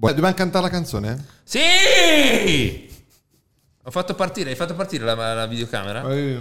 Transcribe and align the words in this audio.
Boh, 0.00 0.08
dobbiamo 0.14 0.32
cantare 0.32 0.64
la 0.64 0.70
canzone? 0.70 1.22
Sì! 1.44 2.88
Ho 3.82 3.90
fatto 3.90 4.14
partire, 4.14 4.48
hai 4.48 4.56
fatto 4.56 4.72
partire 4.74 5.04
la, 5.04 5.34
la 5.34 5.44
videocamera? 5.46 6.10
Eh, 6.10 6.40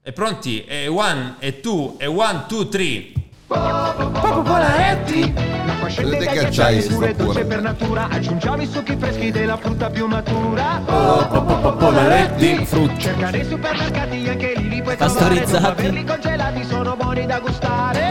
E 0.00 0.12
pronti? 0.12 0.64
E 0.64 0.86
one, 0.88 1.34
e 1.40 1.60
two, 1.60 1.96
e 1.98 2.06
one, 2.06 2.44
two, 2.48 2.68
three. 2.68 3.12
Popolaretti 3.48 5.30
Vedete 5.94 6.24
che 6.24 6.32
ghiacciai 6.32 6.78
acciai 6.78 6.82
pure 6.94 7.12
sto 7.12 7.24
dolce 7.24 7.44
per 7.44 7.60
natura 7.60 8.08
Aggiungiamo 8.08 8.62
i 8.62 8.66
succhi 8.66 8.96
freschi 8.96 9.30
della 9.30 9.58
frutta 9.58 9.90
più 9.90 10.06
matura 10.06 10.80
Popolaretti, 10.86 12.64
frutti. 12.64 12.98
Cerca 12.98 13.28
nei 13.28 13.44
supermercati 13.44 14.26
anche 14.26 14.54
lì 14.56 14.68
li 14.70 14.80
puoi 14.82 14.96
Pastorizzati. 14.96 15.82
trovare 15.82 16.04
congelati 16.04 16.64
sono 16.64 16.96
buoni 16.96 17.26
da 17.26 17.40
gustare 17.40 18.01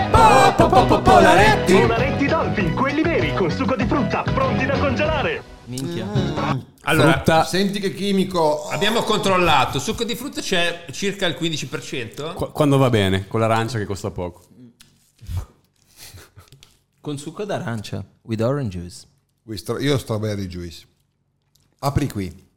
Popolaretti. 0.55 1.73
Polaretti 1.73 2.25
Dolphin, 2.27 2.73
quelli 2.73 3.01
veri, 3.01 3.33
con 3.33 3.49
succo 3.51 3.75
di 3.75 3.85
frutta, 3.85 4.21
pronti 4.23 4.65
da 4.65 4.77
congelare. 4.77 5.41
Minchia. 5.65 6.05
Allora, 6.81 7.13
Frutta. 7.13 7.43
Senti 7.45 7.79
che 7.79 7.93
chimico. 7.93 8.67
abbiamo 8.67 9.01
controllato. 9.03 9.79
Succo 9.79 10.03
di 10.03 10.15
frutta 10.15 10.41
c'è 10.41 10.85
circa 10.91 11.25
il 11.27 11.37
15%. 11.39 12.33
Qu- 12.33 12.51
Quando 12.51 12.77
va 12.77 12.89
bene, 12.89 13.27
con 13.27 13.39
l'arancia 13.39 13.77
che 13.77 13.85
costa 13.85 14.11
poco. 14.11 14.43
Con 16.99 17.17
succo 17.17 17.45
d'arancia. 17.45 18.03
With 18.23 18.41
orange 18.41 18.77
juice. 18.79 19.07
Stro- 19.57 19.79
Io 19.79 19.97
strawberry 19.97 20.47
juice. 20.47 20.85
Apri 21.79 22.07
qui. 22.09 22.49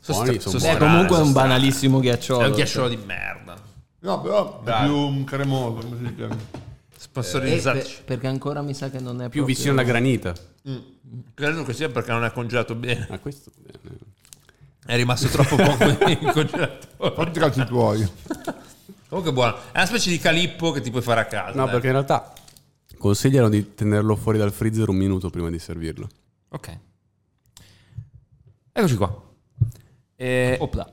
Sono 0.00 0.22
Buoni, 0.22 0.40
sono 0.40 0.58
È 0.58 0.60
buoni. 0.60 0.78
comunque 0.78 1.14
sono 1.16 1.26
un 1.26 1.32
banalissimo 1.32 1.98
È 1.98 2.02
ghiacciolo. 2.02 2.46
un 2.46 2.52
ghiacciolo 2.52 2.88
di 2.88 2.96
merda. 2.96 3.56
No, 4.00 4.20
però 4.20 4.60
è 4.60 4.64
Dai. 4.64 4.84
più 4.86 4.96
un 4.96 5.24
cremoso. 5.24 5.86
come 5.86 6.06
si 6.08 6.14
chiama? 6.14 6.36
Eh, 7.20 7.22
Sponsorizzarci. 7.22 7.94
per- 7.96 8.04
perché 8.04 8.26
ancora 8.26 8.60
mi 8.62 8.74
sa 8.74 8.90
che 8.90 8.98
non 8.98 9.16
è 9.22 9.28
Più 9.28 9.40
proprio- 9.42 9.46
vicino 9.46 9.72
alla 9.72 9.82
granita. 9.84 10.34
Credo 11.34 11.62
che 11.62 11.72
sia 11.72 11.88
perché 11.88 12.10
non 12.10 12.24
è 12.24 12.32
congelato 12.32 12.74
bene. 12.74 13.06
Ah, 13.10 13.18
questo. 13.18 13.50
bene. 13.56 13.98
È 14.86 14.96
rimasto 14.96 15.28
troppo 15.28 15.56
poco 15.56 15.84
in 16.08 16.18
congelatore. 16.32 17.14
Fatti 17.14 17.38
cazzi 17.38 17.64
tuoi. 17.64 18.06
Comunque 19.08 19.32
buono. 19.32 19.56
È 19.72 19.76
una 19.78 19.86
specie 19.86 20.10
di 20.10 20.18
calippo 20.18 20.72
che 20.72 20.80
ti 20.80 20.90
puoi 20.90 21.02
fare 21.02 21.20
a 21.20 21.24
casa. 21.26 21.54
No, 21.56 21.64
dai. 21.64 21.72
perché 21.72 21.86
in 21.86 21.92
realtà 21.92 22.32
consigliano 22.98 23.48
di 23.48 23.74
tenerlo 23.74 24.16
fuori 24.16 24.38
dal 24.38 24.52
freezer 24.52 24.88
un 24.88 24.96
minuto 24.96 25.30
prima 25.30 25.50
di 25.50 25.58
servirlo. 25.58 26.08
Ok. 26.48 26.78
Eccoci 28.72 28.96
qua. 28.96 29.22
E... 30.16 30.56
Opla. 30.60 30.90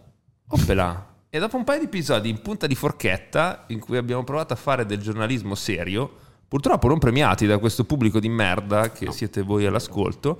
Oppela. 0.49 1.10
E 1.33 1.39
dopo 1.39 1.55
un 1.55 1.63
paio 1.63 1.79
di 1.79 1.85
episodi 1.85 2.27
in 2.27 2.41
punta 2.41 2.67
di 2.67 2.75
forchetta, 2.75 3.63
in 3.67 3.79
cui 3.79 3.95
abbiamo 3.95 4.25
provato 4.25 4.51
a 4.51 4.57
fare 4.57 4.85
del 4.85 4.99
giornalismo 4.99 5.55
serio, 5.55 6.11
purtroppo 6.45 6.89
non 6.89 6.99
premiati 6.99 7.45
da 7.45 7.57
questo 7.57 7.85
pubblico 7.85 8.19
di 8.19 8.27
merda 8.27 8.91
che 8.91 9.13
siete 9.13 9.41
voi 9.41 9.65
all'ascolto, 9.65 10.37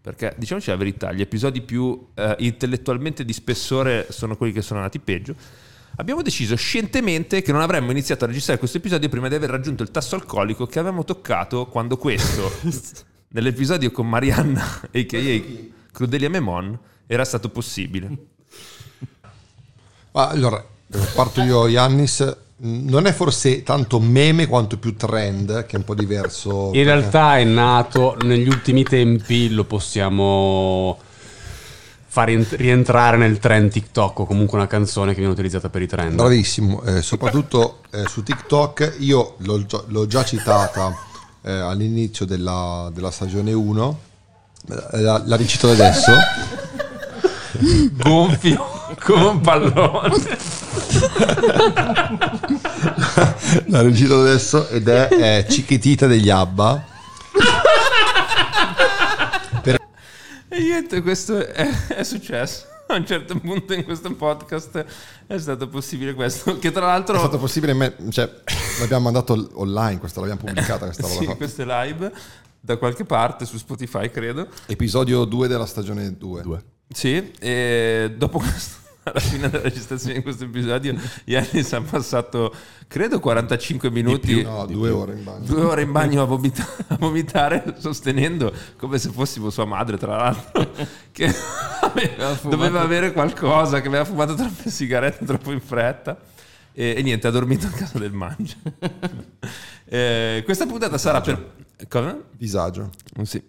perché 0.00 0.34
diciamoci 0.36 0.70
la 0.70 0.76
verità, 0.76 1.12
gli 1.12 1.20
episodi 1.20 1.60
più 1.60 2.08
eh, 2.14 2.34
intellettualmente 2.40 3.24
di 3.24 3.32
spessore 3.32 4.08
sono 4.10 4.36
quelli 4.36 4.52
che 4.52 4.62
sono 4.62 4.80
andati 4.80 4.98
peggio. 4.98 5.36
Abbiamo 5.98 6.22
deciso 6.22 6.56
scientemente 6.56 7.40
che 7.40 7.52
non 7.52 7.60
avremmo 7.60 7.92
iniziato 7.92 8.24
a 8.24 8.26
registrare 8.26 8.58
questo 8.58 8.78
episodio 8.78 9.08
prima 9.08 9.28
di 9.28 9.36
aver 9.36 9.48
raggiunto 9.48 9.84
il 9.84 9.92
tasso 9.92 10.16
alcolico 10.16 10.66
che 10.66 10.80
avevamo 10.80 11.04
toccato 11.04 11.66
quando 11.66 11.96
questo, 11.96 12.50
nell'episodio 13.30 13.92
con 13.92 14.08
Marianna, 14.08 14.80
a.k.a. 14.92 15.40
Crudelia 15.92 16.28
Memon, 16.28 16.76
era 17.06 17.24
stato 17.24 17.48
possibile. 17.48 18.31
Allora, 20.12 20.62
parto 21.14 21.42
io, 21.42 21.68
Yannis. 21.68 22.36
Non 22.64 23.06
è 23.06 23.12
forse 23.12 23.64
tanto 23.64 23.98
meme 23.98 24.46
quanto 24.46 24.78
più 24.78 24.94
trend, 24.96 25.66
che 25.66 25.74
è 25.74 25.78
un 25.78 25.84
po' 25.84 25.94
diverso. 25.94 26.70
In 26.74 26.84
realtà 26.84 27.38
è 27.38 27.44
nato 27.44 28.16
negli 28.22 28.46
ultimi 28.46 28.84
tempi, 28.84 29.50
lo 29.50 29.64
possiamo 29.64 30.96
far 32.06 32.28
ent- 32.28 32.52
rientrare 32.52 33.16
nel 33.16 33.38
trend 33.38 33.72
TikTok 33.72 34.20
o 34.20 34.26
comunque 34.26 34.58
una 34.58 34.68
canzone 34.68 35.12
che 35.12 35.18
viene 35.18 35.32
utilizzata 35.32 35.70
per 35.70 35.82
i 35.82 35.88
trend. 35.88 36.14
Bravissimo, 36.14 36.82
eh, 36.84 37.02
soprattutto 37.02 37.78
eh, 37.90 38.04
su 38.06 38.22
TikTok. 38.22 38.96
Io 39.00 39.34
l'ho, 39.38 39.66
già- 39.66 39.82
l'ho 39.88 40.06
già 40.06 40.22
citata 40.22 40.94
eh, 41.42 41.50
all'inizio 41.50 42.26
della, 42.26 42.90
della 42.94 43.10
stagione 43.10 43.52
1. 43.52 43.98
Eh, 44.92 45.00
La, 45.00 45.20
la 45.24 45.34
ricito 45.36 45.68
adesso. 45.70 46.12
gonfio 47.92 48.64
come 49.02 49.24
un 49.24 49.40
pallone. 49.40 50.16
La 53.66 53.82
ricito 53.82 54.20
adesso 54.20 54.68
ed 54.68 54.88
è 54.88 55.08
eh, 55.10 55.46
Chiquitita 55.48 56.06
degli 56.06 56.30
Abba. 56.30 56.90
E 60.48 60.60
niente, 60.60 61.00
questo 61.00 61.38
è, 61.46 61.86
è 61.88 62.02
successo. 62.04 62.66
A 62.88 62.96
un 62.96 63.06
certo 63.06 63.38
punto 63.38 63.72
in 63.72 63.84
questo 63.84 64.14
podcast 64.14 64.84
è 65.26 65.38
stato 65.38 65.66
possibile 65.68 66.12
questo. 66.12 66.58
Che 66.58 66.70
tra 66.70 66.84
l'altro. 66.84 67.14
È 67.14 67.18
stato 67.18 67.38
possibile, 67.38 67.72
me- 67.72 67.96
cioè, 68.10 68.30
l'abbiamo 68.80 69.04
mandato 69.04 69.50
online, 69.54 69.98
questa 69.98 70.20
l'abbiamo 70.20 70.42
pubblicata 70.44 70.84
questa 70.84 71.06
sì, 71.06 71.14
roba 71.14 71.24
qua. 71.24 71.36
questo 71.36 71.62
è 71.62 71.64
live 71.64 72.12
da 72.60 72.76
qualche 72.76 73.04
parte 73.04 73.46
su 73.46 73.56
Spotify, 73.56 74.10
credo. 74.10 74.46
Episodio 74.66 75.24
2 75.24 75.48
della 75.48 75.66
stagione 75.66 76.16
2. 76.16 76.62
Sì, 76.92 77.32
e 77.40 78.14
dopo 78.16 78.38
questo, 78.38 78.76
alla 79.04 79.20
fine 79.20 79.50
della 79.50 79.62
registrazione 79.64 80.14
di 80.14 80.22
questo 80.22 80.44
episodio, 80.44 80.94
Yannis 81.24 81.72
ha 81.72 81.80
passato, 81.80 82.54
credo, 82.86 83.18
45 83.18 83.90
minuti. 83.90 84.42
No, 84.42 84.64
due 84.66 84.90
ore 84.90 85.14
in 85.14 85.24
bagno. 85.24 85.44
Due 85.44 85.62
ore 85.62 85.82
in 85.82 85.90
bagno 85.92 86.22
a, 86.22 86.24
vomita- 86.24 86.68
a 86.86 86.96
vomitare, 86.96 87.74
sostenendo 87.78 88.52
come 88.76 88.98
se 88.98 89.10
fossimo 89.10 89.50
sua 89.50 89.64
madre, 89.64 89.98
tra 89.98 90.16
l'altro, 90.16 90.70
che 91.10 91.34
aveva- 91.80 92.38
doveva 92.44 92.80
avere 92.80 93.12
qualcosa, 93.12 93.80
che 93.80 93.88
aveva 93.88 94.04
fumato 94.04 94.34
troppe 94.34 94.70
sigarette 94.70 95.24
troppo 95.24 95.50
in 95.50 95.60
fretta. 95.60 96.16
E, 96.74 96.94
e 96.96 97.02
niente, 97.02 97.26
ha 97.26 97.30
dormito 97.30 97.66
a 97.66 97.70
casa 97.70 97.98
del 97.98 98.12
mangia. 98.12 98.54
Eh, 99.92 100.40
questa 100.46 100.64
puntata 100.64 100.96
sarà 100.96 101.20
per. 101.20 101.52
Cosa? 101.86 102.18
Disagio. 102.30 102.88
Sì. 103.24 103.42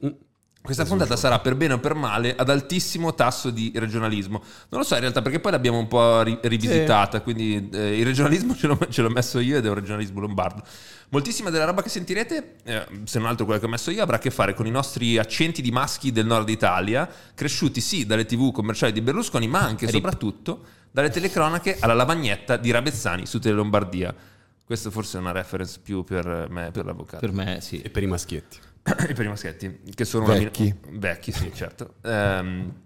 Questa 0.63 0.85
puntata 0.85 1.17
sarà 1.17 1.39
per 1.39 1.55
bene 1.55 1.73
o 1.73 1.79
per 1.79 1.93
male 1.93 2.33
ad 2.37 2.49
altissimo 2.49 3.13
tasso 3.13 3.49
di 3.49 3.73
regionalismo. 3.75 4.41
Non 4.69 4.79
lo 4.79 4.85
so 4.85 4.93
in 4.93 5.01
realtà 5.01 5.21
perché 5.21 5.41
poi 5.41 5.51
l'abbiamo 5.51 5.77
un 5.77 5.89
po' 5.89 6.21
ri- 6.21 6.39
rivisitata, 6.41 7.19
quindi 7.19 7.67
eh, 7.73 7.99
il 7.99 8.05
regionalismo 8.05 8.55
ce 8.57 8.67
l'ho, 8.67 8.79
ce 8.89 9.01
l'ho 9.01 9.09
messo 9.09 9.39
io 9.39 9.57
ed 9.57 9.65
è 9.65 9.67
un 9.67 9.75
regionalismo 9.75 10.21
lombardo. 10.21 10.63
Moltissima 11.09 11.49
della 11.49 11.65
roba 11.65 11.81
che 11.81 11.89
sentirete, 11.89 12.55
eh, 12.63 12.87
se 13.03 13.19
non 13.19 13.27
altro 13.27 13.43
quella 13.43 13.59
che 13.59 13.65
ho 13.65 13.69
messo 13.69 13.91
io, 13.91 14.01
avrà 14.01 14.15
a 14.15 14.19
che 14.19 14.31
fare 14.31 14.53
con 14.53 14.65
i 14.65 14.71
nostri 14.71 15.17
accenti 15.17 15.61
di 15.61 15.69
maschi 15.69 16.13
del 16.13 16.25
nord 16.25 16.47
Italia, 16.47 17.09
cresciuti 17.35 17.81
sì 17.81 18.05
dalle 18.05 18.23
tv 18.23 18.53
commerciali 18.53 18.93
di 18.93 19.01
Berlusconi, 19.01 19.49
ma 19.49 19.59
anche 19.59 19.85
e 19.87 19.89
soprattutto 19.89 20.63
dalle 20.91 21.09
telecronache 21.09 21.75
alla 21.81 21.93
lavagnetta 21.93 22.55
di 22.55 22.71
Rabezzani 22.71 23.25
su 23.25 23.37
Tele 23.39 23.55
Lombardia. 23.55 24.15
Questo 24.63 24.91
forse 24.91 25.17
è 25.17 25.19
una 25.19 25.33
reference 25.33 25.77
più 25.83 26.05
per 26.05 26.47
me, 26.49 26.71
per 26.71 26.85
l'avvocato 26.85 27.19
Per 27.19 27.33
me 27.33 27.59
sì. 27.59 27.81
E 27.81 27.89
per 27.89 28.01
i 28.01 28.07
maschietti. 28.07 28.71
i 29.17 29.27
maschietti 29.27 29.79
che 29.95 30.05
sono 30.05 30.25
Vecchi. 30.25 30.75
min- 30.89 30.99
vecchi 30.99 31.31
sì 31.31 31.51
certo. 31.53 31.95
Ehm, 32.03 32.81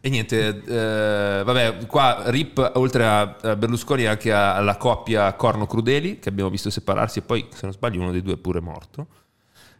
e 0.00 0.08
niente 0.08 0.62
eh, 0.64 1.42
vabbè 1.44 1.86
qua 1.86 2.24
Rip 2.26 2.72
oltre 2.74 3.06
a, 3.06 3.56
Berlusconi 3.56 4.06
anche 4.06 4.32
alla 4.32 4.76
coppia 4.76 5.32
Corno 5.34 5.66
Crudeli 5.66 6.18
che 6.18 6.28
abbiamo 6.28 6.50
visto 6.50 6.70
separarsi 6.70 7.20
e 7.20 7.22
poi 7.22 7.48
se 7.52 7.60
non 7.62 7.72
sbaglio 7.72 8.00
uno 8.00 8.10
dei 8.10 8.22
due 8.22 8.34
è 8.34 8.38
pure 8.38 8.60
morto. 8.60 9.06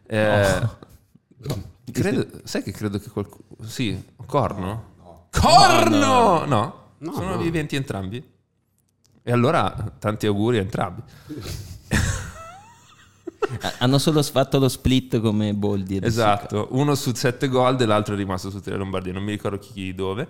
Eh, 0.05 0.67
credo, 1.91 2.27
sai 2.45 2.63
che 2.63 2.71
credo 2.71 2.97
che 2.99 3.09
qualcuno 3.09 3.43
sì 3.67 4.01
Corno? 4.25 4.95
Corno! 5.29 6.45
No, 6.45 7.11
sono 7.13 7.31
no. 7.31 7.37
viventi 7.37 7.75
entrambi. 7.75 8.35
E 9.21 9.31
allora 9.31 9.93
tanti 9.99 10.25
auguri 10.25 10.57
a 10.57 10.61
entrambi 10.61 11.03
Hanno 13.79 13.97
solo 13.97 14.21
fatto 14.23 14.59
lo 14.59 14.69
split 14.69 15.19
come 15.19 15.53
Boldi. 15.53 15.99
Esatto, 16.01 16.67
uno 16.71 16.95
su 16.95 17.13
sette 17.13 17.47
gol 17.47 17.77
l'altro 17.85 18.13
è 18.13 18.17
rimasto 18.17 18.49
su 18.49 18.59
Tele 18.59 18.77
Lombardia, 18.77 19.13
non 19.13 19.23
mi 19.23 19.31
ricordo 19.31 19.57
chi 19.57 19.93
dove. 19.93 20.27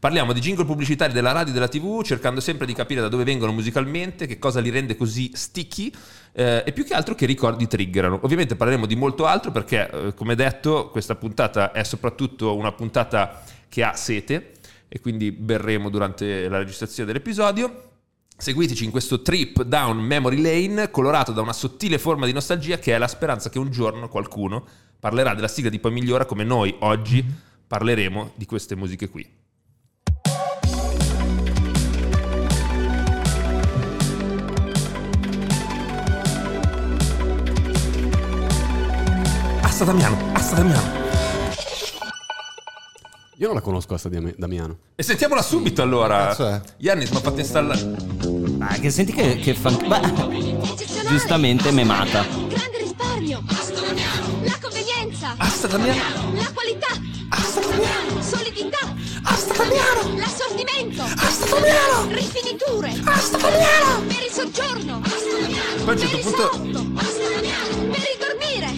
Parliamo 0.00 0.32
di 0.32 0.40
jingle 0.40 0.64
pubblicitari 0.64 1.12
della 1.12 1.32
radio 1.32 1.50
e 1.50 1.52
della 1.52 1.68
tv, 1.68 2.02
cercando 2.02 2.40
sempre 2.40 2.64
di 2.64 2.72
capire 2.72 3.02
da 3.02 3.08
dove 3.08 3.22
vengono 3.22 3.52
musicalmente, 3.52 4.26
che 4.26 4.38
cosa 4.38 4.58
li 4.58 4.70
rende 4.70 4.96
così 4.96 5.30
sticky 5.34 5.92
eh, 6.32 6.62
e 6.64 6.72
più 6.72 6.84
che 6.84 6.94
altro 6.94 7.14
che 7.14 7.26
ricordi 7.26 7.66
triggerano. 7.66 8.18
Ovviamente 8.22 8.56
parleremo 8.56 8.86
di 8.86 8.96
molto 8.96 9.26
altro 9.26 9.50
perché, 9.50 9.90
eh, 9.90 10.14
come 10.14 10.34
detto, 10.34 10.88
questa 10.88 11.16
puntata 11.16 11.72
è 11.72 11.82
soprattutto 11.82 12.56
una 12.56 12.72
puntata 12.72 13.42
che 13.68 13.82
ha 13.82 13.94
sete 13.94 14.52
e 14.88 15.00
quindi 15.00 15.32
berremo 15.32 15.90
durante 15.90 16.48
la 16.48 16.56
registrazione 16.56 17.12
dell'episodio. 17.12 17.89
Seguiteci 18.40 18.84
in 18.86 18.90
questo 18.90 19.20
trip 19.20 19.64
down 19.64 19.98
memory 19.98 20.40
lane 20.40 20.90
colorato 20.90 21.30
da 21.30 21.42
una 21.42 21.52
sottile 21.52 21.98
forma 21.98 22.24
di 22.24 22.32
nostalgia 22.32 22.78
che 22.78 22.94
è 22.94 22.98
la 22.98 23.06
speranza 23.06 23.50
che 23.50 23.58
un 23.58 23.70
giorno 23.70 24.08
qualcuno 24.08 24.64
parlerà 24.98 25.34
della 25.34 25.46
sigla 25.46 25.68
di 25.68 25.78
Poi 25.78 25.92
Migliora 25.92 26.24
come 26.24 26.42
noi 26.42 26.74
oggi 26.78 27.22
parleremo 27.66 28.32
di 28.36 28.46
queste 28.46 28.76
musiche 28.76 29.10
qui. 29.10 29.28
Asta 39.60 39.84
Damiano, 39.84 40.16
Asta 40.32 40.56
Damiano. 40.56 40.99
Io 43.40 43.46
non 43.46 43.54
la 43.54 43.62
conosco 43.62 43.86
questa 43.88 44.10
di 44.10 44.34
Damiano. 44.36 44.76
E 44.94 45.02
sentiamola 45.02 45.40
subito 45.40 45.80
allora. 45.80 46.36
Yannis 46.76 47.08
mi 47.08 47.16
ha 47.16 47.20
fatto 47.20 47.38
installare. 47.40 47.96
Ah, 48.58 48.74
che 48.78 48.90
senti 48.90 49.12
che, 49.14 49.36
che 49.38 49.54
fan... 49.54 49.78
Beh, 49.78 50.66
Eccezionale. 50.72 51.08
giustamente 51.08 51.70
memata. 51.70 52.22
Grande 52.26 52.76
risparmio. 52.78 53.42
La 54.44 54.58
convenienza. 54.60 55.34
Asta 55.38 55.68
Damiano. 55.68 56.34
La 56.34 56.50
qualità. 56.52 56.88
Solidità. 58.20 58.94
L'assortimento. 60.16 61.02
Rifiniture. 62.10 62.92
Per 63.02 64.22
il 64.22 64.32
soggiorno. 64.32 65.00
Poi 65.00 65.88
a 65.88 65.92
un 65.92 65.98
certo 65.98 66.10
per 66.10 66.18
il 66.18 66.20
punto- 66.20 66.50
salotto. 66.52 66.84
Per 67.88 68.04
il 68.04 68.18
dormire. 68.18 68.68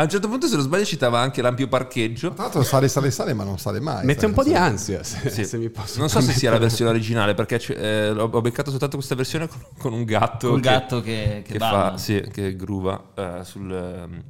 A 0.00 0.04
un 0.04 0.08
certo 0.08 0.28
punto, 0.28 0.46
se 0.46 0.54
non 0.54 0.64
sbaglio, 0.64 0.86
citava 0.86 1.20
anche 1.20 1.42
l'ampio 1.42 1.68
parcheggio. 1.68 2.32
Tra 2.32 2.44
l'altro 2.44 2.62
sale, 2.62 2.88
sale, 2.88 3.10
sale, 3.10 3.34
ma 3.34 3.44
non 3.44 3.58
sale 3.58 3.80
mai. 3.80 4.06
Mette 4.06 4.20
sale, 4.20 4.32
un 4.32 4.32
po' 4.32 4.44
di 4.44 4.54
ansia, 4.54 5.02
se, 5.02 5.28
Sì. 5.28 5.44
se 5.44 5.58
mi 5.58 5.68
posso 5.68 5.98
non 5.98 6.08
so 6.08 6.22
se 6.22 6.32
sia 6.32 6.50
la 6.50 6.56
versione 6.56 6.90
originale, 6.90 7.34
perché 7.34 7.60
eh, 7.74 8.08
ho 8.08 8.40
beccato 8.40 8.70
soltanto 8.70 8.96
questa 8.96 9.14
versione 9.14 9.46
con, 9.46 9.60
con 9.76 9.92
un 9.92 10.04
gatto. 10.04 10.52
Un 10.54 10.60
che- 10.62 10.68
gatto 10.70 11.02
che, 11.02 11.42
che, 11.44 11.52
che 11.52 11.58
balla. 11.58 11.90
fa, 11.90 11.96
sì, 11.98 12.26
che 12.32 12.56
gruva 12.56 13.10
eh, 13.14 13.40
sul, 13.42 13.70
ehm, 13.70 14.22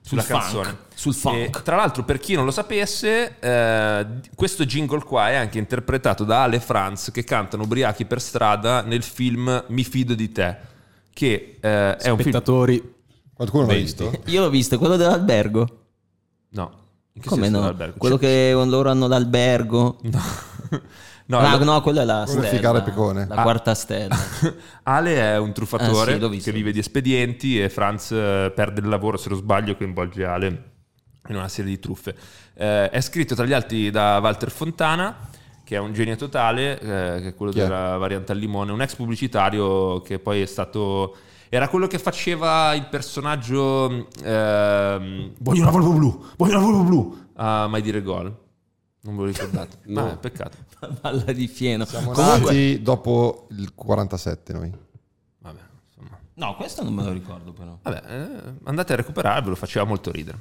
sulla 0.00 0.22
funk, 0.22 0.40
canzone. 0.40 0.76
sul 0.94 1.12
funk. 1.12 1.56
E, 1.58 1.62
tra 1.62 1.76
l'altro, 1.76 2.02
per 2.04 2.18
chi 2.18 2.34
non 2.34 2.46
lo 2.46 2.50
sapesse, 2.50 3.36
eh, 3.40 4.06
questo 4.34 4.64
jingle 4.64 5.02
qua 5.04 5.28
è 5.28 5.34
anche 5.34 5.58
interpretato 5.58 6.24
da 6.24 6.44
Ale 6.44 6.60
Franz 6.60 7.10
che 7.10 7.24
cantano 7.24 7.64
ubriachi 7.64 8.06
per 8.06 8.22
strada 8.22 8.80
nel 8.80 9.02
film 9.02 9.64
Mi 9.68 9.84
fido 9.84 10.14
di 10.14 10.32
te, 10.32 10.56
che 11.12 11.58
eh, 11.60 11.96
è 11.96 12.08
un 12.08 12.16
film... 12.16 12.92
Qualcuno 13.34 13.66
l'ha 13.66 13.74
visto? 13.74 14.12
Io 14.26 14.40
l'ho 14.40 14.50
visto, 14.50 14.78
quello 14.78 14.96
dell'albergo. 14.96 15.66
No. 16.50 16.82
Come 17.26 17.48
no? 17.48 17.60
l'albergo? 17.60 17.98
Quello 17.98 18.16
C'è- 18.16 18.22
che 18.54 18.64
loro 18.66 18.90
hanno 18.90 19.06
l'albergo. 19.06 19.98
No. 21.26 21.40
no, 21.40 21.48
No, 21.48 21.56
lo- 21.58 21.64
no, 21.64 21.80
quella 21.80 22.02
è 22.02 22.04
la 22.04 22.24
Quello 22.26 22.42
è 22.42 22.46
stella. 22.48 22.82
Picone. 22.82 23.26
La 23.26 23.40
quarta 23.42 23.74
stella. 23.74 24.14
Ale 24.84 25.16
è 25.16 25.38
un 25.38 25.54
truffatore 25.54 26.14
Ah, 26.16 26.30
sì, 26.32 26.38
che 26.40 26.52
vive 26.52 26.70
di 26.70 26.80
espedienti 26.80 27.58
e 27.62 27.70
Franz 27.70 28.10
eh, 28.10 28.52
perde 28.54 28.80
il 28.80 28.88
lavoro, 28.88 29.16
se 29.16 29.30
non 29.30 29.38
sbaglio, 29.38 29.74
coinvolge 29.74 30.24
Ale 30.26 30.46
in 31.28 31.36
una 31.36 31.48
serie 31.48 31.70
di 31.70 31.78
truffe. 31.78 32.14
Eh, 32.54 32.90
è 32.90 33.00
scritto 33.00 33.34
tra 33.34 33.46
gli 33.46 33.54
altri 33.54 33.90
da 33.90 34.18
Walter 34.20 34.50
Fontana, 34.50 35.16
che 35.64 35.76
è 35.76 35.78
un 35.78 35.94
genio 35.94 36.16
totale, 36.16 36.78
eh, 36.78 37.20
che 37.22 37.28
è 37.28 37.34
quello 37.34 37.52
Chi 37.52 37.60
è? 37.60 37.62
della 37.62 37.96
variante 37.96 38.32
al 38.32 38.38
limone, 38.38 38.72
un 38.72 38.82
ex 38.82 38.94
pubblicitario 38.94 40.02
che 40.02 40.18
poi 40.18 40.42
è 40.42 40.46
stato... 40.46 41.16
Era 41.48 41.68
quello 41.68 41.86
che 41.86 41.98
faceva 41.98 42.74
il 42.74 42.86
personaggio... 42.88 44.08
ehm, 44.22 45.32
voglio 45.38 45.62
una 45.62 45.70
Volvo 45.70 45.92
blu, 45.92 46.24
voglio 46.36 46.56
una 46.56 46.64
Volvo 46.64 46.82
blu, 46.82 47.18
a 47.34 47.66
mai 47.68 47.82
dire 47.82 48.02
gol. 48.02 48.42
Non 49.02 49.16
ve 49.16 49.22
lo 49.22 49.26
ricordate? 49.28 49.78
No. 49.84 50.02
Vabbè, 50.02 50.16
peccato. 50.16 50.56
Balla 51.00 51.32
di 51.32 51.46
fieno. 51.46 51.84
Siamo 51.84 52.12
Comunque, 52.12 52.40
nati 52.52 52.82
dopo 52.82 53.46
il 53.50 53.74
47 53.74 54.52
noi. 54.54 54.72
Vabbè, 55.38 55.60
insomma. 55.86 56.18
no, 56.34 56.56
questo 56.56 56.82
non 56.82 56.94
me 56.94 57.04
lo 57.04 57.12
ricordo 57.12 57.52
però. 57.52 57.78
Vabbè, 57.82 58.02
eh, 58.06 58.54
andate 58.64 58.92
a 58.94 58.96
recuperarvelo, 58.96 59.54
faceva 59.56 59.84
molto 59.84 60.10
ridere. 60.10 60.38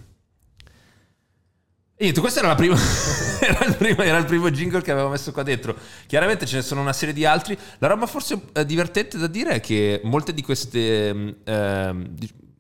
E 1.96 2.04
niente, 2.06 2.22
questo 2.22 2.40
era, 2.40 2.48
la 2.48 2.56
prima, 2.56 2.76
era, 3.40 3.66
il 3.66 3.76
primo, 3.76 4.02
era 4.02 4.18
il 4.18 4.26
primo 4.26 4.50
jingle 4.50 4.82
che 4.82 4.92
avevo 4.92 5.10
messo 5.10 5.32
qua 5.32 5.44
dentro. 5.44 5.76
Chiaramente 6.08 6.48
ce 6.48 6.58
ne 6.58 6.62
sono 6.64 6.82
una 6.82 6.92
serie 6.94 7.14
di 7.14 7.24
altri. 7.24 7.58
La 7.78 7.88
roba 7.88 8.08
forse 8.08 8.42
eh, 8.54 8.66
divertente 8.66 9.18
da 9.18 9.28
dire 9.28 9.52
è 9.52 9.60
che 9.60 10.02
molte 10.04 10.34
di 10.34 10.42
queste 10.42 11.14
mm, 11.14 11.30
ehm, 11.44 12.16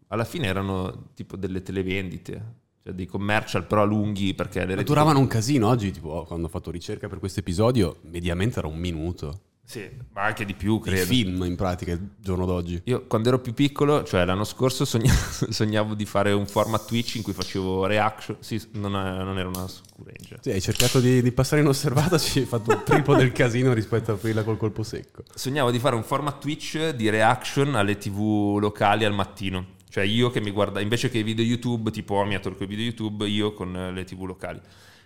alla 0.09 0.23
fine 0.23 0.45
erano 0.45 1.09
tipo 1.15 1.35
delle 1.35 1.63
televendite, 1.63 2.55
cioè 2.83 2.93
dei 2.93 3.07
commercial 3.07 3.65
però 3.65 3.85
lunghi 3.85 4.35
perché 4.35 4.65
le 4.65 4.83
duravano 4.83 5.17
un 5.17 5.27
casino 5.27 5.67
oggi, 5.67 5.91
tipo 5.91 6.23
quando 6.25 6.45
ho 6.45 6.49
fatto 6.49 6.69
ricerca 6.69 7.07
per 7.07 7.17
questo 7.17 7.39
episodio, 7.39 7.97
mediamente 8.03 8.59
era 8.59 8.67
un 8.67 8.77
minuto. 8.77 9.39
Sì, 9.65 9.89
ma 10.11 10.23
anche 10.23 10.43
di 10.45 10.53
più, 10.53 10.79
credo. 10.79 11.05
film 11.05 11.43
in 11.45 11.55
pratica 11.55 11.93
il 11.93 12.09
giorno 12.19 12.45
d'oggi. 12.45 12.81
Io 12.83 13.07
quando 13.07 13.29
ero 13.29 13.39
più 13.39 13.53
piccolo, 13.53 14.03
cioè 14.03 14.25
l'anno 14.25 14.43
scorso, 14.43 14.83
sogna- 14.83 15.13
sognavo 15.49 15.93
di 15.93 16.05
fare 16.05 16.33
un 16.33 16.45
format 16.45 16.85
Twitch 16.85 17.15
in 17.15 17.23
cui 17.23 17.33
facevo 17.33 17.85
reaction. 17.85 18.37
Sì, 18.41 18.61
non, 18.73 18.91
non 18.91 19.39
era 19.39 19.47
una 19.47 19.67
scureggia. 19.67 20.37
Sì, 20.41 20.51
hai 20.51 20.61
cercato 20.61 20.99
di, 20.99 21.21
di 21.21 21.31
passare 21.31 21.61
inosservata, 21.61 22.17
ci 22.19 22.39
hai 22.39 22.45
fatto 22.45 22.71
un 22.71 22.81
triplo 22.83 23.15
del 23.15 23.31
casino 23.31 23.73
rispetto 23.73 24.11
a 24.11 24.15
aprirla 24.15 24.43
col 24.43 24.57
colpo 24.57 24.83
secco. 24.83 25.23
Sognavo 25.33 25.71
di 25.71 25.79
fare 25.79 25.95
un 25.95 26.03
format 26.03 26.39
Twitch 26.39 26.89
di 26.89 27.09
reaction 27.09 27.73
alle 27.75 27.97
tv 27.97 28.57
locali 28.59 29.05
al 29.05 29.13
mattino. 29.13 29.75
Cioè 29.89 30.03
io 30.03 30.29
che 30.29 30.41
mi 30.41 30.51
guarda, 30.51 30.81
invece 30.81 31.09
che 31.09 31.19
i 31.19 31.23
video 31.23 31.45
YouTube, 31.45 31.89
tipo 31.89 32.15
Omiator 32.15 32.57
con 32.57 32.65
i 32.65 32.69
video 32.69 32.85
YouTube, 32.85 33.27
io 33.27 33.53
con 33.53 33.91
le 33.93 34.03
tv 34.03 34.23
locali. 34.23 34.59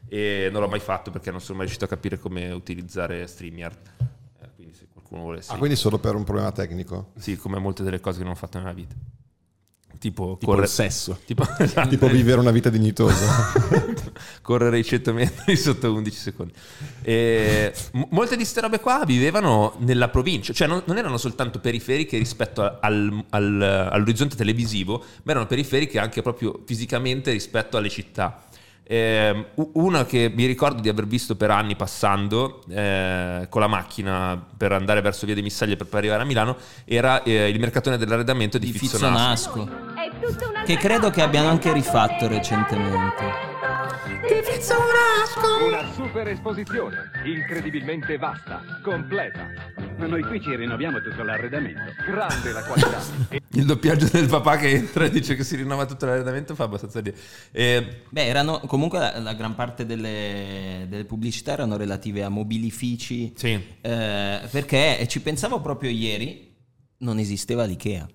E 0.10 0.50
non 0.52 0.62
l'ho 0.62 0.68
mai 0.68 0.80
fatto 0.80 1.12
perché 1.12 1.30
non 1.30 1.42
sono 1.42 1.58
mai 1.58 1.68
riuscito 1.68 1.86
a 1.86 1.90
capire 1.90 2.18
come 2.18 2.50
utilizzare 2.52 3.28
StreamYard. 3.28 3.78
Qualcuno 5.08 5.24
volesse... 5.24 5.54
Ah, 5.54 5.58
quindi 5.58 5.76
solo 5.76 5.98
per 6.00 6.16
un 6.16 6.24
problema 6.24 6.52
tecnico? 6.52 7.12
Sì, 7.18 7.38
come 7.38 7.60
molte 7.60 7.84
delle 7.84 8.00
cose 8.00 8.18
che 8.18 8.24
non 8.24 8.34
ho 8.34 8.36
fatto 8.36 8.58
nella 8.58 8.74
vita. 8.74 8.94
Tipo, 10.00 10.38
Tipo 10.40 10.56
il 10.60 10.68
sesso. 10.68 11.20
Tipo, 11.26 11.44
Tipo 11.90 12.08
vivere 12.08 12.40
una 12.40 12.52
vita 12.52 12.70
dignitosa. 12.70 13.26
correre 14.44 14.78
i 14.78 14.84
100 14.84 15.14
metri 15.14 15.56
sotto 15.58 15.92
11 15.92 16.18
secondi. 16.18 16.54
E 17.02 17.74
m- 17.94 18.04
molte 18.10 18.32
di 18.36 18.42
queste 18.42 18.62
robe 18.62 18.80
qua 18.80 19.04
vivevano 19.06 19.74
nella 19.80 20.10
provincia, 20.10 20.54
cioè 20.54 20.68
non, 20.68 20.84
non 20.86 20.98
erano 20.98 21.18
soltanto 21.18 21.60
periferiche 21.60 22.18
rispetto 22.18 22.62
al, 22.80 23.26
al- 23.30 23.90
all'orizzonte 23.92 24.36
televisivo, 24.36 25.04
ma 25.24 25.32
erano 25.32 25.48
periferiche 25.48 25.98
anche 26.00 26.22
proprio 26.22 26.62
fisicamente 26.66 27.32
rispetto 27.32 27.78
alle 27.78 27.90
città. 27.90 28.44
U- 28.90 29.72
una 29.74 30.06
che 30.06 30.32
mi 30.34 30.46
ricordo 30.46 30.82
di 30.82 30.88
aver 30.88 31.06
visto 31.06 31.36
per 31.36 31.52
anni 31.52 31.76
passando 31.76 32.64
eh, 32.70 33.48
con 33.50 33.62
la 33.62 33.68
macchina 33.68 34.42
per 34.56 34.72
andare 34.72 35.02
verso 35.02 35.26
via 35.26 35.36
dei 35.36 35.44
Missaglie 35.44 35.76
per 35.76 35.88
poi 35.88 36.00
arrivare 36.00 36.24
a 36.24 36.26
Milano 36.26 36.56
era 36.86 37.22
eh, 37.24 37.50
il 37.50 37.60
mercatone 37.60 37.98
dell'arredamento 37.98 38.58
di, 38.58 38.72
Di 38.72 38.78
Fizzonasco. 38.78 39.66
Fizzonasco. 39.66 40.66
Che 40.66 40.78
credo 40.78 41.10
che 41.10 41.22
abbiano 41.22 41.50
anche 41.50 41.74
rifatto 41.74 42.28
recentemente. 42.28 43.57
Una 45.66 45.92
super 45.94 46.28
esposizione, 46.28 47.12
incredibilmente 47.26 48.18
vasta, 48.18 48.62
completa. 48.84 49.48
Ma 49.98 50.06
noi 50.06 50.22
qui 50.24 50.42
ci 50.42 50.56
rinnoviamo 50.56 51.02
tutto 51.02 51.24
l'arredamento. 51.24 51.94
Grande 52.06 52.52
la 52.52 52.64
qualità. 52.64 53.02
Il 53.52 53.66
doppiaggio 53.66 54.08
del 54.12 54.28
papà 54.28 54.58
che 54.58 54.70
entra 54.70 55.06
e 55.06 55.10
dice 55.10 55.36
che 55.36 55.44
si 55.44 55.56
rinnova 55.56 55.86
tutto 55.86 56.06
l'arredamento 56.06 56.54
fa 56.56 56.66
abbastanza 56.66 57.00
ridere. 57.00 57.22
E 57.52 58.02
Beh, 58.10 58.26
erano 58.26 58.60
comunque 58.68 59.00
la, 59.00 59.18
la 59.20 59.34
gran 59.34 59.56
parte 59.56 59.86
delle, 59.86 60.86
delle 60.90 61.06
pubblicità 61.06 61.54
erano 61.54 61.78
relative 61.78 62.24
a 62.24 62.30
mobilifici. 62.30 63.34
Sì. 63.36 63.54
eh, 63.82 64.42
perché 64.52 65.00
e 65.00 65.08
ci 65.08 65.22
pensavo 65.22 65.62
proprio 65.62 65.90
ieri, 65.90 66.54
non 67.00 67.20
esisteva 67.20 67.64
l'IKEA. 67.64 68.08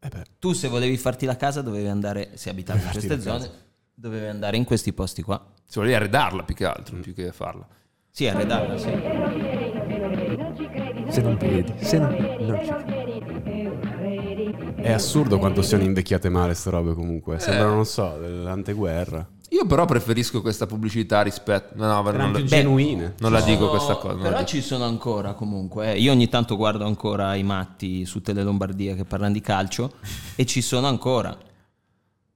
Eh 0.00 0.08
beh, 0.08 0.24
Tu 0.38 0.52
se 0.52 0.68
volevi 0.68 0.96
farti 0.96 1.26
la 1.26 1.36
casa 1.36 1.62
dovevi 1.62 1.86
andare, 1.86 2.30
se 2.34 2.50
abitavi 2.50 2.82
in 2.82 2.90
queste 2.90 3.20
zone, 3.20 3.50
dovevi 3.94 4.26
andare 4.26 4.56
in 4.56 4.64
questi 4.64 4.92
posti 4.92 5.22
qua. 5.22 5.42
Se 5.64 5.78
volevi 5.80 5.94
arredarla 5.94 6.42
più 6.42 6.54
che 6.54 6.64
altro, 6.66 6.96
più 6.98 7.14
che 7.14 7.32
farla. 7.32 7.66
Sì, 8.10 8.26
arredarla, 8.26 8.76
sì. 8.76 8.90
Se 11.08 11.20
non 11.20 11.36
vedi, 11.38 11.72
se 11.84 11.98
non, 11.98 12.14
non 12.40 12.60
ci 12.62 12.70
è 14.82 14.90
assurdo 14.90 15.38
quanto 15.38 15.62
siano 15.62 15.84
invecchiate 15.84 16.28
male 16.28 16.46
queste 16.48 16.70
robe 16.70 16.94
comunque. 16.94 17.38
Sembrano, 17.38 17.74
non 17.74 17.84
so, 17.86 18.16
dell'anteguerra. 18.20 19.26
Io 19.50 19.66
però 19.66 19.84
preferisco 19.84 20.40
questa 20.40 20.66
pubblicità 20.66 21.20
rispetto... 21.22 21.74
No, 21.76 21.86
no, 21.86 22.10
non, 22.10 22.32
più 22.32 22.40
la- 22.40 22.46
genuine. 22.48 23.14
non 23.18 23.32
la 23.32 23.42
dico 23.42 23.64
No, 23.64 23.70
questa 23.70 23.96
cosa. 23.96 24.16
Però 24.16 24.30
dico. 24.38 24.44
ci 24.46 24.60
sono 24.62 24.84
ancora 24.84 25.34
comunque. 25.34 25.92
eh. 25.92 25.98
Io 26.00 26.10
ogni 26.10 26.28
tanto 26.28 26.56
guardo 26.56 26.84
ancora 26.86 27.34
i 27.34 27.42
matti 27.42 28.04
su 28.06 28.22
Tele 28.22 28.42
Lombardia 28.42 28.94
che 28.94 29.04
parlano 29.04 29.32
di 29.34 29.40
calcio 29.40 29.92
e 30.34 30.46
ci 30.46 30.62
sono 30.62 30.86
ancora. 30.86 31.36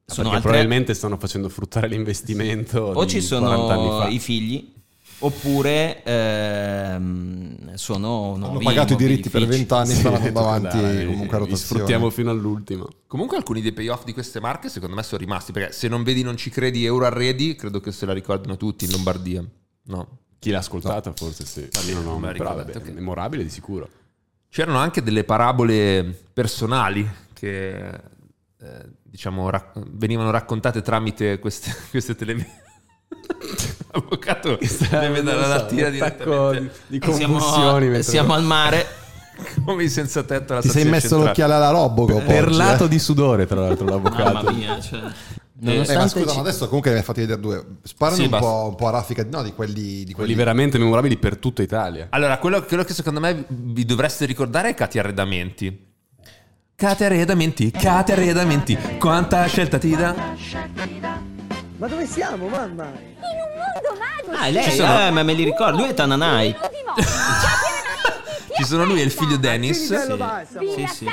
Sono 0.06 0.28
altre- 0.28 0.42
probabilmente 0.42 0.94
stanno 0.94 1.16
facendo 1.16 1.48
fruttare 1.48 1.88
l'investimento. 1.88 2.80
o 2.80 3.04
di 3.04 3.10
ci 3.20 3.26
40 3.26 3.72
anni 3.72 3.86
sono 3.88 4.00
fa. 4.00 4.08
i 4.08 4.18
figli 4.20 4.72
oppure 5.18 6.02
ehm, 6.04 7.74
sono 7.74 8.34
Hanno 8.34 8.46
nuovi 8.48 8.64
pagato 8.64 8.92
i 8.92 8.96
diritti 8.96 9.30
per 9.30 9.46
vent'anni 9.46 9.92
e 9.92 9.94
stanno 9.94 10.16
Sì, 10.16 10.26
andando 10.26 10.48
avanti 10.48 10.80
dai, 10.80 11.06
comunque 11.06 11.36
a 11.36 11.38
rotazione. 11.40 11.56
Sfruttiamo 11.56 12.10
fino 12.10 12.30
all'ultimo. 12.30 12.88
Comunque 13.06 13.36
alcuni 13.36 13.60
dei 13.60 13.72
payoff 13.72 14.04
di 14.04 14.12
queste 14.12 14.40
marche 14.40 14.68
secondo 14.68 14.94
me 14.94 15.02
sono 15.02 15.20
rimasti, 15.20 15.52
perché 15.52 15.72
se 15.72 15.88
non 15.88 16.02
vedi 16.02 16.22
non 16.22 16.36
ci 16.36 16.50
credi 16.50 16.84
Euro 16.84 17.06
Arredi, 17.06 17.56
credo 17.56 17.80
che 17.80 17.90
se 17.92 18.06
la 18.06 18.12
ricordino 18.12 18.56
tutti 18.56 18.84
in 18.84 18.92
Lombardia. 18.92 19.44
No. 19.84 20.18
Chi 20.38 20.50
l'ha 20.50 20.58
ascoltata 20.58 21.12
forse 21.16 21.44
sì. 21.44 21.68
Io 21.88 21.94
no, 21.96 22.02
non 22.02 22.20
me 22.20 22.26
la 22.28 22.32
però 22.32 22.50
ricordate, 22.50 22.72
vabbè, 22.78 22.88
ok. 22.90 22.94
memorabile 22.94 23.42
di 23.42 23.50
sicuro. 23.50 23.88
C'erano 24.48 24.78
anche 24.78 25.02
delle 25.02 25.24
parabole 25.24 26.26
personali 26.32 27.08
che 27.32 27.90
eh, 28.62 28.88
diciamo 29.02 29.50
rac- 29.50 29.78
venivano 29.90 30.30
raccontate 30.30 30.82
tramite 30.82 31.38
queste, 31.38 31.74
queste 31.90 32.14
televisioni. 32.14 32.54
L'avvocato 33.92 34.58
deve 34.90 35.22
dare 35.22 35.40
la 35.40 35.46
lattina 35.46 35.88
di, 35.88 35.94
direttamente 35.96 36.72
di 36.86 37.00
Siamo, 37.02 37.38
convulsioni. 37.38 37.84
mentre- 37.86 38.02
siamo 38.02 38.34
al 38.34 38.42
mare. 38.42 38.86
come 39.66 39.84
i 39.84 39.88
senza 39.90 40.22
tetto 40.22 40.52
alla 40.52 40.62
Ti 40.62 40.68
sei 40.70 40.84
messo 40.86 41.00
centrale. 41.00 41.24
l'occhiale 41.26 41.54
alla 41.54 41.70
Roboco 41.70 42.20
perlato 42.20 42.84
eh? 42.84 42.88
di 42.88 42.98
sudore, 42.98 43.46
tra 43.46 43.60
l'altro, 43.60 43.84
Mamma 43.84 43.96
l'avvocato. 44.10 44.50
mia, 44.52 44.80
cioè. 44.80 45.00
Eh, 45.00 45.64
ma 45.64 45.70
Nonostante 45.72 46.08
scusa, 46.08 46.28
ci- 46.30 46.34
ma 46.36 46.40
adesso 46.42 46.66
comunque 46.66 46.90
ne 46.90 46.96
hai 46.98 47.02
fatti 47.02 47.20
vedere 47.20 47.40
due. 47.40 47.66
Sparano 47.82 48.16
Sì, 48.16 48.24
un, 48.24 48.38
po', 48.38 48.66
un 48.70 48.74
po' 48.74 48.88
a 48.88 48.90
raffica, 48.90 49.26
no, 49.30 49.42
di 49.42 49.52
quelli, 49.52 49.82
di 49.82 50.02
Quelli 50.04 50.12
quelli 50.14 50.34
veramente 50.34 50.78
memorabili 50.78 51.16
per 51.18 51.36
tutta 51.38 51.62
Italia. 51.62 52.08
Allora, 52.10 52.38
quello, 52.38 52.62
quello 52.64 52.82
che 52.84 52.92
secondo 52.94 53.20
me 53.20 53.44
vi 53.48 53.84
dovreste 53.84 54.24
ricordare 54.26 54.70
è 54.70 54.74
Cati 54.74 54.98
Arredamenti. 54.98 55.94
Cati 56.76 57.04
Arredamenti, 57.04 57.70
Cati 57.70 58.12
Arredamenti, 58.12 58.76
quanta 58.98 59.46
scelta 59.46 59.78
ti 59.78 59.96
dà? 59.96 60.14
Ma 61.78 61.86
dove 61.88 62.04
siamo, 62.06 62.48
mamma? 62.48 62.84
In 62.84 62.90
un 62.90 63.50
mondo 63.56 63.98
magico. 63.98 64.32
Ah, 64.44 64.48
lei, 64.48 64.62
Ci 64.64 64.70
sono- 64.72 65.00
eh, 65.06 65.10
ma 65.10 65.22
me 65.22 65.32
li 65.32 65.44
ricordo. 65.44 65.78
Lui 65.78 65.88
è 65.88 65.94
Tananai. 65.94 66.54
Ci 68.56 68.64
sono 68.64 68.84
lui 68.84 69.00
e 69.00 69.04
il 69.04 69.10
figlio 69.10 69.36
Dennis. 69.36 69.88
Livello 69.90 70.16
basso. 70.16 70.58
Villa 70.58 70.86
Sì, 70.88 70.94
sì. 70.94 71.04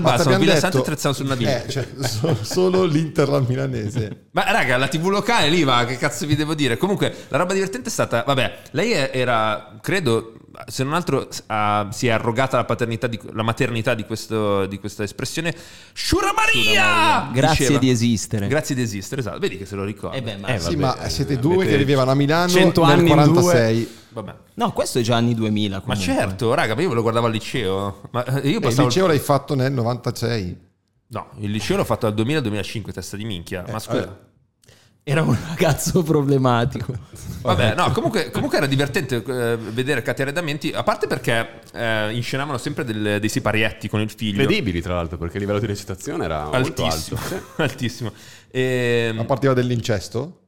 Basso, 0.00 0.28
Villa 0.30 0.54
detto- 0.54 0.58
Santa 0.60 0.78
e 0.78 0.82
Trezzano 0.82 1.14
sul 1.14 1.26
Naviglio. 1.26 1.50
Eh, 1.50 1.64
cioè, 1.68 1.86
so- 2.00 2.36
solo 2.42 2.84
l'Inter 2.84 3.28
al 3.28 3.44
milanese. 3.46 4.26
Ma 4.32 4.50
raga, 4.50 4.76
la 4.76 4.88
TV 4.88 5.06
locale 5.08 5.48
lì 5.48 5.62
va, 5.64 5.84
che 5.84 5.96
cazzo 5.96 6.26
vi 6.26 6.36
devo 6.36 6.54
dire? 6.54 6.76
Comunque, 6.76 7.14
la 7.28 7.36
roba 7.38 7.52
divertente 7.52 7.88
è 7.88 7.92
stata, 7.92 8.22
vabbè, 8.26 8.58
lei 8.72 8.92
era, 8.92 9.76
credo, 9.80 10.32
se 10.66 10.84
non 10.84 10.94
altro 10.94 11.28
ha- 11.48 11.88
si 11.92 12.06
è 12.06 12.10
arrogata 12.10 12.56
la 12.56 12.64
paternità, 12.64 13.06
di, 13.06 13.20
la 13.32 13.42
maternità 13.42 13.94
di, 13.94 14.04
questo, 14.04 14.64
di 14.66 14.78
questa 14.78 15.02
espressione. 15.02 15.54
Shura 15.92 16.32
Maria! 16.34 17.28
Grazie 17.32 17.64
Diceva. 17.66 17.78
di 17.78 17.90
esistere. 17.90 18.46
Grazie 18.48 18.74
di 18.74 18.82
esistere, 18.82 19.20
esatto. 19.20 19.38
Vedi 19.38 19.58
che 19.58 19.66
se 19.66 19.76
lo 19.76 19.84
ricorda. 19.84 20.16
Eh 20.16 20.22
beh, 20.22 20.36
ma- 20.38 20.48
Eh, 20.48 20.58
sì, 20.58 20.76
vabbè, 20.76 21.00
ma 21.00 21.08
siete 21.08 21.34
eh, 21.34 21.38
due 21.38 21.54
avete 21.56 21.70
che 21.72 21.76
vivevano 21.78 22.10
a 22.10 22.14
Milano 22.14 22.48
100 22.48 22.80
nel 22.84 22.90
anni 22.90 23.00
in 23.02 23.08
46. 23.08 23.88
Vabbè. 24.22 24.34
No, 24.54 24.72
questo 24.72 24.98
è 24.98 25.02
già 25.02 25.16
anni 25.16 25.34
2000 25.34 25.76
Ma 25.76 25.82
comunque. 25.82 26.04
certo, 26.04 26.54
raga, 26.54 26.74
ma 26.74 26.80
io 26.80 26.88
ve 26.88 26.94
lo 26.94 27.02
guardavo 27.02 27.26
al 27.26 27.32
liceo. 27.32 28.00
Ma 28.12 28.24
eh, 28.24 28.32
io 28.38 28.40
E 28.44 28.48
il 28.56 28.60
passavo... 28.60 28.88
liceo 28.88 29.06
l'hai 29.06 29.18
fatto 29.18 29.54
nel 29.54 29.72
96. 29.72 30.56
No, 31.08 31.28
il 31.40 31.50
liceo 31.50 31.76
l'ho 31.76 31.84
fatto 31.84 32.06
dal 32.06 32.14
2000 32.14 32.38
al 32.38 32.42
2005, 32.44 32.92
testa 32.94 33.16
di 33.18 33.24
minchia. 33.26 33.62
Ma 33.70 33.78
scusa. 33.78 34.02
eh. 34.04 34.24
Era 35.08 35.22
un 35.22 35.36
ragazzo 35.48 36.02
problematico. 36.02 36.92
Vabbè, 37.42 37.74
no, 37.76 37.92
comunque, 37.92 38.30
comunque 38.32 38.56
era 38.56 38.66
divertente 38.66 39.22
eh, 39.24 39.56
vedere 39.56 40.02
Cati 40.02 40.22
Arredamenti, 40.22 40.72
a 40.72 40.82
parte 40.82 41.06
perché 41.06 41.60
eh, 41.74 42.12
inscenavano 42.12 42.58
sempre 42.58 42.84
del- 42.84 43.20
dei 43.20 43.28
siparietti 43.28 43.88
con 43.88 44.00
il 44.00 44.10
figlio. 44.10 44.42
Credibili, 44.44 44.80
tra 44.80 44.94
l'altro, 44.94 45.16
perché 45.18 45.34
il 45.36 45.42
livello 45.42 45.60
di 45.60 45.66
recitazione 45.66 46.24
era 46.24 46.48
molto 46.50 46.84
Altissimo, 46.84 47.20
alto. 47.20 47.42
altissimo. 47.62 48.12
E, 48.50 49.12
Ma 49.14 49.24
partiva 49.24 49.52
dell'incesto? 49.52 50.45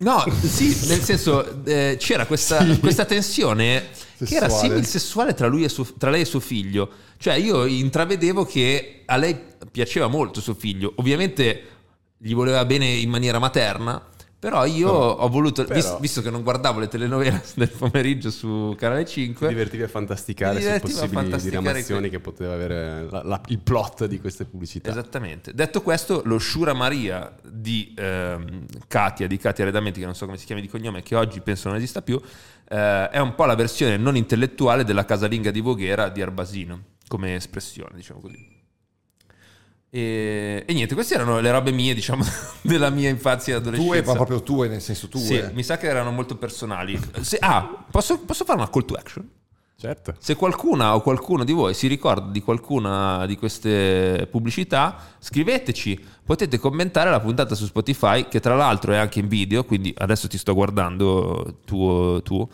No, 0.00 0.24
sì, 0.42 0.76
nel 0.88 1.00
senso 1.02 1.64
eh, 1.64 1.96
c'era 1.98 2.26
questa, 2.26 2.64
questa 2.78 3.04
tensione 3.04 3.88
che 4.24 4.34
era 4.34 4.48
Sessuale. 4.48 4.68
simil 4.68 4.86
sessuale 4.86 5.34
tra, 5.34 5.46
lui 5.46 5.64
e 5.64 5.68
suo- 5.68 5.94
tra 5.96 6.10
lei 6.10 6.22
e 6.22 6.24
suo 6.26 6.40
figlio. 6.40 6.90
Cioè 7.16 7.34
io 7.34 7.64
intravedevo 7.64 8.44
che 8.44 9.02
a 9.06 9.16
lei 9.16 9.38
piaceva 9.70 10.08
molto 10.08 10.40
suo 10.40 10.54
figlio. 10.54 10.92
Ovviamente 10.96 11.62
gli 12.18 12.34
voleva 12.34 12.64
bene 12.64 12.86
in 12.86 13.08
maniera 13.08 13.38
materna, 13.38 14.02
però 14.40 14.64
io 14.64 14.88
ho 14.90 15.28
voluto, 15.28 15.62
però- 15.64 15.74
vis- 15.78 16.00
visto 16.00 16.22
che 16.22 16.30
non 16.30 16.42
guardavo 16.42 16.80
le 16.80 16.88
telenovela 16.88 17.40
del 17.54 17.68
pomeriggio 17.68 18.30
su 18.30 18.74
Canale 18.76 19.04
Ti 19.04 19.10
5, 19.12 19.46
divertivi 19.48 19.82
a 19.84 19.88
fantasticare 19.88 20.54
Mi 20.58 20.62
su 20.62 20.80
possibili 20.80 21.08
fantasticare 21.12 21.60
diramazioni 21.60 22.00
que- 22.08 22.10
che 22.10 22.20
poteva 22.20 22.54
avere 22.54 23.06
la- 23.10 23.22
la- 23.22 23.40
il 23.48 23.58
plot 23.58 24.06
di 24.06 24.18
queste 24.18 24.46
pubblicità. 24.46 24.88
Esattamente. 24.90 25.52
Detto 25.54 25.82
questo, 25.82 26.22
lo 26.24 26.38
Shura 26.38 26.72
Maria 26.72 27.32
di 27.46 27.94
ehm, 27.96 28.64
Katia, 28.88 29.26
di 29.26 29.36
Katia 29.36 29.64
Redamenti, 29.66 30.00
che 30.00 30.06
non 30.06 30.14
so 30.14 30.24
come 30.24 30.38
si 30.38 30.46
chiama 30.46 30.60
di 30.62 30.68
cognome, 30.68 31.02
che 31.02 31.14
oggi 31.14 31.40
penso 31.40 31.68
non 31.68 31.76
esista 31.76 32.00
più, 32.02 32.18
eh, 32.68 33.08
è 33.10 33.18
un 33.18 33.34
po' 33.34 33.44
la 33.44 33.54
versione 33.54 33.96
non 33.98 34.16
intellettuale 34.16 34.84
della 34.84 35.04
casalinga 35.04 35.50
di 35.50 35.60
Voghera 35.60 36.08
di 36.08 36.22
Arbasino, 36.22 36.82
come 37.08 37.34
espressione, 37.34 37.90
diciamo 37.94 38.20
così. 38.20 38.49
E, 39.92 40.62
e 40.66 40.72
niente, 40.72 40.94
queste 40.94 41.14
erano 41.14 41.40
le 41.40 41.50
robe 41.50 41.72
mie, 41.72 41.94
diciamo, 41.94 42.24
della 42.62 42.90
mia 42.90 43.08
infanzia 43.08 43.56
e 43.56 43.60
Tue, 43.60 43.70
adolescenza. 43.72 44.10
ma 44.10 44.16
proprio 44.16 44.42
tue, 44.42 44.68
nel 44.68 44.80
senso 44.80 45.08
tue. 45.08 45.20
Sì, 45.20 45.44
mi 45.52 45.62
sa 45.64 45.76
che 45.78 45.88
erano 45.88 46.10
molto 46.12 46.36
personali. 46.36 46.98
Se- 47.20 47.38
ah, 47.40 47.84
posso, 47.90 48.18
posso 48.20 48.44
fare 48.44 48.58
una 48.60 48.70
call 48.70 48.84
to 48.84 48.94
action? 48.94 49.28
Certo. 49.80 50.14
Se 50.18 50.36
qualcuna 50.36 50.94
o 50.94 51.00
qualcuno 51.00 51.42
di 51.42 51.52
voi 51.52 51.72
si 51.72 51.86
ricorda 51.86 52.30
di 52.30 52.42
qualcuna 52.42 53.24
di 53.24 53.36
queste 53.38 54.28
pubblicità, 54.30 54.96
scriveteci. 55.18 55.98
Potete 56.22 56.58
commentare 56.58 57.08
la 57.10 57.18
puntata 57.18 57.54
su 57.54 57.64
Spotify, 57.64 58.28
che 58.28 58.40
tra 58.40 58.54
l'altro 58.54 58.92
è 58.92 58.98
anche 58.98 59.20
in 59.20 59.26
video, 59.26 59.64
quindi 59.64 59.92
adesso 59.96 60.28
ti 60.28 60.36
sto 60.36 60.52
guardando 60.52 61.60
tu. 61.64 62.20
tu. 62.22 62.46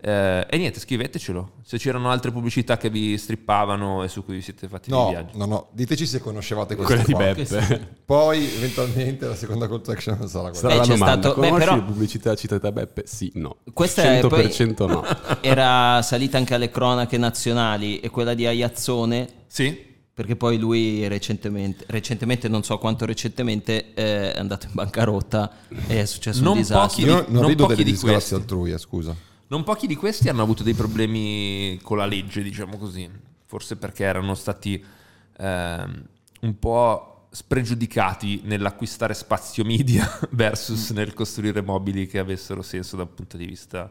Eh, 0.00 0.46
e 0.48 0.56
niente, 0.58 0.78
scrivetecelo. 0.78 1.54
Se 1.64 1.76
c'erano 1.76 2.10
altre 2.10 2.30
pubblicità 2.30 2.76
che 2.76 2.88
vi 2.88 3.18
strippavano 3.18 4.04
e 4.04 4.08
su 4.08 4.24
cui 4.24 4.36
vi 4.36 4.42
siete 4.42 4.68
fatti 4.68 4.90
dei 4.90 4.98
No, 4.98 5.08
viaggi. 5.08 5.36
no, 5.36 5.44
no, 5.46 5.68
diteci 5.72 6.06
se 6.06 6.20
conoscevate 6.20 6.76
Quella 6.76 7.02
di. 7.02 7.14
Beppe. 7.14 7.96
Poi 8.04 8.44
eventualmente 8.56 9.26
la 9.26 9.34
seconda 9.34 9.66
call 9.68 9.82
to 9.82 9.90
action 9.90 10.16
sarà 10.28 10.50
quella. 10.50 10.54
Sarà 10.54 10.68
Beh, 10.68 10.74
la 10.78 10.82
c'è 10.82 10.88
domanda. 10.98 11.20
stato- 11.20 11.40
beh, 11.40 11.48
Conosci 11.48 11.64
però- 11.68 11.76
le 11.80 11.82
pubblicità 11.82 12.34
citate 12.36 12.60
da 12.60 12.72
Beppe? 12.72 13.02
Sì, 13.06 13.32
no. 13.34 13.56
Questa 13.72 14.02
è 14.02 14.20
100% 14.22 14.74
poi- 14.74 14.86
no. 14.88 15.04
Era 15.42 16.00
salita 16.02 16.38
anche 16.38 16.54
alle 16.54 16.70
cronache 16.70 17.18
nazionali 17.18 17.98
e 18.00 18.08
quella 18.08 18.34
di 18.34 18.46
Aiazzone, 18.46 19.28
Sì? 19.48 19.86
perché 20.14 20.36
poi 20.36 20.58
lui 20.58 21.06
recentemente, 21.08 21.84
recentemente 21.88 22.48
non 22.48 22.62
so 22.62 22.78
quanto 22.78 23.04
recentemente, 23.04 23.94
eh, 23.94 24.32
è 24.32 24.38
andato 24.38 24.66
in 24.66 24.72
bancarotta 24.74 25.50
e 25.88 26.00
è 26.02 26.04
successo 26.06 26.40
Non 26.42 26.52
un 26.52 26.58
disastro. 26.58 26.88
pochi- 26.88 27.02
Io 27.02 27.14
non 27.22 27.24
non 27.40 27.46
rido 27.48 27.62
pochi 27.64 27.74
delle 27.76 27.84
di 27.84 27.90
disgrazie 27.92 28.36
altrui, 28.36 28.72
eh, 28.72 28.78
scusa. 28.78 29.14
Non 29.50 29.64
pochi 29.64 29.86
di 29.86 29.96
questi 29.96 30.28
hanno 30.28 30.42
avuto 30.42 30.62
dei 30.62 30.74
problemi 30.74 31.78
con 31.82 31.96
la 31.96 32.04
legge, 32.04 32.42
diciamo 32.42 32.76
così. 32.76 33.08
Forse 33.46 33.76
perché 33.76 34.04
erano 34.04 34.34
stati 34.34 34.84
ehm, 35.38 36.04
un 36.40 36.58
po' 36.58 37.28
spregiudicati 37.30 38.42
nell'acquistare 38.44 39.14
spazio 39.14 39.64
media 39.64 40.06
versus 40.32 40.90
nel 40.90 41.14
costruire 41.14 41.62
mobili 41.62 42.06
che 42.06 42.18
avessero 42.18 42.60
senso 42.60 42.96
dal 42.96 43.08
punto 43.08 43.38
di 43.38 43.46
vista, 43.46 43.90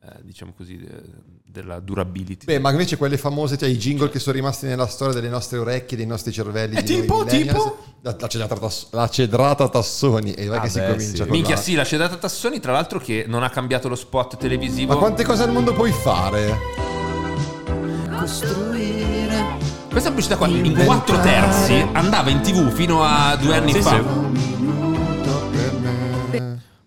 eh, 0.00 0.06
diciamo 0.22 0.52
così, 0.56 0.76
de- 0.78 1.02
della 1.44 1.80
durability. 1.80 2.44
Beh, 2.46 2.58
ma 2.60 2.70
invece 2.70 2.96
quelle 2.96 3.16
famose, 3.18 3.56
cioè 3.58 3.68
i 3.68 3.76
jingle 3.76 4.10
che 4.10 4.18
sono 4.18 4.36
rimasti 4.36 4.66
nella 4.66 4.86
storia 4.86 5.14
delle 5.14 5.28
nostre 5.28 5.58
orecchie, 5.58 5.96
dei 5.96 6.06
nostri 6.06 6.30
cervelli. 6.32 6.76
Eh, 6.76 6.82
di 6.82 6.92
noi 6.96 7.00
tipo, 7.02 7.24
tipo? 7.24 7.78
La, 8.02 8.14
la 8.18 8.26
cedrata 8.28 8.56
Tass- 8.56 8.88
la 8.92 9.08
cedrata 9.08 9.68
Tassoni. 9.68 10.32
E 10.34 10.46
vai 10.46 10.58
Ah, 10.58 10.60
che 10.62 10.68
si 10.68 10.78
beh, 10.78 10.90
comincia 10.90 11.24
sì. 11.24 11.30
Minchia, 11.30 11.54
la- 11.56 11.60
sì, 11.60 11.74
la 11.74 11.84
Cedata 11.84 12.16
Tassoni, 12.16 12.60
tra 12.60 12.72
l'altro, 12.72 12.98
che 13.00 13.24
non 13.26 13.42
ha 13.42 13.50
cambiato 13.50 13.88
lo 13.88 13.96
spot 13.96 14.36
televisivo. 14.36 14.92
Ma 14.92 14.98
quante 14.98 15.24
cose 15.24 15.42
al 15.42 15.50
mondo 15.52 15.72
puoi 15.72 15.90
fare? 15.92 16.56
Questa 19.90 20.10
pubblicità 20.10 20.36
qua 20.36 20.46
in 20.48 20.74
quattro 20.84 21.18
terzi 21.20 21.74
andava 21.92 22.30
in 22.30 22.40
tv 22.42 22.70
fino 22.70 23.02
a 23.02 23.34
due 23.36 23.56
anni 23.56 23.72
Sì, 23.72 23.80
fa. 23.80 23.90
sì. 23.90 23.98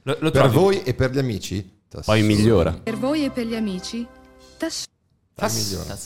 Lo, 0.03 0.18
lo 0.20 0.32
Per 0.32 0.41
trovi? 0.41 0.56
voi 0.56 0.84
e 0.84 0.94
per 0.94 1.12
gli 1.12 1.18
amici? 1.18 1.80
Tassoni. 1.92 2.20
Poi 2.22 2.36
migliora. 2.36 2.72
Per 2.72 2.98
voi 2.98 3.26
e 3.26 3.32
per 3.32 3.46
gli 3.46 3.56
amici, 3.56 4.08
tass- 4.58 4.86
Poi 5.36 5.52
migliora. 5.52 5.98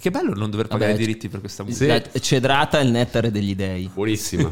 Che 0.00 0.10
bello 0.10 0.34
non 0.34 0.50
dover 0.50 0.66
pagare 0.66 0.92
Vabbè, 0.92 1.02
i 1.02 1.06
diritti 1.06 1.28
per 1.28 1.38
questa 1.38 1.62
musica. 1.62 2.02
Cedrata 2.18 2.80
è 2.80 2.82
il 2.82 2.90
nettare 2.90 3.30
degli 3.30 3.54
dei. 3.54 3.88
Buonissima. 3.92 4.48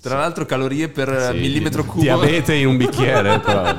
Tra 0.00 0.18
l'altro 0.18 0.44
calorie 0.44 0.90
per 0.90 1.30
Sì, 1.32 1.38
millimetro 1.38 1.84
cubo 1.84 2.02
Diabete 2.02 2.54
in 2.54 2.66
un 2.66 2.76
bicchiere, 2.76 3.40
però. 3.40 3.74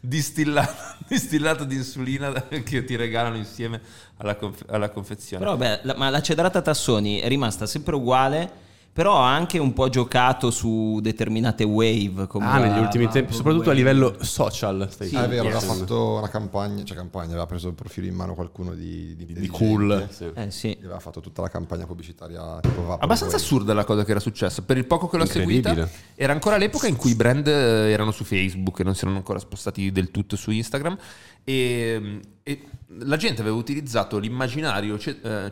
distillato, 0.00 0.74
distillato 1.08 1.64
di 1.64 1.74
insulina 1.76 2.32
che 2.64 2.84
ti 2.84 2.96
regalano 2.96 3.36
insieme 3.36 3.80
alla, 4.18 4.36
conf- 4.36 4.68
alla 4.70 4.90
confezione. 4.90 5.42
Però 5.42 5.56
beh, 5.56 5.80
la- 5.84 5.94
ma 5.96 6.10
la 6.10 6.20
cedrata 6.20 6.60
Tassoni 6.60 7.18
è 7.20 7.28
rimasta 7.28 7.64
sempre 7.66 7.94
uguale, 7.94 8.50
però 8.94 9.18
ha 9.18 9.34
anche 9.34 9.58
un 9.58 9.72
po' 9.72 9.88
giocato 9.88 10.52
su 10.52 11.00
determinate 11.02 11.64
wave. 11.64 12.28
Come 12.28 12.46
Ah, 12.46 12.60
la 12.60 12.66
negli 12.68 12.80
ultimi 12.80 13.04
tempi, 13.06 13.32
Bubble 13.32 13.36
soprattto 13.36 13.58
a 13.62 13.66
Wave. 13.66 13.74
livello 13.74 14.16
social. 14.20 14.86
Stai 14.88 15.08
Ah, 15.14 15.24
è 15.24 15.28
vero, 15.28 15.40
aveva 15.42 15.58
dicendo. 15.58 15.78
fatto 15.80 16.16
una 16.18 16.28
campagna, 16.28 16.84
cioè 16.84 16.96
campagna, 16.96 17.30
aveva 17.30 17.46
preso 17.46 17.66
il 17.66 17.74
profilo 17.74 18.06
in 18.06 18.14
mano 18.14 18.34
qualcuno 18.34 18.72
di, 18.72 19.16
di, 19.16 19.26
di 19.32 19.46
cool. 19.48 20.06
sì. 20.10 20.30
Eh 20.32 20.50
sì. 20.52 20.70
E 20.70 20.78
Aveva 20.84 21.00
fatto 21.00 21.20
tutta 21.20 21.42
la 21.42 21.48
campagna 21.48 21.86
pubblicitaria 21.86 22.60
tipo. 22.60 22.96
Abbastanza 22.96 23.34
assurda 23.36 23.74
la 23.74 23.84
cosa 23.84 24.04
che 24.04 24.12
era 24.12 24.20
successa. 24.20 24.62
Per 24.62 24.76
il 24.76 24.86
poco 24.86 25.08
che 25.08 25.16
l'ho 25.16 25.26
seguita, 25.26 25.88
era 26.14 26.32
ancora 26.32 26.56
l'epoca 26.56 26.86
in 26.86 26.94
cui 26.96 27.10
i 27.10 27.14
brand 27.16 27.46
eh, 27.48 27.90
erano 27.90 28.12
su 28.12 28.22
Facebook 28.22 28.78
e 28.78 28.84
non 28.84 28.94
si 28.94 29.02
erano 29.02 29.16
ancora 29.18 29.40
spostati 29.40 29.90
del 29.90 30.12
tutto 30.12 30.36
su 30.36 30.52
Instagram. 30.52 30.96
E, 31.44 32.20
e 32.42 32.60
la 33.00 33.16
gente 33.16 33.40
aveva 33.40 33.56
utilizzato 33.56 34.18
l'immaginario 34.18 34.98
eh, 34.98 35.50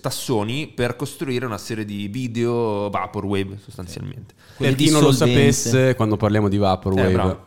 Tassoni 0.00 0.68
per 0.68 0.96
costruire 0.96 1.46
una 1.46 1.58
serie 1.58 1.84
di 1.84 2.08
video 2.08 2.88
Vaporwave 2.90 3.58
sostanzialmente. 3.58 4.34
Per 4.56 4.74
chi 4.74 4.90
non 4.90 5.02
lo 5.02 5.12
sapesse, 5.12 5.94
quando 5.94 6.16
parliamo 6.16 6.48
di 6.48 6.56
Eh, 6.56 6.60
Vaporwave, 6.60 7.12
bravo. 7.12 7.46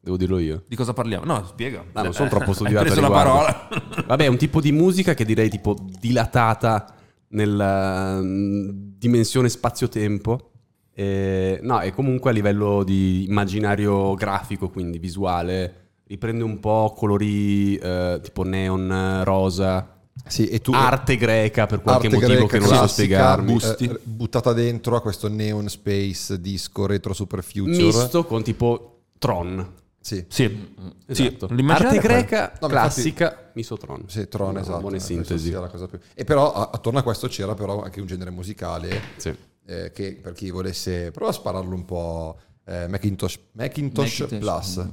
devo 0.00 0.16
dirlo 0.16 0.38
io. 0.38 0.64
Di 0.66 0.76
cosa 0.76 0.92
parliamo? 0.92 1.24
No, 1.24 1.44
spiega. 1.46 1.84
Ah, 1.92 2.02
non 2.02 2.12
sono 2.12 2.28
troppo 2.28 2.50
Hai 2.50 2.54
studiato 2.54 2.84
preso 2.84 2.98
a 2.98 3.02
la 3.02 3.10
parola. 3.10 3.68
Vabbè, 4.06 4.24
è 4.24 4.28
un 4.28 4.36
tipo 4.36 4.60
di 4.60 4.72
musica 4.72 5.14
che 5.14 5.24
direi 5.24 5.48
tipo 5.48 5.76
dilatata 5.98 6.94
nella 7.28 8.20
mm, 8.20 8.68
dimensione 8.98 9.48
spazio-tempo. 9.48 10.50
Eh, 10.94 11.58
no, 11.62 11.80
e 11.80 11.92
comunque 11.92 12.30
a 12.30 12.34
livello 12.34 12.84
di 12.84 13.24
immaginario 13.24 14.14
grafico, 14.14 14.68
quindi 14.68 14.98
visuale, 14.98 15.81
riprende 16.12 16.44
un 16.44 16.60
po' 16.60 16.92
colori 16.94 17.76
eh, 17.76 18.20
tipo 18.22 18.42
neon, 18.42 19.22
rosa, 19.24 19.96
Sì, 20.26 20.46
e 20.48 20.60
tu 20.60 20.72
arte 20.72 21.16
greca 21.16 21.66
per 21.66 21.80
qualche 21.80 22.10
motivo 22.10 22.46
greca 22.46 22.46
che 22.46 22.58
non 22.58 22.68
so 22.68 22.86
spiegarmi. 22.86 23.56
eh, 23.78 23.98
buttata 24.02 24.52
dentro 24.52 24.94
a 24.94 25.00
questo 25.00 25.28
neon 25.28 25.68
space 25.70 26.38
disco 26.38 26.84
retro 26.86 27.14
super 27.14 27.42
future. 27.42 27.82
Misto 27.84 28.24
con 28.26 28.42
tipo 28.42 29.04
Tron. 29.18 29.74
Sì. 29.98 30.24
Sì, 30.28 30.74
Esatto. 31.06 31.48
sì. 31.48 31.64
Arte 31.68 31.98
greca 31.98 32.52
No, 32.60 32.66
classica, 32.68 33.50
misto 33.54 33.76
Tron. 33.78 34.04
Sì, 34.08 34.28
Tron, 34.28 34.50
Una 34.50 34.60
esatto. 34.60 34.80
Buona 34.80 34.96
eh, 34.96 35.00
sintesi. 35.00 35.46
sia 35.48 35.60
la 35.60 35.68
cosa 35.68 35.86
più- 35.86 35.98
E 36.12 36.24
però 36.24 36.52
attorno 36.52 36.98
a 36.98 37.02
questo 37.02 37.28
c'era 37.28 37.54
però 37.54 37.82
anche 37.82 38.00
un 38.00 38.06
genere 38.06 38.30
musicale 38.30 39.00
Sì. 39.16 39.34
eh, 39.64 39.92
che 39.92 40.18
per 40.20 40.32
chi 40.34 40.50
volesse 40.50 41.10
prova 41.12 41.30
a 41.30 41.34
spararlo 41.34 41.74
un 41.74 41.84
po' 41.86 42.36
eh, 42.66 42.86
Macintosh, 42.88 43.38
Macintosh, 43.52 44.20
Macintosh. 44.20 44.38
Plus. 44.74 44.86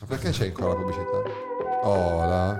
Ma 0.00 0.06
perché 0.06 0.30
c'è 0.30 0.46
ancora 0.46 0.68
la 0.68 0.74
pubblicità? 0.76 1.22
Oh, 1.82 2.24
la... 2.24 2.58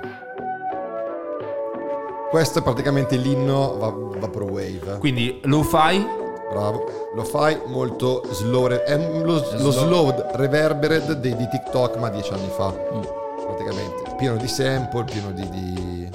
Questo 2.30 2.58
è 2.58 2.62
praticamente 2.62 3.16
l'inno 3.16 3.76
va- 3.78 4.18
Vaporwave. 4.18 4.98
Quindi 4.98 5.40
lo 5.44 5.62
fai 5.62 6.06
Bravo. 6.50 6.84
Lo 7.14 7.24
fai 7.24 7.58
molto 7.66 8.22
slow. 8.32 8.66
re- 8.66 8.82
È 8.82 8.96
lo, 8.96 9.42
lo 9.58 9.70
slow 9.70 10.12
reverbered 10.34 11.12
di, 11.14 11.34
di 11.36 11.48
TikTok, 11.48 11.96
ma 11.96 12.08
dieci 12.10 12.32
anni 12.32 12.48
fa. 12.48 12.70
Praticamente. 12.72 14.14
Pieno 14.16 14.36
di 14.36 14.48
sample, 14.48 15.04
pieno 15.04 15.30
di. 15.30 15.48
di 15.48 16.08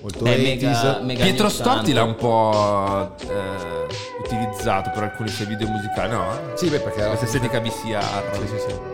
molto 0.00 0.24
È 0.24 0.30
80s. 0.36 0.38
mega, 0.38 0.98
mega 1.02 1.22
Pietro 1.24 1.48
Storti 1.50 1.92
l'ha 1.92 2.02
80. 2.02 2.04
un 2.04 2.14
po' 2.16 3.14
eh, 3.30 3.86
utilizzato 4.24 4.90
per 4.90 5.02
alcuni 5.04 5.28
suoi 5.28 5.48
video 5.48 5.68
musicali, 5.68 6.12
no? 6.12 6.24
Sì, 6.54 6.68
beh, 6.68 6.80
perché 6.80 7.00
era 7.00 7.08
Questa 7.14 7.26
estetica 7.26 7.60
VCR. 7.60 8.36
Sì, 8.38 8.46
sì, 8.48 8.58
sì. 8.58 8.93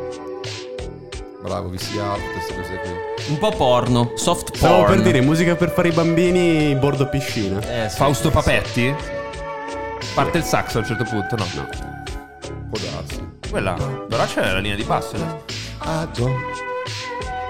Bravo, 1.42 1.68
VCR, 1.70 2.14
tutte 2.16 2.32
queste 2.32 2.54
cose 2.54 2.80
qui. 2.80 3.32
Un 3.32 3.38
po' 3.38 3.50
porno, 3.50 4.12
soft 4.14 4.50
porn. 4.50 4.56
Stavo 4.56 4.84
per 4.84 5.00
dire 5.02 5.20
musica 5.20 5.54
per 5.56 5.70
fare 5.70 5.88
i 5.88 5.92
bambini 5.92 6.74
bordo 6.76 7.08
piscina. 7.08 7.58
Eh, 7.60 7.88
sì. 7.88 7.96
Fausto 7.96 8.30
Papetti? 8.30 8.94
Parte 10.14 10.38
il 10.38 10.44
sax 10.44 10.74
a 10.74 10.78
un 10.78 10.84
certo 10.84 11.04
punto, 11.04 11.36
no? 11.36 11.44
No. 11.54 11.68
Può 12.70 12.78
darsi. 12.90 13.28
Quella, 13.50 13.72
però 14.08 14.24
c'è 14.26 14.40
la 14.52 14.58
linea 14.58 14.76
di 14.76 14.84
basso. 14.84 15.16
eh. 15.16 15.44
Ado. 15.78 16.28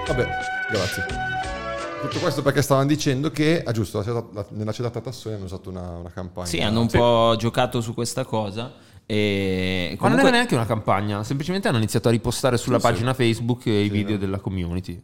Vabbè, 0.07 0.27
grazie. 0.71 1.05
Tutto 2.01 2.19
questo 2.19 2.41
perché 2.41 2.61
stavano 2.63 2.87
dicendo 2.87 3.29
che, 3.29 3.61
ah 3.63 3.71
giusto, 3.71 3.99
la 3.99 4.03
città- 4.03 4.25
la- 4.33 4.45
nella 4.49 4.71
città 4.71 4.89
Tassoni 4.89 5.35
hanno 5.35 5.45
usato 5.45 5.69
una, 5.69 5.81
una 5.99 6.09
campagna. 6.11 6.47
Sì, 6.47 6.59
hanno 6.59 6.79
un 6.81 6.87
po' 6.87 7.35
giocato 7.37 7.79
su 7.81 7.93
questa 7.93 8.23
cosa. 8.25 8.71
E 9.13 9.87
Ma 9.89 9.89
non 9.89 9.97
comunque- 9.97 10.21
era 10.21 10.31
neanche 10.37 10.55
una 10.55 10.65
campagna, 10.65 11.23
semplicemente 11.25 11.67
hanno 11.67 11.77
iniziato 11.77 12.07
a 12.07 12.11
ripostare 12.11 12.55
sulla 12.55 12.79
pagina 12.79 13.13
Facebook 13.13 13.65
i 13.65 13.89
video 13.89 14.17
della 14.17 14.39
community. 14.39 15.03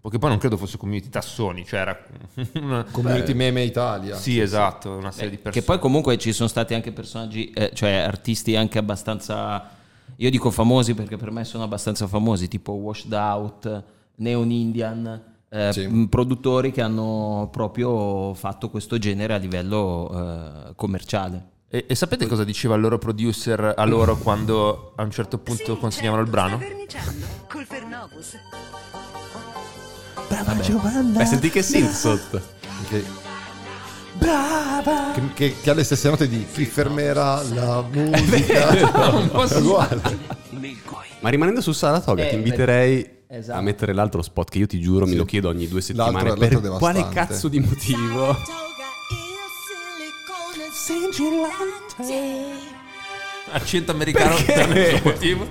Perché 0.00 0.18
poi 0.18 0.30
non 0.30 0.38
credo 0.38 0.56
fosse 0.56 0.76
community 0.76 1.08
tassoni, 1.08 1.64
cioè 1.64 1.80
era 1.80 1.96
una 2.60 2.84
Community 2.90 3.34
Meme 3.34 3.62
Italia. 3.62 4.16
Sì, 4.16 4.40
esatto, 4.40 4.96
una 4.96 5.12
serie 5.12 5.30
di 5.30 5.36
persone. 5.36 5.54
Che 5.60 5.62
poi 5.62 5.78
comunque 5.78 6.16
ci 6.18 6.32
sono 6.32 6.48
stati 6.48 6.74
anche 6.74 6.90
personaggi, 6.90 7.50
eh, 7.50 7.70
cioè 7.72 7.92
artisti 7.92 8.56
anche 8.56 8.78
abbastanza, 8.78 9.70
io 10.16 10.30
dico 10.30 10.50
famosi 10.50 10.94
perché 10.94 11.16
per 11.16 11.30
me 11.30 11.44
sono 11.44 11.62
abbastanza 11.62 12.08
famosi, 12.08 12.48
tipo 12.48 12.72
Washed 12.72 13.12
Out, 13.12 13.84
Neon 14.16 14.50
Indian, 14.50 15.22
eh, 15.48 15.72
Sì. 15.72 16.06
produttori 16.08 16.72
che 16.72 16.82
hanno 16.82 17.48
proprio 17.52 18.34
fatto 18.34 18.70
questo 18.70 18.98
genere 18.98 19.34
a 19.34 19.38
livello 19.38 20.10
eh, 20.68 20.72
commerciale. 20.74 21.54
E, 21.68 21.84
e 21.88 21.94
sapete 21.96 22.26
cosa 22.26 22.44
diceva 22.44 22.76
il 22.76 22.80
loro 22.80 22.96
producer 22.98 23.74
a 23.76 23.84
loro 23.84 24.16
quando 24.16 24.92
a 24.96 25.02
un 25.02 25.10
certo 25.10 25.38
punto 25.38 25.76
consegnavano 25.76 26.22
il 26.22 26.28
brano? 26.30 26.60
Col 27.48 27.64
Fernovus. 27.66 28.36
Beh, 31.12 31.24
senti 31.24 31.50
che 31.50 31.62
synth 31.62 31.90
sotto. 31.92 32.40
Che, 32.88 33.04
che, 35.14 35.22
che- 35.34 35.54
che 35.60 35.70
ha 35.70 35.74
le 35.74 35.82
stesse 35.84 36.08
note 36.08 36.28
di 36.28 36.46
chi 36.52 36.64
fermerà 36.64 37.42
la 37.42 37.82
musica. 37.82 39.10
un 39.10 39.28
po' 39.30 39.42
È 39.42 39.48
sì. 39.48 39.56
uguale. 39.56 40.00
Ma 41.20 41.28
rimanendo 41.30 41.60
su 41.60 41.72
Saratoga, 41.72 42.24
Eh, 42.24 42.28
ti 42.28 42.34
inviterei 42.36 43.22
esatto. 43.26 43.58
a 43.58 43.62
mettere 43.62 43.92
l'altro 43.92 44.22
spot 44.22 44.50
che 44.50 44.58
io 44.58 44.66
ti 44.66 44.78
giuro, 44.80 45.04
Sì. 45.04 45.12
me 45.12 45.16
lo 45.18 45.24
chiedo 45.24 45.48
ogni 45.48 45.66
due 45.66 45.80
settimane. 45.80 46.12
L'altro- 46.12 46.34
per 46.36 46.52
l'altro 46.52 46.78
quale 46.78 46.98
devastante. 47.00 47.32
cazzo 47.32 47.48
di 47.48 47.58
motivo? 47.60 48.36
Accento 53.50 53.90
americano 53.90 54.36
per 54.44 54.68
nessun 54.68 55.00
motivo. 55.02 55.48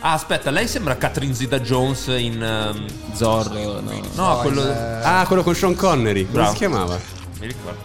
Ah, 0.00 0.12
aspetta, 0.12 0.50
lei 0.50 0.68
sembra 0.68 0.96
Catherine 0.96 1.34
Zeta 1.34 1.58
Jones 1.58 2.06
in. 2.06 2.40
ehm, 2.40 2.86
Zorro, 3.14 3.80
no. 3.80 4.00
no, 4.14 4.36
quello. 4.38 4.62
Ah, 5.02 5.24
quello 5.26 5.42
con 5.42 5.54
Sean 5.56 5.74
Connery. 5.74 6.22
Come 6.22 6.32
Bravo. 6.32 6.50
si 6.52 6.56
chiamava? 6.56 6.98
Mi 7.40 7.46
ricordo. 7.48 7.80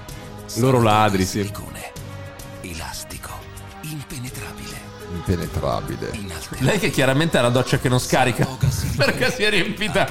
Loro 0.58 0.82
ladri, 0.82 1.26
sì. 1.26 1.52
Elastico. 2.62 3.30
Impenetrabile. 3.82 4.78
Impenetrabile. 5.14 6.12
Lei 6.60 6.78
che 6.78 6.92
chiaramente 6.92 7.40
ha 7.40 7.42
la 7.42 7.50
doccia 7.50 7.80
che 7.80 7.90
non 7.90 8.00
scarica. 8.00 8.46
Perché 8.96 9.32
si 9.32 9.42
è 9.42 9.50
riempita. 9.50 10.08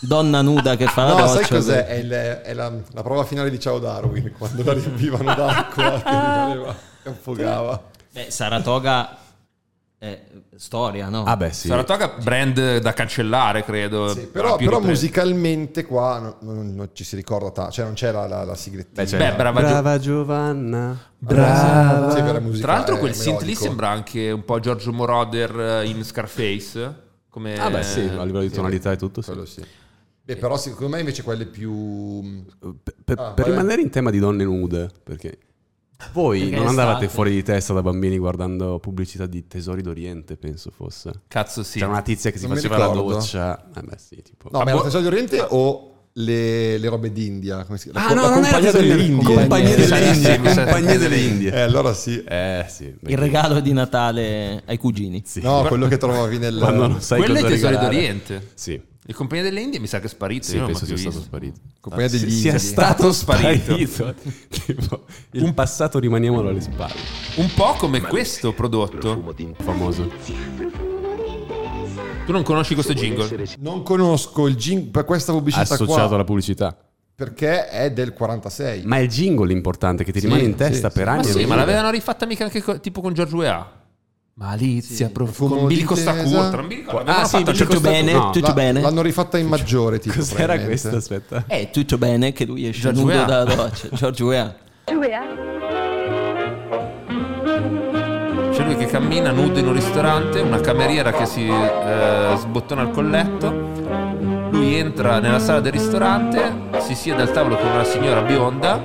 Donna 0.00 0.42
nuda 0.42 0.76
che 0.76 0.86
fa 0.86 1.04
la 1.04 1.10
No, 1.10 1.16
doccia. 1.26 1.34
sai 1.34 1.48
cos'è? 1.48 1.86
È, 1.86 1.94
il- 1.94 2.10
è 2.10 2.54
la, 2.54 2.72
la 2.92 3.02
prova 3.02 3.24
finale 3.24 3.50
di 3.50 3.58
Ciao 3.58 3.78
Darwin, 3.78 4.32
quando 4.38 4.62
la 4.62 4.72
riempivano 4.72 5.34
d'acqua 5.34 5.90
che 6.04 6.10
rimaneva, 6.10 6.74
che 7.02 7.08
affogava. 7.08 7.82
Beh, 8.12 8.30
Saratoga 8.30 9.16
è 9.98 10.20
storia, 10.56 11.08
no? 11.08 11.24
Ah, 11.24 11.36
beh, 11.36 11.50
sì. 11.52 11.66
Saratoga 11.66 12.14
brand 12.22 12.78
da 12.78 12.92
cancellare, 12.92 13.64
credo. 13.64 14.08
Sì, 14.14 14.26
però, 14.26 14.54
però 14.54 14.78
musicalmente 14.78 15.84
qua 15.84 16.18
non, 16.20 16.34
non- 16.40 16.74
non 16.76 16.90
ci 16.92 17.02
si 17.02 17.16
ricorda 17.16 17.50
tanto, 17.50 17.72
cioè 17.72 17.84
non 17.84 17.94
c'era 17.94 18.26
la, 18.28 18.44
la 18.44 18.54
siglettina. 18.54 19.02
Beh, 19.04 19.16
Beh, 19.16 19.34
brava, 19.34 19.60
brava 19.60 19.98
Giovanna. 19.98 20.96
Brava. 21.18 22.10
Sì, 22.14 22.22
musica- 22.40 22.66
Tra 22.66 22.72
l'altro 22.76 22.98
quel 22.98 23.14
synth 23.14 23.42
lì 23.42 23.56
sembra 23.56 23.88
anche 23.88 24.30
un 24.30 24.44
po' 24.44 24.60
Giorgio 24.60 24.92
Moroder 24.92 25.84
in 25.84 26.04
Scarface. 26.04 27.06
Come... 27.28 27.56
Ah, 27.58 27.68
beh, 27.68 27.82
sì, 27.82 28.00
a 28.00 28.22
livello 28.22 28.40
di 28.42 28.50
tonalità 28.50 28.92
e 28.92 28.96
tutto. 28.96 29.20
Sì. 29.22 29.30
Quello 29.30 29.44
sì. 29.44 29.64
Beh, 30.28 30.36
però 30.36 30.58
secondo 30.58 30.88
me 30.94 31.00
invece 31.00 31.22
quelle 31.22 31.46
più... 31.46 32.44
Per, 32.58 32.74
per- 33.02 33.18
Ah, 33.18 33.30
per 33.32 33.46
rimanere 33.46 33.80
in 33.80 33.88
tema 33.88 34.10
di 34.10 34.18
donne 34.18 34.44
nude, 34.44 34.90
perché 35.02 35.38
voi 36.12 36.40
Perché 36.40 36.56
non 36.56 36.66
andavate 36.66 36.96
estate. 37.04 37.12
fuori 37.14 37.30
di 37.30 37.42
testa 37.42 37.72
da 37.72 37.80
bambini 37.80 38.18
guardando 38.18 38.78
pubblicità 38.78 39.24
di 39.24 39.46
Tesori 39.46 39.80
d'Oriente, 39.80 40.36
penso 40.36 40.70
fosse. 40.70 41.22
Cazzo 41.28 41.62
sì. 41.62 41.78
C'era 41.78 41.90
una 41.90 42.02
tizia 42.02 42.30
che 42.30 42.36
si 42.36 42.46
Non 42.46 42.56
faceva 42.56 42.76
la 42.76 42.88
doccia. 42.88 43.70
Eh 43.74 43.80
beh, 43.80 43.96
sì, 43.96 44.22
tipo. 44.22 44.50
No, 44.52 44.62
ma 44.64 44.70
era 44.70 44.82
Tesoro 44.82 45.02
d'Oriente 45.04 45.40
o 45.48 45.92
le, 46.12 46.76
le 46.76 46.88
robe 46.90 47.10
d'India? 47.10 47.64
Come 47.64 47.78
si 47.78 47.90
chiama? 47.90 48.08
Ah, 48.08 48.12
no, 48.12 48.28
non 48.28 48.44
era 48.44 48.58
compagnia 48.60 48.70
Tesori 48.70 48.86
delle 48.88 48.96
d'Oriente, 48.98 49.22
Indie. 49.22 49.34
Compagnia 49.34 49.76
delle 49.76 50.12
Indie. 50.12 50.54
Compagnia 50.54 50.98
delle 50.98 51.16
Indie. 51.16 51.52
Eh, 51.52 51.60
allora 51.60 51.92
sì. 51.94 52.22
Eh, 52.22 52.66
sì. 52.68 52.94
Il 53.06 53.16
regalo 53.16 53.60
di 53.60 53.72
Natale 53.72 54.62
ai 54.66 54.76
cugini. 54.76 55.22
Sì. 55.24 55.40
No, 55.40 55.64
quello 55.64 55.88
che 55.88 55.96
trovavi 55.96 56.36
nel... 56.36 56.58
Quando 56.58 56.86
non 56.86 57.00
sai 57.00 57.20
Quello 57.20 57.38
è 57.38 57.42
Tesori 57.42 57.78
d'Oriente. 57.78 58.50
Sì. 58.52 58.80
Il 59.08 59.14
compagnia 59.14 59.42
delle 59.42 59.62
Indie 59.62 59.80
mi 59.80 59.86
sa 59.86 60.00
che 60.00 60.04
è 60.04 60.08
sparito. 60.10 60.44
Sì, 60.44 60.56
io 60.56 60.58
non 60.58 60.66
penso 60.66 60.84
sia 60.84 60.94
più 60.94 61.02
stato 61.02 61.16
visto. 61.16 61.30
sparito. 61.30 61.60
Compagnia 61.80 62.08
degli 62.10 62.30
sia 62.30 62.50
Indie. 62.50 62.58
stato 62.58 63.12
sparito. 63.12 63.62
sparito. 63.86 64.14
Tipo, 64.48 65.04
il 65.30 65.54
passato 65.54 65.98
rimaniamolo 65.98 66.50
alle 66.50 66.60
spalle. 66.60 66.92
Un 67.36 67.50
po' 67.54 67.72
come 67.78 68.02
questo 68.02 68.52
prodotto. 68.52 69.34
Famoso. 69.60 70.10
Tu 72.26 72.32
non 72.32 72.42
conosci 72.42 72.74
questo 72.74 72.92
jingle? 72.92 73.46
Non 73.60 73.82
conosco 73.82 74.46
il 74.46 74.56
jingle 74.56 74.90
per 74.90 75.06
questa 75.06 75.32
pubblicità 75.32 75.62
Associato 75.62 76.06
qua, 76.06 76.14
alla 76.14 76.24
pubblicità. 76.24 76.76
perché 77.14 77.66
è 77.68 77.90
del 77.90 78.12
46. 78.12 78.82
Ma 78.84 78.96
è 78.98 79.00
il 79.00 79.08
jingle 79.08 79.46
l'importante 79.46 80.04
che 80.04 80.12
ti 80.12 80.20
rimane 80.20 80.42
in 80.42 80.54
testa 80.54 80.90
sì, 80.90 80.94
per 80.98 81.04
sì. 81.06 81.10
anni. 81.14 81.26
Ma 81.32 81.32
sì, 81.32 81.44
ma 81.46 81.54
l'avevano 81.54 81.88
rifatta 81.90 82.26
mica 82.26 82.44
anche 82.44 82.62
co- 82.62 82.78
tipo 82.78 83.00
con 83.00 83.14
Giorgio 83.14 83.36
Weah. 83.36 83.76
Malizia, 84.38 85.10
prof- 85.10 85.30
Profumo 85.36 85.56
con 85.56 85.66
Billy 85.66 85.80
di 85.80 85.86
mi 86.68 86.74
ricordo. 86.76 87.10
Ah, 87.10 87.24
sì, 87.24 87.38
fatto 87.38 87.52
tutto 87.52 87.80
bene. 87.80 88.12
No, 88.12 88.30
tutto 88.30 88.46
La- 88.46 88.52
bene? 88.52 88.80
L'hanno 88.80 89.02
rifatta 89.02 89.36
in 89.36 89.48
maggiore, 89.48 89.98
tipo. 89.98 90.14
Cos'era 90.14 90.56
questo? 90.60 90.94
Aspetta. 90.94 91.42
È 91.48 91.70
tutto 91.72 91.98
bene 91.98 92.32
che 92.32 92.44
lui 92.46 92.68
esce 92.68 92.82
George 92.82 93.00
nudo 93.00 93.12
Weah. 93.14 93.24
dalla 93.24 93.54
doccia. 93.56 93.88
George 93.90 94.22
Weah. 94.22 94.56
C'è 98.52 98.64
lui 98.64 98.76
che 98.76 98.86
cammina 98.86 99.32
nudo 99.32 99.58
in 99.58 99.66
un 99.66 99.72
ristorante, 99.72 100.38
una 100.38 100.60
cameriera 100.60 101.10
che 101.10 101.26
si 101.26 101.44
eh, 101.48 102.36
sbottona 102.36 102.82
il 102.82 102.90
colletto. 102.90 103.50
Lui 104.52 104.76
entra 104.76 105.18
nella 105.18 105.40
sala 105.40 105.58
del 105.58 105.72
ristorante, 105.72 106.52
si 106.78 106.94
siede 106.94 107.22
al 107.22 107.32
tavolo 107.32 107.56
con 107.56 107.70
una 107.70 107.84
signora 107.84 108.20
bionda 108.22 108.80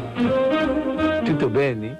Tutto 1.24 1.50
bene? 1.50 1.98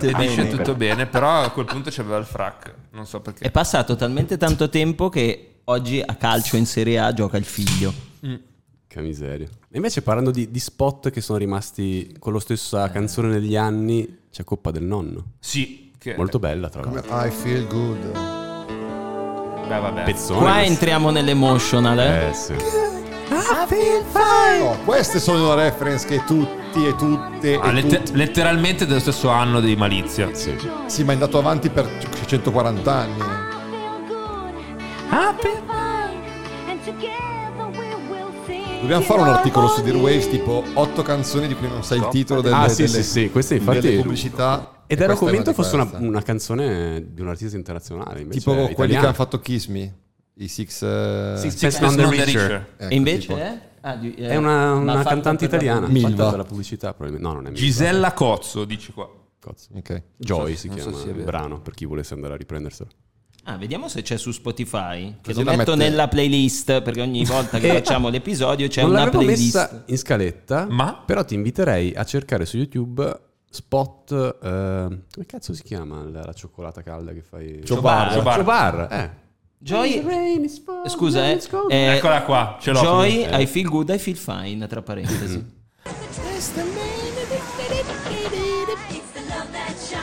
e 0.00 0.12
dice 0.18 0.48
tutto 0.48 0.74
bene, 0.74 1.06
però 1.06 1.42
a 1.42 1.50
quel 1.50 1.66
punto 1.66 1.90
c'aveva 1.92 2.16
il 2.16 2.24
frac, 2.24 2.74
non 2.92 3.06
so 3.06 3.20
perché. 3.20 3.44
È 3.44 3.50
passato 3.50 3.96
talmente 3.96 4.36
tanto 4.36 4.68
tempo 4.68 5.08
che 5.08 5.60
oggi 5.64 6.02
a 6.04 6.14
calcio 6.14 6.56
in 6.56 6.66
Serie 6.66 6.98
A 6.98 7.12
gioca 7.12 7.36
il 7.36 7.44
figlio. 7.44 7.92
Che 8.88 9.00
miseria. 9.02 9.46
E 9.46 9.76
invece 9.76 10.00
parlando 10.00 10.30
di, 10.30 10.50
di 10.50 10.58
spot 10.58 11.10
che 11.10 11.20
sono 11.20 11.38
rimasti 11.38 12.16
con 12.18 12.32
la 12.32 12.40
stessa 12.40 12.90
canzone 12.90 13.28
negli 13.28 13.56
anni, 13.56 14.20
c'è 14.30 14.42
Coppa 14.44 14.70
del 14.70 14.84
Nonno. 14.84 15.32
Sì, 15.38 15.92
che... 15.98 16.14
Molto 16.16 16.38
bella, 16.38 16.68
tra 16.68 16.82
Come 16.82 17.02
l'altro. 17.06 17.26
I 17.26 17.30
feel 17.30 17.66
good. 17.66 18.12
Beh, 19.68 19.78
vabbè. 19.80 20.04
Pezzone. 20.04 20.38
Qua 20.38 20.64
entriamo 20.64 21.10
nell'emotional, 21.10 21.98
eh? 21.98 22.28
Eh 22.28 22.32
sì. 22.32 22.54
No, 24.60 24.78
queste 24.84 25.18
sono 25.18 25.54
reference 25.54 26.06
che 26.06 26.24
tutti 26.24 26.65
e 26.84 26.94
tutte 26.96 27.56
Ah, 27.56 27.70
e 27.70 27.72
lette- 27.72 28.02
tutti- 28.02 28.16
letteralmente 28.16 28.86
dello 28.86 29.00
stesso 29.00 29.28
anno 29.28 29.60
di 29.60 29.74
Malizia. 29.76 30.28
Sì. 30.34 30.54
Sì, 30.86 31.04
ma 31.04 31.10
è 31.12 31.14
andato 31.14 31.38
avanti 31.38 31.70
per 31.70 31.88
140 32.26 32.92
anni. 32.94 33.22
Dobbiamo 38.80 39.02
fare 39.02 39.20
un 39.20 39.28
articolo 39.28 39.66
su 39.68 39.82
Dear 39.82 39.96
Waves 39.96 40.28
tipo 40.30 40.62
8 40.74 41.02
canzoni 41.02 41.48
di 41.48 41.54
cui 41.54 41.68
non 41.68 41.82
sai 41.82 41.98
il 41.98 42.08
titolo 42.08 42.40
delle, 42.40 42.54
Ah, 42.54 42.68
sì, 42.68 42.82
delle- 42.82 43.02
sì, 43.02 43.22
sì, 43.22 43.30
queste 43.30 43.54
infatti- 43.56 43.80
delle 43.80 44.02
pubblicità. 44.02 44.70
Ed 44.86 45.00
ero 45.00 45.16
convinto 45.16 45.52
fosse 45.52 45.74
una, 45.74 45.88
una 45.98 46.22
canzone 46.22 47.04
di 47.12 47.20
un 47.20 47.28
artista 47.28 47.56
internazionale. 47.56 48.20
Invece 48.20 48.38
Tipo 48.38 48.52
quelli 48.52 48.66
che 48.68 48.72
italiana. 48.74 49.04
hanno 49.06 49.14
fatto 49.14 49.40
Kiss 49.40 49.66
Me, 49.66 49.92
i 50.34 50.46
Six... 50.46 50.82
eh, 50.82 51.32
Six 51.36 51.80
None 51.80 51.96
the 51.96 52.24
Richer. 52.24 52.52
ecco, 52.76 52.88
e 52.92 52.94
invece 52.94 53.18
tipo. 53.26 53.36
è? 53.36 53.58
Ah, 53.88 53.94
di- 53.94 54.14
eh, 54.14 54.30
È 54.30 54.36
una, 54.36 54.72
una 54.74 55.02
cantante 55.04 55.44
italiana. 55.44 55.86
Fatta 55.86 56.28
per 56.30 56.38
la 56.38 56.44
pubblicità, 56.44 56.92
probabilmente. 56.92 57.26
No, 57.28 57.34
non 57.34 57.46
è 57.46 57.50
Milva. 57.50 57.64
Gisella 57.64 58.12
Cozzo, 58.14 58.64
dici 58.64 58.92
qua. 58.92 59.08
Cozzo. 59.40 59.68
Ok. 59.74 60.02
Joy 60.16 60.54
so- 60.54 60.58
si 60.58 60.68
so 60.68 60.74
chiama 60.74 61.02
è 61.04 61.06
il 61.16 61.22
brano 61.22 61.60
per 61.60 61.74
chi 61.74 61.84
volesse 61.84 62.14
andare 62.14 62.34
a 62.34 62.36
riprenderselo. 62.36 62.90
Ah, 63.44 63.56
vediamo 63.56 63.86
se 63.88 64.02
c'è 64.02 64.16
su 64.18 64.32
Spotify. 64.32 65.18
Che 65.22 65.32
Così 65.32 65.44
lo 65.44 65.54
metto 65.54 65.76
mette- 65.76 65.88
nella 65.88 66.08
playlist 66.08 66.82
perché 66.82 67.00
ogni 67.00 67.22
volta 67.26 67.60
che 67.60 67.68
Eh, 67.68 67.74
facciamo 67.74 68.08
l'episodio 68.08 68.66
c'è 68.66 68.82
non 68.82 68.90
una 68.90 69.08
playlist. 69.08 69.54
messa 69.54 69.82
in 69.86 69.98
scaletta, 69.98 70.66
Ma? 70.68 71.00
però 71.06 71.24
ti 71.24 71.34
inviterei 71.34 71.94
a 71.94 72.02
cercare 72.02 72.44
su 72.44 72.56
YouTube 72.56 73.20
spot. 73.48 74.10
eh, 74.10 74.28
come 75.12 75.26
cazzo 75.26 75.54
si 75.54 75.62
chiama 75.62 76.02
la, 76.02 76.24
la 76.24 76.32
cioccolata 76.32 76.82
calda 76.82 77.12
che 77.12 77.22
fai? 77.22 77.60
Ciobar. 77.64 78.12
Ciobar. 78.14 78.34
Ciobar, 78.34 78.88
eh. 78.92 79.24
Joy, 79.58 80.02
scusa, 80.86 81.28
eh, 81.30 81.40
eh, 81.70 81.96
Eccola 81.96 82.22
qua, 82.22 82.58
ce 82.60 82.72
l'ho. 82.72 82.80
Joy, 82.80 83.22
Eh. 83.22 83.42
I 83.42 83.46
feel 83.46 83.68
good, 83.68 83.88
I 83.88 83.98
feel 83.98 84.16
fine, 84.16 84.66
tra 84.66 84.82
parentesi. 84.82 85.54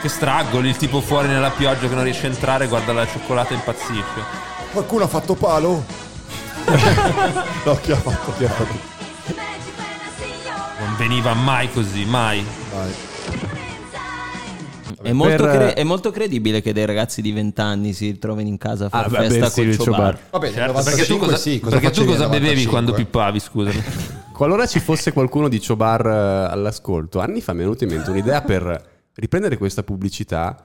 Che 0.00 0.08
straggoli, 0.08 0.68
il 0.68 0.76
tipo 0.76 1.00
fuori 1.00 1.28
nella 1.28 1.50
pioggia 1.50 1.88
che 1.88 1.94
non 1.94 2.02
riesce 2.04 2.26
a 2.26 2.30
entrare, 2.30 2.66
guarda 2.66 2.92
la 2.92 3.06
cioccolata 3.06 3.50
e 3.52 3.54
impazzisce. 3.54 4.42
Qualcuno 4.72 5.04
ha 5.04 5.08
fatto 5.08 5.34
palo? 5.34 5.84
no, 7.64 7.74
chi 7.76 7.92
ha 7.92 7.96
fatto? 7.96 8.32
Chi 8.36 8.44
ha 8.44 8.50
fatto? 8.50 8.92
Non 10.80 10.96
veniva 10.98 11.32
mai 11.34 11.70
così, 11.70 12.04
mai. 12.04 12.44
Vai. 12.74 12.92
È 15.02 15.12
molto, 15.12 15.42
Per- 15.44 15.56
cre- 15.56 15.74
è 15.74 15.82
molto 15.84 16.10
credibile 16.10 16.60
che 16.60 16.72
dei 16.72 16.84
ragazzi 16.86 17.22
di 17.22 17.32
20 17.32 17.60
anni 17.60 17.92
si 17.92 18.10
ritrovino 18.10 18.48
in 18.48 18.58
casa 18.58 18.86
a 18.86 18.88
fare 18.88 19.06
Ah, 19.06 19.10
vabbè, 19.10 19.28
festa 19.28 19.48
sì, 19.50 19.76
col. 19.76 19.76
Chobar. 19.76 20.18
Vabbè, 20.30 20.52
Certo, 20.52 20.72
perché 20.82 21.04
tu 21.06 21.14
95 21.14 21.26
cosa, 21.26 21.36
sì, 21.36 21.60
cosa 21.60 21.78
perché 21.78 21.90
tu 21.92 22.04
cosa 22.04 22.28
bevevi 22.28 22.64
95? 22.64 22.70
quando 22.70 22.92
pippavi, 22.92 23.40
scusami? 23.40 23.82
Qualora 24.32 24.66
ci 24.66 24.80
fosse 24.80 25.12
qualcuno 25.12 25.48
di 25.48 25.60
Chobar 25.64 26.06
eh, 26.06 26.52
all'ascolto, 26.52 27.20
anni 27.20 27.40
fa 27.40 27.52
mi 27.52 27.60
è 27.60 27.62
venuta 27.62 27.84
in 27.84 27.90
mente 27.90 28.10
un'idea 28.10 28.42
per 28.42 28.92
riprendere 29.14 29.56
questa 29.56 29.82
pubblicità 29.82 30.56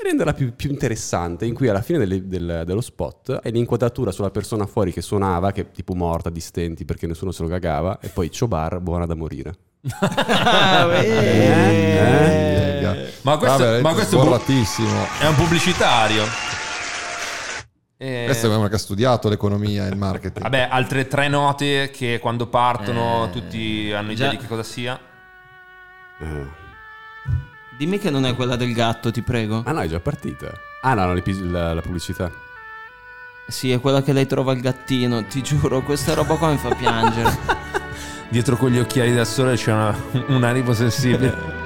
e 0.00 0.04
renderla 0.04 0.32
più, 0.32 0.54
più 0.54 0.70
interessante, 0.70 1.44
in 1.44 1.54
cui 1.54 1.68
alla 1.68 1.82
fine 1.82 1.98
delle- 1.98 2.26
del- 2.26 2.62
dello 2.64 2.80
spot 2.80 3.40
hai 3.42 3.50
l'inquadratura 3.52 4.10
sulla 4.12 4.30
persona 4.30 4.66
fuori 4.66 4.92
che 4.92 5.02
suonava, 5.02 5.50
che 5.52 5.62
è 5.62 5.70
tipo 5.72 5.94
morta 5.94 6.30
di 6.30 6.40
stenti 6.40 6.84
perché 6.84 7.06
nessuno 7.06 7.32
se 7.32 7.42
lo 7.42 7.48
cagava, 7.48 7.98
e 8.00 8.08
poi 8.08 8.30
Chobar 8.30 8.78
buona 8.80 9.06
da 9.06 9.14
morire. 9.14 9.54
Eh, 12.90 13.12
Ma 13.22 13.36
questo, 13.36 13.58
Vabbè, 13.64 13.80
ma 13.80 13.92
questo 13.92 14.16
è 14.16 14.20
è 15.20 15.26
un 15.26 15.34
pubblicitario. 15.34 16.24
Eh, 18.00 18.22
Questo 18.26 18.50
è 18.50 18.54
uno 18.56 18.68
che 18.68 18.76
ha 18.76 18.78
studiato 18.78 19.28
l'economia 19.28 19.84
e 19.86 19.88
il 19.88 19.96
marketing. 19.96 20.40
Vabbè, 20.42 20.68
altre 20.70 21.08
tre 21.08 21.26
note 21.28 21.90
che 21.90 22.18
quando 22.20 22.46
partono 22.46 23.26
Eh, 23.26 23.30
tutti 23.30 23.92
hanno 23.92 24.12
idea 24.12 24.26
già. 24.30 24.32
di 24.36 24.36
che 24.40 24.46
cosa 24.46 24.62
sia. 24.62 24.98
Dimmi 27.78 27.98
che 28.00 28.10
non 28.10 28.26
è 28.26 28.34
quella 28.34 28.56
del 28.56 28.72
gatto, 28.72 29.10
ti 29.12 29.22
prego. 29.22 29.62
Ah 29.64 29.70
no, 29.72 29.80
è 29.80 29.86
già 29.86 30.00
partita. 30.00 30.50
Ah 30.82 30.94
no, 30.94 31.04
no, 31.12 31.22
la, 31.50 31.74
la 31.74 31.80
pubblicità. 31.80 32.28
Sì, 33.46 33.70
è 33.70 33.80
quella 33.80 34.02
che 34.02 34.12
lei 34.12 34.26
trova 34.26 34.52
il 34.52 34.60
gattino, 34.60 35.24
ti 35.26 35.42
giuro, 35.42 35.80
questa 35.82 36.14
roba 36.14 36.34
qua 36.34 36.50
mi 36.50 36.56
fa 36.58 36.74
piangere. 36.74 37.38
Dietro 38.30 38.56
quegli 38.56 38.78
occhiali 38.78 39.14
da 39.14 39.24
sole 39.24 39.54
c'è 39.54 39.72
una- 39.72 39.96
un 40.26 40.42
animo 40.44 40.72
sensibile. 40.74 41.56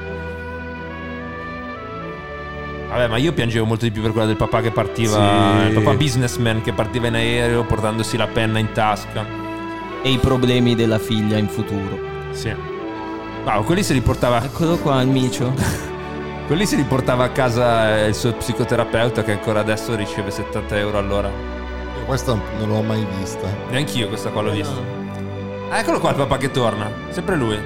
Vabbè, 2.89 3.09
ma 3.09 3.17
io 3.17 3.33
piangevo 3.33 3.65
molto 3.65 3.85
di 3.87 3.91
più 3.91 4.03
per 4.03 4.13
quella 4.13 4.27
del 4.27 4.37
papà 4.37 4.61
che 4.61 4.71
partiva, 4.71 5.61
Sì. 5.63 5.69
il 5.69 5.73
papà 5.83 5.97
businessman 5.97 6.61
che 6.61 6.75
partiva 6.75 7.07
in 7.07 7.15
aereo 7.15 7.65
portandosi 7.65 8.17
la 8.19 8.27
penna 8.27 8.59
in 8.59 8.71
tasca. 8.73 9.41
e 10.05 10.11
i 10.11 10.19
problemi 10.19 10.75
della 10.75 10.99
figlia 10.99 11.39
in 11.39 11.49
futuro. 11.49 11.97
Sì. 12.33 12.53
Wow, 13.45 13.63
quelli 13.65 13.83
se 13.85 13.93
li 13.95 14.01
portava, 14.01 14.43
Eccolo 14.45 14.77
qua, 14.79 15.01
il 15.01 15.09
micio. 15.09 15.55
quelli 16.53 16.67
se 16.67 16.77
li 16.77 16.85
portava 16.85 17.25
a 17.25 17.31
casa 17.31 17.97
eh, 17.97 18.09
il 18.09 18.15
suo 18.15 18.35
psicoterapeuta 18.35 19.25
che 19.25 19.33
ancora 19.33 19.61
adesso 19.61 19.95
riceve 19.95 20.31
70 20.31 20.77
euro 20.77 20.99
all'ora. 20.99 21.31
Io 21.31 22.05
Questa 22.05 22.35
non 22.35 22.69
l'ho 22.69 22.83
mai 22.83 23.07
vista. 23.19 23.49
Neanch'io 23.71 24.07
questa 24.09 24.29
qua 24.29 24.43
l'ho 24.43 24.51
vista. 24.51 24.79
Ah, 25.71 25.79
eccolo 25.79 25.99
qua 25.99 26.11
il 26.11 26.17
papà 26.17 26.37
che 26.37 26.51
torna. 26.51 26.91
Sempre 27.09 27.37
lui. 27.37 27.59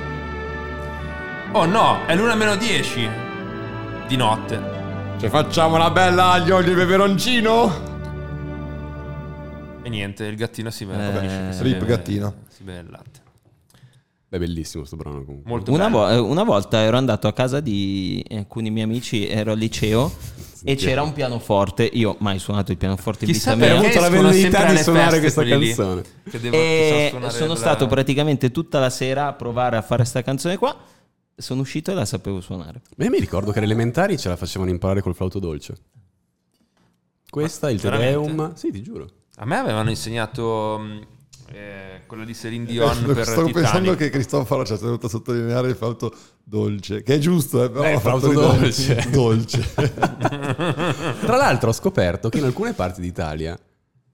Oh 1.50 1.64
no, 1.64 2.06
è 2.06 2.14
l'una 2.14 2.36
meno 2.36 2.54
10 2.54 3.10
di 4.06 4.16
notte. 4.16 4.62
Cioè, 5.18 5.30
facciamo 5.30 5.74
una 5.74 5.90
bella 5.90 6.30
aglio 6.30 6.62
di 6.62 6.70
peperoncino? 6.70 7.72
E 9.82 9.88
niente, 9.88 10.26
il 10.26 10.36
gattino 10.36 10.70
si 10.70 10.84
beve. 10.84 11.48
Eh, 11.48 11.52
si 11.52 11.62
Rip 11.64 11.84
gattino. 11.84 12.34
Si 12.46 12.62
beve 12.62 12.78
il 12.78 12.88
latte. 12.88 13.25
Beh, 14.28 14.38
bellissimo 14.38 14.84
sto 14.84 14.96
brano 14.96 15.24
comunque. 15.24 15.48
Molto 15.50 15.70
Una, 15.72 15.88
bello. 15.88 16.22
vo- 16.22 16.28
una 16.30 16.42
volta 16.42 16.80
ero 16.80 16.96
andato 16.96 17.28
a 17.28 17.32
casa 17.32 17.60
di 17.60 18.24
alcuni 18.30 18.70
miei 18.70 18.84
amici, 18.84 19.26
ero 19.28 19.52
al 19.52 19.58
liceo 19.58 20.12
e 20.64 20.74
c'era 20.74 21.02
un 21.02 21.12
pianoforte. 21.12 21.84
Io 21.84 22.16
mai 22.18 22.40
suonato 22.40 22.72
il 22.72 22.76
pianoforte 22.78 23.24
in 23.24 23.30
Chissà 23.32 23.54
vita 23.54 23.66
mia. 23.66 23.74
perché 23.80 23.98
avuto 23.98 24.00
la 24.00 24.32
sempre 24.32 24.74
di 24.74 24.82
suonare 24.82 25.20
questa 25.20 25.44
canzone. 25.44 26.02
Che 26.28 26.38
E 26.50 27.10
sono 27.30 27.52
la- 27.52 27.56
stato 27.56 27.86
praticamente 27.86 28.50
tutta 28.50 28.80
la 28.80 28.90
sera 28.90 29.28
a 29.28 29.32
provare 29.32 29.76
a 29.76 29.82
fare 29.82 30.04
sta 30.04 30.22
canzone 30.22 30.56
qua. 30.58 30.76
Sono 31.38 31.60
uscito 31.60 31.90
e 31.90 31.94
la 31.94 32.04
sapevo 32.06 32.40
suonare. 32.40 32.80
Beh, 32.96 33.10
mi 33.10 33.20
ricordo 33.20 33.52
che 33.52 33.58
alle 33.58 33.66
elementari 33.66 34.18
ce 34.18 34.28
la 34.28 34.36
facevano 34.36 34.70
imparare 34.70 35.02
col 35.02 35.14
flauto 35.14 35.38
dolce. 35.38 35.74
Questa, 37.30 37.70
il 37.70 37.80
Te 37.80 37.90
veramente? 37.90 38.32
Deum. 38.34 38.54
Sì, 38.54 38.70
ti 38.72 38.82
giuro. 38.82 39.06
A 39.36 39.44
me 39.44 39.56
avevano 39.56 39.90
insegnato 39.90 40.78
mh, 40.78 41.06
eh, 41.52 42.02
quello 42.06 42.24
di 42.24 42.34
Celine 42.34 42.64
Dion 42.64 42.90
Stavo 42.92 43.12
per 43.12 43.24
pensando 43.24 43.60
Titanic. 43.78 43.96
che 43.96 44.10
Cristoforo 44.10 44.64
ci 44.64 44.72
ha 44.72 44.78
tenuto 44.78 45.06
a 45.06 45.08
sottolineare 45.08 45.68
il 45.68 45.76
flauto 45.76 46.12
dolce, 46.42 47.02
che 47.02 47.14
è 47.14 47.18
giusto, 47.18 47.64
eh, 47.64 47.70
però 47.70 47.84
Eh, 47.84 47.98
flauto 48.00 48.32
dolce. 48.32 49.06
dolce. 49.10 49.72
Tra 49.74 51.36
l'altro 51.36 51.70
ho 51.70 51.72
scoperto 51.72 52.28
che 52.28 52.38
in 52.38 52.44
alcune 52.44 52.72
parti 52.72 53.00
d'Italia 53.00 53.58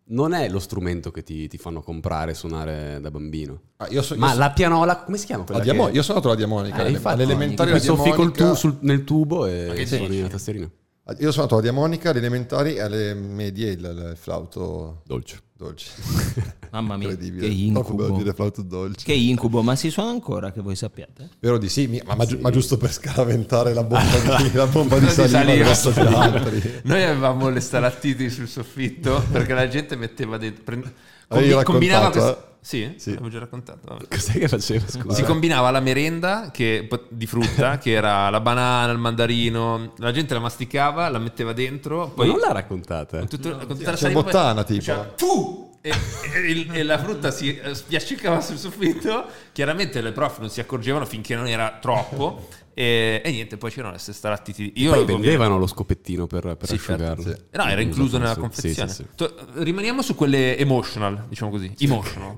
non 0.05 0.35
è 0.35 0.49
lo 0.49 0.59
strumento 0.59 1.11
che 1.11 1.23
ti, 1.23 1.49
ti 1.49 1.57
fanno 1.57 1.81
comprare 1.81 2.33
e 2.33 2.35
suonare 2.35 2.99
da 3.01 3.11
bambino. 3.11 3.61
Ah, 3.79 3.87
io 3.89 4.03
so- 4.03 4.15
io 4.15 4.21
Ma 4.21 4.33
so- 4.33 4.39
la 4.39 4.51
pianola, 4.51 4.97
come 5.05 5.17
si 5.17 5.27
chiama 5.27 5.45
quella 5.45 5.59
la 5.59 5.65
diamo- 5.65 5.87
che- 5.87 5.93
Io 5.93 6.03
sono 6.03 6.19
andato 6.19 6.35
alla 6.35 6.45
diamonica, 6.45 6.85
Eh, 6.85 7.01
all'elementare 7.03 7.71
che 7.71 7.77
la 7.79 7.83
soffi 7.83 8.11
col 8.11 8.31
diamonica- 8.31 8.49
tu- 8.49 8.55
sul- 8.55 8.77
nel 8.81 9.05
tubo 9.05 9.47
e 9.47 9.85
suoni 9.87 10.21
la 10.21 10.29
tastierina. 10.29 10.71
Io 11.19 11.31
sono 11.33 11.43
andato 11.43 11.55
alla 11.55 11.63
diamonica, 11.63 12.11
alle 12.11 12.21
elementari 12.21 12.75
e 12.77 12.81
alle 12.81 13.13
medie 13.15 13.71
il, 13.73 13.81
il 13.81 14.17
flauto 14.17 15.03
Dolce. 15.05 15.41
dolce. 15.57 15.91
Mamma 16.71 16.97
mia, 16.97 17.09
Incredibile. 17.11 17.49
che 17.49 17.53
incubo. 17.53 18.17
dire 18.17 18.33
flauto 18.33 18.63
dolce. 18.63 19.05
Che 19.05 19.13
incubo, 19.13 19.63
ma 19.63 19.75
si 19.75 19.91
suona 19.91 20.11
ancora 20.11 20.53
che 20.53 20.61
voi 20.63 20.77
sappiate? 20.77 21.29
Vero 21.41 21.59
di 21.59 21.69
sì, 21.69 22.01
ma, 22.07 22.15
ma 22.15 22.25
giu- 22.25 22.39
ma 22.41 22.51
giusto 22.51 22.77
per 22.79 22.93
scaraventare 22.93 23.75
la 23.75 23.83
bomba 23.83 24.37
di, 24.43 24.53
la 24.53 24.67
bomba 24.67 24.99
di 25.01 25.05
Di 25.07 25.11
saliva 25.11 25.75
saliva. 25.75 26.41
Noi 26.85 27.03
avevamo 27.03 27.49
le 27.51 27.61
stalattiti 27.61 28.31
sul 28.31 28.47
soffitto 28.49 29.23
perché 29.31 29.55
la 29.55 29.67
gente 29.69 29.97
metteva 29.97 30.39
dentro. 30.39 30.81
combi- 31.29 31.63
combinava 31.65 32.11
questo- 32.11 32.47
Sì, 32.65 32.95
Sì. 32.97 33.11
l'avevo 33.11 33.29
già 33.29 33.41
raccontato. 33.41 33.81
vabbè. 33.89 34.07
Cos'è 34.09 34.39
che 34.39 34.47
faceva? 34.47 34.87
Scusa. 34.87 35.15
Si 35.15 35.25
combinava 35.25 35.71
la 35.73 35.81
merenda 35.81 36.51
che- 36.53 36.89
di 37.09 37.27
frutta, 37.27 37.79
che 37.83 37.91
era 37.91 38.31
la 38.31 38.41
banana, 38.41 38.93
il 38.93 38.99
mandarino. 38.99 39.95
La 39.97 40.13
gente 40.13 40.33
la 40.33 40.39
masticava, 40.41 41.09
la 41.09 41.19
metteva 41.19 41.53
dentro. 41.53 42.07
Ma 42.07 42.13
Poi 42.15 42.27
non 42.29 42.39
l'ha 42.39 42.53
raccontata? 42.53 43.19
con 43.19 43.27
tutto- 43.29 43.57
con 43.57 43.77
tutta 43.77 43.91
la 43.91 43.97
C'è 43.97 44.03
saliva, 44.03 44.23
bottana, 44.23 44.63
tipo. 44.63 44.81
faceva 44.81 45.13
"Fu!" 45.17 45.71
E, 45.85 45.91
e 45.91 46.67
e 46.79 46.83
la 46.85 46.97
frutta 46.97 47.33
si 47.33 47.59
eh, 47.59 47.75
spiaccicava 47.75 48.41
sul 48.41 48.57
soffitto. 48.57 49.27
Chiaramente 49.51 50.01
le 50.01 50.13
prof 50.13 50.39
non 50.39 50.49
si 50.49 50.61
accorgevano 50.61 51.05
finché 51.05 51.35
non 51.35 51.49
era 51.49 51.79
troppo. 51.81 52.47
E, 52.75 53.21
e 53.25 53.31
niente, 53.31 53.57
poi 53.59 53.71
c'erano 53.71 53.91
queste 53.93 54.13
stalattiti. 54.13 54.73
Io 54.77 54.93
Poi 54.93 55.05
vendevano 55.05 55.59
lo 55.59 55.67
scopettino 55.67 56.27
per, 56.27 56.57
per 56.57 56.69
Sì, 56.69 56.79
certo, 56.79 56.93
asciugarlo. 56.93 57.23
sì. 57.23 57.31
Eh 57.31 57.57
No, 57.59 57.67
era 57.67 57.81
incluso 57.81 58.19
nella 58.19 58.35
Sì, 58.35 58.41
confezione. 58.41 58.89
sì, 58.91 58.95
sì. 59.03 59.07
To- 59.15 59.35
Rimaniamo 59.57 60.01
su 60.03 60.15
quelle 60.15 60.57
emotional, 60.57 61.25
diciamo 61.29 61.51
così. 61.51 61.75
Emotional. 61.79 62.37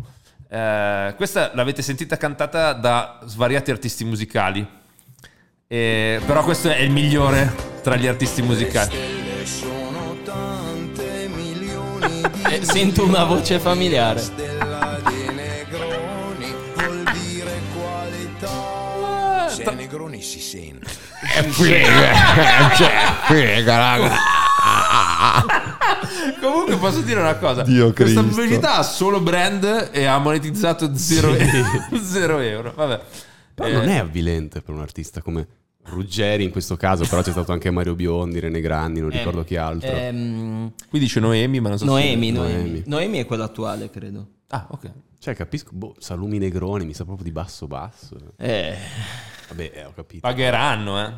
Eh, 0.49 1.15
questa 1.17 1.53
l'avete 1.55 1.83
sentita 1.83 2.17
cantata 2.17 2.73
da 2.73 3.21
svariati 3.25 3.71
artisti 3.71 4.05
musicali. 4.05 4.67
Eh, 5.67 6.21
però 6.27 6.43
questo 6.45 6.69
è 6.71 6.79
il 6.81 6.91
migliore 6.91 7.53
tra 7.83 7.97
gli 7.97 8.07
artisti 8.07 8.43
musicali. 8.43 9.23
Eh, 12.51 12.65
sento 12.65 13.05
una 13.05 13.25
voce 13.25 13.59
familiare. 13.59 14.23
Negroni 19.95 20.21
si 20.23 20.41
sente. 20.41 20.87
È 21.21 21.43
figa, 21.43 22.71
cioè, 22.75 22.91
figa, 23.27 23.77
raga. 23.77 24.11
Comunque 26.41 26.77
posso 26.77 27.01
dire 27.01 27.21
una 27.21 27.37
cosa. 27.37 27.63
Dio 27.63 27.93
Questa 27.93 28.21
Cristo. 28.21 28.23
pubblicità 28.25 28.75
ha 28.77 28.83
solo 28.83 29.21
brand 29.21 29.91
e 29.93 30.05
ha 30.05 30.19
monetizzato 30.19 30.97
0 30.97 31.35
euro. 32.41 32.73
Vabbè. 32.75 33.01
Però 33.55 33.69
Eh, 33.69 33.73
non 33.73 33.89
è 33.89 33.99
avvilente 33.99 34.61
per 34.61 34.75
un 34.75 34.81
artista 34.81 35.23
come 35.23 35.47
Ruggeri 35.85 36.45
in 36.45 36.51
questo 36.51 36.77
caso, 36.77 37.05
però 37.07 37.23
c'è 37.23 37.31
stato 37.31 37.53
anche 37.53 37.71
Mario 37.71 37.95
Biondi, 37.95 38.41
Rene 38.41 38.61
Grandi, 38.61 39.01
non 39.01 39.11
ricordo 39.11 39.45
chi 39.45 39.57
altro. 39.57 39.91
Ehm, 39.91 40.73
Qui 40.89 40.99
dice 40.99 41.21
Noemi, 41.21 41.61
ma 41.61 41.69
non 41.69 41.79
so 41.79 41.85
Noemi, 41.85 42.29
se... 42.29 42.33
Noemi. 42.33 42.55
Noemi. 42.63 42.83
Noemi 42.87 43.19
è 43.19 43.27
quella 43.27 43.45
attuale, 43.45 43.91
credo. 43.91 44.29
Ah, 44.49 44.67
ok. 44.71 44.93
Cioè, 45.19 45.35
capisco, 45.35 45.71
boh, 45.73 45.95
Salumi 45.99 46.39
Negroni, 46.39 46.85
mi 46.85 46.95
sa 46.95 47.05
proprio 47.05 47.25
di 47.25 47.33
basso 47.33 47.67
basso. 47.67 48.17
Eh, 48.37 48.77
Vabbè, 49.49 49.71
eh, 49.75 49.85
ho 49.85 49.93
capito. 49.95 50.21
Pagheranno, 50.21 51.01
eh. 51.05 51.13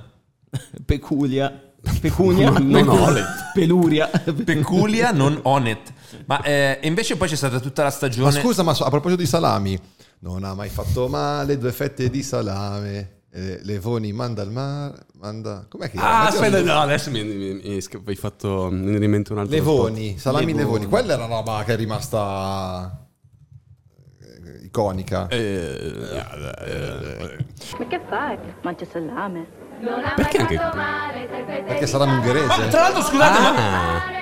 peculia. 0.85 1.61
Pecunia. 2.01 2.51
Non- 2.51 2.67
non 2.67 2.89
Olet. 2.89 3.27
Peluria. 3.55 4.09
Peculia, 4.45 5.13
non 5.13 5.39
onet. 5.43 5.93
Ma 6.27 6.41
eh, 6.43 6.79
e 6.83 6.87
invece 6.89 7.17
poi 7.17 7.29
c'è 7.29 7.37
stata 7.37 7.61
tutta 7.61 7.83
la 7.83 7.89
Ma 7.89 7.95
stagione... 7.95 8.41
scusa, 8.41 8.63
ma 8.65 8.73
a 8.73 8.89
proposito 8.91 9.21
di 9.21 9.27
salami, 9.27 9.79
non 10.21 10.43
ha 10.45 10.55
mai 10.55 10.69
fatto 10.69 11.09
male 11.09 11.59
due 11.59 11.71
fette 11.73 12.11
di 12.11 12.23
salame. 12.23 13.21
Eh, 13.31 13.61
Levoni 13.65 14.13
manda 14.13 14.41
al 14.43 14.51
mare, 14.51 15.07
manda... 15.19 15.67
Com'è 15.69 15.91
che 15.91 15.99
Ah, 15.99 16.01
ma- 16.01 16.27
aspetta, 16.29 16.63
no, 16.63 16.81
adesso 16.81 17.11
mi, 17.11 17.23
mi, 17.23 17.35
mi, 17.35 17.55
mi 17.63 17.81
hai 18.07 18.15
fatto 18.17 18.71
venire 18.71 19.05
in 19.05 19.11
mente 19.11 19.33
un 19.33 19.41
altro 19.41 19.55
Levoni, 19.55 20.09
spot. 20.11 20.21
salami 20.21 20.47
Levoni. 20.55 20.63
Levoni. 20.63 20.87
Quella 20.87 21.13
era 21.13 21.25
una 21.27 21.35
roba 21.37 21.63
che 21.65 21.75
è 21.75 21.77
rimasta 21.77 23.06
iconica. 24.67 25.29
Eh, 25.29 26.05
Ma 27.79 27.87
che 27.87 28.01
fai? 28.09 28.39
Mangia 28.63 28.85
salame. 28.91 29.47
perché 30.15 30.39
anche 30.39 30.61
Perché 31.67 31.87
salame 31.87 32.13
ungherese. 32.15 32.69
Tra 32.69 32.81
l'altro, 32.83 33.03
scusate, 33.03 33.39
ma... 33.41 33.55
Ah, 33.55 34.15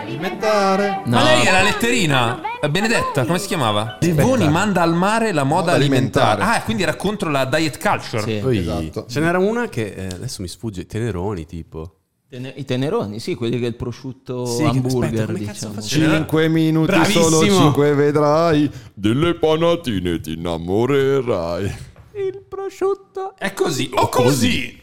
Alimentare. 0.00 1.02
Ma 1.06 1.22
lei 1.24 1.44
è 1.44 1.50
la 1.50 1.62
letterina? 1.62 2.40
Eh, 2.60 2.70
Benedetta, 2.70 3.24
come 3.24 3.38
si 3.38 3.48
chiamava? 3.48 3.98
Levoni 4.00 4.48
manda 4.48 4.82
al 4.82 4.94
mare 4.94 5.32
la 5.32 5.42
moda 5.42 5.62
Moda 5.62 5.72
alimentare. 5.74 6.26
alimentare. 6.30 6.60
Ah, 6.60 6.62
quindi 6.62 6.82
era 6.84 6.94
contro 6.94 7.28
la 7.30 7.44
diet 7.44 7.80
culture. 7.80 8.22
Sì. 8.22 8.38
poi 8.40 8.58
Esatto. 8.58 9.06
ce 9.08 9.20
n'era 9.20 9.38
una 9.38 9.68
che 9.68 9.94
eh, 9.96 10.06
adesso 10.06 10.42
mi 10.42 10.48
sfugge, 10.48 10.86
Teneroni 10.86 11.44
tipo. 11.44 11.95
Tene- 12.28 12.52
I 12.56 12.64
teneroni, 12.64 13.20
sì, 13.20 13.36
quelli 13.36 13.56
che 13.60 13.66
è 13.66 13.68
il 13.68 13.76
prosciutto 13.76 14.46
Sì, 14.46 14.64
hamburger, 14.64 15.30
aspetta, 15.30 15.52
diciamo. 15.52 15.72
faceva? 15.74 16.14
5 16.16 16.48
minuti, 16.48 16.86
Bravissimo. 16.86 17.24
solo 17.28 17.44
5 17.44 17.94
vedrai. 17.94 18.70
Delle 18.94 19.34
panatine 19.34 20.18
ti 20.20 20.32
innamorerai. 20.32 21.64
Il 22.16 22.42
prosciutto. 22.48 23.34
È 23.38 23.52
così 23.52 23.90
o 23.94 24.08
così. 24.08 24.82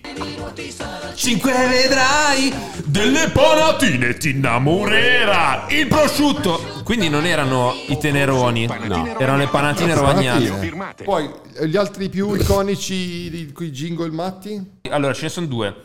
Cinque 1.15 1.51
vedrai 1.51 2.53
delle 2.85 3.29
panatine 3.33 4.15
ti 4.15 4.29
innamorerà 4.29 5.65
il 5.69 5.87
prosciutto. 5.87 6.61
Quindi 6.83 7.09
non 7.09 7.25
erano 7.25 7.73
i 7.87 7.97
teneroni, 7.97 8.67
no. 8.67 9.17
erano 9.19 9.39
le 9.39 9.47
panatine 9.47 9.93
rovagnate. 9.95 10.71
Poi 11.03 11.29
gli 11.65 11.75
altri 11.75 12.07
più 12.09 12.33
iconici 12.35 13.29
di 13.29 13.51
quei 13.51 13.71
jingle 13.71 14.11
matti? 14.11 14.63
Allora, 14.89 15.13
ce 15.13 15.23
ne 15.23 15.29
sono 15.29 15.45
due. 15.47 15.75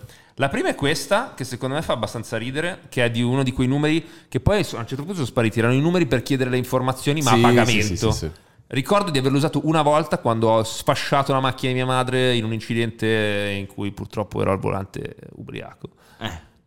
La 0.40 0.48
prima 0.48 0.68
è 0.68 0.74
questa, 0.74 1.33
che 1.37 1.42
secondo 1.44 1.74
me 1.74 1.83
fa 1.83 1.92
abbastanza 1.94 2.37
ridere, 2.37 2.83
che 2.88 3.05
è 3.05 3.11
di 3.11 3.22
uno 3.22 3.42
di 3.42 3.53
quei 3.53 3.66
numeri 3.66 4.05
che 4.29 4.38
poi 4.40 4.57
a 4.59 4.59
un 4.59 4.64
certo 4.87 4.96
punto 4.96 5.14
sono 5.14 5.27
spariti. 5.27 5.59
Erano 5.59 5.74
i 5.74 5.81
numeri 5.81 6.07
per 6.07 6.22
chiedere 6.22 6.48
le 6.51 6.57
informazioni, 6.59 7.20
ma 7.22 7.33
Sì, 7.33 7.38
a 7.38 7.40
pagamento. 7.42 8.11
sì. 8.12 8.31
Ricordo 8.68 9.11
di 9.11 9.18
averlo 9.18 9.38
usato 9.38 9.61
una 9.64 9.83
volta 9.83 10.18
quando 10.18 10.48
ho 10.48 10.62
sfasciato 10.62 11.33
la 11.33 11.40
macchina 11.40 11.72
di 11.72 11.79
mia 11.79 11.87
madre 11.87 12.37
in 12.37 12.44
un 12.44 12.53
incidente 12.53 13.55
in 13.59 13.66
cui 13.66 13.90
purtroppo 13.92 14.40
ero 14.40 14.53
al 14.53 14.59
volante 14.59 15.16
ubriaco. 15.37 15.88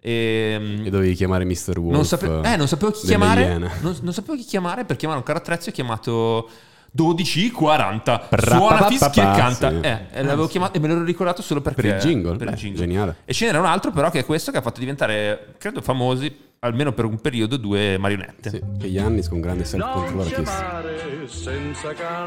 E, 0.04 0.80
E 0.84 0.90
dovevi 0.90 1.14
chiamare 1.14 1.46
Mr. 1.46 1.78
Wolf. 1.78 1.94
non, 1.94 2.06
sape- 2.06 2.42
eh, 2.44 2.56
non 2.58 2.68
sapevo 2.68 2.92
chi 2.92 3.06
chiamare. 3.06 3.58
Non, 3.58 3.96
non 4.02 4.14
sapevo 4.14 4.36
chi 4.36 4.44
chiamare 4.44 4.84
per 4.84 4.96
chiamare 4.98 5.20
un 5.20 5.26
carro 5.26 5.40
attrezzi. 5.40 5.70
Ho 5.70 5.72
chiamato 5.72 6.50
1240. 6.94 8.20
Prapapapapa, 8.20 8.58
Suona 8.58 8.88
fischia 8.88 9.34
e 9.34 9.38
canta. 9.38 9.70
sì. 9.70 9.76
Eh, 9.82 10.00
e, 10.12 10.24
l'avevo 10.24 10.48
chiamato, 10.48 10.78
e 10.78 10.80
me 10.82 10.88
l'ero 10.88 11.04
ricordato 11.04 11.42
solo 11.42 11.62
perché. 11.62 11.82
Per 11.82 11.96
il 11.96 12.00
jingle? 12.02 12.36
per 12.36 12.48
il 12.48 12.54
Beh, 12.54 12.60
jingle. 12.60 12.80
geniale. 12.80 13.16
E 13.26 13.34
ce 13.34 13.46
n'era 13.46 13.60
un 13.60 13.66
altro, 13.66 13.92
però, 13.92 14.10
che 14.10 14.20
è 14.20 14.26
questo 14.26 14.52
che 14.52 14.58
ha 14.58 14.62
fatto 14.62 14.80
diventare, 14.80 15.54
credo, 15.58 15.82
famosi, 15.82 16.50
almeno 16.60 16.92
per 16.92 17.06
un 17.06 17.20
periodo, 17.20 17.58
due 17.58 17.98
marionette. 17.98 18.50
Sì, 18.50 18.62
che 18.80 18.88
Yannis 18.88 19.30
con 19.30 19.40
grande 19.42 19.64
self-control 19.66 20.20
artistico. 20.22 20.52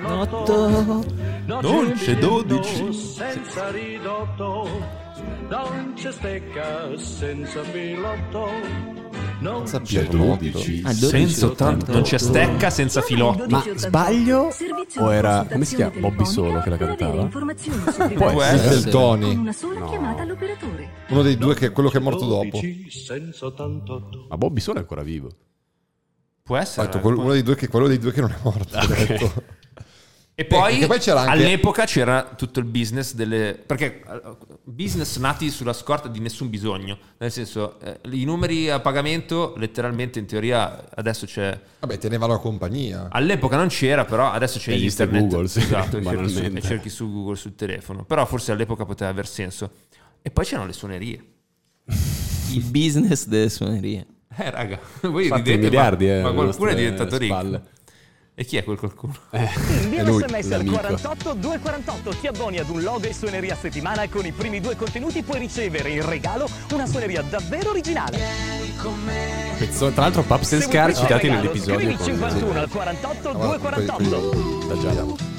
Notto. 0.01 1.05
Non 1.47 1.93
c'è 1.95 2.17
12. 2.17 2.93
senza 2.93 3.71
ridotto, 3.71 4.69
non 5.49 5.93
c'è 5.95 6.13
stecca 6.13 6.97
senza 6.97 7.63
filotto. 7.63 8.49
Non 9.41 9.67
Sapete, 9.67 10.17
Ah, 10.17 10.37
12 10.41 10.83
Senza 10.95 11.47
80. 11.47 11.93
Non 11.93 12.03
c'è 12.03 12.19
stecca 12.19 12.71
senza 12.71 13.03
filotto. 13.03 13.47
Ma 13.49 13.63
sbaglio? 13.75 14.49
O 14.99 15.13
era, 15.13 15.47
come 15.51 15.65
si 15.65 15.75
chiama? 15.75 15.99
Bobby 15.99 16.25
Solo 16.25 16.61
che 16.61 16.71
la 16.71 16.77
cantava? 16.77 17.25
Può 17.27 18.43
essere. 18.43 18.81
del 18.81 18.91
Tony. 18.91 19.35
Una 19.35 19.53
sola 19.53 19.85
chiamata 19.87 20.23
all'operatore. 20.23 20.89
Uno 21.09 21.23
dei 21.23 21.37
due 21.37 21.55
che 21.55 21.67
è 21.67 21.73
quello 21.73 21.91
che 21.91 21.99
è 21.99 22.01
morto 22.01 22.25
dopo. 22.27 22.61
senza 22.89 23.47
88. 23.47 24.27
Ma 24.31 24.37
Bobby 24.39 24.61
Solo 24.61 24.79
è 24.79 24.81
ancora 24.81 25.03
vivo. 25.03 25.29
Può 26.43 26.57
essere. 26.57 26.87
detto, 26.87 27.01
quello, 27.01 27.21
uno 27.21 27.33
dei 27.33 27.43
due 27.43 27.55
che, 27.57 27.69
quello 27.69 27.87
dei 27.89 27.99
due 27.99 28.13
che 28.13 28.21
non 28.21 28.31
è 28.31 28.37
morto. 28.43 28.79
detto. 28.87 29.33
E 30.37 30.45
poi, 30.47 30.85
poi 30.87 30.99
c'era 30.99 31.21
anche- 31.21 31.45
all'epoca 31.45 31.85
c'era 31.85 32.35
tutto 32.37 32.59
il 32.59 32.65
business 32.65 33.15
delle... 33.15 33.55
Perché 33.65 34.03
eh, 34.03 34.37
business 34.65 35.17
nati 35.19 35.49
sulla 35.49 35.73
scorta 35.73 36.09
di 36.09 36.19
nessun 36.19 36.51
bisogno. 36.51 36.99
Nel 37.19 37.31
senso, 37.31 37.79
eh, 37.81 38.01
i 38.11 38.25
numeri 38.25 38.69
a 38.69 38.81
pagamento, 38.81 39.55
letteralmente 39.57 40.19
in 40.19 40.27
teoria 40.27 40.87
adesso 40.97 41.27
c'è... 41.27 41.57
Vabbè, 41.79 41.99
teneva 41.99 42.27
la 42.27 42.39
compagnia. 42.39 43.09
All'epoca 43.11 43.57
non 43.57 43.69
c'era, 43.69 44.05
però 44.05 44.33
adesso 44.33 44.59
c'è 44.59 44.73
Esiste 44.73 45.05
internet. 45.05 45.31
Google, 45.31 45.49
sì, 45.49 45.61
esatto, 45.61 45.99
e 45.99 46.03
cerchi, 46.03 46.29
su, 46.29 46.43
e 46.43 46.61
cerchi 46.61 46.89
su 46.89 47.13
Google 47.13 47.37
sul 47.37 47.55
telefono. 47.55 48.05
Però 48.05 48.27
forse 48.27 48.51
all'epoca 48.51 48.85
poteva 48.85 49.11
aver 49.11 49.29
senso. 49.29 49.71
E 50.21 50.31
poi 50.31 50.45
c'erano 50.45 50.67
le 50.67 50.73
suonerie. 50.73 51.25
Il 52.51 52.65
business 52.65 53.27
delle 53.27 53.51
suonerie. 53.51 54.05
Eh, 54.37 54.51
raga, 54.51 54.81
voi 55.03 55.25
Infatti, 55.25 55.43
ridete, 55.43 55.67
miliardi, 55.69 56.07
ma, 56.07 56.13
eh, 56.13 56.23
ma 56.23 56.33
qualcuno 56.33 56.71
è 56.71 56.75
diventato 56.75 57.17
ricco. 57.19 57.73
E 58.37 58.45
chi 58.45 58.57
è 58.57 58.65
quel 58.65 58.77
qualcuno? 58.77 59.15
Invia 59.31 60.01
È 60.01 60.05
lui, 60.05 60.23
un 60.23 60.29
sms 60.29 60.45
al 60.47 60.51
l'amico. 60.59 60.75
48 60.77 61.33
248, 61.35 62.11
ti 62.21 62.27
abboni 62.27 62.59
ad 62.59 62.69
un 62.69 62.83
log 62.83 63.05
e 63.05 63.15
suoneria 63.15 63.55
a 63.55 63.57
settimana 63.57 64.03
e 64.03 64.09
con 64.09 64.27
i 64.27 64.33
primi 64.33 64.61
due 64.61 64.75
contenuti 64.75 65.23
puoi 65.23 65.39
ricevere 65.39 65.91
in 65.91 66.05
regalo 66.05 66.49
una 66.73 66.85
suoneria 66.87 67.23
davvero 67.23 67.71
originale. 67.71 68.19
Pezzo- 69.59 69.91
tra 69.93 70.03
l'altro 70.03 70.23
Paps 70.23 70.53
and 70.55 70.63
Scar 70.63 70.93
citati 70.97 71.13
regalo, 71.29 71.41
nell'episodio 71.43 71.79
scrivi 71.79 71.95
con 71.97 72.07
51 72.07 72.59
al 72.59 72.69
48 72.69 73.29
Ah, 73.29 73.33
guarda, 73.35 73.69
quelli- 73.69 73.87
248. 73.87 74.67
da 74.67 74.79
Giada. 74.81 75.33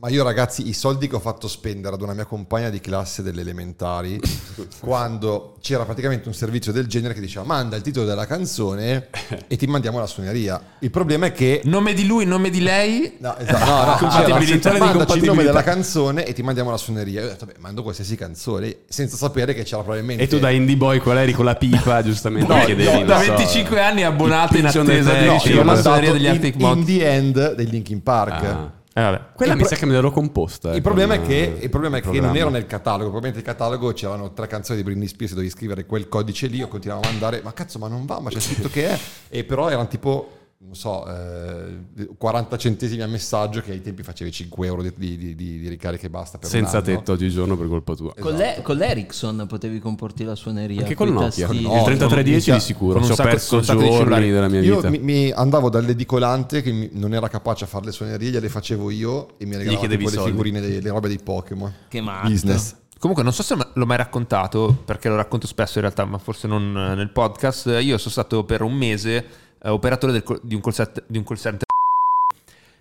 Ma 0.00 0.08
io 0.10 0.22
ragazzi, 0.22 0.68
i 0.68 0.74
soldi 0.74 1.08
che 1.08 1.16
ho 1.16 1.18
fatto 1.18 1.48
spendere 1.48 1.96
ad 1.96 2.02
una 2.02 2.14
mia 2.14 2.24
compagna 2.24 2.70
di 2.70 2.78
classe 2.78 3.20
delle 3.20 3.40
elementari, 3.40 4.20
quando 4.78 5.56
c'era 5.60 5.84
praticamente 5.84 6.28
un 6.28 6.34
servizio 6.34 6.70
del 6.70 6.86
genere 6.86 7.14
che 7.14 7.20
diceva 7.20 7.44
manda 7.44 7.74
il 7.74 7.82
titolo 7.82 8.06
della 8.06 8.24
canzone 8.24 9.08
e 9.48 9.56
ti 9.56 9.66
mandiamo 9.66 9.98
la 9.98 10.06
suoneria. 10.06 10.62
Il 10.78 10.92
problema 10.92 11.26
è 11.26 11.32
che... 11.32 11.62
Nome 11.64 11.94
di 11.94 12.06
lui, 12.06 12.26
nome 12.26 12.48
di 12.50 12.60
lei? 12.60 13.14
No, 13.18 13.36
esatto, 13.38 13.64
no, 13.64 13.84
no, 13.84 13.96
Compatibilità 13.98 14.70
c'era, 14.70 14.84
mandaci 14.84 15.18
il 15.18 15.24
nome 15.24 15.42
della 15.42 15.64
canzone 15.64 16.24
e 16.24 16.32
ti 16.32 16.42
mandiamo 16.44 16.70
la 16.70 16.76
suoneria. 16.76 17.20
Io 17.22 17.26
ho 17.26 17.30
detto, 17.30 17.46
beh, 17.46 17.56
mando 17.58 17.82
qualsiasi 17.82 18.14
canzone 18.14 18.82
senza 18.86 19.16
sapere 19.16 19.52
che 19.52 19.64
c'era 19.64 19.82
probabilmente... 19.82 20.22
E 20.22 20.28
tu 20.28 20.38
da 20.38 20.50
indie 20.50 20.76
boy 20.76 21.00
qual 21.00 21.18
eri 21.18 21.32
con 21.32 21.44
la 21.44 21.56
pipa, 21.56 22.02
giustamente 22.06 22.54
No, 22.54 22.64
chiedevi, 22.64 23.00
no, 23.00 23.04
da 23.04 23.16
non 23.16 23.24
so, 23.24 23.32
25 23.32 23.80
anni 23.80 24.04
abbonato 24.04 24.56
in 24.58 24.66
attesa 24.66 25.12
di. 25.14 25.24
No, 25.26 25.32
ricevere 25.32 25.64
la 25.64 25.80
suoneria 25.80 26.12
degli 26.12 26.24
in, 26.24 26.30
Arctic 26.30 26.54
in 26.54 26.60
Monkeys. 26.60 26.86
the 26.86 27.04
end 27.04 27.54
dei 27.54 27.66
Linkin 27.68 28.00
Park. 28.00 28.44
Ah. 28.44 28.77
Eh, 28.98 29.02
vabbè. 29.02 29.20
Quella 29.34 29.52
Il 29.52 29.58
mi 29.58 29.64
pro- 29.64 29.74
sa 29.74 29.80
che 29.80 29.86
me 29.86 29.92
l'ero 29.92 30.10
composta. 30.10 30.72
eh, 30.72 30.76
Il 30.76 30.82
problema, 30.82 31.14
è 31.14 31.22
che, 31.22 31.56
eh, 31.58 31.62
il 31.62 31.70
problema 31.70 31.98
è 31.98 32.00
che 32.00 32.20
non 32.20 32.36
ero 32.36 32.48
nel 32.50 32.66
catalogo. 32.66 33.10
Probabilmente 33.10 33.38
nel 33.38 33.46
catalogo 33.56 33.92
c'erano 33.92 34.32
tre 34.32 34.48
canzoni 34.48 34.78
di 34.78 34.84
Britney 34.84 35.06
Spears. 35.06 35.34
Dovevi 35.34 35.50
scrivere 35.52 35.86
quel 35.86 36.08
codice 36.08 36.48
lì. 36.48 36.56
Io 36.56 36.66
continuavo 36.66 37.02
a 37.06 37.10
mandare, 37.10 37.40
ma 37.44 37.52
cazzo, 37.52 37.78
ma 37.78 37.86
non 37.86 38.06
va, 38.06 38.18
ma 38.18 38.28
c'è 38.30 38.40
scritto 38.40 38.68
che 38.68 38.88
è. 38.88 38.98
E 39.28 39.44
però 39.44 39.68
erano 39.68 39.86
tipo, 39.86 40.37
non 40.60 40.74
so, 40.74 41.06
eh, 41.08 42.08
40 42.18 42.56
centesimi 42.58 43.00
a 43.02 43.06
messaggio. 43.06 43.60
Che 43.60 43.70
ai 43.70 43.80
tempi 43.80 44.02
facevi 44.02 44.32
5 44.32 44.66
euro 44.66 44.82
di, 44.82 44.92
di- 44.96 45.34
di- 45.36 45.60
di 45.60 45.68
ricariche 45.68 46.06
e 46.06 46.10
basta. 46.10 46.36
Per 46.38 46.48
Senza 46.48 46.82
tetto 46.82 47.12
oggigiorno 47.12 47.56
per 47.56 47.68
colpa 47.68 47.94
tua. 47.94 48.12
Esatto. 48.14 48.28
Con, 48.28 48.36
l'E- 48.36 48.60
con 48.62 48.76
l'Ericsson 48.76 49.46
potevi 49.48 49.78
comporti 49.78 50.24
la 50.24 50.34
suoneria. 50.34 50.80
Anche 50.80 50.94
con 50.96 51.08
Nokia. 51.12 51.46
tastini. 51.46 51.62
No, 51.62 51.76
il 51.76 51.82
3310 51.84 52.30
minchia, 52.34 52.54
di 52.54 52.60
sicuro. 52.60 53.02
Ci 53.04 53.12
ho 53.12 53.14
sacco- 53.14 53.28
perso 53.28 53.60
giorni 53.60 54.30
della 54.30 54.48
mia 54.48 54.60
Io 54.60 54.76
vita. 54.76 54.90
mi, 54.90 54.98
mi 54.98 55.30
andavo 55.30 55.70
dall'edicolante 55.70 56.60
che 56.60 56.72
mi- 56.72 56.90
non 56.92 57.14
era 57.14 57.28
capace 57.28 57.64
a 57.64 57.66
fare 57.68 57.84
le 57.86 57.92
suonerie, 57.92 58.30
gliele 58.30 58.48
facevo 58.48 58.90
io 58.90 59.38
e 59.38 59.46
mi 59.46 59.56
tipo 59.58 59.86
le 60.10 60.20
figurine, 60.20 60.60
dei- 60.60 60.82
le 60.82 60.90
robe 60.90 61.06
dei 61.08 61.18
Pokémon. 61.22 61.72
Che 61.88 62.00
matto. 62.00 62.28
Business. 62.28 62.74
Comunque, 62.98 63.22
non 63.22 63.32
so 63.32 63.44
se 63.44 63.54
l'ho 63.72 63.86
mai 63.86 63.96
raccontato, 63.96 64.76
perché 64.84 65.08
lo 65.08 65.14
racconto 65.14 65.46
spesso 65.46 65.74
in 65.78 65.82
realtà, 65.82 66.04
ma 66.04 66.18
forse 66.18 66.48
non 66.48 66.76
eh, 66.76 66.94
nel 66.96 67.10
podcast. 67.10 67.66
Io 67.80 67.96
sono 67.96 68.10
stato 68.10 68.42
per 68.42 68.60
un 68.62 68.72
mese 68.74 69.24
eh, 69.62 69.68
operatore 69.68 70.12
del 70.12 70.40
di, 70.42 70.54
un 70.54 70.60
call 70.60 70.72
center, 70.72 71.04
di 71.06 71.18
un 71.18 71.24
call 71.24 71.36
center. 71.36 71.66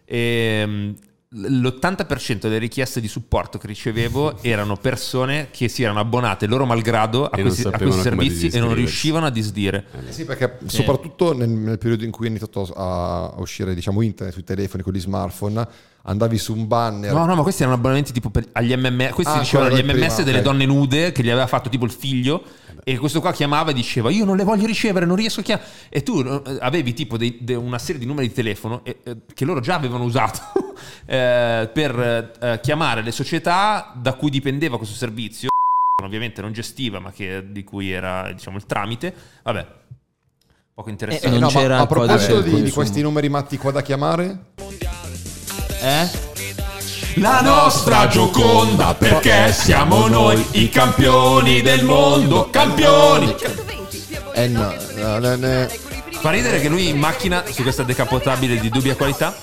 E, 0.05 0.63
mm, 0.65 0.93
l'80% 1.29 2.39
delle 2.41 2.57
richieste 2.57 3.01
di 3.01 3.07
supporto 3.09 3.57
che 3.57 3.67
ricevevo 3.67 4.41
erano 4.41 4.77
persone 4.77 5.49
che 5.51 5.67
si 5.67 5.83
erano 5.83 5.99
abbonate 5.99 6.45
loro 6.47 6.65
malgrado 6.65 7.25
a 7.25 7.37
questi, 7.37 7.67
a 7.67 7.71
questi 7.71 8.01
servizi 8.01 8.47
e 8.47 8.59
non 8.59 8.73
riuscivano 8.73 9.25
a 9.25 9.29
disdire. 9.29 9.85
Eh 10.07 10.13
sì, 10.13 10.23
perché 10.23 10.57
soprattutto 10.67 11.33
nel, 11.33 11.49
nel 11.49 11.77
periodo 11.77 12.05
in 12.05 12.11
cui 12.11 12.27
è 12.27 12.29
iniziato 12.29 12.71
a, 12.75 13.33
uscire 13.37 13.75
diciamo, 13.75 14.01
internet 14.01 14.33
sui 14.33 14.45
telefoni 14.45 14.83
con 14.83 14.93
gli 14.93 14.99
smartphone, 15.01 15.67
andavi 16.03 16.37
su 16.37 16.53
un 16.55 16.65
banner. 16.65 17.11
No, 17.11 17.25
no, 17.25 17.35
ma 17.35 17.41
questi 17.41 17.63
erano 17.63 17.77
abbonamenti 17.77 18.13
tipo 18.13 18.29
per- 18.29 18.47
agli 18.53 18.73
MMS. 18.73 19.11
Questi 19.11 19.33
Ah, 19.33 19.39
ricevevano 19.39 19.75
gli 19.75 19.79
quello 19.79 19.91
del 19.93 20.01
MMS 20.01 20.13
prima, 20.13 20.25
delle 20.25 20.37
ok. 20.37 20.43
donne 20.45 20.65
nude 20.65 21.11
che 21.11 21.23
gli 21.23 21.29
aveva 21.29 21.47
fatto 21.47 21.67
tipo 21.67 21.83
il 21.83 21.91
figlio. 21.91 22.41
E 22.85 22.97
questo 22.97 23.19
qua 23.19 23.33
chiamava 23.33 23.71
e 23.71 23.73
diceva: 23.73 24.09
Io 24.11 24.23
non 24.23 24.37
le 24.37 24.45
voglio 24.45 24.65
ricevere, 24.65 25.05
non 25.05 25.17
riesco 25.17 25.41
a 25.41 25.43
chiamare. 25.43 25.67
E 25.89 26.03
tu 26.03 26.19
eh, 26.21 26.57
avevi 26.61 26.93
tipo 26.93 27.17
dei- 27.17 27.37
de- 27.41 27.55
una 27.55 27.79
serie 27.79 27.99
di 27.99 28.05
numeri 28.07 28.29
di 28.29 28.33
telefono 28.33 28.81
eh, 28.85 28.95
che 29.33 29.43
loro 29.43 29.59
già 29.59 29.75
avevano 29.75 30.05
usato 30.05 30.39
eh, 31.05 31.69
per 31.71 32.35
eh, 32.39 32.59
chiamare 32.61 33.01
le 33.01 33.11
società 33.11 33.91
da 33.95 34.13
cui 34.13 34.29
dipendeva 34.29 34.77
questo 34.77 34.95
servizio. 34.95 35.49
Ovviamente 36.03 36.41
non 36.41 36.51
gestiva, 36.53 36.99
ma 36.99 37.11
che, 37.11 37.43
di 37.51 37.63
cui 37.63 37.91
era 37.91 38.31
diciamo 38.31 38.57
il 38.57 38.65
tramite. 38.65 39.13
Vabbè, 39.43 39.67
poco 40.73 40.89
interessante. 40.89 41.35
Eh, 41.35 41.39
non 41.39 41.51
No, 41.51 41.75
a 41.75 41.87
proposito 41.87 42.41
di, 42.41 42.61
di 42.61 42.71
questi 42.71 43.01
numeri 43.01 43.29
matti 43.29 43.57
qua 43.57 43.71
da 43.71 43.81
chiamare, 43.81 44.51
Eh? 45.81 46.25
La 47.15 47.41
nostra 47.41 48.07
Gioconda 48.07 48.93
perché 48.93 49.51
siamo 49.51 50.05
noi 50.07 50.45
i 50.51 50.69
campioni 50.69 51.61
del 51.63 51.83
mondo, 51.83 52.49
campioni. 52.51 53.33
eh 54.33 54.47
no, 54.47 54.71
no, 54.97 55.17
no, 55.17 55.35
no. 55.35 55.67
Fa 56.11 56.29
ridere 56.29 56.59
che 56.59 56.69
lui 56.69 56.89
in 56.89 56.99
macchina 56.99 57.43
su 57.47 57.63
questa 57.63 57.81
decapotabile 57.81 58.59
di 58.59 58.69
dubbia 58.69 58.95
qualità 58.95 59.35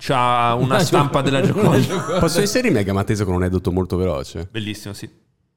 c'ha 0.00 0.54
una 0.58 0.78
stampa 0.84 1.20
della 1.22 1.42
Gioconda. 1.42 2.18
Posso 2.18 2.40
inserire 2.40 2.72
Mega 2.72 2.92
Matese 2.92 3.24
con 3.24 3.34
un 3.34 3.42
aneddoto 3.42 3.70
molto 3.70 3.96
veloce? 3.96 4.48
Bellissimo, 4.50 4.94
sì. 4.94 5.08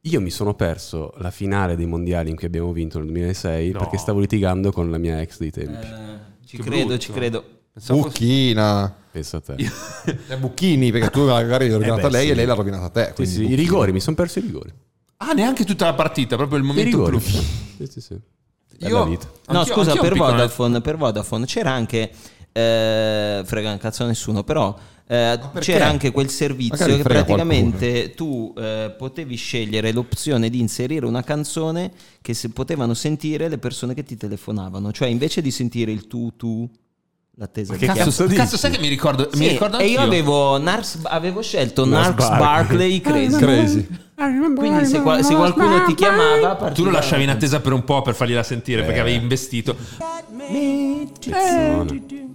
Io 0.05 0.19
mi 0.19 0.29
sono 0.31 0.53
perso 0.53 1.13
la 1.19 1.31
finale 1.31 1.75
dei 1.77 1.85
mondiali 1.85 2.29
in 2.29 2.35
cui 2.35 2.45
abbiamo 2.45 2.73
vinto 2.73 2.97
nel 2.97 3.07
2006 3.07 3.71
No. 3.71 3.79
perché 3.79 3.97
stavo 3.97 4.19
litigando 4.19 4.71
con 4.73 4.91
la 4.91 4.97
mia 4.97 5.21
ex 5.21 5.37
dei 5.37 5.49
tempi. 5.51 5.87
Ci 6.45 6.57
Che 6.57 6.63
credo, 6.63 6.85
brutto. 6.87 6.97
ci 6.99 7.11
credo. 7.13 7.43
Pensavo 7.73 8.01
fosse- 8.03 8.19
Bucchina. 8.19 8.95
Pensa 9.11 9.37
a 9.37 9.41
te. 9.41 9.55
Eh, 10.27 10.37
Bucchini, 10.37 10.91
perché 10.91 11.09
tu 11.09 11.25
magari 11.25 11.67
l'hai 11.69 11.73
rovinata 11.77 12.01
Eh 12.07 12.09
beh, 12.09 12.09
lei 12.11 12.25
sì. 12.25 12.31
e 12.31 12.35
lei 12.35 12.45
l'ha 12.45 12.53
rovinata 12.53 12.89
te. 12.89 13.05
Sì, 13.07 13.13
quindi 13.13 13.31
sì, 13.33 13.37
I 13.39 13.41
Bucchini. 13.43 13.61
rigori, 13.63 13.91
mi 13.93 13.99
sono 14.01 14.15
perso 14.17 14.39
i 14.39 14.41
rigori. 14.41 14.73
Ah, 15.17 15.31
neanche 15.31 15.63
tutta 15.63 15.85
la 15.85 15.93
partita, 15.93 16.35
proprio 16.35 16.57
il 16.57 16.63
I 16.65 16.67
momento 16.67 16.89
rigori. 16.89 17.19
clou. 17.19 17.41
Sì, 17.77 17.87
sì, 17.87 18.01
sì. 18.01 18.13
È 18.77 18.87
Io- 18.87 18.97
la 18.99 19.05
vita. 19.05 19.27
No, 19.47 19.59
Anch'io- 19.59 19.73
scusa, 19.73 19.91
anch'io 19.91 19.99
ho 20.01 20.03
per 20.03 20.13
piccolo- 20.13 20.31
Vodafone, 20.31 20.81
per 20.81 20.97
Vodafone 20.97 21.45
c'era 21.45 21.71
anche. 21.71 22.11
Eh, 22.55 23.41
frega 23.43 23.71
un 23.71 23.77
cazzo 23.79 24.03
a 24.03 24.07
nessuno, 24.07 24.43
però. 24.43 24.77
eh, 25.07 25.39
c'era 25.59 25.87
anche 25.87 26.11
quel 26.11 26.29
servizio 26.29 26.77
Magari 26.77 26.97
che 26.97 27.03
praticamente 27.03 28.13
tu 28.13 28.53
eh, 28.57 28.93
potevi 28.97 29.35
scegliere 29.35 29.91
l'opzione 29.91 30.49
di 30.49 30.59
inserire 30.59 31.05
una 31.05 31.23
canzone 31.23 31.91
che 32.21 32.33
se 32.33 32.49
potevano 32.51 32.93
sentire 32.93 33.49
le 33.49 33.57
persone 33.57 33.93
che 33.95 34.03
ti 34.03 34.15
telefonavano, 34.15 34.91
cioè 34.91 35.07
invece 35.09 35.41
di 35.41 35.51
sentire 35.51 35.91
il 35.91 36.07
tu 36.07 36.31
tu 36.37 36.69
l'attesa 37.37 37.73
che 37.75 37.87
cazzo 37.87 38.03
Cazzo, 38.03 38.23
dici? 38.25 38.35
cazzo, 38.37 38.57
sai 38.57 38.69
che 38.71 38.79
mi 38.79 38.87
ricordo? 38.87 39.27
mi 39.33 39.45
Sì, 39.45 39.47
ricordo 39.49 39.79
e 39.79 39.87
io 39.87 39.99
avevo, 40.01 40.57
Nars- 40.59 40.99
avevo 41.03 41.41
scelto 41.41 41.83
Nars 41.85 42.09
Narks 42.09 42.29
Barkley. 42.37 43.01
Crazy. 43.01 43.37
Crazy. 43.39 43.87
Quindi 44.55 44.85
se, 44.85 45.01
qua- 45.01 45.21
se 45.23 45.33
qualcuno 45.35 45.83
ti 45.85 45.95
chiamava, 45.95 46.53
Tu 46.71 46.83
lo 46.83 46.91
lasciavi 46.91 47.23
in 47.23 47.29
attesa 47.29 47.59
per 47.59 47.73
un 47.73 47.83
po' 47.83 48.03
per 48.03 48.13
fargliela 48.13 48.43
sentire 48.43 48.83
perché 48.83 48.97
Eh. 48.99 49.01
avevi 49.01 49.17
investito. 49.17 49.75
Pezzone. 51.19 52.31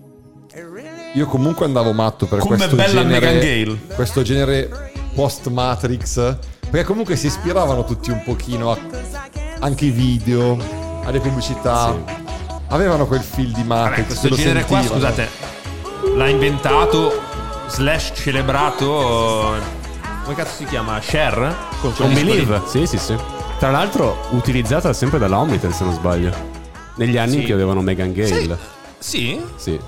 Io 1.15 1.27
comunque 1.27 1.67
andavo 1.67 1.93
matto 1.93 2.27
per 2.27 2.39
Come 2.41 2.57
questo 2.57 2.75
bella 2.77 3.03
Megan 3.03 3.21
genere, 3.41 3.65
Gale. 3.65 3.79
questo 3.95 4.23
genere 4.23 4.93
post-Matrix, 5.15 6.37
perché 6.71 6.85
comunque 6.85 7.17
si 7.17 7.27
ispiravano 7.27 7.85
tutti 7.85 8.11
un 8.11 8.23
pochino 8.25 8.71
a- 8.71 8.79
anche 9.61 9.87
i 9.87 9.91
video, 9.91 10.57
alle 11.05 11.21
pubblicità. 11.21 11.95
Avevano 12.69 13.07
quel 13.07 13.21
fil 13.23 13.53
di 13.53 13.63
Matrix. 13.63 13.97
Vabbè, 13.97 14.07
questo 14.07 14.29
genere 14.37 14.65
qua, 14.65 14.81
sentivano. 14.81 15.13
scusate, 15.13 15.29
l'ha 16.17 16.29
inventato 16.29 17.21
slash 17.69 18.13
celebrato. 18.15 19.55
Come 20.25 20.35
cazzo 20.35 20.55
si 20.57 20.65
chiama? 20.65 21.01
Share? 21.01 21.55
Con 21.81 21.93
quegli 21.95 22.15
Believe. 22.15 22.63
Sì, 22.67 22.87
sì, 22.87 22.99
sì. 22.99 23.15
Tra 23.59 23.71
l'altro 23.71 24.27
utilizzata 24.31 24.93
sempre 24.93 25.19
dalla 25.19 25.39
Omnitel 25.39 25.73
se 25.73 25.85
non 25.85 25.93
sbaglio. 25.95 26.33
Negli 26.97 27.17
anni 27.17 27.37
in 27.37 27.43
cui 27.45 27.53
avevano 27.53 27.81
Megan 27.81 28.13
Gale. 28.13 28.27
Sì? 28.27 28.55
Sì, 28.99 29.41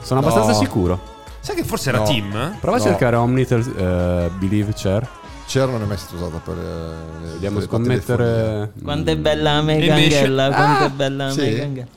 sono 0.03 0.21
abbastanza 0.21 0.53
No. 0.53 0.59
sicuro. 0.59 1.01
Sai 1.41 1.57
che 1.57 1.65
forse 1.65 1.89
era 1.89 1.99
No. 1.99 2.05
Team? 2.05 2.57
Prova 2.61 2.77
a 2.77 2.81
No. 2.81 2.85
cercare 2.87 3.17
Omnitel 3.17 3.61
eh, 3.77 4.31
Believe 4.39 4.73
Chair. 4.75 5.07
Cer 5.47 5.69
non 5.69 5.83
è 5.83 5.85
mai 5.85 5.97
stata 5.97 6.15
usata 6.17 6.37
per. 6.39 6.57
eh, 6.57 7.25
le- 7.25 7.31
Vediamo 7.33 7.59
le- 7.59 7.65
la 7.65 7.71
telefonia. 7.71 8.01
scommettere. 8.03 8.73
Quanto 8.83 9.11
è 9.11 9.17
bella 9.17 9.63
Megan 9.63 9.99
invece- 9.99 10.21
Gale, 10.35 10.55
quanto 10.55 10.83
Ah, 10.85 10.87
è 10.87 10.91
bella 10.91 11.31
sì. 11.31 11.41
Megan 11.41 11.75
Gale. 11.75 11.89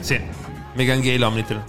Sì, 0.00 0.20
Megan 0.74 1.00
Gale 1.00 1.24
Omnitel. 1.24 1.62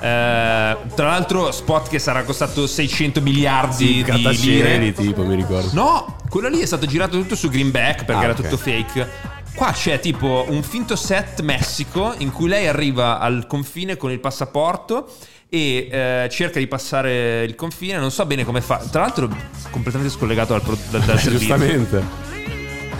Ah. 0.00 0.06
Eh, 0.06 0.76
tra 0.94 1.06
l'altro, 1.06 1.50
spot 1.52 1.88
che 1.88 1.98
sarà 1.98 2.22
costato 2.24 2.66
600 2.66 3.20
miliardi 3.20 3.86
di 3.86 4.02
Grattacieli 4.02 4.78
lire. 4.78 4.92
tipo, 4.92 5.22
mi 5.24 5.34
ricordo. 5.34 5.68
No, 5.72 6.16
quello 6.28 6.48
lì 6.48 6.60
è 6.60 6.66
stato 6.66 6.86
girato 6.86 7.18
tutto 7.18 7.34
su 7.34 7.48
Greenback 7.48 8.04
perché 8.04 8.20
Ah, 8.22 8.24
era 8.24 8.32
ok. 8.32 8.40
tutto 8.42 8.56
fake. 8.56 9.08
Qua 9.54 9.72
c'è 9.72 10.00
tipo 10.00 10.46
un 10.48 10.62
finto 10.62 10.96
set 10.96 11.42
Messico 11.42 12.14
in 12.18 12.32
cui 12.32 12.48
lei 12.48 12.66
arriva 12.66 13.18
al 13.18 13.46
confine 13.46 13.96
con 13.96 14.10
il 14.10 14.18
passaporto 14.20 15.12
e 15.50 15.88
eh, 15.90 16.28
cerca 16.30 16.58
di 16.58 16.66
passare 16.66 17.42
il 17.44 17.54
confine, 17.56 17.98
non 17.98 18.10
so 18.10 18.24
bene 18.24 18.44
come 18.44 18.60
fa. 18.62 18.76
Tra 18.90 19.02
l'altro 19.02 19.28
completamente 19.70 20.12
scollegato 20.14 20.52
dal, 20.52 20.62
pro- 20.62 20.78
dal- 20.90 21.02
dal 21.02 21.18
servizio. 21.18 21.56
Giustamente. 21.56 22.28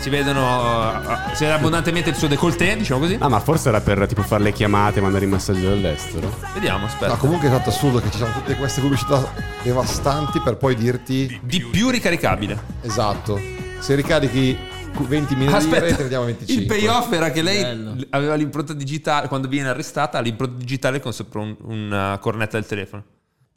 Si 0.00 0.08
vedono 0.10 0.92
eh, 1.00 1.34
si 1.34 1.44
vede 1.44 1.56
abbondantemente 1.56 2.10
il 2.10 2.16
suo 2.16 2.26
décolleté, 2.26 2.76
diciamo 2.76 3.00
così. 3.00 3.16
Ah, 3.20 3.28
ma 3.28 3.38
forse 3.40 3.68
era 3.68 3.80
per 3.80 4.06
tipo 4.06 4.22
fare 4.22 4.42
le 4.42 4.52
chiamate, 4.52 5.00
mandare 5.00 5.24
i 5.26 5.28
messaggi 5.28 5.62
dall'estero. 5.62 6.34
Vediamo, 6.54 6.86
aspetta. 6.86 7.12
No, 7.12 7.16
comunque 7.18 7.48
è 7.48 7.50
stato 7.50 7.70
assurdo 7.70 8.00
che 8.00 8.10
ci 8.10 8.16
siano 8.18 8.32
tutte 8.32 8.54
queste 8.56 8.80
pubblicità 8.80 9.32
devastanti 9.62 10.40
per 10.40 10.56
poi 10.56 10.74
dirti 10.74 11.38
Di 11.42 11.60
più 11.62 11.88
ricaricabile. 11.90 12.58
esatto. 12.82 13.38
Se 13.78 13.94
ricarichi 13.94 14.58
20 14.98 15.34
milioni 15.36 15.64
di 15.64 15.70
lire 15.70 15.96
ne 16.02 16.08
diamo 16.08 16.24
25. 16.26 16.62
il 16.62 16.66
payoff 16.66 17.12
era 17.12 17.30
che 17.30 17.42
lei 17.42 17.62
Bello. 17.62 17.96
aveva 18.10 18.34
l'impronta 18.34 18.72
digitale, 18.74 19.28
quando 19.28 19.48
viene 19.48 19.68
arrestata, 19.68 20.18
ha 20.18 20.20
l'impronta 20.20 20.56
digitale 20.58 21.00
con 21.00 21.12
sopra 21.12 21.40
un- 21.40 21.56
una 21.62 22.18
cornetta 22.20 22.58
del 22.58 22.66
telefono. 22.66 23.04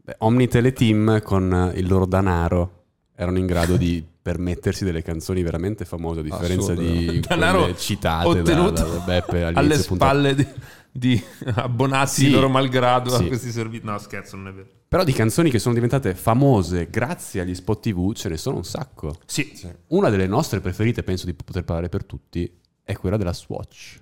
Beh, 0.03 0.15
Omnitel 0.19 0.65
e 0.65 0.73
Team 0.73 1.21
con 1.21 1.71
eh, 1.73 1.77
il 1.79 1.87
loro 1.87 2.05
danaro 2.05 2.83
erano 3.15 3.37
in 3.37 3.45
grado 3.45 3.77
di 3.77 4.03
permettersi 4.23 4.83
delle 4.85 5.01
canzoni 5.01 5.43
veramente 5.43 5.83
famose, 5.85 6.21
a 6.21 6.23
differenza 6.23 6.71
Assurdo, 6.71 6.81
di 6.91 7.19
Danaro 7.19 7.59
quelle 7.59 7.77
citate 7.77 8.27
ottenuto 8.27 8.71
da, 8.71 8.83
da 8.83 8.97
Beppe 8.99 9.43
alle 9.43 9.77
spalle 9.77 10.33
di, 10.35 10.47
di 10.91 11.21
abbonati 11.55 12.09
Sì. 12.09 12.29
loro 12.29 12.47
malgrado 12.47 13.09
Sì. 13.09 13.23
a 13.23 13.27
questi 13.27 13.51
servizi. 13.51 13.85
No, 13.85 13.97
scherzo, 13.97 14.37
non 14.37 14.47
è 14.47 14.53
vero. 14.53 14.67
Però 14.93 15.03
di 15.03 15.11
canzoni 15.11 15.49
che 15.49 15.57
sono 15.57 15.73
diventate 15.73 16.13
famose 16.13 16.87
grazie 16.87 17.41
agli 17.41 17.55
spot 17.55 17.79
TV 17.79 18.13
ce 18.13 18.29
ne 18.29 18.37
sono 18.37 18.57
un 18.57 18.63
sacco. 18.63 19.15
Sì, 19.25 19.51
Una 19.87 20.09
delle 20.09 20.27
nostre 20.27 20.59
preferite, 20.59 21.01
penso 21.01 21.25
di 21.25 21.33
poter 21.33 21.63
parlare 21.63 21.89
per 21.89 22.05
tutti, 22.05 22.59
è 22.83 22.95
quella 22.95 23.17
della 23.17 23.33
Swatch. 23.33 23.99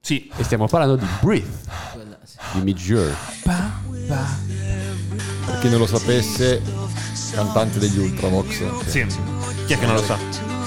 sì. 0.00 0.32
E 0.38 0.42
stiamo 0.42 0.68
parlando 0.68 0.96
di 0.96 1.04
Breathe, 1.20 1.50
di 2.54 2.62
Mijur. 2.62 3.14
Per 5.44 5.58
chi 5.60 5.68
non 5.68 5.80
lo 5.80 5.86
sapesse, 5.86 6.62
cantante 7.32 7.78
degli 7.78 7.98
Ultravox. 7.98 8.86
sì. 8.86 9.04
Chi 9.66 9.74
è 9.74 9.78
che 9.78 9.84
non 9.84 9.96
lo 9.96 10.02
sa? 10.02 10.59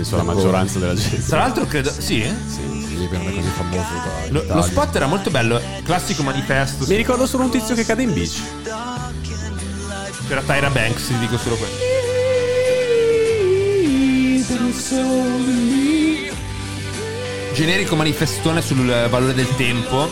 Penso 0.00 0.16
la 0.16 0.22
maggioranza 0.22 0.78
della 0.78 0.94
gente. 0.94 1.22
Tra 1.26 1.40
l'altro, 1.40 1.66
credo. 1.66 1.90
Sì? 1.90 2.24
Sì, 2.24 2.86
sì, 2.88 3.06
così 3.06 3.50
famoso 3.54 3.76
da 3.76 4.30
Lo, 4.30 4.44
lo 4.46 4.62
spot 4.62 4.96
era 4.96 5.04
molto 5.04 5.28
bello. 5.30 5.60
Classico 5.84 6.22
manifesto. 6.22 6.86
Mi 6.86 6.96
ricordo 6.96 7.26
solo 7.26 7.44
un 7.44 7.50
tizio 7.50 7.74
che 7.74 7.84
cade 7.84 8.02
in 8.02 8.14
bici. 8.14 8.42
C'era 10.26 10.40
Tyra 10.40 10.70
Banks, 10.70 11.06
ti 11.06 11.18
dico 11.18 11.36
solo 11.36 11.56
questo. 11.56 11.76
Generico 17.52 17.94
manifestone 17.94 18.62
sul 18.62 19.06
valore 19.10 19.34
del 19.34 19.54
tempo. 19.56 20.08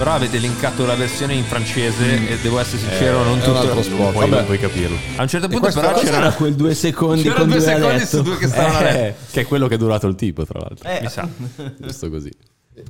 Però 0.00 0.14
avete 0.14 0.38
linkato 0.38 0.86
la 0.86 0.94
versione 0.94 1.34
in 1.34 1.44
francese 1.44 2.26
e 2.26 2.38
devo 2.38 2.58
essere 2.58 2.78
sincero, 2.78 3.22
non 3.22 3.34
un 3.38 3.54
altro 3.54 3.68
tutto. 3.68 3.82
spot. 3.82 4.12
Poi 4.12 4.20
Vabbè. 4.22 4.34
non 4.36 4.44
puoi 4.46 4.58
capirlo. 4.58 4.96
A 5.16 5.20
un 5.22 5.28
certo 5.28 5.48
punto 5.48 5.70
però 5.70 5.90
era- 5.90 5.98
c'era, 5.98 6.32
quel 6.32 6.54
due 6.54 6.74
secondi 6.74 7.22
c'era 7.22 7.34
con 7.34 7.48
due 7.48 7.56
due 7.58 7.64
secondi 7.66 8.06
su 8.06 8.22
due 8.22 8.38
che 8.38 8.48
stavano. 8.48 8.88
Eh, 8.88 9.14
che 9.30 9.40
è 9.42 9.44
quello 9.44 9.68
che 9.68 9.74
è 9.74 9.76
durato 9.76 10.06
il 10.06 10.14
tipo, 10.14 10.46
tra 10.46 10.58
l'altro. 10.58 10.88
Eh, 10.88 11.00
Mi 11.02 11.08
sa. 11.10 11.28
Giusto 11.78 12.08
così. 12.08 12.32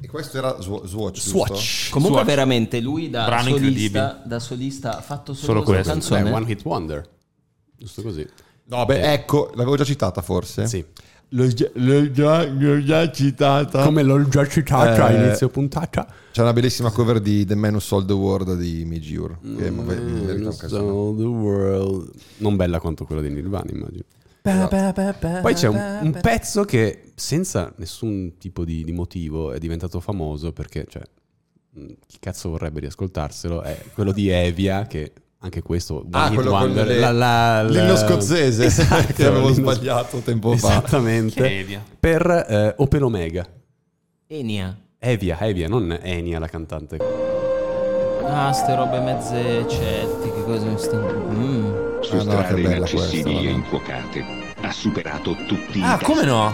E 0.01 0.07
questo 0.07 0.39
era 0.39 0.61
Sw- 0.61 0.85
Swatch. 0.87 1.19
Swatch. 1.19 1.91
Comunque 1.91 2.19
Swatch. 2.21 2.27
veramente 2.37 2.79
lui 2.79 3.11
da 3.11 3.25
Brano 3.25 3.49
solista, 3.57 4.23
da 4.25 4.39
solista 4.39 4.97
ha 4.99 5.01
fatto 5.01 5.35
solo, 5.35 5.47
Solo 5.47 5.63
questa 5.65 5.93
questo. 5.95 6.11
canzone. 6.15 6.31
Beh, 6.31 6.37
one 6.45 6.53
hit 6.53 6.65
wonder. 6.65 7.09
Giusto 7.77 8.03
così. 8.03 8.25
No, 8.67 8.85
beh, 8.85 9.13
ecco, 9.15 9.51
l'avevo 9.55 9.75
già 9.77 9.83
citata 9.85 10.23
forse. 10.23 10.69
Sì. 10.69 10.85
L'ho 11.33 11.47
già, 11.47 11.69
l'ho 11.75 12.11
già- 12.11 12.45
l'ho 12.49 12.83
già 12.83 13.11
citata. 13.13 13.85
Come 13.85 14.03
l'ho 14.03 14.29
già 14.29 14.47
citata 14.49 15.05
a 15.07 15.11
Eh, 15.13 15.25
inizio 15.27 15.49
puntata. 15.49 16.07
C'è 16.33 16.43
una 16.43 16.53
bellissima 16.53 16.91
cover 16.91 17.21
di 17.21 17.45
The 17.47 17.55
Man 17.55 17.73
Who 17.75 17.81
Sold 17.81 18.07
the 18.09 18.13
World 18.13 18.57
di 18.57 18.85
Mijiur. 18.85 19.39
Che 19.41 19.69
un 19.69 19.87
casino. 19.87 20.51
So 20.53 21.15
the 21.17 21.23
world. 21.25 22.11
Non 22.39 22.57
bella 22.57 22.81
quanto 22.81 23.05
quella 23.05 23.23
di 23.23 23.31
Nirvana, 23.31 23.71
immagino. 23.71 24.03
Esatto. 24.43 25.41
Poi 25.43 25.55
c'è 25.55 25.69
un, 25.69 25.99
un 26.03 26.19
pezzo 26.21 26.65
che 26.65 27.13
senza 27.15 27.73
nessun 27.77 28.37
tipo 28.39 28.65
di, 28.65 28.83
di 28.85 28.93
motivo 28.93 29.53
è 29.53 29.59
diventato 29.59 30.01
famoso 30.01 30.53
perché, 30.53 30.87
cioè, 30.89 31.03
mh, 31.73 31.87
chi 32.07 32.17
cazzo 32.19 32.49
vorrebbe 32.49 32.81
riascoltarselo? 32.81 33.63
È 33.63 33.85
quello 33.93 34.13
di 34.13 34.29
Evia, 34.31 34.87
che 34.87 35.13
anche 35.43 35.63
questo... 35.63 36.05
Ah, 36.11 36.31
quello 36.31 36.51
con 36.51 36.61
Wonder, 36.61 36.87
le- 36.87 36.99
la- 36.99 37.11
la- 37.13 37.63
la- 37.63 37.69
l'inno 37.69 37.97
scozzese, 37.97 38.65
Esatto, 38.67 39.13
che 39.15 39.27
avevo 39.27 39.53
sbagliato 39.53 40.19
tempo 40.19 40.51
fa. 40.57 40.69
Esattamente. 40.69 41.43
È 41.43 41.51
Evia? 41.59 41.83
Per 41.99 42.47
eh, 42.49 42.75
Open 42.77 43.03
Omega. 43.03 43.47
Enia. 44.27 44.77
Evia, 44.99 45.39
Evia, 45.41 45.67
non 45.69 45.99
Enia 46.03 46.39
la 46.39 46.47
cantante. 46.49 46.99
Ah, 48.27 48.53
ste 48.53 48.75
robe 48.77 49.01
mezze 49.01 49.67
celtiche, 49.69 50.45
cose 50.45 50.77
stanno... 50.77 51.29
Mm. 51.33 51.73
Su 52.03 52.15
Ah, 52.15 52.17
no, 52.17 52.23
strade 52.23 52.55
bella 52.63 52.77
inaccessibili 52.77 53.47
e 53.47 53.51
no? 53.51 53.57
infuocate. 53.57 54.25
Ha 54.61 54.73
superato 54.73 55.35
tutti 55.47 55.79
i 55.79 55.83
Ah, 55.83 55.99
come 56.03 56.25
no? 56.25 56.53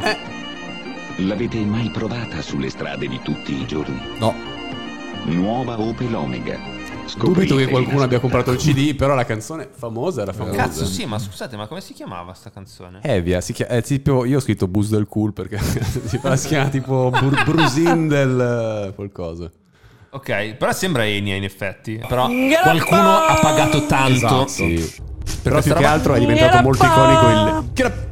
L'avete 1.18 1.58
mai 1.64 1.90
provata 1.90 2.40
sulle 2.40 2.68
strade 2.70 3.08
di 3.08 3.20
tutti 3.22 3.60
i 3.60 3.66
giorni? 3.66 4.00
No. 4.18 4.34
Nuova 5.24 5.78
Opel 5.80 6.14
Omega. 6.14 6.58
Dubito 7.14 7.26
Scoprite 7.26 7.56
che 7.56 7.66
qualcuno 7.70 8.02
abbia 8.02 8.18
comprato 8.18 8.50
il 8.50 8.58
CD, 8.58 8.94
però 8.94 9.14
la 9.14 9.24
canzone 9.24 9.68
famosa 9.70 10.22
era 10.22 10.32
famosa. 10.32 10.56
Cazzo, 10.56 10.84
sì, 10.84 11.06
ma 11.06 11.18
scusate, 11.18 11.56
ma 11.56 11.66
come 11.66 11.80
si 11.80 11.92
chiamava 11.92 12.34
sta 12.34 12.50
canzone? 12.50 12.98
Evia, 13.02 13.40
si 13.40 13.52
chiama, 13.52 13.72
è 13.72 13.82
tipo, 13.82 14.24
io 14.24 14.38
ho 14.38 14.40
scritto 14.40 14.66
Bus 14.66 14.88
del 14.90 15.06
Cool 15.06 15.32
perché 15.32 15.58
si, 15.62 16.18
chiama 16.48 16.68
tipo 16.68 17.10
Bur- 17.10 17.44
Brusin 17.44 18.08
del 18.08 18.88
eh, 18.90 18.94
qualcosa. 18.94 19.50
Ok, 20.10 20.54
però 20.54 20.72
sembra 20.72 21.06
Enia 21.06 21.36
in 21.36 21.44
effetti. 21.44 22.02
Però 22.06 22.28
qualcuno 22.62 23.16
ha 23.16 23.38
pagato 23.40 23.86
tanto. 23.86 24.14
Esatto, 24.14 24.46
Sì. 24.48 25.04
Però 25.42 25.60
più 25.60 25.74
che 25.74 25.84
altro 25.84 26.14
è 26.14 26.18
diventato 26.18 26.62
molto 26.62 26.84
iconico 26.84 27.28
il 27.28 27.64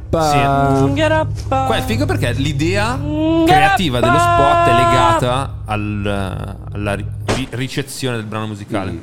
Sì. 0.09 1.03
Qua 1.47 1.75
è 1.75 1.81
figo 1.81 2.05
perché 2.05 2.31
l'idea 2.33 2.97
creativa 3.45 3.99
dello 3.99 4.19
spot 4.19 4.67
è 4.67 4.73
legata 4.73 5.61
al- 5.65 6.57
alla 6.71 6.95
ri- 7.35 7.47
ricezione 7.51 8.15
del 8.17 8.25
brano 8.25 8.47
musicale. 8.47 8.91
Mm. 8.91 8.99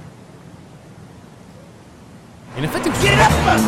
In 2.56 2.64
effetti 2.64 2.90
questo 2.90 3.06
spot, 3.06 3.62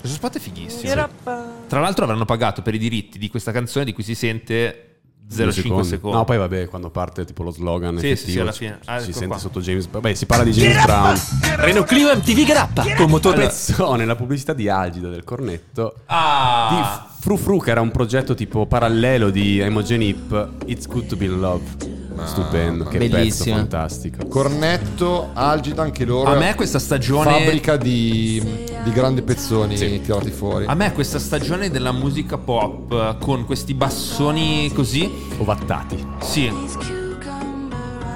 questo 0.00 0.16
spot 0.16 0.36
è 0.36 0.40
fighissimo. 0.40 1.08
Tra 1.22 1.80
l'altro 1.80 2.04
avranno 2.04 2.24
pagato 2.26 2.60
per 2.62 2.74
i 2.74 2.78
diritti 2.78 3.18
di 3.18 3.30
questa 3.30 3.50
canzone 3.52 3.84
di 3.86 3.92
cui 3.94 4.02
si 4.02 4.14
sente 4.14 4.82
0,5 5.30 5.80
secondi. 5.82 6.16
No, 6.16 6.24
poi 6.24 6.36
vabbè, 6.38 6.68
quando 6.68 6.90
parte 6.90 7.24
tipo 7.24 7.42
lo 7.42 7.50
slogan 7.50 7.98
Sì, 7.98 8.06
sì, 8.06 8.12
effettivo, 8.12 8.32
sì, 8.32 8.38
alla 8.40 8.52
fine. 8.52 8.78
Ah, 8.86 8.98
si 8.98 9.04
ecco 9.04 9.12
sente 9.12 9.26
qua. 9.28 9.38
sotto 9.38 9.60
James 9.60 9.86
Vabbè, 9.88 10.14
si 10.14 10.26
parla 10.26 10.44
di 10.44 10.50
James 10.52 10.84
Brown. 10.84 11.18
Renault 11.56 11.86
Clio 11.86 12.14
MTV 12.14 12.44
Grappa 12.46 12.84
con 12.94 13.08
motore 13.10 13.40
Pezzone, 13.46 14.04
la 14.04 14.16
pubblicità 14.16 14.52
di 14.52 14.68
Algida 14.68 15.08
del 15.08 15.24
cornetto 15.24 15.94
Ah! 16.06 16.68
di 17.06 17.06
Fru 17.20 17.36
Fru 17.36 17.58
che 17.60 17.70
era 17.70 17.80
un 17.80 17.90
progetto 17.90 18.34
tipo 18.34 18.64
parallelo 18.66 19.28
di 19.30 19.60
Imogen 19.62 20.00
Heap 20.02 20.50
It's 20.66 20.86
Good 20.86 21.06
to 21.08 21.16
Be 21.16 21.24
in 21.26 21.40
Love 21.40 21.97
stupendo 22.26 22.84
che 22.84 22.98
pezzo 22.98 23.16
Bellissimo. 23.16 23.56
fantastico 23.56 24.26
Cornetto, 24.26 25.30
Algida, 25.32 25.82
anche 25.82 26.04
loro. 26.04 26.30
A 26.30 26.36
me 26.36 26.54
questa 26.54 26.78
stagione 26.78 27.30
Fabbrica 27.38 27.76
di, 27.76 28.42
di 28.82 28.90
grandi 28.92 29.22
pezzoni 29.22 29.76
tirati 30.00 30.30
fuori. 30.30 30.64
A 30.66 30.74
me 30.74 30.92
questa 30.92 31.18
stagione 31.18 31.70
della 31.70 31.92
musica 31.92 32.36
pop 32.38 33.18
con 33.18 33.44
questi 33.46 33.74
bassoni 33.74 34.70
così 34.74 35.10
ovattati 35.38 36.04
Sì. 36.20 36.50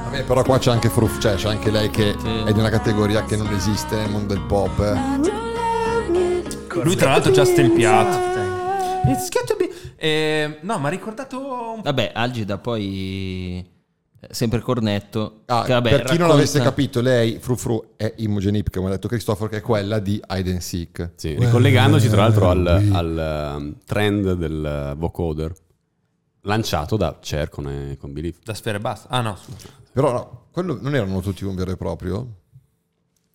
Vabbè, 0.04 0.24
però 0.24 0.42
qua 0.42 0.58
c'è 0.58 0.70
anche 0.70 0.88
Fruf, 0.90 1.18
cioè 1.20 1.34
c'è 1.36 1.48
anche 1.48 1.70
lei 1.70 1.88
che 1.90 2.10
è 2.44 2.52
di 2.52 2.58
una 2.58 2.68
categoria 2.70 3.24
che 3.24 3.36
non 3.36 3.50
esiste 3.54 3.96
nel 3.96 4.10
mondo 4.10 4.34
del 4.34 4.42
pop. 4.42 4.78
eh. 4.80 5.40
Lui 6.82 6.96
tra 6.96 7.10
l'altro 7.10 7.30
già 7.32 7.44
stempiato. 7.44 8.30
It's 9.06 9.28
got 9.30 9.44
to 9.46 9.56
be- 9.56 9.70
Eh, 9.96 10.58
no, 10.62 10.78
ma 10.78 10.88
ha 10.88 10.90
ricordato 10.90 11.78
Vabbè, 11.82 12.12
Algida 12.14 12.58
poi... 12.58 13.64
Sempre 14.30 14.60
cornetto. 14.60 15.40
Ah, 15.46 15.62
che, 15.64 15.72
vabbè, 15.72 15.90
per 15.90 15.98
chi 16.02 16.06
non 16.10 16.28
racconta- 16.28 16.34
l'avesse 16.34 16.60
capito, 16.60 17.00
lei, 17.00 17.38
Fru 17.40 17.56
Fru, 17.56 17.94
è 17.96 18.14
Imogen 18.18 18.54
Heap, 18.54 18.70
come 18.70 18.86
ha 18.86 18.90
detto 18.90 19.08
Cristoforo, 19.08 19.48
che 19.50 19.56
è 19.56 19.60
quella 19.60 19.98
di 19.98 20.22
Hide 20.30 20.50
and 20.50 20.60
Seek. 20.60 21.10
Sì, 21.16 21.34
ricollegandoci 21.38 22.08
tra 22.08 22.22
l'altro 22.22 22.48
al, 22.48 22.66
al, 22.66 23.54
um, 23.56 23.76
trend 23.84 24.34
del 24.34 24.94
vocoder 24.96 25.52
lanciato 26.42 26.96
da 26.96 27.18
Cher 27.20 27.48
con, 27.48 27.96
con 27.98 28.12
Believe. 28.12 28.38
Da 28.44 28.54
sfere 28.54 28.78
basta. 28.78 29.08
Ah 29.08 29.20
no, 29.22 29.36
scusa. 29.36 29.68
Però 29.92 30.12
no, 30.12 30.46
quello 30.52 30.78
non 30.80 30.94
erano 30.94 31.20
tutti 31.20 31.44
un 31.44 31.54
vero 31.56 31.72
e 31.72 31.76
proprio? 31.76 32.26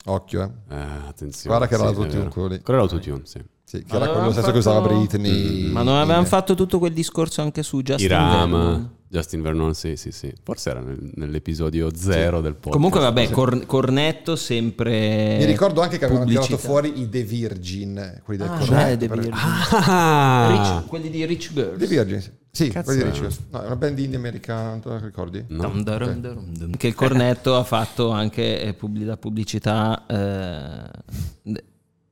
Occhio, 0.05 0.41
eh. 0.41 0.73
Eh, 0.73 0.79
attenzione. 1.07 1.57
Guarda 1.57 1.67
che 1.67 1.73
era 1.75 1.89
Sì, 1.89 1.93
l'autotune 1.95 2.29
quello 2.29 2.47
lì. 2.47 2.61
Quello 2.61 2.79
era 2.79 2.89
l'autotune, 2.89 3.21
sì. 3.25 3.41
Sì, 3.63 3.79
che 3.79 3.85
Ma 3.89 3.95
era 3.97 4.05
non 4.05 4.13
quello 4.13 4.29
avevamo 4.29 4.31
stesso 4.31 4.51
che 4.51 4.57
usava 4.57 4.81
fatto- 4.81 4.97
Britney. 4.97 5.69
Ma 5.69 5.81
non 5.83 5.95
avevamo 5.97 6.25
fatto 6.25 6.55
tutto 6.55 6.79
quel 6.79 6.93
discorso 6.93 7.41
anche 7.41 7.61
su 7.61 7.81
Justin 7.81 8.05
Irama, 8.05 8.37
Vernon? 8.39 8.95
Justin 9.09 9.41
Vernon, 9.41 9.73
sì, 9.73 9.95
sì, 9.95 10.11
sì. 10.11 10.33
Forse 10.43 10.69
era 10.69 10.81
nel- 10.81 11.11
nell'episodio 11.15 11.89
zero 11.95 12.41
del 12.41 12.53
podcast. 12.53 12.73
Comunque 12.75 12.99
vabbè, 12.99 13.29
cor- 13.29 13.65
cornetto 13.65 14.35
sempre... 14.35 15.37
Mi 15.37 15.45
ricordo 15.45 15.81
anche 15.81 15.97
che 15.97 16.05
avevano 16.05 16.25
pubblicità. 16.25 16.57
tirato 16.57 16.67
fuori 16.67 17.01
i 17.01 17.09
The 17.09 17.23
Virgin, 17.23 18.21
quelli 18.23 18.39
del 18.41 18.49
Ah, 18.49 18.57
cornetto, 18.57 18.85
beh, 18.85 18.97
The 18.97 19.07
per- 19.07 19.19
Virgin. 19.19 19.33
Ah! 19.35 20.47
Rich- 20.79 20.87
quelli 20.89 21.09
di 21.09 21.25
Rich 21.25 21.53
Girls. 21.53 21.77
The 21.79 21.85
Virgin, 21.87 22.21
sì. 22.21 22.31
sì. 22.51 22.69
Cazzo 22.69 22.85
quelli 22.85 23.03
di 23.03 23.07
è? 23.17 23.21
Ricci. 23.21 23.37
No, 23.51 23.61
è 23.61 23.65
una 23.65 23.75
band 23.77 23.99
indie 23.99 24.17
americana, 24.17 24.79
te 24.79 24.89
la 24.89 24.99
ricordi? 24.99 25.45
No. 25.47 25.61
Dum 25.69 25.83
darum 25.83 26.13
dum. 26.19 26.75
Che 26.75 26.87
il 26.87 26.95
cornetto 26.95 27.55
ha 27.55 27.63
fatto 27.63 28.09
anche 28.11 28.61
eh, 28.61 28.75
la 29.05 29.17
pubblicità, 29.17 30.05
eh, 30.05 31.59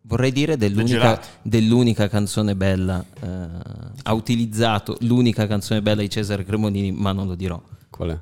vorrei 0.08 0.32
dire, 0.32 0.58
dell'unica, 0.58 1.20
dell'unica 1.42 2.08
canzone 2.08 2.56
bella. 2.56 3.04
eh, 3.22 3.28
ha 4.04 4.14
utilizzato 4.14 4.96
l'unica 5.02 5.48
canzone 5.48 5.82
bella 5.82 6.02
di 6.02 6.10
Cesare 6.10 6.44
Cremonini, 6.46 6.92
ma 6.92 7.12
non 7.12 7.28
lo 7.28 7.36
dirò. 7.36 7.62
Qual 7.90 8.10
è? 8.10 8.20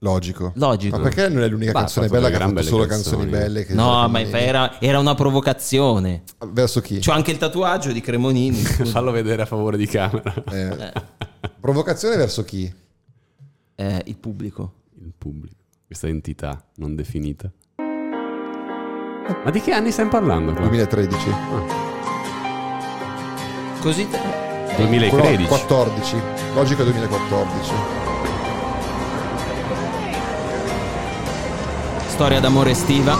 Logico. 0.00 0.52
Logico. 0.54 0.96
Ma 0.96 1.02
perché 1.02 1.28
non 1.28 1.42
è 1.42 1.48
l'unica 1.48 1.72
Bah, 1.72 1.80
canzone 1.80 2.06
bella 2.08 2.28
che 2.30 2.36
ha 2.36 2.38
fatto 2.38 2.62
solo 2.62 2.86
canzoni 2.86 3.24
canzoni. 3.24 3.30
belle? 3.30 3.64
Che 3.64 3.74
No, 3.74 4.08
ma 4.08 4.20
era, 4.20 4.80
era 4.80 4.98
una 5.00 5.14
provocazione. 5.16 6.22
Verso 6.52 6.80
chi? 6.80 7.00
C'ho 7.00 7.10
anche 7.10 7.32
il 7.32 7.36
tatuaggio 7.38 7.90
di 7.90 8.00
Cremonini. 8.00 8.56
Fallo 8.92 9.10
vedere 9.10 9.42
a 9.42 9.46
favore 9.46 9.76
di 9.76 9.86
camera. 9.86 10.32
Eh, 10.52 10.92
provocazione 11.60 12.16
verso 12.16 12.44
chi? 12.44 12.72
Eh, 13.74 14.02
il 14.06 14.16
pubblico. 14.16 14.74
Il 15.00 15.12
pubblico. 15.18 15.56
Questa 15.86 16.06
entità 16.06 16.64
non 16.76 16.94
definita. 16.94 17.50
Ma 19.44 19.50
di 19.50 19.60
che 19.60 19.72
anni 19.72 19.90
stiamo 19.90 20.10
parlando? 20.10 20.52
qua? 20.52 20.62
2013. 20.62 21.34
Così 23.80 24.08
te- 24.08 24.74
2013. 24.76 25.46
14. 25.46 26.16
Logico 26.54 26.82
2014. 26.82 27.98
storia 32.18 32.40
d'amore 32.40 32.70
estiva. 32.70 33.16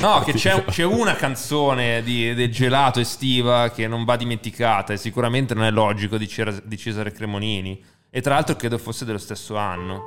No, 0.00 0.20
che 0.24 0.32
c'è, 0.32 0.64
c'è 0.64 0.82
una 0.82 1.14
canzone 1.14 2.02
di, 2.02 2.34
del 2.34 2.50
gelato 2.50 2.98
estiva 2.98 3.70
che 3.70 3.86
non 3.86 4.04
va 4.04 4.16
dimenticata 4.16 4.94
e 4.94 4.96
sicuramente 4.96 5.54
non 5.54 5.62
è 5.62 5.70
logico 5.70 6.16
di, 6.16 6.26
Cera- 6.26 6.60
di 6.60 6.76
Cesare 6.76 7.12
Cremonini. 7.12 7.80
E 8.10 8.20
tra 8.20 8.34
l'altro 8.34 8.56
credo 8.56 8.78
fosse 8.78 9.04
dello 9.04 9.18
stesso 9.18 9.56
anno. 9.56 10.02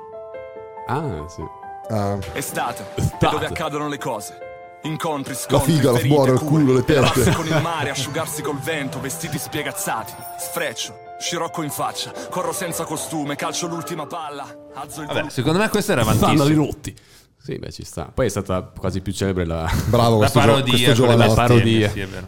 Ah, 0.86 1.26
sì. 1.30 1.59
Ah, 1.90 2.18
Estate, 2.34 2.86
Estate. 2.96 3.30
dove 3.30 3.46
accadono 3.48 3.88
le 3.88 3.98
cose. 3.98 4.38
Incontri, 4.84 5.34
scontri, 5.36 5.74
figa, 5.74 5.92
la 5.92 5.98
fuori, 6.00 6.32
il 6.32 6.40
culo, 6.40 6.74
le 6.74 6.86
tette. 6.86 7.32
con 7.34 7.46
il 7.46 7.60
mare, 7.62 7.90
asciugarsi 7.90 8.42
col 8.42 8.60
vento, 8.60 9.02
vestiti 9.02 9.38
spiegazzati, 9.38 10.14
sfreccio, 10.40 10.94
scirocco 11.20 11.64
in 11.64 11.70
faccia, 11.70 12.14
corro 12.30 12.54
senza 12.54 12.86
costume, 12.86 13.36
calcio 13.36 13.68
l'ultima 13.68 14.06
palla, 14.08 14.46
alzo 14.76 15.02
il 15.02 15.08
Vabbè, 15.08 15.30
secondo 15.30 15.60
me 15.60 15.68
questo 15.68 15.92
era 15.92 16.04
Vandali 16.04 16.36
avantissimo. 16.36 16.66
rotti. 16.66 16.96
Sì, 17.42 17.58
beh, 17.58 17.72
ci 17.72 17.84
sta. 17.84 18.06
Poi 18.14 18.28
è 18.28 18.30
stata 18.30 18.62
quasi 18.78 19.02
più 19.02 19.12
celebre 19.12 19.46
la... 19.46 19.70
bravo 19.88 20.20
La 20.22 20.28
gio- 20.28 20.34
parodia, 20.40 20.88
le 20.90 20.94
giovanotto. 20.94 21.34
parodia. 21.34 21.90
Sì, 21.90 22.00
è 22.02 22.08
vero. 22.08 22.28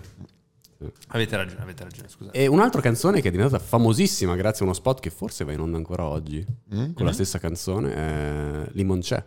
Avete 1.09 1.35
ragione, 1.37 1.61
avete 1.61 1.83
ragione, 1.83 2.09
scusate. 2.09 2.37
E 2.37 2.47
un'altra 2.47 2.81
canzone 2.81 3.21
che 3.21 3.27
è 3.27 3.31
diventata 3.31 3.63
famosissima 3.63 4.35
grazie 4.35 4.61
a 4.61 4.63
uno 4.63 4.73
spot 4.73 4.99
che 4.99 5.09
forse 5.11 5.43
va 5.45 5.51
in 5.53 5.59
onda 5.59 5.77
ancora 5.77 6.05
oggi, 6.05 6.43
con 6.69 7.05
la 7.05 7.13
stessa 7.13 7.37
canzone, 7.37 7.93
è 7.93 8.69
Limoncello, 8.73 9.25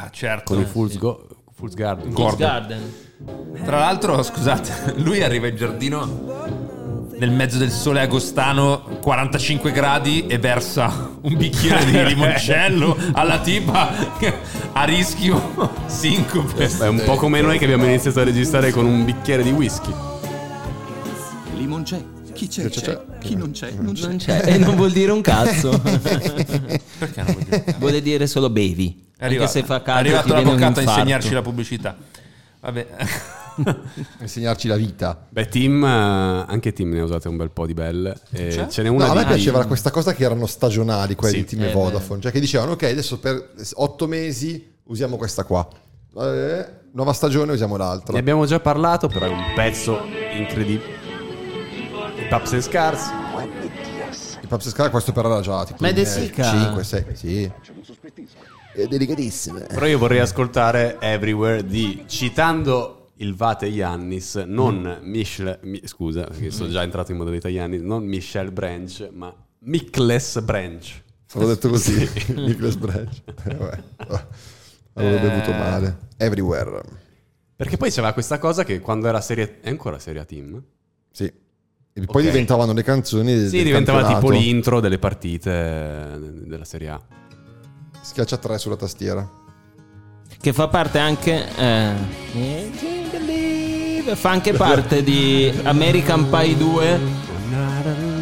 Ah, 0.00 0.10
certo. 0.10 0.52
con 0.54 0.62
il 0.62 0.66
Fool's, 0.68 0.96
Go- 0.96 1.26
Fool's 1.54 1.74
Garden. 1.74 2.12
Fool's 2.12 2.36
Garden. 2.36 2.80
Tra 3.64 3.78
l'altro, 3.80 4.22
scusate, 4.22 4.94
lui 5.02 5.22
arriva 5.22 5.48
in 5.48 5.56
giardino 5.56 6.36
nel 7.18 7.30
mezzo 7.32 7.58
del 7.58 7.70
sole 7.70 8.00
agostano, 8.00 8.82
45 9.00 9.72
gradi, 9.72 10.26
e 10.28 10.38
versa 10.38 11.10
un 11.22 11.36
bicchiere 11.36 11.84
di 11.84 12.04
limoncello 12.14 12.96
alla 13.12 13.40
tipa 13.40 13.90
a 14.72 14.84
rischio 14.84 15.72
sincope. 15.86 16.64
È 16.78 16.86
un 16.86 17.02
po' 17.04 17.16
come 17.16 17.40
noi 17.40 17.58
che 17.58 17.64
abbiamo 17.64 17.86
iniziato 17.86 18.20
a 18.20 18.24
registrare 18.24 18.70
con 18.70 18.86
un 18.86 19.04
bicchiere 19.04 19.42
di 19.42 19.50
whisky. 19.50 19.92
c'è. 21.82 22.04
Chi 22.34 22.46
c'è, 22.46 22.68
C'è, 22.68 22.68
c'è. 22.68 22.80
c'è. 22.82 23.17
Chi 23.18 23.34
non 23.36 23.50
c'è, 23.52 23.72
non 23.72 23.92
c'è. 23.94 24.06
Non 24.06 24.16
c'è. 24.16 24.42
E 24.46 24.58
non 24.58 24.76
vuol 24.76 24.92
dire 24.92 25.12
un 25.12 25.20
cazzo. 25.20 25.70
Perché 25.80 27.22
non 27.22 27.32
vuol 27.32 27.44
dire? 27.44 27.74
Vuole 27.78 28.02
dire 28.02 28.26
solo 28.26 28.50
bevi. 28.50 29.06
È 29.16 29.24
arrivato, 29.24 29.50
se 29.50 29.62
fa 29.64 29.76
è 29.78 29.82
caldo 29.82 30.00
arrivato 30.00 30.26
viene 30.34 30.40
un 30.50 30.58
l'avvocato 30.58 30.78
a 30.80 30.82
insegnarci 30.82 31.32
la 31.34 31.42
pubblicità. 31.42 31.96
Vabbè. 32.60 32.86
Insegnarci 34.20 34.68
la 34.68 34.76
vita. 34.76 35.26
Beh, 35.28 35.48
Tim, 35.48 35.82
eh, 35.84 36.44
anche 36.46 36.72
Tim 36.72 36.92
ne 36.92 37.00
ha 37.00 37.04
usate 37.04 37.26
un 37.28 37.36
bel 37.36 37.50
po' 37.50 37.66
di 37.66 37.74
belle. 37.74 38.16
E 38.30 38.52
Cioè? 38.52 38.68
ce 38.68 38.82
n'è 38.82 38.88
No, 38.88 38.94
una 38.94 39.10
a 39.10 39.14
me 39.14 39.24
piaceva 39.26 39.64
questa 39.66 39.90
cosa 39.90 40.14
che 40.14 40.22
erano 40.24 40.46
stagionali 40.46 41.14
quelli 41.16 41.38
Sì. 41.38 41.40
di 41.40 41.46
Team 41.56 41.62
Eh, 41.64 41.70
e 41.70 41.72
Vodafone, 41.72 42.20
cioè 42.20 42.30
che 42.30 42.38
dicevano 42.40 42.72
ok 42.72 42.82
adesso 42.84 43.18
per 43.18 43.50
otto 43.74 44.06
mesi 44.06 44.74
usiamo 44.84 45.16
questa 45.16 45.42
qua, 45.44 45.68
Eh, 46.20 46.66
nuova 46.92 47.12
stagione 47.12 47.52
usiamo 47.52 47.76
l'altra. 47.76 48.12
Ne 48.12 48.20
abbiamo 48.20 48.46
già 48.46 48.60
parlato, 48.60 49.08
però 49.08 49.26
è 49.26 49.30
un 49.30 49.52
pezzo 49.56 50.00
incredibile. 50.36 50.97
Paps 52.28 52.52
and 52.52 52.62
Scars. 52.62 53.06
I 54.42 54.46
Paps 54.46 54.68
Scar 54.68 54.90
questo 54.90 55.12
però 55.12 55.30
era 55.30 55.40
già 55.40 55.64
tipo 55.64 55.78
Ma 55.80 55.88
è 55.88 55.92
De 55.92 56.02
eh, 56.02 56.06
Sica. 56.06 56.42
5, 56.44 56.84
6, 56.84 57.04
sì. 57.14 57.50
È 58.74 58.86
delicatissimo. 58.86 59.60
Però 59.60 59.86
io 59.86 59.98
vorrei 59.98 60.20
ascoltare 60.20 60.98
Everywhere 61.00 61.64
di 61.64 62.04
citando 62.06 63.10
il 63.16 63.34
Vate 63.34 63.66
Yannis, 63.66 64.36
non 64.46 64.98
Michel, 65.02 65.58
mi- 65.62 65.80
scusa, 65.86 66.24
perché 66.24 66.50
sono 66.50 66.68
già 66.70 66.82
entrato 66.82 67.10
in 67.12 67.18
modalità 67.18 67.48
Yannis, 67.48 67.80
non 67.82 68.04
Michel 68.04 68.52
Branch, 68.52 69.08
ma 69.12 69.34
Mikles 69.60 70.40
Branch. 70.42 71.02
L'ho 71.34 71.46
detto 71.46 71.68
così, 71.68 72.06
Sì. 72.06 72.32
Nicholas 72.38 72.76
Branch. 72.76 73.22
Eh, 73.44 73.54
vabbè. 73.54 73.82
Avevo 74.94 75.16
Eh. 75.16 75.20
bevuto 75.20 75.50
male. 75.52 75.98
Everywhere. 76.16 76.82
Perché 77.56 77.76
poi 77.76 77.90
c'era 77.90 78.12
questa 78.12 78.38
cosa 78.38 78.64
che 78.64 78.80
quando 78.80 79.08
era 79.08 79.20
serie 79.20 79.60
è 79.60 79.68
ancora 79.68 79.98
serie 79.98 80.24
team? 80.24 80.62
Sì. 81.10 81.30
E 82.00 82.06
poi 82.06 82.22
Ok. 82.22 82.30
diventavano 82.30 82.72
le 82.72 82.82
canzoni 82.82 83.32
Sì, 83.48 83.56
del 83.56 83.64
diventava 83.64 83.98
tipo 84.00 84.12
campionato. 84.12 84.40
l'intro 84.40 84.80
delle 84.80 84.98
partite 84.98 86.18
della 86.46 86.64
Serie 86.64 86.88
A. 86.90 87.00
Schiaccia 88.00 88.36
3 88.36 88.58
sulla 88.58 88.76
tastiera. 88.76 89.28
Che 90.40 90.52
fa 90.52 90.68
parte 90.68 90.98
anche. 90.98 91.44
eh, 91.56 91.92
fa 94.14 94.30
anche 94.30 94.52
parte 94.52 95.02
di 95.02 95.52
American 95.64 96.28
Pie 96.30 96.56
2. 96.56 97.00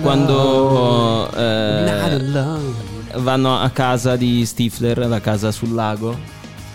Quando 0.03 1.31
eh, 1.33 2.21
vanno 3.17 3.59
a 3.59 3.71
casa 3.71 4.17
di 4.17 4.45
Stifler, 4.47 5.07
la 5.07 5.21
casa 5.21 5.51
sul 5.51 5.73
lago. 5.75 6.17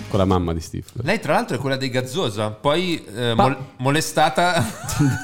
Con 0.10 0.20
la 0.20 0.26
mamma 0.26 0.54
di 0.54 0.60
Stifler. 0.60 1.06
Lei, 1.06 1.20
tra 1.22 1.34
l'altro, 1.34 1.56
è 1.56 1.60
quella 1.60 1.78
dei 1.78 1.90
Gazzosa. 1.90 2.50
Poi 2.50 3.02
eh, 3.16 3.34
mol- 3.34 3.58
molestata 3.78 4.64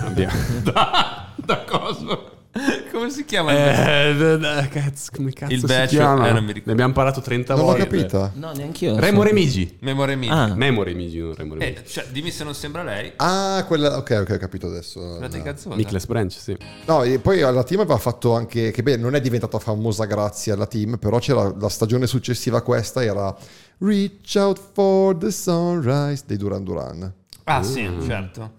da, 0.64 1.17
da 1.48 1.64
coso. 1.64 2.32
Come 2.92 3.10
si 3.12 3.24
chiama? 3.26 3.52
il- 3.52 3.58
Eh, 3.58 4.16
d- 4.18 4.38
d- 4.40 4.68
cazzo, 4.70 5.12
come 5.16 5.32
cazzo 5.32 5.54
Il 5.54 5.60
si 5.60 5.86
chiama? 5.96 6.28
eh, 6.28 6.32
non 6.32 6.42
mi 6.44 6.48
ricordo. 6.54 6.64
Ne 6.66 6.72
abbiamo 6.72 6.94
parlato 6.94 7.22
30 7.22 7.54
Non 7.54 7.62
l'ho 7.62 7.68
volte. 7.72 7.84
capita. 7.88 8.32
No, 8.34 8.52
neanche 8.54 8.86
io. 8.86 9.00
Remo 9.00 9.22
Remigi. 9.22 9.78
Memo 9.82 10.06
Remigi. 10.06 10.32
Ah. 10.34 10.56
Memo 10.56 10.82
Remigi, 10.82 11.20
non 11.20 11.36
Remo 11.36 11.54
Remigi. 11.54 11.80
Eh, 11.82 11.86
cioè, 11.86 12.06
dimmi 12.10 12.32
se 12.32 12.44
non 12.44 12.56
sembra 12.56 12.82
lei. 12.82 13.12
Ah, 13.18 13.64
quella. 13.68 13.98
Ok, 13.98 14.18
ok, 14.22 14.30
ho 14.32 14.38
capito 14.38 14.66
adesso. 14.68 15.20
Gazzosa. 15.20 15.76
Mikles 15.76 16.06
Branch, 16.08 16.32
sì. 16.32 16.58
No, 16.86 17.04
e 17.04 17.20
poi 17.20 17.44
alla 17.44 17.64
team 17.64 17.82
aveva 17.82 17.98
fatto 18.00 18.34
anche. 18.34 18.72
Che 18.72 18.82
beh, 18.82 18.98
non 18.98 19.14
è 19.14 19.22
diventata 19.22 19.60
famosa 19.60 20.06
grazie 20.06 20.52
alla 20.54 20.66
team, 20.66 20.98
però 20.98 21.20
c'era 21.20 21.54
la 21.60 21.70
stagione 21.70 22.08
successiva 22.08 22.58
a 22.58 22.62
questa, 22.62 23.04
era 23.04 23.36
Reach 23.80 24.34
Out 24.36 24.60
for 24.74 25.16
the 25.16 25.30
Sunrise 25.30 26.24
dei 26.26 26.38
Duran 26.38 26.64
Duran. 26.64 27.14
Ah, 27.50 27.64
sì, 27.64 27.90
certo. 28.06 28.56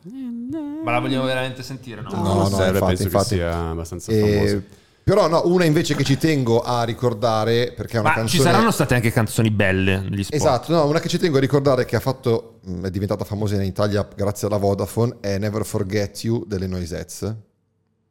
Ma 0.82 0.92
la 0.92 0.98
vogliamo 1.00 1.24
veramente 1.24 1.62
sentire? 1.62 2.00
No, 2.00 2.10
No, 2.10 2.34
no, 2.34 2.48
serve, 2.48 2.78
infatti, 2.78 2.86
penso 2.86 3.02
infatti. 3.04 3.28
che 3.28 3.34
sia 3.36 3.68
abbastanza 3.68 4.12
E- 4.12 4.20
famoso. 4.20 4.62
Però 5.08 5.26
no, 5.28 5.42
una 5.46 5.64
invece 5.64 5.94
che 5.94 6.04
ci 6.04 6.18
tengo 6.18 6.60
a 6.60 6.84
ricordare 6.84 7.72
perché 7.74 7.96
è 7.96 8.00
una 8.00 8.10
Ma 8.10 8.14
canzone 8.16 8.42
ci 8.42 8.46
saranno 8.46 8.70
state 8.70 8.94
anche 8.94 9.10
canzoni 9.10 9.50
belle 9.50 10.00
negli 10.00 10.22
spot. 10.22 10.34
Esatto, 10.38 10.72
no, 10.72 10.86
una 10.86 11.00
che 11.00 11.08
ci 11.08 11.18
tengo 11.18 11.38
a 11.38 11.40
ricordare 11.40 11.86
che 11.86 11.96
ha 11.96 12.00
fatto 12.00 12.58
mh, 12.64 12.84
è 12.84 12.90
diventata 12.90 13.24
famosa 13.24 13.54
in 13.54 13.62
Italia 13.62 14.06
grazie 14.14 14.46
alla 14.48 14.58
Vodafone 14.58 15.16
è 15.20 15.38
Never 15.38 15.64
Forget 15.64 16.24
You 16.24 16.44
delle 16.46 16.66
Noisettes. 16.66 17.34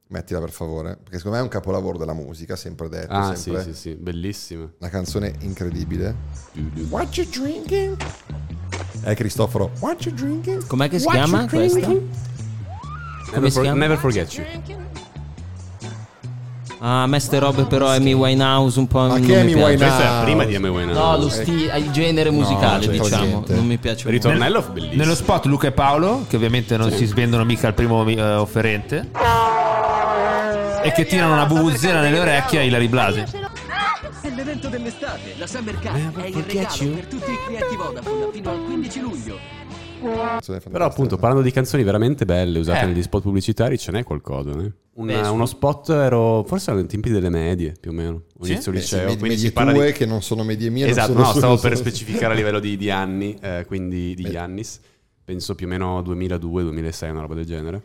Mettila 0.09 0.39
per 0.39 0.51
favore, 0.51 0.95
perché 0.95 1.17
secondo 1.17 1.35
me 1.35 1.41
è 1.41 1.43
un 1.43 1.49
capolavoro 1.51 1.97
della 1.97 2.13
musica, 2.13 2.55
sempre 2.55 2.87
detto, 2.87 3.11
Ah, 3.11 3.35
sì, 3.35 3.41
sempre 3.51 3.63
sì, 3.63 3.73
sì, 3.73 3.93
bellissima. 3.93 4.71
una 4.79 4.89
canzone 4.89 5.33
incredibile. 5.41 6.15
What 6.89 7.15
you 7.17 7.27
drinking? 7.29 7.97
Eh 9.09 9.15
Cristoforo, 9.15 9.71
what 9.79 10.03
you 10.05 10.13
drinking? 10.13 10.67
Com'è 10.67 10.89
che 10.89 10.99
si 10.99 11.05
What 11.05 11.15
chiama 11.15 11.47
questa? 11.47 11.79
Never, 11.79 12.01
si 13.45 13.51
for- 13.51 13.61
chiama? 13.61 13.79
Never 13.79 13.97
Forget 13.97 14.33
You. 14.33 14.45
Ah, 16.79 17.07
me 17.07 17.19
ste 17.19 17.39
robe 17.39 17.63
però 17.63 17.87
Amy 17.87 18.11
Winehouse 18.13 18.77
un 18.77 18.87
po' 18.87 18.99
Ma 18.99 19.07
non 19.07 19.21
che 19.21 19.27
mi 19.33 19.39
Amy 19.39 19.53
piace. 19.53 19.63
Winehouse? 19.63 19.95
Questa 19.95 20.19
è 20.19 20.23
prima 20.23 20.43
di 20.43 20.55
Amy 20.55 20.67
Winehouse. 20.67 20.99
No, 20.99 21.17
lo 21.17 21.29
sti- 21.29 21.71
il 21.75 21.91
genere 21.91 22.29
musicale, 22.31 22.85
c'entra 22.85 23.03
diciamo. 23.03 23.25
niente. 23.25 23.53
Non 23.55 23.65
mi 23.65 23.77
piace. 23.77 24.07
Il 24.07 24.13
ritornello 24.13 24.61
bellissimo. 24.73 25.01
Nello 25.01 25.15
spot 25.15 25.45
Luca 25.45 25.67
e 25.67 25.71
Paolo, 25.71 26.25
che 26.27 26.35
ovviamente 26.35 26.75
non 26.77 26.91
si 26.91 27.05
svendono 27.05 27.45
mica 27.45 27.67
al 27.67 27.73
primo 27.73 28.05
eh, 28.07 28.21
offerente, 28.35 29.09
e 30.83 30.91
che 30.91 31.05
tirano 31.05 31.31
una 31.33 31.45
bubuzzera 31.45 32.01
nelle 32.01 32.19
orecchie 32.19 32.59
a 32.59 32.63
Ilari 32.63 32.87
Blasi. 32.89 33.23
L'evento 34.37 34.69
dell'estate, 34.69 35.33
la 35.37 35.47
Summer 35.47 35.77
Car 35.79 35.95
è 35.95 36.27
il 36.27 36.35
regalo 36.43 36.93
per 36.93 37.05
tutti 37.07 37.31
i 37.31 37.37
clienti 37.47 37.75
Vodafone 37.75 38.29
fino 38.31 38.51
al 38.51 38.63
15 38.63 38.99
luglio. 39.01 39.37
Però 40.69 40.85
appunto 40.85 41.17
parlando 41.17 41.43
di 41.43 41.51
canzoni 41.51 41.81
veramente 41.81 42.23
belle 42.23 42.59
usate 42.59 42.83
Eh. 42.83 42.85
negli 42.85 43.01
spot 43.01 43.23
pubblicitari 43.23 43.79
ce 43.79 43.91
n'è 43.91 44.03
qualcosa. 44.03 44.51
eh? 44.51 44.71
Un- 44.93 45.05
Beh, 45.07 45.27
uno 45.27 45.45
spot 45.47 45.89
ero 45.89 46.43
forse 46.47 46.69
erano 46.69 46.85
i 46.85 46.87
tempi 46.87 47.09
delle 47.09 47.29
medie 47.29 47.73
più 47.79 47.89
o 47.89 47.93
meno, 47.95 48.23
Sì? 48.41 48.51
inizio 48.51 48.71
Eh, 48.71 48.75
sì, 48.75 48.81
liceo. 48.95 49.07
med- 49.09 49.17
quindi 49.17 49.51
medie 49.55 49.73
tue 49.73 49.85
di... 49.87 49.91
che 49.93 50.05
non 50.05 50.21
sono 50.21 50.43
medie 50.43 50.69
mie, 50.69 50.83
non 50.83 50.91
Esatto, 50.91 51.11
sono 51.13 51.19
no, 51.23 51.25
stavo 51.33 51.57
sono- 51.57 51.69
per 51.69 51.77
specificare 51.77 52.33
a 52.33 52.35
livello 52.35 52.59
di, 52.59 52.77
di 52.77 52.91
anni, 52.91 53.35
eh, 53.41 53.63
quindi 53.65 54.13
di 54.13 54.27
Yannis, 54.27 54.79
penso 55.25 55.55
più 55.55 55.65
o 55.65 55.69
meno 55.69 55.99
2002-2006, 56.03 57.09
una 57.09 57.21
roba 57.21 57.33
del 57.33 57.45
genere. 57.45 57.81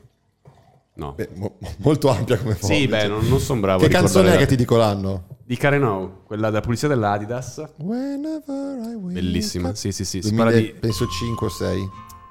No. 0.95 1.13
Beh, 1.17 1.31
mo- 1.35 1.59
molto 1.79 2.11
ampia 2.11 2.37
come 2.39 2.55
forma. 2.55 2.75
sì, 2.75 2.87
beh, 2.87 3.09
non, 3.09 3.27
non 3.27 3.39
sono 3.41 3.61
bravo 3.61 3.81
Che 3.81 3.87
a 3.87 3.89
canzone 4.01 4.29
è 4.29 4.33
la- 4.33 4.37
che 4.39 4.47
ti 4.47 4.57
dico 4.57 4.77
l'anno? 4.77 5.25
Di 5.45 5.57
Carenou, 5.57 6.23
quella 6.25 6.49
della 6.49 6.61
pulizia 6.61 6.87
dell'Adidas. 6.89 7.63
Whenever 7.79 8.79
I 8.91 8.95
wake 8.95 9.15
Bellissima, 9.15 9.69
up. 9.71 9.75
sì, 9.75 9.91
sì, 9.93 10.05
sì. 10.05 10.21
Si 10.23 10.31
2000, 10.31 10.45
parla 10.45 10.59
di 10.61 10.73
penso 10.79 11.07
5 11.09 11.47
o 11.47 11.51
6. 11.51 11.89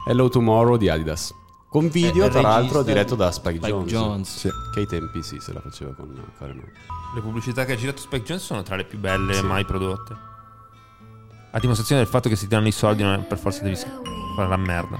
Hello 0.07 0.29
Tomorrow 0.29 0.77
di 0.77 0.89
Adidas. 0.89 1.33
Con 1.69 1.89
video, 1.89 2.25
Eh, 2.25 2.29
tra 2.29 2.41
l'altro, 2.41 2.83
diretto 2.83 3.15
da 3.15 3.31
Spike, 3.31 3.57
Spike 3.57 3.69
Jones. 3.71 3.91
Jones. 3.91 4.37
Sì. 4.37 4.49
Che 4.73 4.79
ai 4.81 4.87
tempi 4.87 5.23
sì, 5.23 5.37
se 5.39 5.53
la 5.53 5.61
faceva 5.61 5.93
con 5.93 6.13
Carenou. 6.37 6.63
Le 7.15 7.21
pubblicità 7.21 7.65
che 7.65 7.73
ha 7.73 7.75
girato 7.75 7.99
Spike 8.01 8.23
Jones 8.25 8.43
sono 8.43 8.61
tra 8.63 8.75
le 8.75 8.83
più 8.85 8.99
belle 8.99 9.41
mai 9.41 9.65
prodotte. 9.65 10.13
A 11.51 11.59
dimostrazione 11.59 12.01
del 12.01 12.09
fatto 12.09 12.29
che 12.29 12.35
si 12.35 12.43
ti 12.43 12.49
danno 12.55 12.67
i 12.67 12.71
soldi, 12.71 13.03
non 13.03 13.13
è 13.13 13.17
per 13.23 13.37
forza 13.37 13.61
devi 13.63 13.75
fare 14.35 14.47
la 14.49 14.57
merda. 14.57 14.97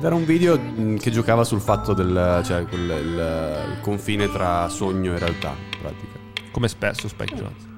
Ed 0.00 0.06
era 0.06 0.14
un 0.14 0.24
video 0.24 0.58
mh, 0.58 0.96
che 0.96 1.10
giocava 1.10 1.44
sul 1.44 1.60
fatto 1.60 1.92
del 1.92 2.40
cioè 2.42 2.64
quel- 2.64 2.80
il, 2.88 3.74
il 3.74 3.80
confine 3.82 4.32
tra 4.32 4.66
sogno 4.70 5.14
e 5.14 5.18
realtà, 5.18 5.50
in 5.50 5.78
pratica. 5.78 6.18
Come 6.50 6.68
spesso 6.68 7.06
Spike 7.06 7.34
Jones. 7.34 7.68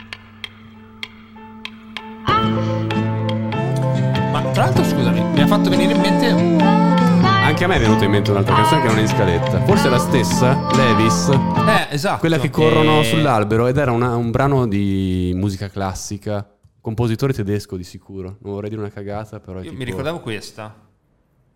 Ma 4.31 4.41
tra 4.53 4.64
l'altro, 4.66 4.85
scusami, 4.85 5.20
mi 5.20 5.41
ha 5.41 5.47
fatto 5.49 5.68
venire 5.68 5.95
in 5.95 6.01
mente. 6.01 6.29
Anche 6.64 7.64
a 7.64 7.66
me 7.66 7.75
è 7.75 7.81
venuta 7.81 8.05
in 8.05 8.11
mente 8.12 8.31
un'altra 8.31 8.55
canzone 8.55 8.83
che 8.83 8.87
non 8.87 8.99
è 8.99 9.01
in 9.01 9.09
scaletta. 9.09 9.61
Forse 9.64 9.89
la 9.89 9.99
stessa, 9.99 10.68
Levis, 10.77 11.29
Eh, 11.29 11.89
esatto. 11.95 12.20
quella 12.20 12.39
che 12.39 12.51
corrono 12.51 13.01
Eh. 13.01 13.05
sull'albero 13.05 13.66
ed 13.66 13.77
era 13.79 13.91
una- 13.91 14.14
un 14.14 14.31
brano 14.31 14.68
di 14.68 15.33
musica 15.35 15.68
classica, 15.68 16.49
compositore 16.81 17.33
tedesco 17.33 17.77
di 17.77 17.83
sicuro. 17.85 18.37
Non 18.43 18.53
vorrei 18.53 18.68
dire 18.70 18.81
una 18.81 18.91
cagata, 18.93 19.41
però 19.41 19.59
è 19.59 19.62
Io 19.62 19.70
tipo- 19.70 19.79
mi 19.79 19.85
ricordavo 19.85 20.20
questa. 20.20 20.73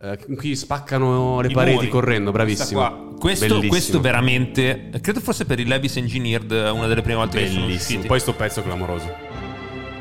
Eh, 0.01 0.18
in 0.28 0.36
cui 0.36 0.55
spaccano 0.57 1.40
le 1.40 1.49
I 1.49 1.53
pareti 1.53 1.76
muri. 1.76 1.88
correndo, 1.88 2.30
bravissimo. 2.30 3.14
Questo, 3.18 3.47
Bellissimo. 3.47 3.68
questo 3.70 4.01
veramente. 4.01 4.90
Credo 5.01 5.20
forse 5.20 5.44
per 5.47 5.59
il 5.59 5.68
Levis 5.68 5.97
Engineered, 5.97 6.51
una 6.51 6.86
delle 6.86 7.03
prime 7.03 7.16
volte 7.18 7.38
che 7.38 7.47
sono 7.49 7.61
bellissimo. 7.66 7.90
usciti. 7.99 8.07
Poi 8.07 8.20
sto 8.20 8.34
pezzo 8.34 8.62
clamoroso. 8.62 9.14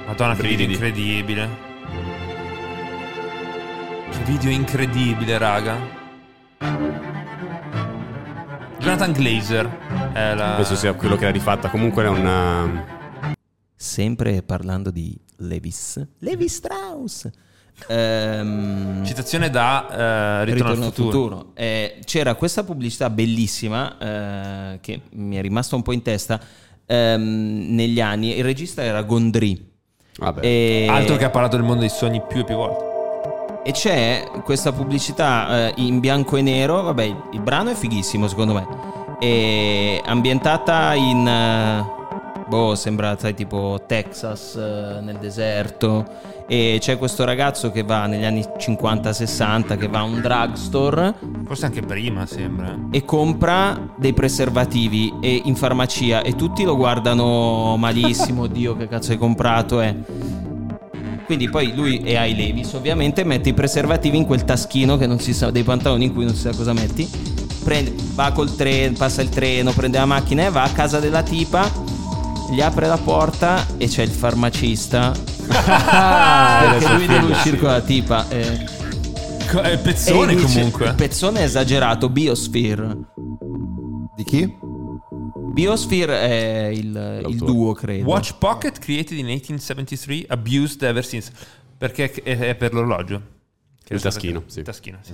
Madonna, 0.05 0.35
che 0.35 0.47
video 0.47 0.67
incredibile. 0.67 1.49
Che 4.11 4.23
video 4.25 4.49
incredibile, 4.49 5.37
raga. 5.37 6.03
Jonathan 8.79 9.13
Glazer 9.13 9.65
è 10.13 10.33
la... 10.35 10.53
Penso 10.57 10.75
sia 10.75 10.93
quello 10.93 11.15
che 11.15 11.25
l'ha 11.25 11.31
rifatta. 11.31 11.69
Comunque 11.69 12.03
è 12.03 12.07
una 12.07 12.93
Sempre 13.75 14.41
parlando 14.43 14.91
di 14.91 15.17
Levis. 15.37 16.05
Levi 16.19 16.47
Strauss. 16.47 17.29
Ehm, 17.88 19.03
Citazione 19.05 19.49
da 19.49 20.41
eh, 20.41 20.45
Ritorno, 20.45 20.86
al 20.86 20.93
futuro. 20.93 21.51
Eh, 21.53 21.99
c'era 22.05 22.36
questa 22.36 22.63
pubblicità 22.63 23.09
bellissima 23.09 23.97
eh, 23.97 24.80
che 24.82 25.01
mi 25.11 25.36
è 25.36 25.41
rimasta 25.41 25.76
un 25.76 25.82
po' 25.82 25.91
in 25.91 26.01
testa 26.01 26.39
ehm, 26.86 27.67
negli 27.69 28.01
anni. 28.01 28.38
Il 28.38 28.43
regista 28.43 28.82
era 28.82 29.03
Gondry. 29.03 29.71
Vabbè. 30.17 30.45
E- 30.45 30.88
Altro 30.89 31.17
che 31.17 31.26
ha 31.26 31.30
parlato 31.30 31.57
del 31.57 31.65
mondo 31.65 31.82
dei 31.82 31.89
sogni 31.89 32.21
più 32.28 32.39
e 32.39 32.43
più 32.43 32.55
volte. 32.55 32.93
E 33.63 33.71
c'è 33.71 34.30
questa 34.43 34.71
pubblicità 34.71 35.67
eh, 35.67 35.73
in 35.78 35.99
bianco 35.99 36.38
e 36.38 36.41
nero, 36.41 36.84
vabbè, 36.84 37.03
il, 37.03 37.23
il 37.34 37.41
brano 37.41 37.71
è 37.71 37.73
fighissimo 37.73 38.28
secondo 38.28 38.53
me. 38.53 38.67
È 39.19 40.01
ambientata 40.05 40.93
in... 40.93 41.93
boh, 42.47 42.75
sembra 42.75 43.17
sai, 43.19 43.33
tipo 43.33 43.81
Texas 43.85 44.55
eh, 44.55 44.99
nel 45.01 45.17
deserto. 45.19 46.05
E 46.47 46.77
c'è 46.79 46.97
questo 46.99 47.25
ragazzo 47.25 47.71
che 47.71 47.81
va 47.81 48.05
negli 48.05 48.23
anni 48.23 48.41
50-60, 48.41 49.77
che 49.77 49.87
va 49.87 49.99
a 49.99 50.03
un 50.03 50.21
drugstore 50.21 51.15
Forse 51.45 51.65
anche 51.65 51.81
prima, 51.81 52.27
sembra. 52.27 52.77
e 52.91 53.03
compra 53.03 53.93
dei 53.97 54.13
preservativi 54.13 55.11
e 55.21 55.41
in 55.45 55.55
farmacia 55.55 56.21
e 56.21 56.35
tutti 56.35 56.63
lo 56.63 56.75
guardano 56.75 57.77
malissimo, 57.77 58.45
Dio 58.47 58.75
che 58.77 58.87
cazzo 58.87 59.11
hai 59.11 59.17
comprato 59.17 59.81
eh. 59.81 59.95
Quindi 61.25 61.49
poi 61.49 61.73
lui 61.73 62.01
e 62.03 62.15
ai 62.17 62.35
Levis 62.35 62.71
ovviamente 62.73 63.23
mette 63.23 63.49
i 63.49 63.53
preservativi 63.53 64.17
in 64.17 64.25
quel 64.25 64.43
taschino 64.43 64.95
che 64.97 65.07
non 65.07 65.19
si 65.19 65.33
sa, 65.33 65.49
dei 65.49 65.63
pantaloni 65.63 66.05
in 66.05 66.13
cui 66.13 66.25
non 66.25 66.35
si 66.35 66.41
sa 66.41 66.51
cosa 66.55 66.73
metti. 66.73 67.09
Prende, 67.63 67.95
va 68.13 68.31
col 68.31 68.55
treno, 68.55 68.95
passa 68.95 69.23
il 69.23 69.29
treno, 69.29 69.71
prende 69.71 69.97
la 69.97 70.05
macchina 70.05 70.45
e 70.45 70.51
va 70.51 70.61
a 70.61 70.69
casa 70.69 70.99
della 70.99 71.23
tipa, 71.23 71.67
gli 72.51 72.61
apre 72.61 72.87
la 72.87 72.97
porta 72.97 73.65
e 73.77 73.87
c'è 73.87 74.03
il 74.03 74.09
farmacista. 74.11 75.11
perché 75.47 76.93
lui 76.93 77.07
deve 77.07 77.31
uscire 77.31 77.57
con 77.57 77.69
la 77.69 77.81
tipa. 77.81 78.27
eh. 78.29 78.65
Co- 79.49 79.61
È 79.61 79.77
pezzone 79.79 80.31
E 80.31 80.35
dice- 80.35 80.53
comunque. 80.53 80.93
Pezzone 80.93 81.43
esagerato, 81.43 82.09
Biosphere. 82.09 82.97
Di 84.15 84.23
chi? 84.23 84.57
Biosphere 85.53 86.19
è 86.19 86.65
il, 86.73 87.25
il 87.27 87.37
duo, 87.37 87.73
credo. 87.73 88.05
Watch 88.09 88.35
Pocket 88.37 88.77
created 88.79 89.17
in 89.17 89.25
1873, 89.25 90.25
abused 90.27 90.81
ever 90.83 91.05
since. 91.05 91.31
Perché 91.77 92.11
è, 92.11 92.55
per 92.55 92.73
l'orologio. 92.73 93.21
Che 93.83 93.93
Il 93.93 94.01
taschino, 94.01 94.39
perché- 94.39 94.51
sì. 94.53 94.59
Il 94.59 94.65
taschino, 94.65 94.97
sì. 95.01 95.13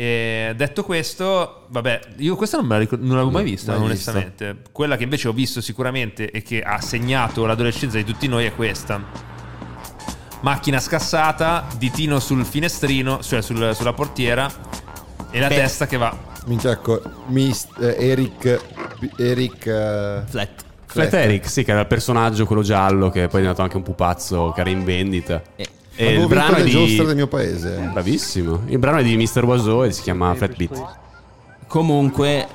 E 0.00 0.52
detto 0.54 0.84
questo, 0.84 1.64
vabbè, 1.70 2.00
io 2.18 2.36
questa 2.36 2.56
non, 2.58 2.66
me 2.66 2.74
la 2.74 2.78
ricor- 2.78 3.00
non 3.00 3.16
l'avevo 3.16 3.32
mai 3.32 3.42
vista, 3.42 3.72
mai 3.72 3.86
onestamente. 3.86 4.58
Quella 4.70 4.96
che 4.96 5.02
invece 5.02 5.26
ho 5.26 5.32
visto 5.32 5.60
sicuramente 5.60 6.30
e 6.30 6.40
che 6.42 6.62
ha 6.62 6.80
segnato 6.80 7.44
l'adolescenza 7.46 7.96
di 7.96 8.04
tutti 8.04 8.28
noi 8.28 8.44
è 8.44 8.54
questa. 8.54 9.02
Macchina 10.42 10.78
scassata, 10.78 11.66
ditino 11.78 12.20
sul 12.20 12.44
finestrino, 12.44 13.20
cioè 13.24 13.42
sul- 13.42 13.74
sulla 13.74 13.92
portiera, 13.92 14.48
e 15.32 15.40
la 15.40 15.48
Beh. 15.48 15.56
testa 15.56 15.88
che 15.88 15.96
va. 15.96 16.16
Minchia, 16.46 16.70
ecco, 16.70 17.02
Mist- 17.26 17.76
eh, 17.80 17.96
Eric... 17.98 18.62
Eric... 19.16 19.66
eh, 19.66 20.22
Flat. 20.26 20.64
Flat 20.86 21.12
Eric, 21.12 21.50
sì, 21.50 21.64
che 21.64 21.72
era 21.72 21.80
il 21.80 21.86
personaggio, 21.88 22.46
quello 22.46 22.62
giallo, 22.62 23.10
che 23.10 23.22
poi 23.26 23.38
è 23.38 23.40
diventato 23.40 23.62
anche 23.62 23.76
un 23.76 23.82
pupazzo 23.82 24.52
che 24.54 24.60
era 24.60 24.70
in 24.70 24.84
vendita. 24.84 25.42
Eh. 25.56 25.68
E 26.00 26.06
Avevo 26.06 26.22
il 26.22 26.28
brano 26.28 26.54
è 26.54 26.62
giostre 26.62 26.98
del 26.98 27.08
di... 27.08 27.14
mio 27.14 27.26
paese. 27.26 27.90
Bravissimo. 27.92 28.62
Il 28.66 28.78
brano 28.78 28.98
è 28.98 29.02
di 29.02 29.16
Mr. 29.16 29.44
Waso 29.44 29.82
e 29.82 29.90
si 29.90 30.02
chiama 30.02 30.32
Flat 30.36 30.54
Beat. 30.54 30.98
Comunque, 31.66 32.46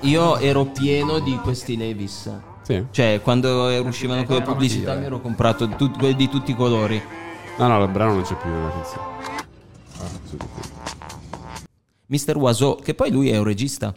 io 0.00 0.38
ero 0.38 0.64
pieno 0.64 1.20
di 1.20 1.36
questi 1.36 1.76
Levis. 1.76 2.28
Sì. 2.62 2.86
Cioè, 2.90 3.20
quando 3.22 3.68
uscivano 3.86 4.24
quelle 4.24 4.42
pubblicità 4.42 4.94
mi 4.94 5.04
ero 5.04 5.20
comprato 5.20 5.68
tut- 5.68 5.96
quelli 5.96 6.16
di 6.16 6.28
tutti 6.28 6.50
i 6.50 6.56
colori. 6.56 7.00
No, 7.56 7.68
no, 7.68 7.80
il 7.84 7.90
brano 7.90 8.14
non 8.14 8.22
c'è 8.22 8.34
più 8.34 8.50
nella 8.50 8.70
canzone. 8.70 9.12
Mr. 12.06 12.36
Waso, 12.36 12.74
che 12.82 12.94
poi 12.94 13.12
lui 13.12 13.30
è 13.30 13.36
un 13.36 13.44
regista. 13.44 13.94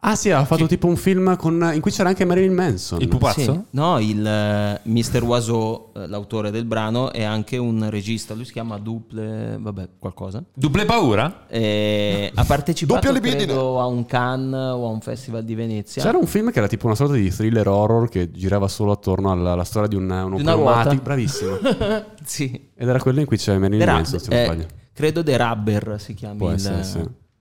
Ah 0.00 0.14
sì, 0.14 0.30
ha 0.30 0.44
fatto 0.44 0.66
tipo 0.66 0.86
un 0.86 0.94
film 0.94 1.36
con- 1.36 1.72
in 1.74 1.80
cui 1.80 1.90
c'era 1.90 2.08
anche 2.08 2.24
Marilyn 2.24 2.54
Manson. 2.54 3.00
Il 3.00 3.08
pupazzo? 3.08 3.40
Sì. 3.52 3.60
No, 3.70 3.98
il 3.98 4.24
eh, 4.24 4.80
Mr. 4.84 5.24
Waso, 5.24 5.92
eh, 5.94 6.06
l'autore 6.06 6.52
del 6.52 6.64
brano, 6.66 7.10
è 7.12 7.24
anche 7.24 7.56
un 7.56 7.90
regista. 7.90 8.32
Lui 8.34 8.44
si 8.44 8.52
chiama 8.52 8.78
Duple, 8.78 9.58
vabbè, 9.60 9.88
qualcosa. 9.98 10.42
Duple 10.54 10.84
paura? 10.84 11.46
E 11.48 12.30
ha 12.32 12.44
partecipato 12.44 13.12
credo 13.12 13.80
a 13.80 13.86
un 13.86 14.06
Cannes 14.06 14.54
o 14.72 14.86
a 14.86 14.88
un 14.88 15.00
festival 15.00 15.42
di 15.44 15.56
Venezia. 15.56 16.00
C'era 16.00 16.16
un 16.16 16.26
film 16.26 16.52
che 16.52 16.58
era 16.58 16.68
tipo 16.68 16.86
una 16.86 16.94
sorta 16.94 17.14
di 17.14 17.28
thriller 17.30 17.66
horror 17.66 18.08
che 18.08 18.30
girava 18.30 18.68
solo 18.68 18.92
attorno 18.92 19.32
alla, 19.32 19.50
alla 19.52 19.64
storia 19.64 19.88
di 19.88 19.96
un, 19.96 20.08
un 20.08 20.36
Di 20.36 20.42
una 20.42 20.52
ruota. 20.52 20.72
pneumatic. 20.90 21.02
Bravissimo. 21.02 21.56
sì. 22.24 22.70
Ed 22.72 22.88
era 22.88 23.00
quello 23.00 23.18
in 23.18 23.26
cui 23.26 23.36
c'è 23.36 23.58
Marilyn 23.58 23.84
Manson, 23.84 24.20
se 24.20 24.30
non 24.30 24.38
eh, 24.38 24.44
sbaglio. 24.44 24.66
credo 24.92 25.22
The 25.24 25.36
Rubber 25.36 25.96
si 25.98 26.14
chiami. 26.14 26.36
Può 26.36 26.48
il- 26.50 26.54
essere, 26.54 26.84
sì. 26.84 27.00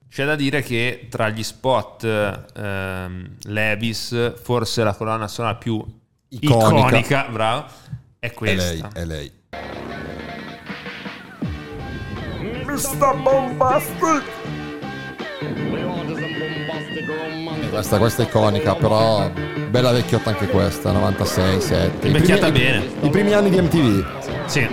C'è 0.09 0.25
da 0.25 0.35
dire 0.35 0.61
che 0.61 1.07
tra 1.09 1.29
gli 1.29 1.43
spot 1.43 2.03
ehm, 2.55 3.35
Levis, 3.43 4.33
forse 4.41 4.83
la 4.83 4.93
colonna 4.95 5.27
sonora 5.27 5.55
più 5.55 5.83
Iconica. 6.29 6.87
iconica, 6.87 7.27
bravo, 7.29 7.65
è 8.19 8.27
È 8.27 8.33
questa. 8.33 8.71
lei, 8.71 8.83
è 8.93 9.05
lei. 9.05 9.31
Questa, 17.69 17.97
questa 17.97 18.23
è 18.23 18.25
iconica, 18.25 18.75
però 18.75 19.29
bella 19.69 19.91
vecchiotta 19.91 20.31
anche 20.31 20.47
questa, 20.47 20.91
96, 20.91 21.61
7. 21.61 22.07
I 22.07 22.11
Invecchiata 22.11 22.51
primi- 22.51 22.59
bene. 22.65 22.85
I 23.01 23.09
primi 23.09 23.33
anni 23.33 23.49
di 23.49 23.61
MTV, 23.61 24.45
Sì. 24.47 24.67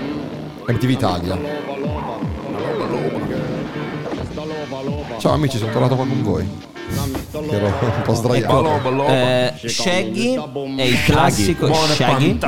MTV 0.66 0.89
Italia. 0.91 1.39
Ciao 5.18 5.32
amici, 5.32 5.58
sono 5.58 5.72
tornato 5.72 5.96
qua 5.96 6.06
con 6.06 6.22
voi. 6.22 6.46
Che 7.30 7.56
ero 7.56 7.66
un 7.66 8.02
po' 8.04 8.14
sdraiato. 8.14 9.06
Eh, 9.08 9.54
Shaggy 9.64 10.34
è 10.76 10.82
il 10.82 11.02
classico 11.04 11.72
Shaggy 11.72 12.38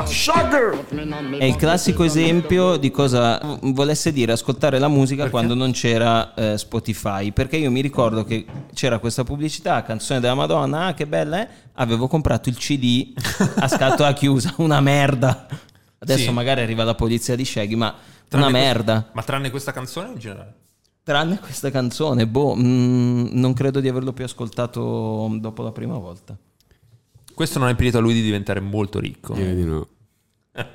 è 1.38 1.44
il 1.44 1.56
classico 1.56 2.04
esempio 2.04 2.76
di 2.76 2.90
cosa 2.90 3.40
volesse 3.62 4.12
dire 4.12 4.32
ascoltare 4.32 4.78
la 4.78 4.88
musica 4.88 5.30
quando 5.30 5.54
non 5.54 5.72
c'era 5.72 6.34
eh, 6.34 6.58
Spotify. 6.58 7.32
Perché 7.32 7.56
io 7.56 7.70
mi 7.70 7.80
ricordo 7.80 8.24
che 8.24 8.44
c'era 8.74 8.98
questa 8.98 9.24
pubblicità, 9.24 9.82
canzone 9.82 10.20
della 10.20 10.34
Madonna, 10.34 10.86
ah, 10.86 10.94
che 10.94 11.06
bella 11.06 11.40
è. 11.40 11.48
Avevo 11.74 12.08
comprato 12.08 12.48
il 12.48 12.56
CD 12.56 13.12
a 13.56 13.68
scatola 13.68 14.12
chiusa, 14.14 14.54
una 14.58 14.80
merda. 14.80 15.46
Adesso 15.98 16.24
Sì. 16.24 16.30
magari 16.30 16.60
arriva 16.60 16.84
la 16.84 16.94
polizia 16.94 17.34
di 17.34 17.44
Shaggy, 17.44 17.74
ma 17.74 17.94
Tranne 18.28 18.46
una 18.46 18.58
merda. 18.58 19.10
Ma 19.12 19.22
tranne 19.22 19.50
questa 19.50 19.72
canzone 19.72 20.08
in 20.12 20.18
generale? 20.18 20.54
Tranne 21.07 21.38
questa 21.38 21.70
canzone, 21.70 22.26
boh, 22.26 22.57
mm, 22.57 23.26
non 23.30 23.52
credo 23.52 23.78
di 23.78 23.86
averlo 23.86 24.12
più 24.12 24.24
ascoltato 24.24 25.28
dopo 25.38 25.62
la 25.62 25.70
prima 25.70 25.96
volta. 25.98 26.36
Questo 27.32 27.61
non 27.61 27.68
ha 27.68 27.70
impedito 27.70 27.98
a 27.98 28.00
lui 28.00 28.12
di 28.12 28.22
diventare 28.22 28.59
molto 28.59 28.98
ricco. 28.98 29.32
Direi 29.34 29.54
di 29.54 29.62
no. 29.64 29.86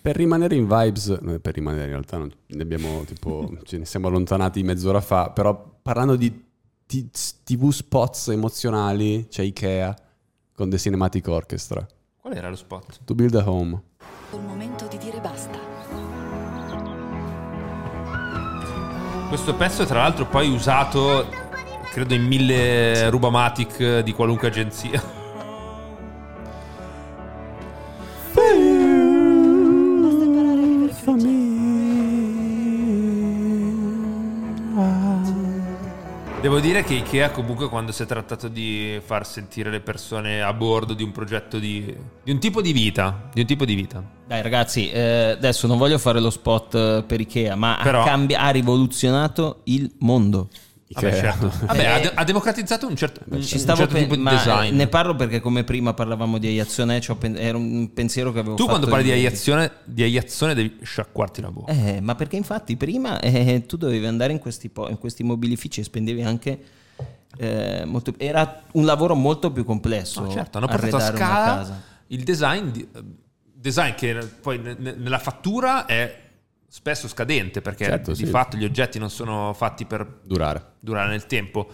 Per 0.00 0.14
rimanere 0.14 0.54
in 0.54 0.68
vibes, 0.68 1.08
no, 1.08 1.36
per 1.40 1.54
rimanere 1.54 1.86
in 1.86 1.90
realtà 1.90 2.18
non- 2.18 2.32
ne 2.46 2.62
abbiamo 2.62 3.02
tipo, 3.02 3.50
ce 3.66 3.78
ne 3.78 3.84
siamo 3.84 4.06
allontanati 4.06 4.62
mezz'ora 4.62 5.00
fa, 5.00 5.30
però 5.30 5.80
parlando 5.82 6.14
di 6.14 6.44
ti- 6.86 7.10
tv 7.42 7.70
spots 7.70 8.28
emozionali, 8.28 9.26
c'è 9.28 9.42
Ikea 9.42 9.92
con 10.54 10.70
The 10.70 10.78
Cinematic 10.78 11.26
Orchestra. 11.26 11.84
Qual 12.16 12.32
era 12.32 12.48
lo 12.48 12.54
spot? 12.54 13.00
To 13.04 13.12
Build 13.16 13.34
a 13.34 13.50
Home. 13.50 13.82
Il 14.34 14.40
momento 14.40 14.86
Questo 19.28 19.54
pezzo 19.54 19.82
è 19.82 19.86
tra 19.86 20.00
l'altro 20.00 20.24
poi 20.24 20.48
usato, 20.48 21.26
credo, 21.90 22.14
in 22.14 22.24
mille 22.24 23.10
rubamatic 23.10 23.98
di 23.98 24.12
qualunque 24.12 24.48
agenzia. 24.48 25.02
Devo 36.48 36.60
dire 36.60 36.82
che 36.82 36.94
Ikea 36.94 37.30
comunque 37.30 37.68
quando 37.68 37.92
si 37.92 38.02
è 38.02 38.06
trattato 38.06 38.48
di 38.48 38.98
far 39.04 39.26
sentire 39.26 39.70
le 39.70 39.80
persone 39.80 40.40
a 40.40 40.50
bordo 40.54 40.94
di 40.94 41.02
un 41.02 41.12
progetto 41.12 41.58
di, 41.58 41.94
di 42.24 42.30
un 42.30 42.38
tipo 42.38 42.62
di 42.62 42.72
vita, 42.72 43.28
di 43.34 43.42
un 43.42 43.46
tipo 43.46 43.66
di 43.66 43.74
vita. 43.74 44.02
Dai 44.26 44.40
ragazzi, 44.40 44.88
eh, 44.90 45.32
adesso 45.32 45.66
non 45.66 45.76
voglio 45.76 45.98
fare 45.98 46.20
lo 46.20 46.30
spot 46.30 46.74
eh, 46.74 47.04
per 47.06 47.20
Ikea, 47.20 47.54
ma 47.54 47.78
Però- 47.82 48.00
ha, 48.00 48.04
cambi- 48.06 48.34
ha 48.34 48.48
rivoluzionato 48.48 49.60
il 49.64 49.92
mondo. 49.98 50.48
Vabbè, 50.94 51.12
certo. 51.18 51.52
Vabbè, 51.66 51.78
Eh, 51.80 51.86
ha, 51.86 51.98
de- 52.00 52.12
ha 52.14 52.24
democratizzato 52.24 52.86
un 52.86 52.96
certo, 52.96 53.20
un 53.28 53.42
Ci 53.42 53.58
stavo 53.58 53.78
certo 53.80 53.94
pe- 53.94 54.00
tipo 54.02 54.14
di 54.16 54.22
ma, 54.22 54.30
design. 54.30 54.74
Ne 54.74 54.86
parlo 54.88 55.14
perché 55.14 55.40
come 55.40 55.62
prima 55.64 55.92
parlavamo 55.92 56.38
di 56.38 56.46
Aiazione, 56.46 57.00
c'ho 57.00 57.16
pen- 57.16 57.36
era 57.36 57.58
un 57.58 57.92
pensiero 57.92 58.32
che 58.32 58.38
avevo 58.38 58.54
Tu 58.54 58.64
quando 58.66 58.86
parli 58.86 59.04
di. 59.04 59.10
Aiazione, 59.12 59.70
di 59.84 60.02
Aiazione 60.02 60.54
devi 60.54 60.78
sciacquarti 60.82 61.40
la 61.42 61.50
bocca. 61.50 61.72
Eh, 61.72 62.00
ma 62.00 62.14
perché 62.14 62.36
infatti 62.36 62.76
prima 62.76 63.20
eh, 63.20 63.64
tu 63.66 63.76
dovevi 63.76 64.06
andare 64.06 64.32
in 64.32 64.38
questi, 64.38 64.70
po- 64.70 64.88
in 64.88 64.98
questi 64.98 65.22
mobilifici 65.24 65.80
e 65.80 65.84
spendevi 65.84 66.22
anche... 66.22 66.58
eh, 67.36 67.82
molto- 67.84 68.14
era 68.16 68.62
un 68.72 68.84
lavoro 68.86 69.14
molto 69.14 69.52
più 69.52 69.64
complesso. 69.64 70.22
No, 70.22 70.30
certo, 70.30 70.56
hanno 70.58 70.66
portato 70.68 70.96
a 70.96 71.00
scala 71.00 71.16
casa. 71.56 71.82
il 72.08 72.22
design, 72.24 72.68
di- 72.70 72.88
eh, 72.94 73.02
design 73.52 73.92
che 73.94 74.14
poi 74.40 74.58
ne- 74.58 74.76
ne- 74.78 74.94
nella 74.96 75.18
fattura 75.18 75.84
è 75.84 76.26
spesso 76.68 77.08
scadente 77.08 77.60
perché 77.62 77.84
Certo, 77.86 78.10
di 78.12 78.16
sì. 78.18 78.26
fatto 78.26 78.56
gli 78.56 78.64
oggetti 78.64 78.98
non 78.98 79.10
sono 79.10 79.52
fatti 79.54 79.84
per 79.86 80.20
Durare. 80.24 80.74
durare 80.80 81.08
nel 81.08 81.26
tempo 81.26 81.68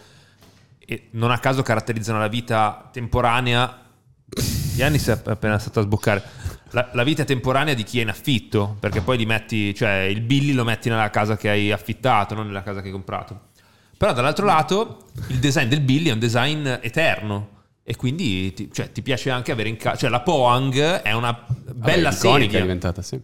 e 0.78 1.09
non 1.12 1.30
a 1.30 1.38
caso 1.38 1.62
caratterizzano 1.62 2.18
la 2.18 2.28
vita 2.28 2.88
temporanea. 2.92 3.82
Gianni 4.74 4.99
si 4.99 5.11
è 5.11 5.20
appena 5.24 5.59
stato 5.59 5.80
a 5.80 5.82
sboccare. 5.82 6.22
la, 6.70 6.90
la 6.92 7.03
vita 7.05 7.24
temporanea 7.24 7.74
di 7.74 7.84
chi 7.84 7.99
è 8.01 8.03
in 8.03 8.09
affitto, 8.09 8.76
perché 8.80 9.01
poi 9.01 9.16
li 9.16 9.26
metti, 9.26 9.74
cioè 9.74 10.01
il 10.03 10.20
billy 10.20 10.53
lo 10.53 10.64
metti 10.64 10.88
nella 10.88 11.11
casa 11.11 11.36
che 11.36 11.49
hai 11.49 11.70
affittato, 11.72 12.34
non 12.34 12.47
nella 12.47 12.62
casa 12.62 12.80
che 12.80 12.86
hai 12.86 12.92
comprato. 12.92 13.49
Però 13.97 14.12
dall'altro 14.12 14.45
lato 14.45 15.07
il 15.28 15.38
design 15.38 15.68
del 15.68 15.80
billy 15.80 16.09
è 16.11 16.12
un 16.12 16.18
design 16.18 16.66
eterno 16.80 17.51
e 17.84 17.97
quindi 17.97 18.53
ti, 18.53 18.70
cioè, 18.72 18.90
ti 18.90 19.03
piace 19.03 19.30
anche 19.30 19.53
avere 19.53 19.68
in 19.68 19.76
casa, 19.76 19.97
cioè 19.97 20.11
la 20.11 20.20
Poang 20.20 20.74
è 21.03 21.12
una 21.12 21.32
bella 21.72 22.11
Vabbè, 22.11 22.20
sedia. 22.20 22.59
è 22.59 22.62
diventata, 22.62 23.01
sì. 23.03 23.20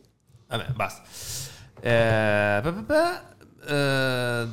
Vabbè, 0.47 0.67
basta. 0.73 1.03
Eh, 1.81 2.61
pa, 2.63 2.73
pa, 2.87 3.23
eh, 3.67 4.47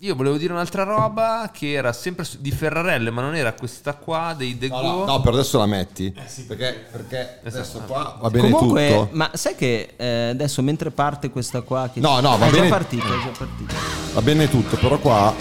io 0.00 0.14
volevo 0.14 0.36
dire 0.36 0.52
un'altra 0.52 0.82
roba 0.82 1.50
che 1.52 1.72
era 1.72 1.92
sempre 1.92 2.24
su- 2.24 2.38
di 2.40 2.50
Ferrarelle, 2.50 3.10
ma 3.10 3.22
non 3.22 3.34
era 3.34 3.52
questa 3.54 3.94
qua 3.94 4.34
dei 4.36 4.58
The 4.58 4.68
No, 4.68 4.80
Go. 4.80 4.82
no, 4.88 5.04
no, 5.06 5.20
per 5.20 5.32
adesso 5.32 5.58
la 5.58 5.66
metti. 5.66 6.14
Perché, 6.46 6.86
perché 6.92 7.40
adesso 7.44 7.80
qua 7.86 8.18
va 8.20 8.28
bene 8.30 8.50
Comunque, 8.50 8.88
tutto. 8.88 9.08
ma 9.12 9.30
sai 9.32 9.54
che 9.54 9.94
eh, 9.96 10.28
adesso 10.30 10.60
mentre 10.62 10.90
parte 10.90 11.30
questa 11.30 11.62
qua 11.62 11.88
che 11.92 12.00
No, 12.00 12.20
no, 12.20 12.36
va 12.36 12.46
è 12.46 12.50
bene- 12.50 12.68
già 12.68 12.74
partita, 12.74 13.06
è 13.06 13.22
già 13.22 13.30
partita. 13.38 13.74
Va 14.12 14.22
bene 14.22 14.50
tutto, 14.50 14.76
però 14.76 14.98
qua... 14.98 15.32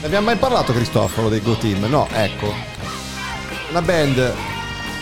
Ne 0.00 0.06
abbiamo 0.06 0.26
mai 0.26 0.36
parlato 0.36 0.72
Cristoforo 0.72 1.28
dei 1.28 1.42
Go 1.42 1.54
Team? 1.56 1.84
No, 1.84 2.08
ecco. 2.12 2.50
Una 3.68 3.82
band 3.82 4.32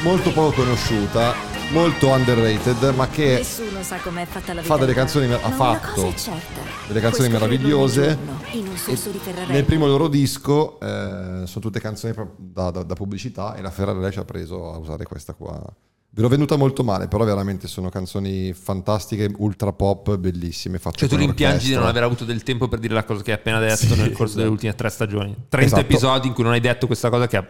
molto 0.02 0.32
poco 0.32 0.50
conosciuta, 0.62 1.32
molto 1.70 2.08
underrated, 2.08 2.94
ma 2.94 3.08
che 3.08 3.36
Nessuno 3.36 3.82
sa 3.82 3.96
com'è 3.98 4.24
fatta 4.26 4.54
la 4.54 4.60
vita. 4.62 4.74
fa 4.74 4.80
delle 4.80 4.94
canzoni, 4.94 5.26
ha 5.32 5.38
Ma 5.38 5.46
una 5.46 5.54
fatto 5.54 6.12
certa. 6.16 6.60
delle 6.86 7.00
canzoni 7.00 7.28
meravigliose. 7.28 8.02
giorno, 8.16 8.40
in 8.52 8.68
un 8.68 8.76
sorso 8.76 9.10
di 9.10 9.18
Ferrarelle. 9.18 9.52
Nel 9.52 9.64
primo 9.64 9.86
loro 9.86 10.08
disco 10.08 10.78
eh, 10.80 11.42
sono 11.44 11.60
tutte 11.60 11.80
canzoni 11.80 12.14
da, 12.36 12.70
da- 12.70 12.82
da 12.82 12.94
pubblicità 12.94 13.54
e 13.54 13.60
la 13.62 13.70
Ferrari 13.70 14.10
ci 14.12 14.18
ha 14.18 14.24
preso 14.24 14.72
a 14.72 14.78
usare 14.78 15.04
questa 15.04 15.34
qua. 15.34 15.62
Ve 16.10 16.22
l'ho 16.22 16.28
venuta 16.28 16.56
molto 16.56 16.82
male, 16.82 17.06
però 17.06 17.22
veramente 17.24 17.68
sono 17.68 17.90
canzoni 17.90 18.52
fantastiche, 18.54 19.30
ultra 19.36 19.72
pop, 19.72 20.16
bellissime. 20.16 20.80
Cioè 20.92 21.08
tu 21.08 21.16
rimpiangi 21.16 21.68
di 21.68 21.74
non 21.74 21.84
aver 21.86 22.02
avuto 22.02 22.24
del 22.24 22.42
tempo 22.42 22.66
per 22.66 22.78
dire 22.80 22.94
la 22.94 23.04
cosa 23.04 23.22
che 23.22 23.30
hai 23.32 23.36
appena 23.36 23.60
detto 23.60 23.76
Sì, 23.76 23.88
nel 23.94 24.08
corso 24.08 24.22
esatto. 24.24 24.36
delle 24.38 24.48
ultime 24.50 24.74
tre 24.74 24.88
stagioni. 24.88 25.36
30 25.48 25.58
Esatto. 25.76 25.80
episodi 25.82 26.26
in 26.28 26.32
cui 26.34 26.42
non 26.42 26.52
hai 26.54 26.60
detto 26.60 26.86
questa 26.86 27.10
cosa 27.10 27.26
che 27.28 27.36
ha 27.36 27.46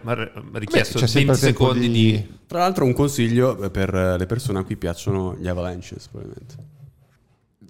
richiesto 0.53 0.99
sempre 0.99 1.33
20 1.35 1.39
tempo 1.41 1.63
secondi 1.63 1.79
di- 1.89 2.11
di... 2.11 2.37
Tra 2.45 2.59
l'altro 2.59 2.83
un 2.85 2.93
consiglio 2.93 3.55
per 3.71 3.93
le 3.93 4.25
persone 4.27 4.59
a 4.59 4.63
cui 4.63 4.75
piacciono 4.75 5.35
gli 5.39 5.47
Avalanches, 5.47 6.07
probabilmente. 6.09 6.55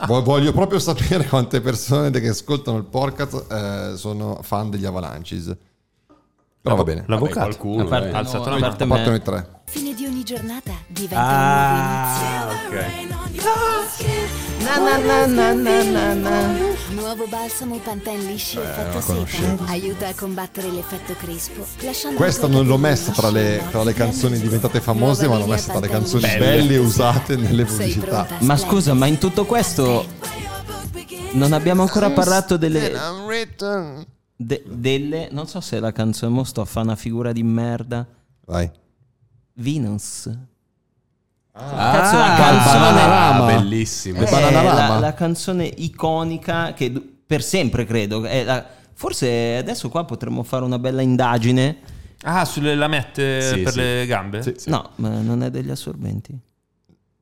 Vo- 0.08 0.24
Voglio 0.24 0.52
proprio 0.54 0.80
sapere 0.80 1.26
quante 1.28 1.62
persone 1.62 2.10
che 2.12 2.28
ascoltano 2.30 2.78
il 2.78 2.86
podcast 2.86 3.46
eh, 3.52 3.94
sono 3.96 4.40
fan 4.42 4.70
degli 4.70 4.86
Avalanches. 4.86 5.56
Però 6.62 6.76
va 6.76 6.84
bene. 6.84 7.03
L'avvocato. 7.07 7.39
qualcuno, 7.39 7.84
A 7.84 7.86
parte- 7.86 8.05
dai. 8.07 8.16
ha 8.16 8.18
alzato 8.20 8.38
No, 8.38 8.43
la 8.43 8.49
a 8.49 8.60
mano. 8.60 8.68
parte 8.68 8.84
A 8.84 8.88
parte 8.88 9.10
me. 9.12 9.22
tre. 9.22 9.49
Fine 9.66 9.93
di 9.93 10.05
ogni 10.05 10.24
giornata 10.24 10.72
diventa 10.88 11.18
Ah, 11.18 12.18
un 12.20 12.70
nuovo 12.70 13.28
inizio. 13.30 13.49
ok. 13.49 13.57
Na, 14.62 14.78
na, 14.78 14.97
na, 14.97 15.26
na, 15.26 15.53
na, 15.53 15.84
na, 15.84 16.14
na. 16.14 16.57
Nuovo 16.91 17.26
balsamo 17.28 17.78
Pantene 17.78 18.24
liscio 18.24 18.62
effetto 18.62 19.14
la 19.16 19.26
seta. 19.26 19.64
Aiuta 19.68 20.07
a 20.10 20.14
combattere 20.14 20.70
l'effetto 20.70 21.14
crispo. 21.18 21.66
lasciando 21.82 22.18
Questa 22.18 22.47
non 22.47 22.66
l'ho 22.68 22.78
messa 22.78 23.12
tra 23.14 23.30
le, 23.30 23.64
tra 23.72 23.84
le 23.84 23.93
canzoni 23.93 24.38
diventate 24.38 24.82
famose, 24.82 25.28
ma 25.28 25.38
l'ho 25.38 25.45
messa 25.47 25.72
tra 25.72 25.80
le 25.80 25.88
canzoni 25.88 26.24
belle 26.38 26.62
liscio. 26.62 26.82
usate 26.82 27.36
nelle 27.38 27.64
pubblicità. 27.66 28.24
pronta? 28.26 28.36
Ma 28.45 28.57
scusa, 28.57 28.93
ma 28.93 29.05
in 29.05 29.18
tutto 29.18 29.45
questo 29.45 30.05
non 31.32 31.53
abbiamo 31.53 31.84
ancora 31.84 32.10
parlato 32.10 32.57
delle 32.57 32.91
de- 34.42 34.64
delle 34.66 35.28
non 35.32 35.48
so 35.48 35.60
se 35.60 35.80
la 35.82 35.92
canzone 35.92 36.32
mo 36.34 36.44
sto 36.46 36.62
a 36.62 36.66
fa 36.66 36.80
una 36.82 36.96
figura 36.96 37.34
di 37.34 37.44
merda. 37.44 38.08
Vai. 38.46 38.72
Venus. 39.56 40.30
Ah, 41.52 41.92
Cazzo, 41.92 42.16
la 42.18 42.32
il 42.32 42.38
canzone-. 42.38 43.80
Il 44.10 44.26
È 44.26 44.30
Bananarama. 44.32 44.88
la, 44.94 45.00
la 45.00 45.14
canzone 45.14 45.66
iconica 45.66 46.74
che 46.74 46.90
per 47.26 47.44
sempre 47.44 47.86
credo. 47.86 48.24
è 48.24 48.44
la- 48.44 48.66
forse 48.94 49.58
adesso 49.58 49.90
qua 49.90 50.06
potremmo 50.06 50.44
fare 50.44 50.64
una 50.64 50.80
bella 50.80 51.02
indagine. 51.02 51.78
Ah, 52.24 52.46
sulle 52.46 52.76
lamette 52.76 53.42
Sì, 53.42 53.62
per 53.62 53.72
sì. 53.74 53.80
le 53.80 54.06
gambe? 54.06 54.42
Sì, 54.42 54.54
sì. 54.58 54.70
No, 54.70 54.92
ma 54.96 55.20
non 55.22 55.44
è 55.44 55.50
degli 55.50 55.70
assorbenti. 55.70 56.38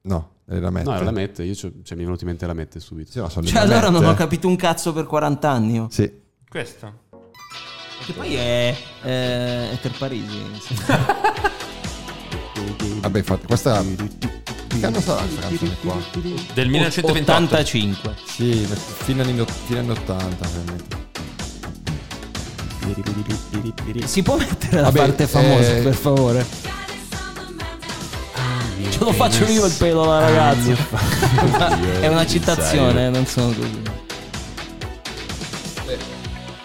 No, 0.01 0.29
eh, 0.49 0.59
la 0.59 0.69
mette. 0.69 0.89
No, 0.89 1.01
la 1.01 1.11
mette, 1.11 1.43
io 1.43 1.53
c'ho- 1.53 1.71
cioè, 1.83 1.95
mi 1.97 2.03
è 2.03 2.05
venuto 2.05 2.23
in 2.23 2.29
mente 2.29 2.45
la 2.45 2.53
mette 2.53 2.79
subito. 2.79 3.11
Sì, 3.11 3.19
no, 3.19 3.27
le 3.41 3.47
Cioè, 3.47 3.59
allora 3.61 3.87
non 3.89 3.95
ho 3.97 4.01
lamette. 4.01 4.17
capito 4.23 4.47
un 4.47 4.55
cazzo 4.55 4.93
per 4.93 5.05
40 5.05 5.49
anni. 5.49 5.73
io. 5.73 5.87
Sì. 5.89 6.11
Questa? 6.49 6.93
Che 8.05 8.13
poi 8.13 8.35
è. 8.35 8.75
è, 9.01 9.69
è 9.71 9.77
per 9.81 9.91
Parisi. 9.91 10.41
sì. 10.61 10.75
Vabbè, 13.01 13.17
infatti, 13.19 13.45
questa... 13.45 13.83
Che 14.67 14.85
anno 14.85 14.99
sarà 15.01 15.21
questa 15.21 15.41
canzone 15.41 15.75
qua? 15.81 15.97
Del 16.53 16.67
1928. 16.67 17.07
85. 17.09 18.15
Sì, 18.25 18.67
fine 19.03 19.21
anni, 19.21 19.45
fine 19.65 19.79
anni 19.79 19.89
80. 19.91 20.47
ovviamente. 20.47 20.95
Si 24.05 24.21
può 24.21 24.37
mettere 24.37 24.77
la 24.77 24.83
Vabbè, 24.83 24.97
parte 24.97 25.27
famosa, 25.27 25.75
eh, 25.75 25.81
per 25.81 25.93
favore? 25.93 26.45
Ce 28.89 28.99
lo 28.99 29.11
faccio 29.11 29.45
io 29.45 29.65
il 29.65 29.73
pelo 29.77 30.03
alla 30.03 30.19
ragazza. 30.19 30.75
è 31.99 32.07
una 32.07 32.25
citazione, 32.25 33.07
eh, 33.07 33.09
non 33.09 33.25
sono 33.25 33.53
così. 33.53 33.96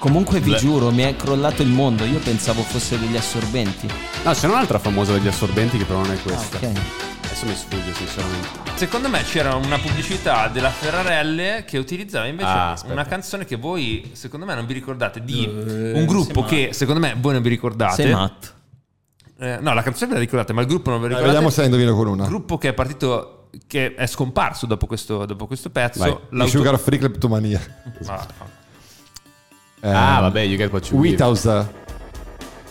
Comunque 0.03 0.41
vi 0.41 0.57
giuro, 0.57 0.91
mi 0.91 1.05
è 1.05 1.15
crollato 1.15 1.63
il 1.63 1.69
mondo. 1.69 2.03
Io 2.05 2.19
pensavo 2.19 2.63
fosse 2.63 2.99
degli 2.99 3.17
assorbenti. 3.17 3.89
No, 4.25 4.33
c'è 4.33 4.49
un'altra 4.49 4.81
famosa 4.81 5.13
degli 5.13 5.29
assorbenti 5.29 5.79
che 5.79 5.85
però 5.85 6.01
non 6.01 6.11
è 6.11 6.21
questa. 6.21 6.57
Ah, 6.57 6.71
ok. 6.71 6.81
Adesso 7.27 7.47
mi 7.47 7.55
sfugge, 7.55 7.95
sinceramente. 7.95 8.49
Secondo 8.75 9.09
me 9.09 9.23
c'era 9.23 9.55
una 9.55 9.79
pubblicità 9.79 10.49
della 10.49 10.71
Ferrarelle 10.71 11.63
che 11.65 11.79
utilizzava 11.79 12.27
invece 12.27 12.49
Ah, 12.49 12.77
una 12.87 13.05
canzone 13.05 13.45
che 13.45 13.55
voi, 13.55 14.11
secondo 14.15 14.45
me, 14.45 14.57
non 14.57 14.67
vi 14.67 14.73
ricordate. 14.73 15.23
Di 15.23 15.49
un 15.49 16.05
gruppo 16.05 16.43
che, 16.43 16.71
secondo 16.73 16.99
me, 17.01 17.15
voi 17.17 17.35
non 17.35 17.43
vi 17.43 17.51
ricordate. 17.51 18.03
Sei 18.03 18.13
matto. 18.13 18.49
Eh, 19.39 19.59
no, 19.61 19.73
la 19.73 19.83
canzone 19.83 20.09
ve 20.09 20.15
la 20.15 20.21
ricordate, 20.25 20.53
ma 20.53 20.63
il 20.63 20.67
gruppo 20.67 20.91
non 20.91 21.01
ve 21.01 21.11
la 21.11 21.15
Dai, 21.15 21.23
ricordate. 21.23 21.45
vediamo 21.47 21.49
se 21.49 21.61
la 21.61 21.67
indovino 21.67 21.95
con 21.95 22.13
una. 22.13 22.25
Il 22.25 22.29
gruppo 22.29 22.59
che 22.59 22.71
è 22.71 22.73
partito, 22.73 23.51
che 23.69 23.95
è 23.95 24.07
scomparso 24.09 24.67
dopo 24.67 24.87
questo, 24.87 25.27
dopo 25.27 25.47
questo 25.47 25.71
pezzo. 25.71 26.27
Vai. 26.29 26.49
Sugar 26.49 26.77
Free 26.77 26.99
Kleptomania. 26.99 27.61
Ah, 28.07 28.27
ah, 29.83 30.21
vabbè, 30.21 30.41
you 30.41 30.57
get 30.57 30.71
what 30.73 30.89
you 30.91 31.01
give. 31.01 31.09
Wheathouse. 31.17 31.67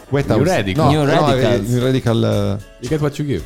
Wheathouse. 0.10 0.40
New 0.40 0.44
Radical. 0.44 0.86
No, 0.86 0.92
New 0.92 1.04
no, 1.04 1.06
Radicals. 1.26 1.70
eh, 1.70 1.72
New 1.74 1.84
Radical. 1.84 2.24
eh, 2.24 2.64
You 2.80 2.90
get 2.90 3.00
what 3.02 3.18
you 3.18 3.28
give. 3.28 3.44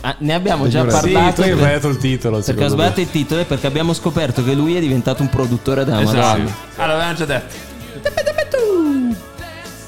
Ah, 0.00 0.16
Ne 0.18 0.34
abbiamo 0.34 0.66
già 0.68 0.82
Uredi. 0.82 0.96
Sì, 0.98 1.12
parlato. 1.12 1.34
tu 1.34 1.40
hai 1.42 1.48
per- 1.50 1.58
sbagliato 1.58 1.88
il 1.88 1.96
titolo. 1.98 2.36
perché 2.36 2.50
ho 2.50 2.54
secondo 2.54 2.72
sbagliato 2.74 3.00
il 3.00 3.10
titolo 3.10 3.40
e 3.40 3.44
perché 3.44 3.66
abbiamo 3.66 3.92
scoperto 3.92 4.42
che 4.44 4.52
lui 4.54 4.76
è 4.76 4.80
diventato 4.80 5.22
un 5.22 5.28
produttore 5.28 5.84
da 5.84 6.00
esatto. 6.00 6.16
Madonna. 6.38 6.50
Ah, 6.76 6.86
l'avevamo 6.86 7.14
già 7.14 7.24
detto. 7.24 7.54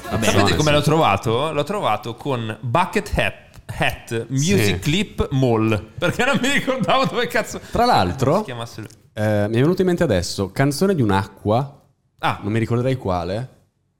Vabbè, 0.09 0.25
Sapete 0.25 0.47
sì. 0.47 0.55
come 0.55 0.71
l'ho 0.71 0.81
trovato? 0.81 1.51
L'ho 1.51 1.63
trovato 1.63 2.15
con 2.15 2.57
Bucket 2.61 3.11
Hat, 3.15 3.33
Hat 3.77 4.25
Music 4.29 4.63
Sì. 4.65 4.79
Clip 4.79 5.27
Mall. 5.31 5.81
Perché 5.97 6.25
non 6.25 6.39
mi 6.41 6.49
ricordavo 6.51 7.05
dove 7.05 7.27
cazzo 7.27 7.59
Tra 7.71 7.85
l'altro, 7.85 8.37
si 8.37 8.43
chiamasse 8.45 8.81
lui. 8.81 8.89
eh, 9.13 9.47
mi 9.49 9.57
è 9.57 9.61
venuto 9.61 9.81
in 9.81 9.87
mente 9.87 10.03
adesso, 10.03 10.51
canzone 10.51 10.95
di 10.95 11.01
un'acqua, 11.03 11.78
Ah, 12.19 12.39
non 12.43 12.51
mi 12.51 12.59
ricorderei 12.59 12.95
quale, 12.97 13.49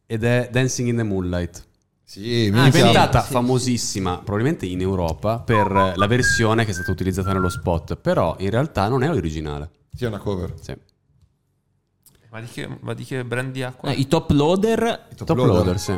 ed 0.06 0.24
è 0.24 0.50
Dancing 0.52 0.90
in 0.90 0.98
the 0.98 1.04
Moonlight. 1.04 1.68
Sì, 2.04 2.48
È 2.48 2.50
minchia. 2.50 2.72
diventata 2.72 3.22
sì, 3.22 3.32
famosissima, 3.32 4.18
probabilmente 4.18 4.66
in 4.66 4.82
Europa, 4.82 5.40
per 5.40 5.94
la 5.96 6.08
versione 6.08 6.66
che 6.66 6.72
è 6.72 6.74
stata 6.74 6.92
utilizzata 6.92 7.32
nello 7.34 7.50
spot, 7.50 7.96
però 7.98 8.36
in 8.40 8.50
realtà 8.50 8.88
non 8.88 9.04
è 9.04 9.08
l'originale. 9.08 9.70
Sì, 9.96 10.06
è 10.06 10.08
una 10.08 10.18
cover. 10.18 10.54
Sì. 10.60 10.76
ma 12.32 12.40
di 12.42 12.48
che, 12.48 12.68
ma 12.82 12.94
di 12.94 13.04
che 13.06 13.24
brand 13.26 13.52
di 13.52 13.64
acqua? 13.64 13.90
No, 13.90 13.96
I 13.96 14.08
top 14.08 14.30
loader. 14.32 15.08
Top 15.24 15.38
Loader, 15.38 15.80
sì. 15.80 15.96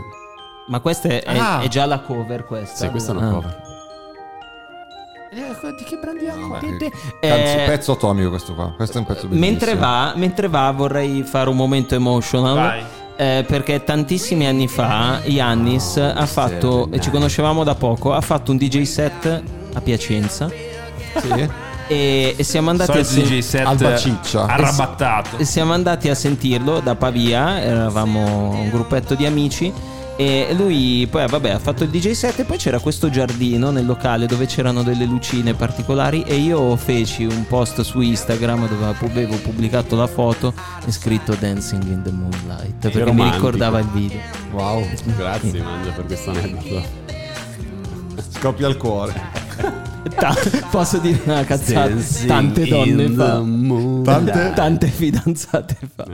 Ma 0.68 0.80
questa 0.80 1.10
è, 1.10 1.24
è- 1.24 1.38
Ah. 1.38 1.60
è 1.62 1.68
già 1.68 1.86
la 1.86 2.00
cover 2.02 2.46
questa. 2.46 2.76
Sì, 2.86 2.90
questa 2.90 3.12
è 3.14 3.16
una 3.16 3.28
Ah. 3.28 3.32
cover. 3.32 3.71
Eh, 5.34 5.74
Di 5.78 5.84
che 5.86 5.98
brand 5.98 6.20
di 6.20 6.28
acqua? 6.28 6.58
Che 6.60 6.92
Eh, 7.22 7.28
Canzo- 7.30 7.66
pezzo 7.66 7.92
atomico 7.94 8.30
questo 8.30 8.54
qua. 8.54 8.74
Questo 8.76 8.98
è 8.98 9.00
un 9.00 9.06
pezzo 9.06 9.28
bellissimo. 9.28 9.50
Mentre 9.50 9.76
va, 9.76 10.14
mentre 10.18 10.48
va, 10.50 10.72
vorrei 10.72 11.24
fare 11.24 11.50
un 11.50 11.56
momento 11.56 11.96
emotional. 11.96 12.56
Vai. 12.56 12.84
eh, 13.18 13.46
perché 13.48 13.84
tantissimi 13.84 14.48
anni 14.48 14.68
fa 14.68 15.22
Yannis 15.26 15.98
ha 15.98 16.26
fatto, 16.26 16.90
e 16.92 17.00
ci 17.00 17.12
conoscevamo 17.12 17.64
da 17.64 17.76
poco, 17.76 18.14
ha 18.14 18.22
fatto 18.22 18.52
un 18.52 18.58
DJ 18.58 18.82
set 18.82 19.44
a 19.74 19.82
Piacenza 19.82 20.50
Sì. 20.50 21.50
e, 21.88 22.34
e 22.36 22.44
siamo 22.44 22.72
andati 22.72 22.98
a 22.98 23.04
sen- 23.04 23.24
DJ 23.24 23.40
set 23.40 23.66
Alba 23.68 23.96
Ciccia. 23.96 24.46
arrabattato. 24.48 25.38
e 25.38 25.46
siamo 25.46 25.72
andati 25.74 26.10
a 26.10 26.16
sentirlo 26.16 26.80
da 26.80 26.96
Pavia, 26.96 27.62
eravamo 27.62 28.50
un 28.60 28.70
gruppetto 28.70 29.14
di 29.14 29.26
amici 29.28 29.72
e 30.22 30.54
lui 30.54 31.08
poi 31.10 31.26
vabbè 31.28 31.50
ha 31.50 31.58
fatto 31.58 31.84
il 31.84 31.90
DJ 31.90 32.12
set 32.12 32.38
e 32.40 32.44
poi 32.44 32.58
c'era 32.58 32.78
questo 32.80 33.10
giardino 33.10 33.72
nel 33.72 33.88
locale 33.88 34.28
dove 34.28 34.46
c'erano 34.46 34.84
delle 34.84 35.06
lucine 35.06 35.56
particolari 35.56 36.22
e 36.22 36.36
io 36.36 36.76
feci 36.76 37.26
un 37.26 37.48
post 37.48 37.82
su 37.82 38.02
Instagram 38.02 38.68
dove 38.68 38.86
avevo 38.86 39.36
pubblicato 39.38 39.96
la 39.96 40.06
foto 40.06 40.54
e 40.86 40.92
scritto 40.92 41.34
Dancing 41.34 41.84
in 41.86 42.04
the 42.04 42.12
Moonlight 42.12 42.76
perché 42.80 43.00
mi 43.00 43.06
romantico. 43.06 43.36
ricordava 43.38 43.80
il 43.80 43.88
video. 43.88 44.20
Wow. 44.52 44.86
Grazie, 45.18 45.62
Mangia, 45.64 45.90
per 45.90 46.06
questo 46.06 46.30
aneddoto. 46.30 46.84
Scoppia 48.30 48.68
il 48.68 48.78
cuore. 48.78 49.40
Ta- 50.16 50.36
posso 50.70 50.98
dire 51.00 51.20
una 51.26 51.44
cazzata? 51.44 51.88
Dancing 51.88 52.28
Tante 52.28 52.66
donne 52.68 53.10
fa. 53.10 53.44
Tante? 54.04 54.52
Tante 54.54 54.88
fidanzate 54.88 55.78
fa. 55.96 56.06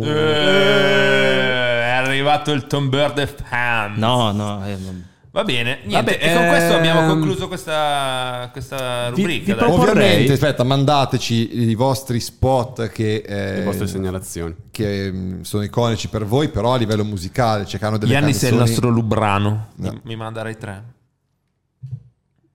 Eh, 0.00 1.76
è 1.76 1.77
arrivato 2.08 2.50
il 2.52 2.66
Tom 2.66 2.88
Bird 2.88 3.26
fan. 3.44 3.94
No, 3.96 4.32
no. 4.32 4.64
eh, 4.66 4.76
non- 4.76 5.06
Va 5.30 5.44
bene, 5.44 5.80
niente. 5.84 5.94
Vabbè, 6.14 6.18
e 6.20 6.34
con 6.34 6.48
questo 6.48 6.72
ehm, 6.72 6.78
abbiamo 6.78 7.06
concluso 7.06 7.46
questa, 7.48 8.48
questa 8.50 9.10
vi- 9.10 9.20
rubrica. 9.22 9.52
vi 9.52 9.58
proporrei- 9.58 9.90
Ovviamente, 9.90 10.32
aspetta, 10.32 10.64
mandateci 10.64 11.68
i 11.68 11.74
vostri 11.74 12.18
spot 12.18 12.88
che, 12.88 13.22
eh, 13.26 13.58
Le 13.58 13.62
vostre 13.62 13.86
segnalazioni. 13.86 14.54
che 14.70 15.12
mm, 15.12 15.40
sono 15.42 15.62
iconici 15.62 16.08
per 16.08 16.24
voi, 16.24 16.48
però 16.48 16.72
a 16.74 16.76
livello 16.78 17.04
musicale 17.04 17.66
cercano 17.66 17.98
delle 17.98 18.10
Gianni 18.12 18.32
sei 18.32 18.50
il 18.50 18.56
canzoni. 18.56 18.70
nostro 18.70 18.88
Lubrano. 18.90 19.66
No. 19.76 19.90
Mi, 19.92 20.00
mi 20.02 20.16
manda 20.16 20.42
Rai 20.42 20.56
3. 20.56 20.82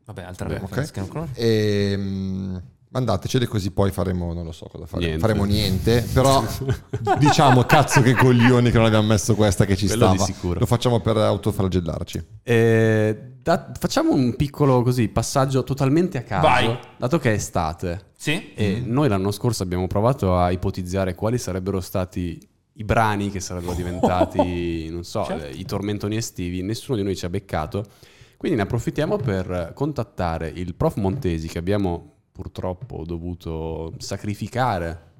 Vabbè, 0.05 0.21
altra 0.23 0.47
Beh, 0.47 0.53
reference 0.59 0.81
ok. 0.89 0.91
che 0.91 0.99
non 0.99 1.09
conosco. 1.09 1.31
E, 1.39 1.93
mm, 1.97 2.55
mandatecele 2.93 3.47
così 3.47 3.71
poi 3.71 3.91
faremo, 3.91 4.33
non 4.33 4.45
lo 4.45 4.51
so 4.51 4.67
cosa 4.71 4.85
faremo, 4.85 5.07
Niente. 5.09 5.19
faremo 5.27 5.43
niente, 5.45 6.07
però 6.13 6.43
diciamo 7.17 7.63
cazzo 7.63 8.01
che 8.01 8.13
coglioni 8.13 8.69
che 8.69 8.77
non 8.77 8.85
abbiamo 8.85 9.07
messo 9.07 9.33
questa 9.35 9.65
che 9.65 9.75
ci 9.75 9.87
Quello 9.87 10.13
stava. 10.15 10.53
Lo 10.59 10.65
facciamo 10.67 10.99
per 10.99 11.17
autoflagellarci. 11.17 12.25
Eh, 12.43 13.33
da- 13.41 13.71
facciamo 13.77 14.13
un 14.13 14.35
piccolo 14.35 14.83
così 14.83 15.07
passaggio 15.09 15.63
totalmente 15.63 16.19
a 16.19 16.21
caso, 16.21 16.47
Vai. 16.47 16.77
dato 16.97 17.17
che 17.17 17.31
è 17.31 17.33
estate. 17.33 18.11
Sì? 18.15 18.53
E 18.53 18.81
noi 18.85 19.09
l'anno 19.09 19.31
scorso 19.31 19.63
abbiamo 19.63 19.87
provato 19.87 20.37
a 20.37 20.51
ipotizzare 20.51 21.15
quali 21.15 21.37
sarebbero 21.37 21.81
stati 21.81 22.39
i 22.75 22.83
brani 22.83 23.29
che 23.31 23.39
sarebbero 23.39 23.73
diventati, 23.73 24.87
non 24.93 25.03
so, 25.03 25.25
Certo. 25.25 25.45
eh, 25.45 25.49
i 25.51 25.65
tormentoni 25.65 26.15
estivi. 26.15 26.61
Nessuno 26.61 26.97
di 26.97 27.03
noi 27.03 27.15
ci 27.15 27.25
ha 27.25 27.29
beccato. 27.29 27.83
Quindi 28.37 28.57
ne 28.57 28.65
approfittiamo 28.65 29.15
per 29.17 29.71
contattare 29.73 30.51
il 30.53 30.75
prof 30.75 30.95
Montesi 30.97 31.47
che 31.47 31.57
abbiamo 31.59 32.12
purtroppo 32.33 33.03
dovuto 33.05 33.93
sacrificare 33.99 35.11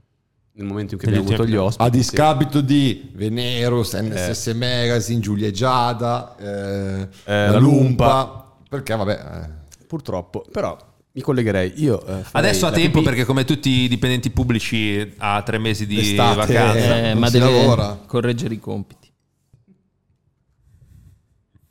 nel 0.55 0.65
momento 0.65 0.95
in 0.95 0.99
cui 0.99 1.07
abbiamo 1.09 1.27
avuto 1.27 1.45
gli 1.47 1.55
ospiti. 1.55 1.87
A 1.87 1.89
discapito 1.89 2.59
di 2.61 3.09
Veneros, 3.13 3.93
NSS 3.93 4.47
Magazine, 4.55 5.19
Giulia 5.21 5.49
Giada, 5.51 6.35
eh, 6.37 7.07
la 7.25 7.51
la 7.51 7.57
Lumpa, 7.57 8.17
Lumpa. 8.17 8.51
perché 8.67 8.95
vabbè... 8.95 9.11
eh, 9.13 9.61
Purtroppo, 9.87 10.43
però 10.51 10.75
mi 11.11 11.21
collegherei. 11.21 11.73
Io 11.83 12.03
eh, 12.05 12.23
Adesso 12.31 12.65
ha 12.65 12.71
tempo 12.71 12.97
pipì. 12.99 13.03
perché 13.09 13.25
come 13.25 13.45
tutti 13.45 13.69
i 13.69 13.87
dipendenti 13.87 14.31
pubblici 14.31 15.13
ha 15.17 15.41
tre 15.43 15.59
mesi 15.59 15.85
di 15.85 15.95
D'estate, 15.97 16.35
vacanza. 16.35 16.73
Eh, 16.97 16.97
Eh, 17.09 17.11
non 17.11 17.19
ma 17.19 17.27
si 17.29 17.37
deve 17.39 17.51
lavora. 17.51 17.99
correggere 18.07 18.55
i 18.55 18.59
compiti. 18.59 19.02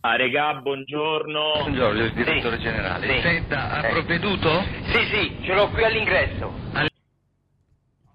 Ah, 0.05 0.17
regà, 0.17 0.55
buongiorno. 0.55 1.53
Buongiorno, 1.59 2.03
il 2.03 2.13
direttore 2.13 2.59
generale. 2.59 3.21
Senta, 3.23 3.71
ha 3.71 3.83
provveduto? 3.83 4.65
Sì, 4.87 4.99
sì, 5.05 5.39
ce 5.45 5.55
l'ho 5.55 5.69
qui 5.69 5.85
all'ingresso. 5.85 6.53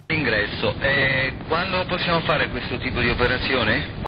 All'ingresso. 0.05 0.75
E 0.81 1.33
quando 1.47 1.85
possiamo 1.85 2.19
fare 2.21 2.49
questo 2.49 2.77
tipo 2.77 2.99
di 2.99 3.07
operazione? 3.07 4.03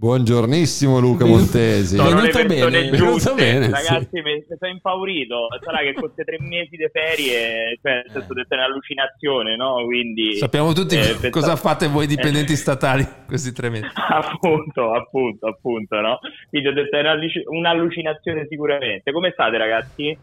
Buongiornissimo 0.00 1.00
Luca 1.00 1.24
Montesi. 1.24 1.96
Sono 1.96 2.20
Venuto 2.20 2.44
bene, 2.44 2.70
venuto 2.70 2.96
giuste, 2.96 3.34
bene, 3.34 3.68
ragazzi, 3.68 4.20
mi 4.22 4.34
mi 4.34 4.44
sono 4.56 4.70
impaurito. 4.70 5.48
Sarà 5.60 5.78
che 5.78 5.92
queste 5.94 6.22
tre 6.22 6.36
mesi 6.38 6.76
di 6.76 6.88
ferie, 6.92 7.76
cioè, 7.82 7.94
nel 7.94 8.04
senso, 8.12 8.28
deve 8.28 8.42
essere 8.42 8.60
un'allucinazione, 8.60 9.56
no? 9.56 9.84
Quindi... 9.84 10.36
Sappiamo 10.36 10.72
tutti 10.72 10.94
eh, 10.94 11.30
cosa 11.34 11.56
fate 11.56 11.88
voi 11.88 12.06
dipendenti 12.06 12.52
Eh, 12.52 12.56
statali 12.56 13.04
questi 13.26 13.50
tre 13.52 13.70
mesi. 13.70 13.88
appunto, 13.92 14.92
appunto, 14.94 15.48
appunto, 15.48 16.00
no? 16.00 16.20
Quindi 16.48 16.68
ho 16.68 16.72
detto 16.74 16.96
è 16.96 17.00
un'alluci- 17.00 17.42
un'allucinazione 17.46 18.46
sicuramente. 18.48 19.10
Come 19.10 19.32
state, 19.32 19.58
ragazzi? 19.58 20.16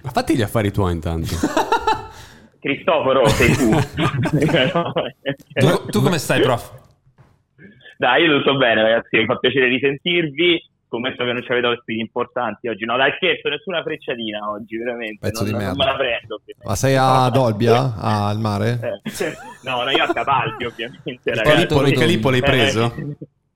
Ma 0.00 0.10
fatti 0.10 0.36
gli 0.36 0.42
affari 0.42 0.70
tuoi 0.70 0.92
intanto. 0.92 1.34
Cristoforo, 2.60 3.26
sei 3.30 3.52
tu. 3.52 3.70
Tu, 5.54 5.86
tu 5.86 6.02
come 6.02 6.18
stai, 6.18 6.40
prof? 6.40 6.77
Dai, 7.98 8.22
io 8.24 8.38
tutto 8.38 8.56
bene, 8.56 8.80
ragazzi. 8.82 9.16
Mi 9.18 9.24
fa 9.26 9.36
piacere 9.36 9.66
risentirvi. 9.66 10.70
Scommetto 10.86 11.22
che 11.24 11.32
non 11.32 11.42
ci 11.42 11.50
avete 11.52 11.66
ospiti 11.66 12.00
importanti 12.00 12.68
oggi. 12.68 12.84
No, 12.86 12.96
dai, 12.96 13.12
scherzo, 13.16 13.48
nessuna 13.50 13.82
frecciatina 13.82 14.48
oggi, 14.50 14.78
veramente. 14.78 15.18
Pezzo 15.20 15.42
non, 15.42 15.52
di 15.52 15.58
non 15.58 15.66
merda. 15.66 15.84
me 15.84 15.90
la 15.90 15.96
prendo. 15.98 16.40
Ma 16.64 16.74
sei 16.76 16.96
a 16.96 17.28
Dolbia? 17.28 17.94
Al 17.98 18.38
mare? 18.38 18.78
Eh, 19.04 19.36
no, 19.68 19.82
no, 19.82 19.90
io 19.90 20.02
a 20.04 20.12
Capaldi, 20.12 20.64
ovviamente. 20.64 21.30
Calippo, 21.32 21.80
calippo 21.80 22.30
l'hai 22.30 22.40
preso? 22.40 22.94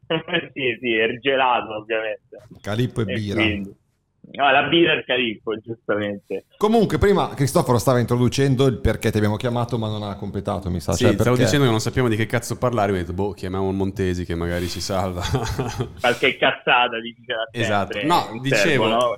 Eh, 0.08 0.50
sì, 0.52 0.76
sì, 0.80 0.94
è 0.96 1.16
gelato, 1.20 1.76
ovviamente. 1.76 2.48
Calippo 2.60 3.00
e 3.00 3.04
E 3.04 3.14
birra. 3.14 3.42
quindi- 3.42 3.76
No, 4.24 4.50
la 4.50 4.62
birra 4.68 4.94
il 4.94 5.04
calippo, 5.04 5.56
giustamente. 5.58 6.44
Comunque, 6.56 6.96
prima 6.96 7.28
Cristoforo 7.34 7.78
stava 7.78 7.98
introducendo 7.98 8.66
il 8.66 8.78
perché 8.78 9.10
ti 9.10 9.16
abbiamo 9.18 9.36
chiamato, 9.36 9.78
ma 9.78 9.88
non 9.88 10.02
ha 10.04 10.14
completato, 10.14 10.70
mi 10.70 10.80
sa. 10.80 10.92
Sì, 10.92 11.04
Cioè, 11.04 11.12
stavo 11.14 11.30
perché- 11.30 11.44
dicendo 11.44 11.64
che 11.64 11.70
non 11.70 11.80
sappiamo 11.80 12.08
di 12.08 12.16
che 12.16 12.26
cazzo 12.26 12.56
parlare. 12.56 12.92
Mi 12.92 12.98
ho 12.98 13.00
detto, 13.00 13.12
boh, 13.12 13.32
chiamiamo 13.32 13.68
il 13.68 13.74
Montesi 13.76 14.24
che 14.24 14.34
magari 14.34 14.68
ci 14.68 14.80
salva. 14.80 15.22
Qualche 16.00 16.36
cazzata 16.36 17.00
dice 17.00 17.32
la 17.34 17.48
Esatto. 17.60 17.98
No, 18.06 18.38
dicevo- 18.40 18.62
serbo, 18.62 18.86
no? 18.88 19.16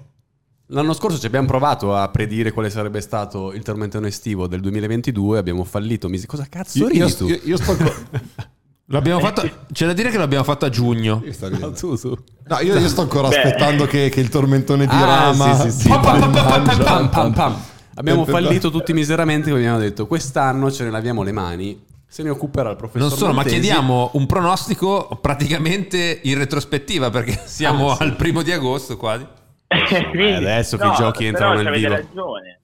L'anno 0.68 0.94
scorso 0.94 1.18
ci 1.18 1.26
abbiamo 1.26 1.46
provato 1.46 1.94
a 1.94 2.08
predire 2.08 2.50
quale 2.50 2.70
sarebbe 2.70 3.02
stato 3.02 3.52
il 3.52 3.62
tormentone 3.62 4.08
estivo 4.08 4.46
del 4.46 4.60
2022. 4.60 5.38
Abbiamo 5.38 5.62
fallito. 5.64 6.08
Mi... 6.08 6.18
Cosa 6.24 6.46
cazzo 6.48 6.78
Io, 6.78 6.86
ridi 6.88 6.98
io, 7.00 7.14
tu? 7.14 7.26
io- 7.28 7.40
io 7.44 7.56
sto 7.58 7.76
L'abbiamo 8.88 9.18
fatto, 9.20 9.48
c'è 9.72 9.86
da 9.86 9.92
dire 9.94 10.10
che 10.10 10.18
l'abbiamo 10.18 10.44
fatto 10.44 10.66
a 10.66 10.68
giugno. 10.68 11.22
io 11.24 11.32
sto. 11.32 11.48
No, 11.48 11.72
tu, 11.72 11.96
tu. 11.96 12.16
No, 12.46 12.58
io, 12.60 12.78
io 12.78 12.88
sto 12.88 13.00
ancora 13.00 13.28
Beh. 13.28 13.36
aspettando 13.40 13.86
che, 13.86 14.10
che 14.10 14.20
il 14.20 14.28
tormentone 14.28 14.86
di 14.86 14.94
Ah, 14.94 15.04
Rama 15.04 15.54
sì, 15.56 15.70
sì, 15.70 15.80
sì. 15.80 15.88
pam, 15.88 16.30
Pam, 16.32 17.08
pam, 17.08 17.32
pam. 17.32 17.56
Abbiamo 17.94 18.24
fallito 18.26 18.70
tutti 18.70 18.92
miseramente. 18.92 19.48
Quindi 19.50 19.66
abbiamo 19.66 19.82
detto: 19.82 20.06
quest'anno 20.06 20.70
ce 20.70 20.84
ne 20.84 20.90
laviamo 20.90 21.22
le 21.22 21.32
mani. 21.32 21.82
Se 22.06 22.22
ne 22.22 22.28
occuperà 22.30 22.70
il 22.70 22.76
professor 22.76 23.08
Non 23.08 23.16
solo, 23.18 23.32
ma 23.32 23.42
chiediamo 23.42 24.10
un 24.12 24.26
pronostico 24.26 25.18
praticamente 25.20 26.20
in 26.22 26.36
retrospettiva 26.38 27.10
perché 27.10 27.40
siamo 27.44 27.90
Ah, 27.90 27.96
sì. 27.96 28.02
al 28.02 28.14
primo 28.16 28.42
di 28.42 28.52
agosto 28.52 28.96
quasi. 28.98 29.26
Quindi- 30.10 30.34
adesso 30.34 30.76
che 30.76 30.86
i 30.86 30.92
giochi 30.96 31.24
entrano 31.24 31.60
nel 31.60 31.72
vivo. 31.72 31.88
ragione. 31.88 32.60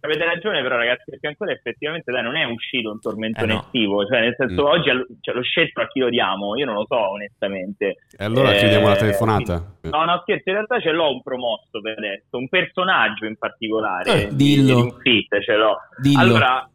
Avete 0.00 0.24
ragione, 0.24 0.62
però, 0.62 0.76
ragazzi, 0.76 1.02
perché 1.10 1.26
ancora 1.26 1.50
effettivamente 1.50 2.12
dai, 2.12 2.22
non 2.22 2.36
è 2.36 2.44
uscito 2.44 2.90
un 2.92 3.00
tormentone 3.00 3.50
Eh, 3.50 3.54
no. 3.54 3.60
estivo. 3.62 4.06
Cioè, 4.06 4.20
nel 4.20 4.34
senso, 4.38 4.62
Mm. 4.62 4.66
oggi 4.66 4.90
cioè, 5.20 5.34
lo 5.34 5.42
scelto 5.42 5.80
a 5.80 5.88
chi 5.88 5.98
lo 5.98 6.08
diamo, 6.08 6.56
io 6.56 6.66
non 6.66 6.74
lo 6.76 6.84
so, 6.86 7.10
onestamente. 7.10 7.96
E 8.16 8.24
allora 8.24 8.54
Eh, 8.54 8.58
chiudiamo 8.58 8.86
la 8.88 8.96
telefonata. 8.96 9.58
quindi- 9.80 9.98
No, 9.98 10.04
no, 10.04 10.18
scherzo, 10.22 10.48
in 10.50 10.54
realtà 10.54 10.80
ce 10.80 10.92
l'ho 10.92 11.10
un 11.12 11.22
promosso 11.22 11.80
per 11.82 11.98
adesso, 11.98 12.36
un 12.38 12.48
personaggio 12.48 13.26
in 13.26 13.36
particolare. 13.36 14.10
Eh, 14.12 14.28
di- 14.28 14.36
dillo. 14.54 14.66
di 14.66 14.80
un 14.82 14.98
fit, 15.00 15.40
ce 15.40 15.56
l'ho. 15.56 15.76
Dillo. 16.00 16.20
Allora, 16.20 16.70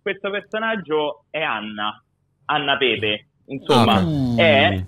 questo 0.00 0.30
personaggio 0.30 1.24
è 1.30 1.40
Anna, 1.42 2.00
Anna 2.46 2.76
Pepe. 2.76 3.26
Insomma, 3.46 3.94
Ah, 3.94 4.04
ok. 4.04 4.38
è, 4.38 4.84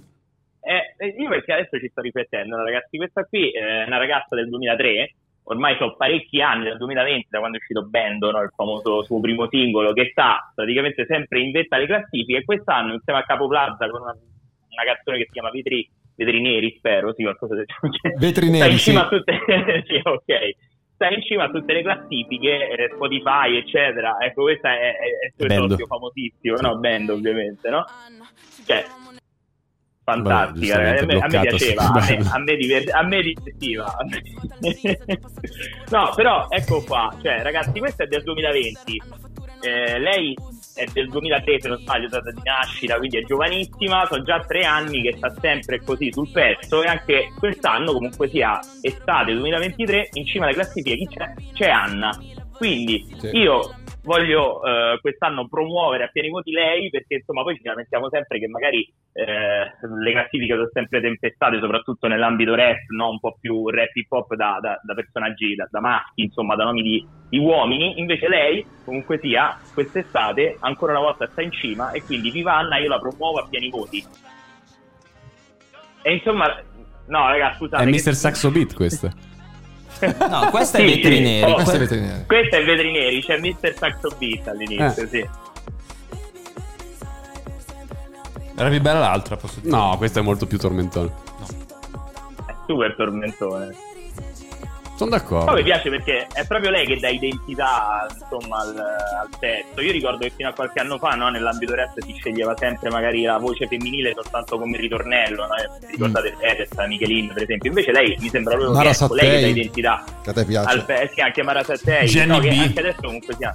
è- 0.61 1.15
Io 1.19 1.29
perché 1.29 1.53
adesso 1.53 1.79
ci 1.81 1.89
sto 1.89 2.01
riflettendo, 2.01 2.57
ragazzi, 2.63 2.97
questa 2.97 3.25
qui 3.25 3.51
è 3.51 3.85
una 3.87 3.99
ragazza 3.99 4.37
del 4.37 4.49
2003, 4.49 5.15
ormai 5.45 5.77
sono 5.77 5.97
parecchi 5.97 6.41
anni, 6.41 6.65
dal 6.65 6.79
2020, 6.79 7.27
da 7.31 7.39
quando 7.39 7.57
è 7.57 7.61
uscito 7.61 7.83
Bendo, 7.83 8.31
no, 8.31 8.43
il 8.43 8.53
famoso 8.55 9.03
suo 9.03 9.21
primo 9.21 9.49
singolo, 9.49 9.93
che 9.93 10.09
sta 10.11 10.53
praticamente 10.55 11.05
sempre 11.07 11.41
in 11.41 11.51
vetta 11.51 11.77
alle 11.77 11.87
classifiche, 11.87 12.39
e 12.39 12.45
quest'anno 12.45 12.95
insieme 12.95 13.21
a 13.21 13.25
Capo 13.25 13.49
Plaza 13.49 13.89
con 13.89 14.03
una, 14.03 14.13
una 14.13 14.85
canzone 14.85 15.19
che 15.19 15.25
si 15.25 15.33
chiama 15.33 15.51
Vetri, 15.51 15.89
Vetri 16.15 16.41
Neri, 16.41 16.75
spero, 16.77 17.13
sì, 17.15 17.23
qualcosa 17.23 17.55
del 17.55 17.67
Vetri 18.19 18.47
sta 18.47 18.67
neri, 18.67 18.79
sì. 18.79 18.93
tutte 19.09 19.41
sì, 19.87 20.01
ok. 20.03 20.57
Sta 20.95 21.09
in 21.09 21.23
cima 21.23 21.45
a 21.45 21.51
tutte 21.51 21.73
le 21.73 21.83
classifiche, 21.83 22.69
eh, 22.69 22.91
Spotify, 22.95 23.57
eccetera. 23.57 24.19
Ecco, 24.21 24.43
questa 24.43 24.73
è, 24.73 24.97
è, 24.97 25.45
è 25.45 25.55
il 25.55 25.75
suo 25.77 25.87
famosissimo, 25.87 26.57
no? 26.61 26.79
Band, 26.79 27.09
ovviamente, 27.09 27.71
no? 27.71 27.85
Cioè, 28.65 28.85
fantastica, 30.13 30.77
ragazzi. 30.77 31.03
a 31.03 31.07
me, 31.07 31.19
a 31.19 31.27
me 31.29 31.41
piaceva, 31.41 31.83
a 31.93 31.93
me, 32.01 32.29
a 32.31 32.39
me, 32.39 32.57
diver- 32.57 32.93
a 32.95 33.03
me 33.03 33.23
divertiva. 33.23 33.95
no, 35.91 36.13
però 36.15 36.47
ecco 36.49 36.83
qua, 36.83 37.15
cioè, 37.23 37.43
ragazzi, 37.43 37.79
questa 37.79 38.05
è 38.05 38.07
del 38.07 38.23
2020. 38.23 39.03
Eh, 39.65 39.99
lei 40.01 40.37
è 40.75 40.85
del 40.93 41.09
2003, 41.09 41.61
se 41.61 41.69
non 41.69 41.79
sbaglio, 41.79 42.09
data 42.09 42.31
di 42.33 42.41
nascita, 42.43 42.97
quindi 42.97 43.19
è 43.19 43.23
giovanissima. 43.25 44.05
Sono 44.07 44.23
già 44.25 44.41
tre 44.41 44.65
anni 44.65 45.03
che 45.03 45.15
sta 45.17 45.33
sempre 45.41 45.81
così 45.85 46.11
sul 46.13 46.29
pezzo. 46.31 46.83
E 46.83 46.89
anche 46.89 47.33
quest'anno, 47.39 47.93
comunque 47.93 48.29
sia 48.29 48.59
estate 48.81 49.33
2023, 49.35 50.09
in 50.15 50.27
cima 50.27 50.47
alle 50.47 50.55
classifiche 50.55 50.97
chi 50.97 51.09
c'è? 51.09 51.33
C'è 51.53 51.69
Anna. 51.71 52.11
Quindi 52.57 53.07
Sì. 53.19 53.29
io 53.39 53.75
voglio 54.03 54.63
eh, 54.65 54.99
quest'anno 55.01 55.47
promuovere 55.49 56.05
a 56.05 56.09
pieni 56.09 56.29
voti 56.29 56.51
lei 56.51 56.91
perché 56.91 57.17
insomma 57.17 57.43
poi 57.43 57.57
ci 57.57 57.63
lamentiamo 57.65 58.09
sempre 58.11 58.39
che 58.39 58.49
magari 58.49 58.81
eh, 59.13 59.25
le 59.25 60.13
classifiche 60.13 60.55
sono 60.55 60.69
sempre 60.73 61.01
tempestate 61.01 61.61
soprattutto 61.61 62.09
nell'ambito 62.09 62.55
rap 62.55 62.79
no? 62.89 63.11
un 63.11 63.21
po' 63.21 63.37
più 63.41 63.69
rap 63.69 63.95
hip 63.95 64.11
hop 64.11 64.35
da, 64.35 64.59
da- 64.61 64.81
da 64.83 64.95
personaggi 64.95 65.55
da, 65.55 65.69
da 65.71 65.81
maschi 65.81 66.23
insomma 66.23 66.57
da 66.57 66.65
nomi 66.65 66.83
di, 66.83 67.07
di 67.29 67.39
uomini 67.39 68.01
invece 68.01 68.29
lei 68.29 68.65
comunque 68.85 69.19
sia 69.19 69.59
quest'estate 69.73 70.57
ancora 70.61 70.93
una 70.93 71.03
volta 71.03 71.29
sta 71.29 71.43
in 71.43 71.53
cima 71.53 71.93
e 71.93 72.03
quindi 72.03 72.31
viva 72.31 72.57
Anna 72.57 72.79
io 72.79 72.89
la 72.89 72.99
promuovo 72.99 73.39
a 73.39 73.47
pieni 73.49 73.71
voti 73.71 74.05
e 76.03 76.13
insomma 76.13 76.47
no 77.07 77.29
raga 77.29 77.55
scusate 77.55 77.85
È 77.85 77.87
Mr. 77.87 78.15
Saxo 78.15 78.51
Beat 78.51 78.75
questo. 78.75 79.31
No, 80.29 80.49
questa 80.51 80.79
è 80.79 80.81
Sì, 80.81 80.95
Vetrineri. 80.95 81.45
sì. 81.47 81.51
Oh, 81.51 81.55
Questo 81.55 81.75
è 81.75 81.79
veterinari. 81.79 82.25
Questa 82.27 82.57
è 82.57 82.65
Vetrineri, 82.65 83.23
c'è 83.23 83.39
Mr. 83.39 83.75
Saxo 83.79 84.09
Beat 84.19 84.49
all'inizio, 84.49 85.03
Eh. 85.05 85.09
sì. 85.09 85.29
Era 88.57 88.69
più 88.69 88.81
bella 88.81 88.99
l'altra, 88.99 89.37
posso 89.37 89.61
dire. 89.61 89.75
No, 89.75 89.95
questa 89.97 90.21
è 90.21 90.23
molto 90.23 90.47
più 90.47 90.59
tormentone. 90.59 91.11
È 92.47 92.55
super 92.67 92.95
tormentone. 92.97 93.75
Sono 94.95 95.11
Poi 95.11 95.19
d'accordo. 95.19 95.53
mi 95.55 95.63
piace 95.63 95.89
perché 95.91 96.27
è 96.33 96.47
proprio 96.47 96.71
lei 96.71 96.87
che 96.87 96.99
dà 97.01 97.09
identità 97.09 98.07
insomma 98.09 98.59
al, 98.61 98.77
al 98.77 99.29
testo. 99.39 99.81
Io 99.81 99.91
ricordo 99.91 100.19
che 100.19 100.33
fino 100.37 100.49
a 100.51 100.53
qualche 100.53 100.81
anno 100.81 100.99
fa 100.99 101.11
no, 101.15 101.29
nell'ambito 101.29 101.75
rap 101.75 101.99
si 102.01 102.15
sceglieva 102.19 102.55
sempre 102.57 102.91
magari 102.91 103.23
la 103.23 103.39
voce 103.39 103.67
femminile 103.67 104.13
soltanto 104.15 104.59
come 104.59 104.77
ritornello. 104.77 105.47
No? 105.47 105.55
Se 105.81 105.87
Ricordate 105.91 106.37
Fedez, 106.39 106.71
Michelin 106.87 107.33
per 107.33 107.43
esempio. 107.43 107.71
Invece 107.71 107.91
lei 107.93 108.17
mi 108.21 108.29
sembra 108.29 108.55
proprio 108.55 108.77
Mara 108.77 108.91
che 108.93 109.05
ecco, 109.05 109.15
lei 109.15 109.31
che 109.31 109.41
dà 109.41 109.47
identità 109.49 110.05
Che 110.23 110.31
a 110.31 110.33
te 110.33 110.45
piace. 110.45 110.69
al 110.69 111.09
sì, 111.13 111.21
anche 111.21 111.43
Mara 111.43 111.63
Sattei. 111.65 112.07
Jenny 112.07 112.27
no, 112.27 112.39
che 112.39 112.49
B. 112.51 112.59
anche 112.59 112.79
adesso 112.81 113.01
comunque 113.03 113.35
sia. 113.37 113.53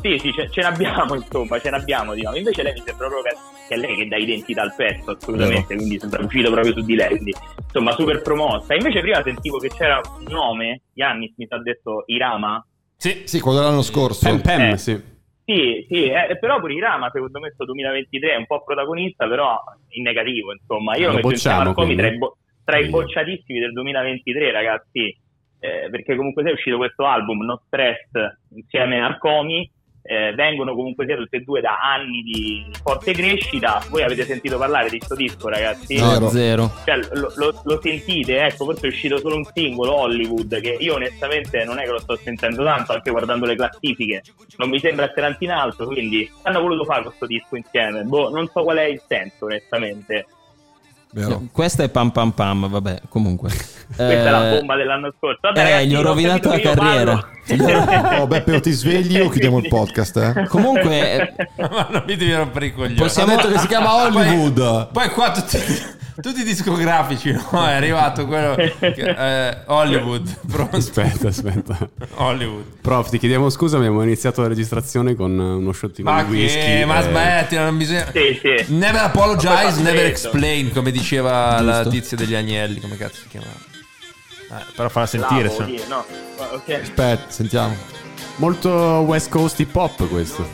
Sì, 0.00 0.18
sì, 0.18 0.32
ce, 0.32 0.48
ce 0.50 0.60
n'abbiamo 0.60 1.14
insomma, 1.16 1.58
ce 1.58 1.70
n'abbiamo 1.70 2.14
diciamo. 2.14 2.36
Invece 2.36 2.62
lei 2.62 2.72
mi 2.74 2.82
sembra 2.84 3.08
proprio 3.08 3.22
che, 3.22 3.36
che 3.68 3.74
è 3.74 3.78
lei 3.78 3.96
che 3.96 4.08
dà 4.08 4.16
identità 4.16 4.62
al 4.62 4.74
pezzo 4.74 5.10
assolutamente, 5.12 5.74
quindi 5.74 5.98
sembra 5.98 6.22
uscito 6.24 6.50
proprio 6.50 6.72
su 6.72 6.80
di 6.82 6.94
lei, 6.94 7.08
quindi 7.08 7.34
insomma 7.62 7.92
super 7.92 8.22
promossa. 8.22 8.74
Invece 8.74 9.00
prima 9.00 9.22
sentivo 9.22 9.58
che 9.58 9.68
c'era 9.68 10.00
un 10.18 10.24
nome, 10.28 10.82
Yannis 10.94 11.32
mi 11.36 11.46
sa 11.46 11.58
detto 11.58 12.02
Irama, 12.06 12.64
Sì. 12.96 13.22
Sì, 13.24 13.40
quello 13.40 13.58
dell'anno 13.58 13.82
scorso. 13.82 14.28
Pem 14.28 14.40
Pem, 14.40 14.72
Eh. 14.72 14.76
sì. 14.78 15.00
sì, 15.44 15.86
sì, 15.88 16.04
eh, 16.06 16.36
però 16.38 16.60
pure 16.60 16.74
Irama 16.74 17.10
secondo 17.12 17.40
me 17.40 17.50
sto 17.52 17.64
2023 17.64 18.32
è 18.32 18.36
un 18.36 18.46
po' 18.46 18.62
protagonista, 18.64 19.26
però 19.28 19.58
in 19.90 20.02
negativo, 20.02 20.52
insomma. 20.52 20.94
Io 20.96 21.06
Lo 21.06 21.08
lo 21.08 21.14
metto 21.16 21.28
bocciamo, 21.28 21.68
Arcomi 21.70 21.96
tra, 21.96 22.06
i 22.08 22.16
bo- 22.18 22.36
tra 22.64 22.78
i 22.78 22.88
bocciatissimi 22.88 23.58
del 23.60 23.72
2023, 23.72 24.50
ragazzi, 24.52 25.18
eh, 25.58 25.88
perché 25.90 26.16
comunque 26.16 26.42
sia 26.44 26.52
uscito 26.52 26.76
questo 26.76 27.04
album, 27.06 27.44
No 27.44 27.62
Stress, 27.66 28.10
insieme 28.54 29.00
a 29.00 29.06
Arcomi, 29.06 29.70
eh, 30.06 30.32
vengono 30.34 30.74
comunque 30.74 31.04
sia 31.06 31.16
tutti 31.16 31.36
e 31.36 31.40
due 31.40 31.60
da 31.60 31.78
anni 31.80 32.22
di 32.22 32.66
forte 32.82 33.12
crescita. 33.12 33.82
Voi 33.88 34.02
avete 34.02 34.24
sentito 34.24 34.56
parlare 34.58 34.88
di 34.88 34.98
questo 34.98 35.14
disco, 35.14 35.48
ragazzi? 35.48 35.98
No. 35.98 36.18
No, 36.18 36.28
zero. 36.28 36.72
Cioè, 36.84 36.98
lo, 37.12 37.32
lo- 37.36 37.60
lo 37.64 37.80
sentite, 37.82 38.44
ecco, 38.44 38.64
forse 38.64 38.86
è 38.86 38.90
uscito 38.90 39.18
solo 39.18 39.36
un 39.36 39.44
singolo 39.52 39.94
Hollywood 39.94 40.60
che 40.60 40.76
io 40.78 40.94
onestamente 40.94 41.64
non 41.64 41.78
è 41.78 41.84
che 41.84 41.90
lo 41.90 42.00
sto 42.00 42.16
sentendo 42.16 42.64
tanto, 42.64 42.92
anche 42.92 43.10
guardando 43.10 43.46
le 43.46 43.56
classifiche, 43.56 44.22
non 44.56 44.68
mi 44.68 44.78
sembra 44.80 45.06
essere 45.06 45.22
tanto 45.22 45.44
in 45.44 45.50
alto, 45.50 45.86
quindi 45.86 46.30
hanno 46.42 46.60
voluto 46.60 46.84
fare 46.84 47.02
questo 47.02 47.26
disco 47.26 47.56
insieme. 47.56 48.02
Boh, 48.02 48.30
non 48.30 48.48
so 48.52 48.62
qual 48.62 48.76
è 48.78 48.84
il 48.84 49.02
senso, 49.06 49.44
onestamente. 49.46 50.26
Vero. 51.12 51.42
Questa 51.50 51.82
è 51.82 51.88
pam 51.88 52.10
pam 52.10 52.30
pam, 52.32 52.68
vabbè, 52.68 53.02
comunque. 53.08 53.48
Questa 53.86 54.06
è 54.06 54.30
la 54.30 54.50
bomba 54.58 54.76
dell'anno 54.76 55.12
scorso. 55.16 55.38
Vabbè, 55.42 55.58
eh, 55.58 55.62
ragazzi, 55.62 55.86
gli 55.86 55.94
ho 55.94 55.98
ho 55.98 56.02
rovinato 56.02 56.48
capito 56.50 56.68
la 56.68 56.74
carriera. 56.74 57.12
parlo. 57.16 57.34
Oh, 58.18 58.26
Beppe, 58.26 58.54
o 58.56 58.60
ti 58.60 58.70
svegli 58.72 59.18
o 59.20 59.28
chiudiamo 59.28 59.58
il 59.58 59.68
podcast, 59.68 60.16
eh? 60.16 60.46
Comunque, 60.48 61.34
Ma 61.56 61.88
non 61.90 62.02
mi 62.06 62.16
devi 62.16 62.34
rompere 62.34 62.66
i 62.66 62.72
coglioni. 62.72 62.94
Possiamo- 62.94 63.34
detto 63.36 63.48
che 63.50 63.58
si 63.58 63.66
chiama 63.66 63.94
Hollywood. 63.94 64.88
Poi 64.90 65.08
qua 65.10 65.30
tutti, 65.30 65.58
tutti 66.20 66.40
i 66.40 66.44
discografici, 66.44 67.30
no? 67.32 67.66
È 67.66 67.72
arrivato 67.72 68.26
quello 68.26 68.54
che, 68.54 68.74
eh, 68.80 69.56
Hollywood. 69.66 70.28
Pronto? 70.50 70.76
Aspetta, 70.76 71.28
aspetta. 71.28 71.76
Hollywood. 72.14 72.64
Prof, 72.80 73.10
ti 73.10 73.18
chiediamo 73.18 73.48
scusa, 73.50 73.76
abbiamo 73.76 74.02
iniziato 74.02 74.40
la 74.42 74.48
registrazione 74.48 75.14
con 75.14 75.38
uno 75.38 75.72
shottino 75.72 76.10
Ma 76.10 76.22
di 76.24 76.32
whisky. 76.32 76.58
che, 76.78 76.84
ma 76.84 76.98
eh, 77.00 77.02
smetti, 77.02 77.56
non 77.56 77.76
bisogna. 77.76 78.06
Sì, 78.12 78.40
sì. 78.40 78.74
Never 78.74 79.02
apologize, 79.02 79.72
poi 79.74 79.82
never 79.82 80.06
explain, 80.06 80.72
come 80.72 80.90
diceva 80.90 81.60
la 81.60 81.82
Giusto. 81.82 81.90
tizia 81.90 82.16
degli 82.16 82.34
agnelli, 82.34 82.80
come 82.80 82.96
cazzo 82.96 83.20
si 83.22 83.28
chiamava. 83.28 83.65
Eh, 84.48 84.64
però 84.76 84.88
farla 84.88 85.08
sentire, 85.08 85.44
Lavo, 85.48 85.56
se- 85.56 85.78
sì, 85.78 85.84
no. 85.88 86.04
Ma- 86.38 86.52
ok. 86.54 86.78
Aspetta, 86.82 87.30
sentiamo. 87.30 87.74
Molto 88.36 88.70
West 88.70 89.28
Coast 89.30 89.58
hip 89.60 89.74
hop 89.74 90.08
questo. 90.08 90.46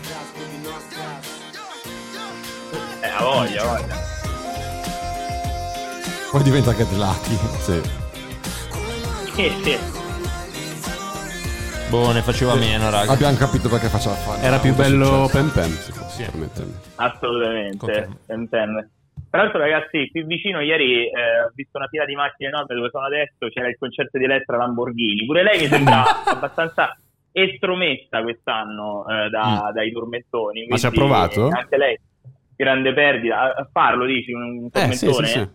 Eh, 3.00 3.08
ha 3.08 3.22
voglia, 3.22 3.62
ha 3.62 3.76
voglia. 3.76 4.00
Poi 6.30 6.42
diventa 6.42 6.74
Get 6.74 6.90
Lucky. 6.92 7.38
Sì. 7.60 7.80
Sì, 9.34 9.52
sì. 9.64 9.78
Boh, 11.88 12.10
ne 12.12 12.22
faceva 12.22 12.54
meno, 12.54 12.88
raga. 12.88 13.12
Abbiamo 13.12 13.36
capito 13.36 13.68
perché 13.68 13.88
faceva 13.88 14.14
fare. 14.14 14.40
Era 14.40 14.58
più 14.58 14.74
bello. 14.74 15.28
Pem 15.30 15.50
Pem, 15.50 15.76
se 15.78 15.92
posso 15.92 16.16
Sì. 16.16 16.22
permettermi. 16.22 16.74
Assolutamente, 16.94 17.76
Confermo. 17.76 18.16
ten 18.26 18.48
Tra 19.32 19.40
l'altro, 19.44 19.60
ragazzi, 19.60 20.10
qui 20.10 20.24
vicino 20.24 20.60
ieri 20.60 21.06
eh, 21.06 21.40
ho 21.46 21.52
visto 21.54 21.78
una 21.78 21.86
fila 21.88 22.04
di 22.04 22.14
macchine 22.14 22.50
enorme 22.50 22.74
dove 22.74 22.90
sono 22.90 23.06
adesso. 23.06 23.48
C'era 23.48 23.66
il 23.68 23.78
concerto 23.78 24.18
di 24.18 24.24
Elettra 24.24 24.58
Lamborghini. 24.58 25.24
Pure 25.24 25.42
lei 25.42 25.58
mi 25.58 25.66
sembra 25.68 26.04
abbastanza 26.28 26.94
estromessa 27.32 28.20
quest'anno 28.22 29.06
eh, 29.08 29.30
da- 29.30 29.70
dai 29.72 29.90
tormentoni. 29.90 30.66
Ma 30.68 30.76
ci 30.76 30.84
ha 30.84 30.90
provato? 30.90 31.48
Anche 31.48 31.76
lei, 31.78 31.98
grande 32.54 32.92
perdita. 32.92 33.54
A, 33.54 33.68
farlo, 33.72 34.04
dici, 34.04 34.32
un 34.32 34.68
Eh, 34.70 34.92
sì, 34.92 35.06
tormentone? 35.06 35.26
sì, 35.26 35.38
sì. 35.38 35.48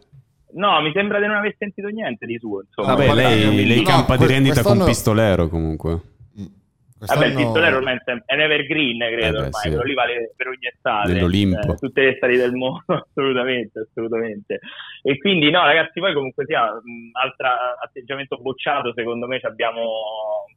No, 0.53 0.81
mi 0.81 0.91
sembra 0.91 1.19
di 1.19 1.27
non 1.27 1.35
aver 1.35 1.53
sentito 1.55 1.87
niente 1.89 2.25
di 2.25 2.39
suo. 2.39 2.61
Insomma. 2.61 2.95
Vabbè, 2.95 3.13
lei, 3.13 3.63
lei 3.67 3.77
No, 3.83 3.89
campa 3.89 4.17
di 4.17 4.25
que- 4.25 4.33
rendita 4.33 4.63
con 4.63 4.83
pistolero 4.85 5.49
comunque. 5.49 6.01
Vabbè, 6.99 7.27
il 7.27 7.33
Quest'anno- 7.33 7.35
pistolero 7.35 7.77
ormai 7.77 7.99
è 8.03 8.11
un 8.33 8.39
evergreen, 8.41 8.97
credo, 8.97 9.25
Eh 9.25 9.31
beh, 9.31 9.37
ormai, 9.37 9.51
sì. 9.51 9.67
quello 9.69 9.83
lì 9.83 9.93
vale 9.93 10.33
per 10.35 10.47
ogni 10.47 10.67
estate. 10.73 11.13
Nell'Olimpo. 11.13 11.73
Eh, 11.73 11.75
tutte 11.75 12.01
le 12.01 12.09
estati 12.13 12.35
del 12.35 12.53
mondo, 12.53 12.83
assolutamente, 13.07 13.79
assolutamente. 13.79 14.59
E 15.03 15.17
quindi, 15.19 15.51
no, 15.51 15.63
ragazzi, 15.63 15.99
poi 15.99 16.13
comunque 16.13 16.45
sia, 16.45 16.63
un 16.71 17.09
altro 17.13 17.47
atteggiamento 17.83 18.37
bocciato, 18.37 18.93
secondo 18.93 19.27
me, 19.27 19.39
abbiamo, 19.43 19.83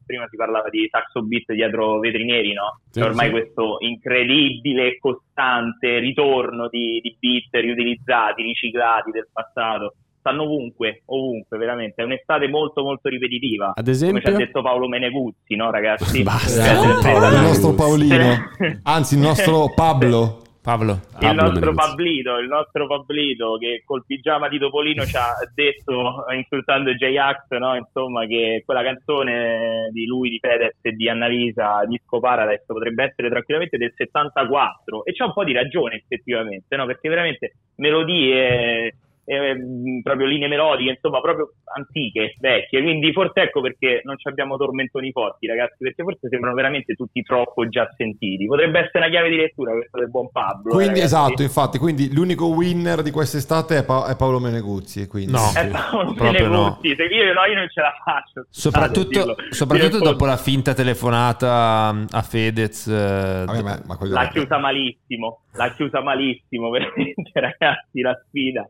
prima 0.07 0.26
si 0.28 0.36
parlava 0.36 0.70
di 0.70 0.88
Saxo 0.91 1.22
Beat 1.22 1.53
dietro 1.53 1.99
Vetrineri, 1.99 2.55
no? 2.55 2.80
Sì, 2.91 3.01
ormai 3.01 3.26
sì. 3.26 3.32
questo 3.32 3.76
incredibile 3.80 4.86
e 4.86 4.99
costante 4.99 5.99
ritorno 5.99 6.68
di, 6.68 7.01
di 7.03 7.16
beat 7.20 7.62
riutilizzati, 7.62 8.43
riciclati 8.43 9.11
del 9.11 9.28
passato. 9.30 9.95
Stanno 10.20 10.42
ovunque, 10.42 11.02
ovunque, 11.06 11.56
veramente. 11.56 12.02
È 12.02 12.04
un'estate 12.04 12.46
molto, 12.46 12.82
molto 12.82 13.08
ripetitiva. 13.08 13.72
Ad 13.74 13.84
Come 13.84 13.94
ci 13.96 14.04
ha 14.04 14.08
esempio? 14.08 14.36
detto 14.36 14.62
Paolo 14.62 14.86
Meneguzzi, 14.86 15.56
no, 15.56 15.70
ragazzi? 15.70 16.22
Basta. 16.22 16.72
Eh, 16.72 17.02
Paolo 17.02 17.26
Il 17.34 17.40
nostro 17.40 17.74
Paolino. 17.74 18.50
Anzi, 18.84 19.14
il 19.14 19.20
nostro 19.20 19.72
Pablo. 19.74 20.42
Pablo. 20.62 20.92
il 20.92 21.00
Pablo 21.18 21.42
nostro 21.42 21.60
Meneguzzi. 21.60 21.88
Pablito, 21.88 22.36
il 22.36 22.48
nostro 22.48 22.86
Pablito 22.86 23.56
che 23.56 23.82
col 23.86 24.04
pigiama 24.04 24.46
di 24.48 24.58
Topolino 24.58 25.06
ci 25.06 25.16
ha 25.16 25.32
detto, 25.54 26.26
insultando 26.36 26.92
J-Ax, 26.92 27.56
no? 27.58 27.76
insomma, 27.76 28.26
che 28.26 28.62
quella 28.66 28.82
canzone 28.82 29.88
di 29.90 30.04
lui, 30.04 30.28
di 30.28 30.38
Fedez 30.38 30.76
e 30.82 30.92
di 30.92 31.08
Annalisa, 31.08 31.82
Disco 31.86 32.20
Paradise, 32.20 32.64
potrebbe 32.66 33.04
essere 33.04 33.30
tranquillamente 33.30 33.78
del 33.78 33.94
74 33.96 35.06
e 35.06 35.12
c'ha 35.14 35.24
un 35.24 35.32
po' 35.32 35.44
di 35.44 35.54
ragione 35.54 35.96
effettivamente, 35.96 36.76
no? 36.76 36.84
perché 36.84 37.08
veramente 37.08 37.54
melodie, 37.76 38.94
eh, 39.31 39.57
proprio 40.03 40.26
linee 40.26 40.49
melodiche, 40.49 40.91
insomma, 40.91 41.20
proprio 41.20 41.53
antiche, 41.76 42.35
vecchie, 42.41 42.83
quindi 42.83 43.12
forse 43.12 43.43
ecco 43.43 43.61
perché 43.61 44.01
non 44.05 44.18
ci 44.18 44.28
abbiamo 44.28 44.57
tormentoni 44.57 45.12
forti, 45.12 45.47
ragazzi, 45.47 45.76
perché 45.78 46.03
forse 46.03 46.28
sembrano 46.28 46.55
veramente 46.57 46.95
tutti 46.95 47.22
troppo 47.22 47.68
già 47.68 47.89
sentiti. 47.97 48.47
Potrebbe 48.47 48.81
essere 48.81 48.99
una 48.99 49.09
chiave 49.09 49.28
di 49.28 49.37
lettura 49.37 49.72
questa 49.72 49.99
del 49.99 50.11
buon 50.11 50.31
Pablo. 50.31 50.72
eh, 50.72 50.74
Quindi, 50.74 51.01
ragazzi. 51.01 51.05
esatto, 51.05 51.43
infatti, 51.43 51.78
quindi 51.78 52.12
l'unico 52.12 52.47
winner 52.47 53.03
di 53.03 53.11
quest'estate 53.11 53.78
è, 53.78 53.85
Pa- 53.85 54.09
è 54.09 54.16
Paolo 54.16 54.41
Meneguzzi. 54.41 55.03
e 55.03 55.07
Quindi. 55.07 55.33
No. 55.33 55.53
È 55.55 55.68
Paolo 55.68 56.12
Proprio 56.14 56.49
no. 56.49 56.62
Meneguzzi, 56.83 56.95
se 56.97 57.03
io, 57.05 57.33
no, 57.33 57.45
io 57.45 57.55
non 57.55 57.68
ce 57.68 57.81
la 57.81 57.93
faccio. 58.05 58.47
Soprattutto, 58.51 59.37
soprattutto 59.51 59.99
dopo 59.99 60.24
la 60.24 60.37
finta 60.37 60.74
telefonata 60.74 61.95
a 62.11 62.22
Fedez. 62.22 62.87
eh, 62.89 63.45
Vabbè, 63.47 63.62
ma, 63.62 63.81
ma 63.87 63.99
L'ha 64.01 64.28
chiusa 64.28 64.59
malissimo, 64.59 65.43
l'ha 65.53 65.72
chiusa 65.72 66.03
malissimo, 66.03 66.70
veramente 66.70 67.31
ragazzi, 67.35 68.01
la 68.01 68.18
sfida 68.26 68.68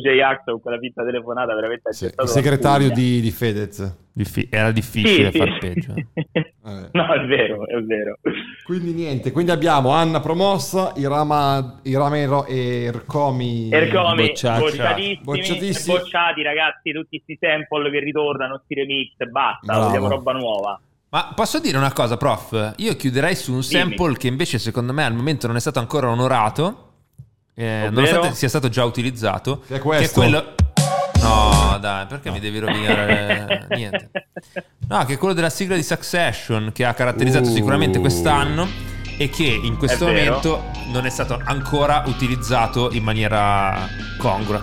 con 0.00 0.12
J-Ax 0.12 0.44
con 0.44 0.60
quella 0.60 0.78
finta 0.78 1.04
telefonata 1.04 1.54
veramente 1.54 1.92
Sì, 1.92 2.04
il 2.06 2.28
segretario 2.28 2.90
di, 2.90 3.20
di 3.20 3.30
Fedez. 3.30 3.96
diffi- 4.12 4.48
era 4.50 4.70
difficile 4.70 5.30
Sì, 5.30 5.38
sì. 5.38 5.38
far 5.38 5.58
peggio. 5.58 5.94
Eh. 5.94 6.52
No, 6.92 7.12
è 7.12 7.26
vero, 7.26 7.66
è 7.66 7.78
vero. 7.82 8.18
Quindi 8.64 8.92
niente, 8.94 9.32
quindi 9.32 9.50
abbiamo 9.50 9.90
Anna 9.90 10.20
promossa, 10.20 10.94
Irama, 10.96 11.80
Iramero 11.82 12.46
e 12.46 12.84
Ercomi 12.84 13.70
Ercomi 13.70 14.28
Bocciati. 14.28 14.60
bocciatissimi, 14.62 15.20
Bocciatissimi. 15.22 15.98
bocciati 15.98 16.42
ragazzi, 16.42 16.90
tutti 16.92 17.22
questi 17.22 17.36
sample 17.38 17.90
che 17.90 17.98
ritornano, 18.00 18.62
sti 18.64 18.74
remix, 18.76 19.10
basta, 19.30 19.58
Bravo. 19.66 19.86
vogliamo 19.88 20.08
roba 20.08 20.32
nuova. 20.32 20.80
Ma 21.10 21.32
posso 21.34 21.60
dire 21.60 21.76
una 21.76 21.92
cosa, 21.92 22.16
prof? 22.16 22.72
Io 22.78 22.96
chiuderei 22.96 23.34
su 23.34 23.52
un 23.52 23.62
sample 23.62 24.16
che 24.16 24.26
invece 24.28 24.58
secondo 24.58 24.94
me 24.94 25.04
al 25.04 25.14
momento 25.14 25.46
non 25.46 25.56
è 25.56 25.60
stato 25.60 25.80
ancora 25.80 26.08
onorato, 26.08 26.93
eh, 27.54 27.86
Ovvero? 27.86 27.90
nonostante 27.92 28.34
sia 28.36 28.48
stato 28.48 28.68
già 28.68 28.84
utilizzato. 28.84 29.62
Che 29.66 29.76
è 29.76 29.78
questo? 29.78 30.20
quello... 30.20 30.54
No, 31.20 31.78
dai, 31.80 32.04
perché 32.06 32.30
mi 32.30 32.38
devi 32.40 32.58
rovinare 32.58 33.66
niente? 33.70 34.10
No, 34.88 35.04
che 35.06 35.14
è 35.14 35.18
quello 35.18 35.32
della 35.32 35.48
sigla 35.48 35.74
di 35.74 35.82
Succession 35.82 36.70
che 36.74 36.84
ha 36.84 36.92
caratterizzato 36.92 37.48
Uh. 37.48 37.52
sicuramente 37.54 37.98
quest'anno 37.98 38.68
e 39.16 39.30
che 39.30 39.44
in 39.44 39.76
questo 39.78 40.06
È 40.06 40.12
vero. 40.12 40.24
momento 40.40 40.64
non 40.92 41.06
è 41.06 41.10
stato 41.10 41.40
ancora 41.42 42.02
utilizzato 42.06 42.90
in 42.92 43.02
maniera 43.04 43.88
congrua. 44.18 44.60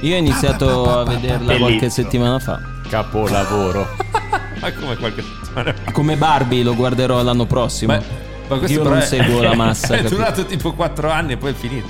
io 0.00 0.14
ho 0.14 0.18
iniziato 0.18 0.98
a 1.00 1.04
vederla 1.04 1.56
qualche 1.56 1.78
Bellissimo. 1.78 1.90
settimana 1.90 2.38
fa. 2.38 2.60
Capolavoro. 2.88 3.88
Ma 4.60 4.72
come 4.72 4.96
qualche 4.96 5.22
settimana 5.22 5.72
fa. 5.72 5.90
Come 5.90 6.16
Barbie 6.16 6.62
lo 6.62 6.76
guarderò 6.76 7.20
l'anno 7.22 7.46
prossimo. 7.46 7.94
Ma, 7.94 8.02
ma 8.48 8.58
questo 8.58 8.76
Io 8.76 8.82
però 8.82 8.94
non 8.94 9.02
è- 9.02 9.06
seguo 9.06 9.42
la 9.42 9.54
massa. 9.54 9.96
È 9.98 10.02
durato 10.02 10.44
tipo 10.44 10.72
4 10.72 11.10
anni 11.10 11.32
e 11.32 11.36
poi 11.36 11.50
è 11.50 11.54
finito. 11.54 11.86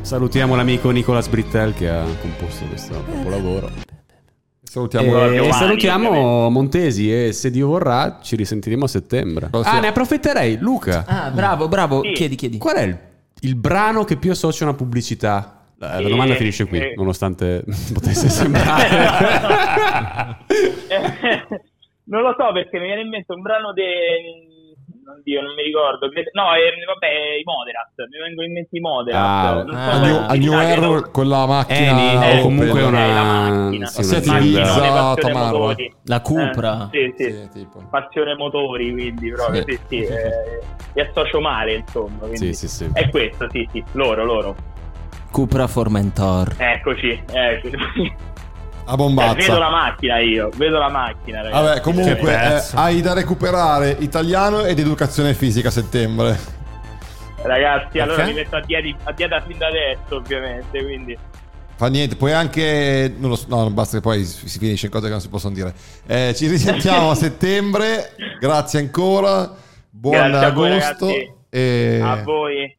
Salutiamo 0.00 0.56
l'amico 0.56 0.90
Nicolas 0.90 1.28
Brittel 1.28 1.74
che 1.74 1.88
ha 1.88 2.02
composto 2.20 2.64
questo 2.66 2.94
capolavoro. 3.04 3.70
Salutiamo 4.62 5.06
e, 5.06 5.34
Giovanni, 5.36 5.52
salutiamo 5.52 6.50
Montesi 6.50 7.12
e 7.12 7.32
se 7.32 7.50
Dio 7.50 7.68
vorrà 7.68 8.18
ci 8.22 8.36
risentiremo 8.36 8.84
a 8.84 8.88
settembre. 8.88 9.48
Ah, 9.62 9.80
ne 9.80 9.88
approfitterei, 9.88 10.58
Luca. 10.58 11.04
Ah, 11.06 11.30
bravo, 11.30 11.68
bravo. 11.68 12.00
Chiedi, 12.00 12.34
chiedi. 12.36 12.58
Qual 12.58 12.76
è 12.76 12.82
il, 12.82 12.98
il 13.40 13.54
brano 13.56 14.04
che 14.04 14.16
più 14.16 14.30
associa 14.30 14.64
una 14.64 14.74
pubblicità? 14.74 15.54
La, 15.78 16.00
la 16.00 16.06
Eh, 16.06 16.10
domanda 16.10 16.34
finisce 16.34 16.66
qui, 16.66 16.78
eh. 16.80 16.94
nonostante 16.96 17.64
potesse 17.92 18.28
sembrare. 18.28 18.88
non 22.04 22.22
lo 22.22 22.34
so 22.38 22.52
perché 22.52 22.78
mi 22.78 22.86
viene 22.86 23.02
in 23.02 23.08
mente 23.08 23.32
un 23.32 23.40
brano 23.42 23.72
di... 23.72 23.82
Oddio, 25.08 25.40
non 25.40 25.54
mi 25.54 25.62
ricordo. 25.62 26.06
No, 26.32 26.52
eh, 26.54 26.68
vabbè, 26.84 27.08
i 27.40 27.42
Moderat. 27.44 27.92
Mi 28.10 28.18
vengono 28.18 28.46
in 28.46 28.52
mente 28.52 28.76
i 28.76 28.80
Moderat. 28.80 29.24
Ah, 29.24 29.64
so 29.64 29.70
a 29.70 29.74
quale 29.88 30.06
New, 30.06 30.16
a 30.28 30.34
New 30.34 30.52
Error 30.52 31.00
no. 31.00 31.10
con 31.10 31.28
la 31.28 31.46
macchina 31.46 31.88
Eni, 31.88 32.14
o 32.14 32.18
Opel. 32.18 32.40
comunque 32.42 32.78
Eh, 32.78 32.82
la 32.82 32.88
una, 32.88 33.60
macchina. 33.60 33.86
sì, 33.86 34.00
una 34.00 34.10
Passione 35.14 35.32
Marra. 35.34 35.50
motori. 35.50 35.94
La 36.04 36.20
Cupra. 36.20 36.88
Eh, 36.90 37.14
sì, 37.16 37.24
sì. 37.24 37.32
Sì, 37.32 37.48
tipo. 37.52 37.82
Passione 37.90 38.34
motori, 38.34 38.92
quindi 38.92 39.30
proprio, 39.32 39.64
Sì. 39.66 39.78
sì, 39.88 40.04
sì. 40.04 40.12
eh, 40.12 40.60
li 40.92 41.00
associo 41.00 41.40
male, 41.40 41.74
insomma. 41.74 42.18
Quindi. 42.18 42.36
Sì, 42.36 42.52
sì, 42.54 42.68
sì. 42.68 42.90
È 42.92 43.08
questo, 43.08 43.48
sì, 43.50 43.66
sì. 43.72 43.82
Loro, 43.92 44.24
loro. 44.24 44.56
Cupra 45.30 45.66
Formentor. 45.66 46.54
Eccoci, 46.58 47.22
eccoci. 47.32 47.76
A 48.88 48.92
Eh, 48.92 48.96
bombazza. 48.96 49.34
vedo 49.34 49.58
la 49.58 49.68
macchina 49.70 50.18
io, 50.18 50.50
vedo 50.56 50.78
la 50.78 50.88
macchina, 50.88 51.42
ragazzi. 51.42 51.62
Vabbè, 51.62 51.80
comunque 51.80 52.32
eh, 52.32 52.62
hai 52.74 53.00
da 53.02 53.12
recuperare 53.12 53.96
italiano 54.00 54.64
ed 54.64 54.78
educazione 54.78 55.34
fisica 55.34 55.68
a 55.68 55.70
settembre. 55.70 56.38
Ragazzi, 57.42 57.98
allora 57.98 58.16
Perché? 58.16 58.32
mi 58.32 58.38
metto 58.40 58.56
a 58.56 58.60
dieta, 58.62 58.98
a 59.04 59.12
dieta 59.12 59.40
fin 59.46 59.58
da 59.58 59.66
adesso, 59.66 60.16
ovviamente, 60.16 60.82
quindi... 60.82 61.16
Fa 61.76 61.86
niente, 61.88 62.16
poi 62.16 62.32
anche. 62.32 63.14
Non 63.18 63.30
lo 63.30 63.36
so, 63.36 63.44
no, 63.48 63.70
basta 63.70 63.98
che 63.98 64.02
poi 64.02 64.24
si 64.24 64.58
finisce 64.58 64.86
in 64.86 64.90
cose 64.92 65.04
che 65.04 65.12
non 65.12 65.20
si 65.20 65.28
possono 65.28 65.54
dire. 65.54 65.72
Eh, 66.08 66.32
ci 66.34 66.48
risentiamo 66.48 67.10
a 67.10 67.14
settembre. 67.14 68.14
Grazie 68.40 68.80
ancora. 68.80 69.48
Buon 69.88 70.14
Grazie 70.30 70.46
a 70.46 70.50
voi, 70.50 70.72
agosto. 70.72 71.08
e 71.50 72.00
A 72.02 72.22
voi. 72.24 72.76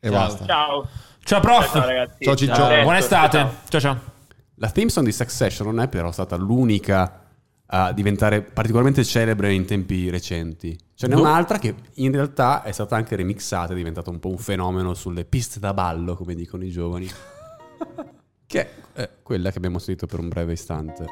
e 0.00 0.08
basta. 0.10 0.46
Ciao. 0.46 0.88
Ciao 1.24 1.40
prof. 1.40 1.70
Ciao, 1.72 1.84
ragazzi. 1.84 2.24
Ciao, 2.24 2.34
Ciccio. 2.36 2.64
Presto. 2.66 2.82
Buona 2.84 2.98
estate. 2.98 3.36
Ciao. 3.38 3.50
Ciao 3.68 3.80
ciao. 3.80 4.16
La 4.60 4.70
theme 4.70 4.90
song 4.90 5.04
di 5.06 5.12
Succession 5.12 5.66
non 5.68 5.80
è 5.80 5.88
però 5.88 6.10
stata 6.12 6.36
l'unica 6.36 7.22
a 7.70 7.92
diventare 7.92 8.42
particolarmente 8.42 9.04
celebre 9.04 9.52
in 9.52 9.64
tempi 9.66 10.08
recenti. 10.10 10.76
Ce 10.94 11.06
n'è 11.06 11.14
No. 11.14 11.20
un'altra 11.20 11.58
che 11.58 11.74
in 11.94 12.12
realtà 12.12 12.62
è 12.62 12.72
stata 12.72 12.96
anche 12.96 13.14
remixata, 13.14 13.72
è 13.72 13.76
diventata 13.76 14.10
un 14.10 14.18
po' 14.18 14.30
un 14.30 14.38
fenomeno 14.38 14.94
sulle 14.94 15.24
piste 15.24 15.60
da 15.60 15.72
ballo, 15.74 16.16
come 16.16 16.34
dicono 16.34 16.64
i 16.64 16.70
giovani. 16.70 17.08
che 18.46 18.60
è 18.60 19.00
eh, 19.02 19.10
quella 19.22 19.50
che 19.50 19.58
abbiamo 19.58 19.78
sentito 19.78 20.06
per 20.06 20.18
un 20.18 20.28
breve 20.28 20.52
istante. 20.54 21.04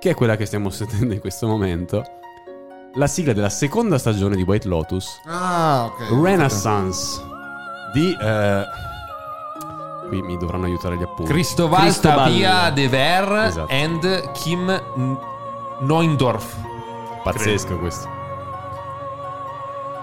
Che 0.00 0.10
è 0.10 0.14
quella 0.14 0.36
che 0.36 0.46
stiamo 0.46 0.70
sentendo 0.70 1.12
in 1.14 1.20
questo 1.20 1.46
momento. 1.46 2.02
La 2.94 3.06
sigla 3.06 3.32
della 3.34 3.50
seconda 3.50 3.98
stagione 3.98 4.34
di 4.34 4.42
White 4.42 4.66
Lotus. 4.66 5.20
Ah, 5.26 5.84
ok. 5.84 6.22
Renaissance 6.24 7.20
di... 7.92 8.10
eh, 8.20 8.62
qui 10.10 10.22
mi 10.22 10.36
dovranno 10.36 10.64
aiutare 10.66 10.96
gli 10.96 11.02
appunti. 11.02 11.30
Cristoval 11.32 11.80
Cristobal. 11.82 12.16
Tavia 12.24 12.70
De 12.70 12.88
Ver 12.88 13.32
Esatto. 13.46 13.72
and 13.72 14.32
Kim 14.32 14.82
Neundorf. 15.80 16.56
Pazzesco 17.22 17.78
questo. 17.78 18.18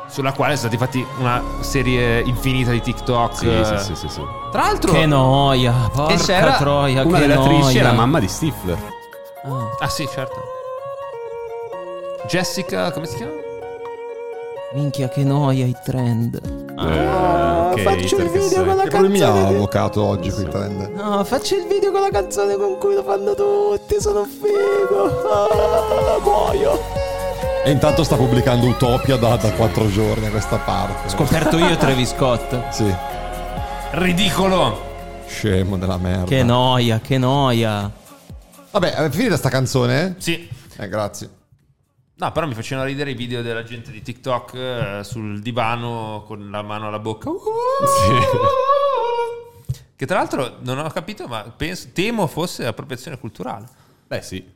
Sulla 0.08 0.32
quale 0.32 0.56
sono 0.56 0.70
stati 0.72 0.78
fatti 0.78 1.06
una 1.20 1.44
serie 1.60 2.22
infinita 2.22 2.72
di 2.72 2.82
TikTok. 2.82 3.36
Sì, 3.38 3.62
sì, 3.64 3.78
sì, 3.78 3.96
sì, 3.96 4.08
sì. 4.08 4.22
Tra 4.52 4.62
l'altro, 4.64 4.94
Che 4.94 5.06
noia. 5.06 5.74
Porca 5.94 6.14
E 6.14 6.18
c'era 6.18 6.56
troia. 6.56 7.04
Una 7.04 7.20
che 7.20 7.28
delle 7.28 7.40
attrici 7.40 7.78
è 7.78 7.82
la 7.82 7.92
mamma 7.92 8.20
di 8.20 8.28
Stifler. 8.28 8.78
ah, 9.80 9.90
sì, 9.90 10.08
certo. 10.10 10.42
Jessica, 12.28 12.92
come 12.92 13.06
si 13.06 13.18
chiama? 13.18 13.32
Minchia, 14.74 15.10
che 15.10 15.24
noia 15.24 15.66
i 15.66 15.76
trend. 15.84 16.67
Ah, 16.80 17.72
ok, 17.74 17.82
faccio 17.82 18.18
il 18.18 18.30
video 18.30 18.64
con 18.64 18.76
la 18.76 18.84
Che 18.84 18.90
problemi 18.90 19.22
ha 19.22 19.28
canzone. 19.28 19.52
l'avvocato 19.52 20.04
oggi 20.06 20.30
qui 20.32 20.48
trend? 20.48 20.92
No, 20.94 21.24
faccio 21.24 21.56
il 21.56 21.66
video 21.68 21.92
con 21.92 22.02
la 22.02 22.10
canzone 22.12 22.56
con 22.56 22.78
cui 22.78 22.94
lo 22.94 23.04
fanno 23.04 23.34
tutti. 23.34 24.00
Sono 24.00 24.26
figo. 24.26 25.06
Ah, 25.28 26.20
muoio. 26.22 26.80
E 27.66 27.72
intanto 27.72 28.04
sta 28.04 28.16
pubblicando 28.16 28.68
Utopia 28.68 29.18
da, 29.18 29.36
da 29.38 29.52
quattro 29.54 29.90
giorni 29.90 30.28
a 30.28 30.30
questa 30.30 30.58
parte. 30.58 31.10
Scoperto 31.10 31.58
io 31.58 31.76
Travis 31.78 32.10
Scott. 32.10 32.70
Sì. 32.70 32.94
Ridicolo. 33.92 34.86
Scemo 35.26 35.78
della 35.78 35.98
merda. 35.98 36.26
Che 36.26 36.44
noia, 36.44 37.00
che 37.00 37.18
noia. 37.18 37.90
Vabbè, 38.72 38.94
è 38.94 39.10
finita 39.10 39.36
sta 39.36 39.50
canzone? 39.50 40.16
Sì. 40.20 40.48
Eh, 40.78 40.88
grazie. 40.88 41.30
No, 42.20 42.32
però 42.32 42.48
mi 42.48 42.56
facevano 42.56 42.88
ridere 42.88 43.12
i 43.12 43.14
video 43.14 43.44
della 43.44 43.64
gente 43.64 43.92
di 43.92 44.02
TikTok 44.02 44.54
eh, 44.56 45.00
sul 45.04 45.40
divano 45.40 46.24
con 46.26 46.50
la 46.50 46.64
mano 46.64 46.88
alla 46.88 46.98
bocca. 46.98 47.30
Che 49.96 50.06
tra 50.06 50.18
l'altro 50.18 50.58
non 50.62 50.80
ho 50.80 50.90
capito, 50.90 51.28
ma 51.28 51.42
penso- 51.56 51.90
temo 51.94 52.26
fosse 52.28 52.66
appropriazione 52.66 53.20
culturale. 53.20 53.66
Beh, 54.08 54.22
sì. 54.22 54.56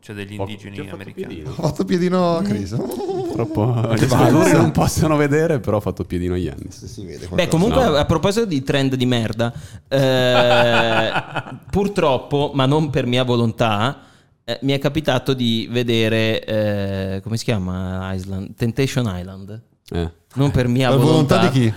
C'è 0.00 0.14
degli 0.14 0.36
Poco- 0.36 0.50
indigeni 0.50 0.76
fatto 0.78 0.94
americani. 0.94 1.26
piedino. 1.34 1.50
Ho 1.50 1.54
fatto 1.68 1.84
piedino 1.84 2.36
a 2.36 2.42
Chris. 2.42 2.70
Purtroppo 2.74 3.92
gli 3.92 3.98
spettatori 3.98 4.52
non 4.52 4.72
possono 4.72 5.16
vedere, 5.16 5.60
però 5.60 5.76
ho 5.76 5.80
fatto 5.80 6.02
piedino 6.04 6.34
agli 6.34 6.48
anni. 6.48 6.70
Si 6.70 7.04
vede 7.04 7.28
Beh, 7.28 7.46
comunque 7.48 7.84
a 7.98 8.04
proposito 8.06 8.46
di 8.46 8.62
trend 8.62 8.94
di 8.94 9.06
merda, 9.06 9.52
eh, 9.86 11.12
purtroppo, 11.70 12.50
ma 12.54 12.66
non 12.66 12.90
per 12.90 13.06
mia 13.06 13.22
volontà, 13.22 14.00
eh, 14.48 14.58
mi 14.62 14.72
è 14.72 14.78
capitato 14.78 15.34
di 15.34 15.66
vedere, 15.68 16.44
eh, 16.44 17.20
come 17.20 17.36
si 17.36 17.42
chiama 17.42 18.14
Island? 18.14 18.54
Temptation 18.54 19.04
Island. 19.12 19.60
Eh. 19.90 20.10
Non 20.34 20.52
per 20.52 20.68
mia 20.68 20.88
Per 20.90 20.98
volontà. 21.00 21.36
volontà 21.38 21.52
di 21.52 21.60
chi? 21.60 21.74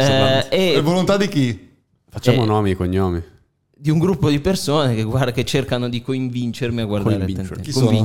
Eh, 0.00 0.46
e 0.50 0.72
Per 0.74 0.82
volontà 0.82 1.16
di 1.16 1.28
chi? 1.28 1.68
Facciamo 2.10 2.42
Eh. 2.42 2.46
nomi 2.46 2.70
e 2.72 2.76
cognomi. 2.76 3.22
di 3.80 3.90
un 3.90 4.00
gruppo 4.00 4.28
di 4.28 4.40
persone 4.40 4.96
che, 4.96 5.04
guarda, 5.04 5.30
che 5.30 5.44
cercano 5.44 5.88
di 5.88 6.02
convincermi 6.02 6.80
a 6.80 6.84
guardare 6.84 7.18
Convincermi. 7.18 7.62
Temptation- 7.62 7.64
Chi 7.64 7.72
sono? 7.72 7.96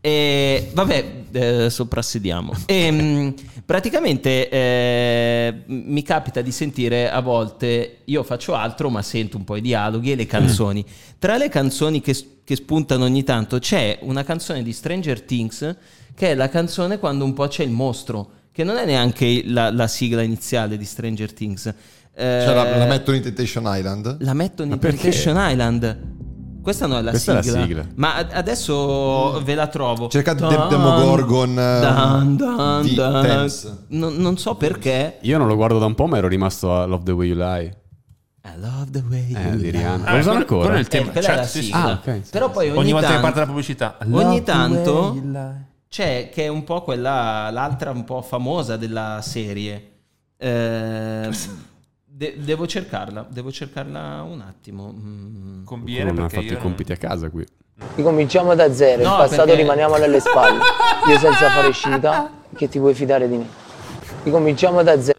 E 0.00 0.70
vabbè, 0.72 1.04
eh, 1.32 1.70
soprassediamo. 1.70 2.52
E, 2.66 2.90
mh, 2.90 3.34
praticamente 3.66 4.48
eh, 4.48 5.54
mi 5.66 6.02
capita 6.02 6.40
di 6.40 6.52
sentire 6.52 7.10
a 7.10 7.20
volte, 7.20 7.98
io 8.04 8.22
faccio 8.22 8.54
altro, 8.54 8.90
ma 8.90 9.02
sento 9.02 9.36
un 9.36 9.44
po' 9.44 9.56
i 9.56 9.60
dialoghi 9.60 10.12
e 10.12 10.14
le 10.14 10.26
canzoni. 10.26 10.84
Tra 11.18 11.36
le 11.36 11.48
canzoni 11.48 12.00
che, 12.00 12.14
che 12.44 12.56
spuntano 12.56 13.04
ogni 13.04 13.24
tanto 13.24 13.58
c'è 13.58 13.98
una 14.02 14.22
canzone 14.24 14.62
di 14.62 14.72
Stranger 14.72 15.20
Things 15.22 15.76
che 16.14 16.30
è 16.30 16.34
la 16.34 16.48
canzone 16.48 16.98
quando 16.98 17.24
un 17.24 17.32
po' 17.32 17.46
c'è 17.48 17.62
il 17.64 17.70
mostro, 17.70 18.30
che 18.52 18.64
non 18.64 18.76
è 18.76 18.84
neanche 18.84 19.42
la, 19.46 19.70
la 19.72 19.86
sigla 19.88 20.22
iniziale 20.22 20.76
di 20.76 20.84
Stranger 20.84 21.32
Things. 21.32 21.62
Cioè, 21.62 22.54
la, 22.54 22.74
Eh, 22.74 22.78
la 22.78 22.86
mettono 22.86 23.16
in 23.16 23.22
Temptation 23.22 23.64
Island? 23.66 24.16
la 24.20 24.34
mettono 24.34 24.74
in? 24.74 24.80
Temptation 24.80 25.36
Island. 25.38 26.16
Questa 26.68 26.86
no 26.86 26.98
è 26.98 27.02
la 27.02 27.10
Questa 27.12 27.38
è 27.38 27.42
sigla. 27.42 27.58
la 27.60 27.64
sigla. 27.64 27.86
Ma 27.94 28.14
ad- 28.16 28.30
adesso 28.34 29.40
ve 29.42 29.54
la 29.54 29.68
trovo. 29.68 30.08
Cercate 30.08 30.40
Dan, 30.40 30.50
De- 30.68 30.76
Demogorgon, 30.76 31.54
Dan, 31.54 32.36
dan, 32.36 32.82
di 32.82 32.94
dan. 32.94 33.22
Thames. 33.26 33.84
Non, 33.88 34.16
non 34.16 34.36
so 34.36 34.54
perché. 34.54 35.16
Io 35.22 35.38
non 35.38 35.46
lo 35.46 35.56
guardo 35.56 35.78
da 35.78 35.86
un 35.86 35.94
po', 35.94 36.06
ma 36.06 36.18
ero 36.18 36.28
rimasto 36.28 36.74
a 36.74 36.84
Love 36.84 37.04
the 37.04 37.12
Way 37.12 37.28
You 37.28 37.38
Lie. 37.38 37.76
I 38.44 38.50
love 38.60 38.90
the 38.90 39.02
way 39.08 39.32
Eh, 39.34 39.40
you 39.48 39.56
di 39.56 39.62
lie. 39.62 39.70
Rihanna. 39.70 40.04
Ah, 40.04 40.12
Lo 40.12 40.18
usano 40.18 40.20
quello- 40.20 40.38
ancora? 40.40 40.60
quello 40.60 40.76
è 40.76 40.80
il 40.80 40.88
tema. 40.88 41.12
Eh, 41.12 41.18
è 41.18 41.22
Certo, 41.22 41.46
sì, 41.46 41.62
sì. 41.62 41.70
Ah, 41.72 41.90
ok, 41.92 42.20
sì, 42.24 42.30
Però 42.30 42.50
poi 42.50 42.68
ogni, 42.68 42.78
Ogni 42.78 42.92
volta 42.92 43.06
che 43.06 43.12
tanto, 43.14 43.26
parte 43.26 43.40
la 43.40 43.46
pubblicità. 43.46 43.96
ogni 44.10 44.42
tanto 44.42 45.22
c'è 45.88 46.28
che 46.30 46.44
è 46.44 46.48
un 46.48 46.64
po' 46.64 46.82
quella, 46.82 47.48
l'altra 47.50 47.90
un 47.92 48.04
po' 48.04 48.20
famosa 48.20 48.76
della 48.76 49.20
serie. 49.22 49.90
Eh, 50.36 51.30
de- 52.18 52.34
devo 52.38 52.66
cercarla, 52.66 53.24
devo 53.30 53.52
cercarla 53.52 54.22
un 54.22 54.40
attimo. 54.40 54.92
Mm. 54.92 55.64
Conviene 55.64 56.10
non 56.10 56.24
ha 56.24 56.28
fatto 56.28 56.42
io 56.42 56.50
i 56.50 56.52
non- 56.54 56.62
compiti 56.62 56.90
a 56.92 56.96
casa 56.96 57.30
qui. 57.30 57.46
Ricominciamo 57.94 58.56
da 58.56 58.72
zero, 58.74 59.04
No, 59.04 59.10
il 59.12 59.16
passato 59.18 59.44
perché- 59.44 59.60
rimaniamo 59.62 59.94
alle 59.94 60.18
spalle. 60.18 60.58
Io 61.08 61.16
senza 61.18 61.48
fare 61.48 61.70
scinità, 61.72 62.28
che 62.56 62.68
ti 62.68 62.80
puoi 62.80 62.92
fidare 62.94 63.28
di 63.28 63.36
me. 63.36 63.46
Ricominciamo 64.24 64.82
da 64.82 65.00
zero. 65.00 65.16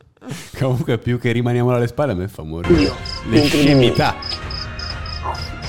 Comunque, 0.59 0.97
più 0.97 1.17
che 1.17 1.31
rimaniamo 1.31 1.71
alle 1.71 1.87
spalle, 1.87 2.11
a 2.11 2.15
me 2.15 2.27
fa 2.27 2.43
morire. 2.43 2.81
Io, 2.81 2.93
Le 3.29 3.43
scemità. 3.45 4.15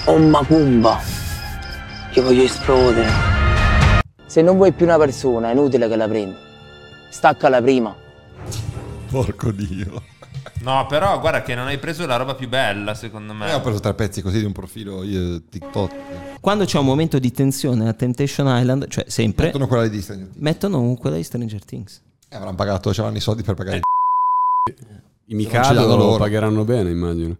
Ho 0.07 0.12
un 0.15 0.28
macumba. 0.31 0.98
Che 2.11 2.20
voglio 2.20 2.43
esplodere. 2.43 3.09
Se 4.27 4.43
non 4.43 4.57
vuoi 4.57 4.73
più 4.73 4.85
una 4.85 4.98
persona, 4.98 5.48
è 5.51 5.52
inutile 5.52 5.89
che 5.89 5.94
la 5.94 6.09
prendi. 6.09 6.35
Staccala 7.09 7.62
prima. 7.62 7.94
Porco 9.11 9.52
dio. 9.52 10.02
No, 10.62 10.85
però 10.87 11.19
guarda 11.20 11.43
che 11.43 11.55
non 11.55 11.66
hai 11.69 11.78
preso 11.78 12.05
la 12.07 12.16
roba 12.16 12.35
più 12.35 12.49
bella, 12.49 12.95
secondo 12.95 13.32
me. 13.32 13.51
Eh, 13.51 13.55
ho 13.55 13.61
preso 13.61 13.81
tre 13.81 13.95
pezzi 13.95 14.20
così 14.20 14.41
di 14.41 14.45
un 14.45 14.53
profilo 14.53 15.03
io, 15.03 15.41
TikTok. 15.49 16.39
Quando 16.41 16.65
c'è 16.65 16.78
un 16.78 16.85
momento 16.85 17.19
di 17.19 17.31
tensione 17.32 17.89
a 17.89 17.93
Temptation 17.95 18.47
Island, 18.47 18.89
cioè 18.89 19.05
sempre, 19.09 19.47
Mettono 19.47 19.66
quella 19.66 19.89
di 19.89 20.01
Stranger 20.03 20.27
Things. 20.28 20.43
mettono 20.43 20.95
quella 20.97 21.16
di 21.16 21.23
Stranger 21.23 21.65
Things. 21.65 22.03
Eh, 22.28 22.37
avranno 22.37 22.57
pagato, 22.57 22.91
c'erano 22.91 23.16
i 23.16 23.20
soldi 23.20 23.43
per 23.43 23.55
pagare 23.55 23.78
I 23.78 23.82
non 24.73 24.97
ce 25.27 25.35
Mikado 25.35 25.87
lo 25.87 25.97
loro. 25.97 26.16
pagheranno 26.19 26.65
bene, 26.65 26.91
immagino. 26.91 27.37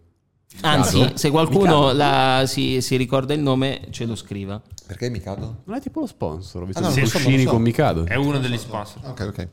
Anzi, 0.61 1.11
se 1.13 1.29
qualcuno 1.29 1.93
la- 1.93 2.43
si, 2.45 2.81
si 2.81 2.95
ricorda 2.97 3.33
il 3.33 3.39
nome, 3.39 3.87
ce 3.91 4.05
lo 4.05 4.15
scriva. 4.15 4.61
Perché 4.85 5.09
Mikado? 5.09 5.61
Non 5.65 5.77
è 5.77 5.79
tipo 5.81 6.01
lo 6.01 6.07
sponsor, 6.07 6.63
ho 6.63 6.65
visto 6.65 6.81
Ah, 6.81 6.89
no, 6.89 6.95
lo 6.95 7.05
so, 7.05 7.49
con 7.49 7.61
Mikado. 7.61 8.05
È 8.05 8.15
uno 8.15 8.39
degli 8.39 8.57
sponsor. 8.57 9.01
Ok, 9.05 9.21
ok. 9.29 9.47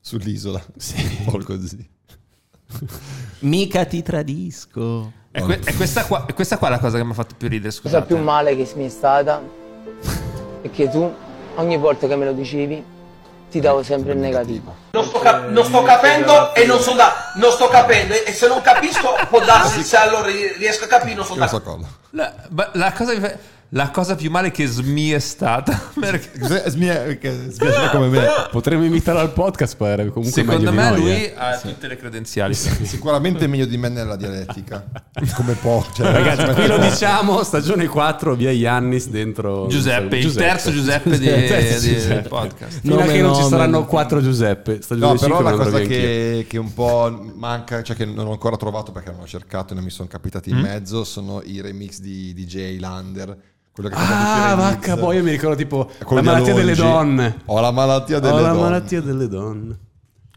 Sull'isola. 0.00 0.62
Sì. 0.76 0.96
Un 1.26 1.32
po' 1.32 1.38
così. 1.44 1.86
Mica 3.40 3.84
ti 3.84 4.02
tradisco. 4.02 5.12
È, 5.30 5.40
que- 5.42 5.60
è 5.64 5.74
questa 5.74 6.04
qua, 6.04 6.24
è 6.26 6.34
questa 6.34 6.58
qua 6.58 6.68
la 6.68 6.78
cosa 6.78 6.96
che 6.98 7.04
mi 7.04 7.12
ha 7.12 7.14
fatto 7.14 7.34
più 7.38 7.48
ridere, 7.48 7.68
La 7.74 7.80
cosa 7.80 7.88
scusate. 7.98 8.06
più 8.14 8.22
male 8.22 8.56
che 8.56 8.70
mi 8.74 8.86
è 8.86 8.88
stata 8.88 9.40
è 10.62 10.70
che 10.70 10.90
tu 10.90 11.12
ogni 11.56 11.76
volta 11.78 12.06
che 12.06 12.16
me 12.16 12.24
lo 12.26 12.32
dicevi 12.32 12.84
ti 13.50 13.60
davo 13.60 13.82
sempre 13.82 14.12
il 14.12 14.18
negativo. 14.18 14.74
Non 14.92 15.04
sto, 15.04 15.18
cap- 15.20 15.48
non 15.48 15.64
sto 15.64 15.82
capendo 15.82 16.54
e 16.54 16.64
non, 16.66 16.78
so 16.80 16.94
da- 16.94 17.32
non 17.36 17.50
sto 17.52 17.68
capendo 17.68 18.14
e 18.24 18.32
se 18.32 18.46
non 18.48 18.60
capisco 18.60 19.08
può 19.28 19.40
darsi 19.44 19.82
se 19.82 19.96
allora 19.96 20.26
ri- 20.26 20.52
riesco 20.56 20.84
a 20.84 20.88
capire 20.88 21.14
non 21.14 21.24
so 21.24 21.34
cosa. 21.34 21.60
La, 22.10 22.32
ma 22.50 22.70
la 22.74 22.92
cosa, 22.92 23.12
che 23.14 23.20
fa- 23.20 23.36
la 23.72 23.90
cosa 23.90 24.16
più 24.16 24.30
male 24.30 24.50
che 24.50 24.66
SMI 24.66 25.10
è 25.12 25.18
stata. 25.18 25.80
perché- 25.98 26.30
che 27.18 27.32
sbiascica 27.50 27.90
come 27.90 28.08
me. 28.08 28.26
Potremmo 28.50 28.84
invitarlo 28.84 29.20
al 29.20 29.32
podcast, 29.32 29.76
poi 29.76 29.90
era 29.90 30.02
comunque 30.06 30.30
Secondo 30.30 30.72
me 30.72 30.82
di 30.86 30.90
noi, 30.90 31.00
lui 31.00 31.10
eh. 31.24 31.34
ha 31.36 31.56
tutte 31.58 31.86
le 31.86 31.96
credenziali. 31.96 32.54
Sicuramente 32.54 33.46
meglio 33.46 33.66
di 33.66 33.76
me 33.76 33.88
nella 33.88 34.16
dialettica. 34.16 34.84
Come 35.34 35.54
può. 35.54 35.84
Cioè, 35.94 36.10
Ragazzi, 36.10 36.52
qui 36.54 36.66
lo 36.66 36.78
diciamo, 36.78 37.42
stagione 37.42 37.86
4, 37.86 38.34
via 38.34 38.50
Iannis 38.50 39.08
dentro... 39.08 39.66
Giuseppe, 39.68 40.18
il 40.18 40.34
terzo 40.34 40.70
Giuseppe 40.72 41.18
di- 41.18 41.26
Il 41.26 41.46
terzo 41.48 41.86
di- 41.86 41.94
Giuseppe. 41.94 42.14
del 42.14 42.28
podcast. 42.28 42.80
Fino 42.80 42.94
a 42.94 42.98
Nome 43.00 43.12
che 43.12 43.22
non 43.22 43.34
ci 43.34 43.42
saranno 43.44 43.84
quattro 43.86 44.20
Giuseppe. 44.22 44.82
Stagione 44.82 45.12
No, 45.12 45.18
5 45.18 45.36
però 45.36 45.56
la 45.56 45.56
cosa 45.64 45.78
che, 45.80 46.46
che 46.48 46.58
un 46.58 46.72
po' 46.74 47.30
manca, 47.34 47.82
cioè 47.82 47.94
che 47.96 48.04
non 48.04 48.26
ho 48.26 48.32
ancora 48.32 48.56
trovato 48.56 48.90
perché 48.92 49.10
non 49.12 49.20
ho 49.20 49.26
cercato 49.26 49.72
e 49.72 49.76
non 49.76 49.84
mi 49.84 49.90
sono 49.90 50.08
capitati 50.08 50.50
in 50.50 50.56
Mm? 50.56 50.62
mezzo, 50.62 51.04
sono 51.04 51.40
i 51.44 51.60
remix 51.60 52.00
di 52.00 52.34
DJ 52.34 52.78
Lander. 52.80 53.36
Quello 53.72 53.88
che 53.88 53.94
Ah, 53.96 54.54
vacca, 54.56 54.96
poi 54.96 55.16
io 55.16 55.22
mi 55.22 55.30
ricordo 55.30 55.56
tipo 55.56 55.90
la 56.08 56.22
malattia 56.22 56.54
delle 56.54 56.74
donne. 56.74 57.42
Ho 57.46 57.60
la 57.60 57.70
malattia 57.70 58.18
delle 58.18 58.32
Ho 58.34 58.40
la 58.40 58.48
donne. 58.48 58.60
malattia 58.62 59.00
delle 59.00 59.28
donne. 59.28 59.78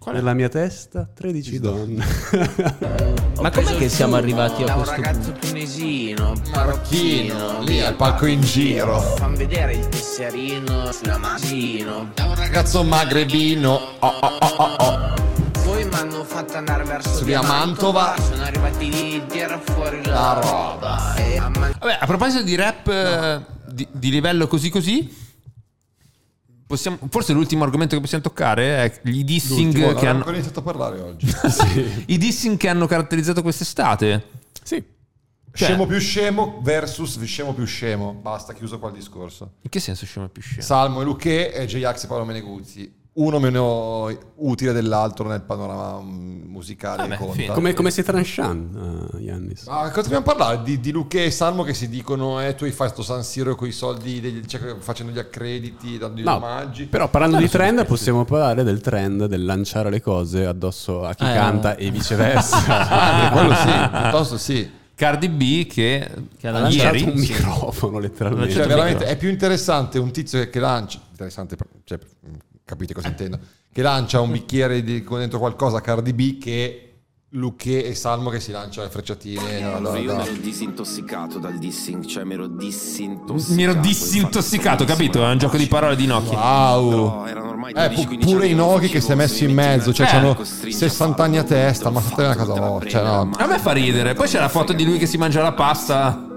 Nella 0.05 0.33
mia 0.33 0.49
testa 0.49 1.07
13 1.13 1.59
donne. 1.59 2.03
Ma 3.39 3.49
com'è 3.49 3.77
che 3.77 3.87
siamo 3.89 4.15
arrivati 4.17 4.63
a 4.63 4.73
questo 4.73 5.01
punto? 5.01 5.31
tunisino, 5.39 6.33
Marocchino, 6.53 7.61
lì 7.61 7.79
al 7.81 7.95
palco 7.95 8.25
in 8.25 8.41
giro. 8.41 8.99
Fammi 8.99 9.37
vedere 9.37 9.73
il 9.75 9.87
tesserino 9.87 10.91
sulla 10.91 11.17
macchino. 11.17 12.11
Ragazzo 12.35 12.83
magrebino. 12.83 13.79
Oh, 13.99 14.07
oh, 14.07 14.37
oh, 14.39 14.55
oh, 14.57 14.75
oh. 14.77 15.13
Poi 15.93 16.07
mi 16.07 16.13
hanno 16.13 16.23
fatto 16.23 16.57
andare 16.57 16.83
verso 16.85 17.23
via 17.23 17.43
Mantova. 17.43 18.15
Sono 18.19 18.41
arrivati 18.41 18.89
lì 18.89 19.23
tirare 19.27 19.61
fuori 19.63 20.03
la, 20.03 20.11
La 20.11 20.33
roba. 20.41 21.15
E 21.15 21.37
Vabbè, 21.39 21.97
a 22.01 22.05
proposito 22.07 22.41
di 22.41 22.55
rap 22.55 22.87
eh, 22.87 23.45
di, 23.71 23.87
di 23.91 24.09
livello 24.09 24.47
così 24.47 24.71
così, 24.71 25.15
possiamo- 26.65 26.97
forse 27.11 27.33
l'ultimo 27.33 27.63
argomento 27.63 27.93
che 27.93 28.01
possiamo 28.01 28.23
toccare 28.23 28.77
è 28.85 28.99
gli 29.03 29.23
dissing 29.23 29.71
L'ultimo, 29.71 29.93
che 29.93 30.07
hanno, 30.07 30.17
ancora 30.17 30.35
iniziato 30.35 30.59
a 30.61 30.63
parlare 30.63 30.99
oggi. 30.99 31.31
i 32.07 32.17
dissing 32.17 32.57
che 32.57 32.69
hanno 32.69 32.87
caratterizzato 32.87 33.43
quest'estate. 33.43 34.27
Sì. 34.63 34.83
Cioè- 35.53 35.67
Scemo 35.67 35.85
più 35.85 35.99
scemo 35.99 36.59
versus 36.63 37.21
scemo 37.23 37.53
più 37.53 37.65
scemo. 37.65 38.13
Basta, 38.13 38.53
chiuso 38.53 38.79
qua 38.79 38.89
il 38.89 38.95
discorso. 38.95 39.57
In 39.61 39.69
che 39.69 39.79
senso 39.79 40.05
scemo 40.07 40.27
più 40.29 40.41
scemo? 40.41 40.63
Salmo 40.63 41.01
e 41.01 41.03
Luché 41.03 41.53
e 41.53 41.67
J-Ax 41.67 42.05
e 42.05 42.07
Paolo 42.07 42.25
Meneguzzi. 42.25 43.01
Uno 43.15 43.37
meno 43.37 44.09
utile 44.37 44.71
dell'altro 44.73 45.27
nel 45.27 45.41
panorama 45.43 46.01
mm, 46.01 46.49
musicale. 46.49 47.15
Conta. 47.15 47.33
fine. 47.33 47.53
come, 47.53 47.73
come 47.73 47.91
sei 47.91 48.03
tranchant, 48.03 48.73
uh, 49.13 49.17
Iannis? 49.17 49.67
Ma 49.67 49.89
cosa 49.91 50.01
dobbiamo 50.01 50.23
parlare? 50.23 50.63
Di, 50.63 50.79
di 50.79 50.91
Luché 50.91 51.25
e 51.25 51.29
Salmo 51.31 51.61
che 51.61 51.75
si 51.75 51.89
dicono 51.89 52.41
eh, 52.41 52.55
tu 52.55 52.63
hai 52.63 52.71
fatto 52.71 53.03
San 53.03 53.23
Siro 53.23 53.53
con 53.53 53.67
i 53.67 53.71
soldi, 53.71 54.19
degli- 54.19 54.43
cioè, 54.45 54.77
facendo 54.79 55.11
gli 55.11 55.19
accrediti, 55.19 55.99
dando 55.99 56.21
gli 56.21 56.23
No, 56.23 56.37
omaggi. 56.37 56.85
però 56.85 57.07
parlando 57.07 57.35
No, 57.35 57.41
di 57.43 57.49
trend 57.49 57.75
questi. 57.75 57.91
possiamo 57.93 58.25
parlare 58.25 58.63
del 58.63 58.81
trend 58.81 59.25
del 59.27 59.45
lanciare 59.45 59.91
le 59.91 60.01
cose 60.01 60.45
addosso 60.47 61.03
a 61.05 61.13
chi 61.13 61.23
Eh, 61.23 61.33
canta 61.33 61.75
e 61.75 61.91
viceversa. 61.91 62.61
Ah, 62.65 63.29
quello 63.31 63.53
sì, 63.53 63.69
piuttosto 64.01 64.37
sì. 64.39 64.71
Cardi 64.95 65.29
B 65.29 65.67
che, 65.67 66.09
Che 66.37 66.47
ha 66.47 66.51
lanciato 66.51 66.95
ieri 66.95 67.09
un 67.11 67.19
microfono 67.19 67.99
letteralmente. 67.99 68.53
Cioè, 68.53 68.65
veramente 68.65 69.05
è 69.05 69.17
più 69.17 69.29
interessante 69.29 69.99
un 69.99 70.11
tizio 70.11 70.39
che, 70.39 70.49
che 70.49 70.59
lancia. 70.59 70.99
Interessante, 71.11 71.55
cioè, 71.83 71.99
capite 72.65 72.93
cosa 72.93 73.07
intendo? 73.07 73.39
Che 73.71 73.81
lancia 73.81 74.19
un 74.21 74.31
bicchiere 74.31 74.83
di, 74.83 75.03
con 75.03 75.19
dentro 75.19 75.39
qualcosa 75.39 75.77
a 75.77 75.81
Cardi 75.81 76.13
B 76.13 76.37
che 76.37 76.87
Luché 77.35 77.83
e 77.83 77.95
Salmo 77.95 78.29
che 78.29 78.39
si 78.39 78.51
lancia 78.51 78.83
le 78.83 78.89
frecciatine. 78.89 79.59
da- 79.59 79.75
Allora, 79.77 79.93
da- 79.93 79.99
io 79.99 80.19
ero 80.21 80.33
disintossicato 80.33 81.39
dal 81.39 81.57
dissing, 81.57 82.05
cioè 82.05 82.23
mi 82.25 82.35
ero 82.35 82.45
disintossicato. 82.45 83.53
mi 83.55 83.63
ero 83.63 83.73
disintossicato, 83.73 84.85
capito? 84.85 85.25
È 85.25 85.27
un 85.31 85.39
gioco 85.39 85.57
di 85.57 85.65
parole 85.65 85.95
di 85.95 86.05
Nokia. 86.05 86.37
Wow! 86.37 87.25
erano 87.25 87.49
ormai 87.49 87.73
Eh, 87.73 87.87
12-15 87.89 87.93
pu- 87.95 88.17
pure 88.19 88.45
i 88.45 88.49
che 88.49 88.55
non 88.55 88.67
Noki 88.69 88.87
che 88.89 89.01
si 89.01 89.11
è 89.11 89.15
messo 89.15 89.43
in 89.43 89.53
mezzo, 89.53 89.91
cioè 89.91 90.05
hanno 90.13 90.35
costringe 90.35 90.85
a 90.85 90.89
60 90.89 91.23
anni 91.23 91.37
a 91.39 91.43
testa, 91.43 91.89
ma 91.89 91.99
fate 92.01 92.21
una 92.23 92.35
cosa 92.35 92.53
no, 92.53 92.81
cioè 92.85 93.01
no. 93.03 93.29
A 93.35 93.47
me 93.47 93.57
fa 93.57 93.71
ridere. 93.71 94.13
Poi 94.13 94.27
c'è 94.27 94.39
la 94.39 94.49
foto 94.49 94.71
di 94.73 94.85
lui 94.85 94.99
che 94.99 95.07
si 95.07 95.17
mangia 95.17 95.41
la 95.41 95.53
pasta 95.53 96.27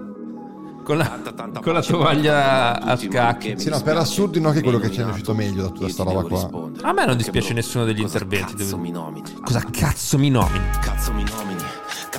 con 0.87 0.99
la, 0.99 1.19
con 1.61 1.73
la 1.73 1.83
tovaglia 1.83 2.81
a 2.81 2.97
scacchi. 2.97 3.59
Sì, 3.59 3.71
no, 3.71 3.81
per 3.83 3.97
assurdo 3.97 4.39
i 4.39 4.41
Noki 4.41 4.59
è 4.61 4.63
quello 4.63 4.79
che 4.79 4.93
ci 4.93 5.01
è 5.01 5.05
uscito 5.05 5.35
meglio 5.35 5.63
da 5.63 5.69
tutta 5.71 5.89
sta 5.89 6.05
roba 6.05 6.23
qua. 6.23 6.71
A 6.83 6.93
me 6.93 7.05
non 7.05 7.17
dispiace 7.17 7.53
nessuno 7.55 7.85
degli 7.85 8.01
interventi. 8.01 8.55
Cosa 9.43 9.65
cazzo 9.69 10.17
mi 10.17 10.31
nomini? 10.31 10.65
Cazzo 10.81 11.13
mi 11.13 11.25
nomini, 11.25 11.61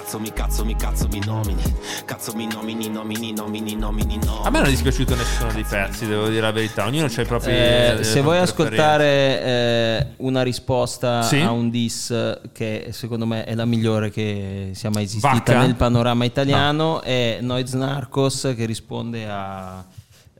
cazzo 0.07 0.19
mi 0.21 0.31
cazzo 0.31 0.63
mi 0.63 0.73
cazzo 0.77 1.07
mi 1.09 1.19
nomini, 1.25 1.61
cazzo 2.05 2.33
mi 2.33 2.47
nomini, 2.47 2.87
nomini, 2.87 3.33
nomini, 3.33 3.75
nomini, 3.75 4.15
nomini. 4.15 4.45
A 4.45 4.49
me 4.49 4.59
non 4.59 4.67
è 4.67 4.69
dispiaciuto 4.69 5.15
nessuno 5.15 5.51
dei 5.51 5.65
pezzi, 5.65 6.05
devo 6.07 6.29
dire 6.29 6.39
la 6.39 6.51
verità. 6.51 6.85
Ognuno 6.85 7.07
c'ha 7.09 7.23
i 7.23 7.25
propri. 7.25 7.51
Eh, 7.51 7.95
le 7.95 8.03
se 8.05 8.21
vuoi 8.21 8.37
ascoltare 8.37 9.43
eh, 9.43 10.07
una 10.17 10.43
risposta 10.43 11.23
Sì? 11.23 11.41
a 11.41 11.51
un 11.51 11.69
diss 11.69 12.13
che 12.53 12.87
secondo 12.91 13.25
me 13.25 13.43
è 13.43 13.53
la 13.53 13.65
migliore 13.65 14.09
che 14.09 14.71
sia 14.75 14.89
mai 14.91 15.03
esistita 15.03 15.33
Vacca? 15.33 15.59
nel 15.59 15.75
panorama 15.75 16.23
italiano 16.23 17.01
è 17.01 17.39
Noiz 17.41 17.73
Narcos 17.73 18.53
che 18.55 18.63
risponde 18.65 19.27
a, 19.29 19.85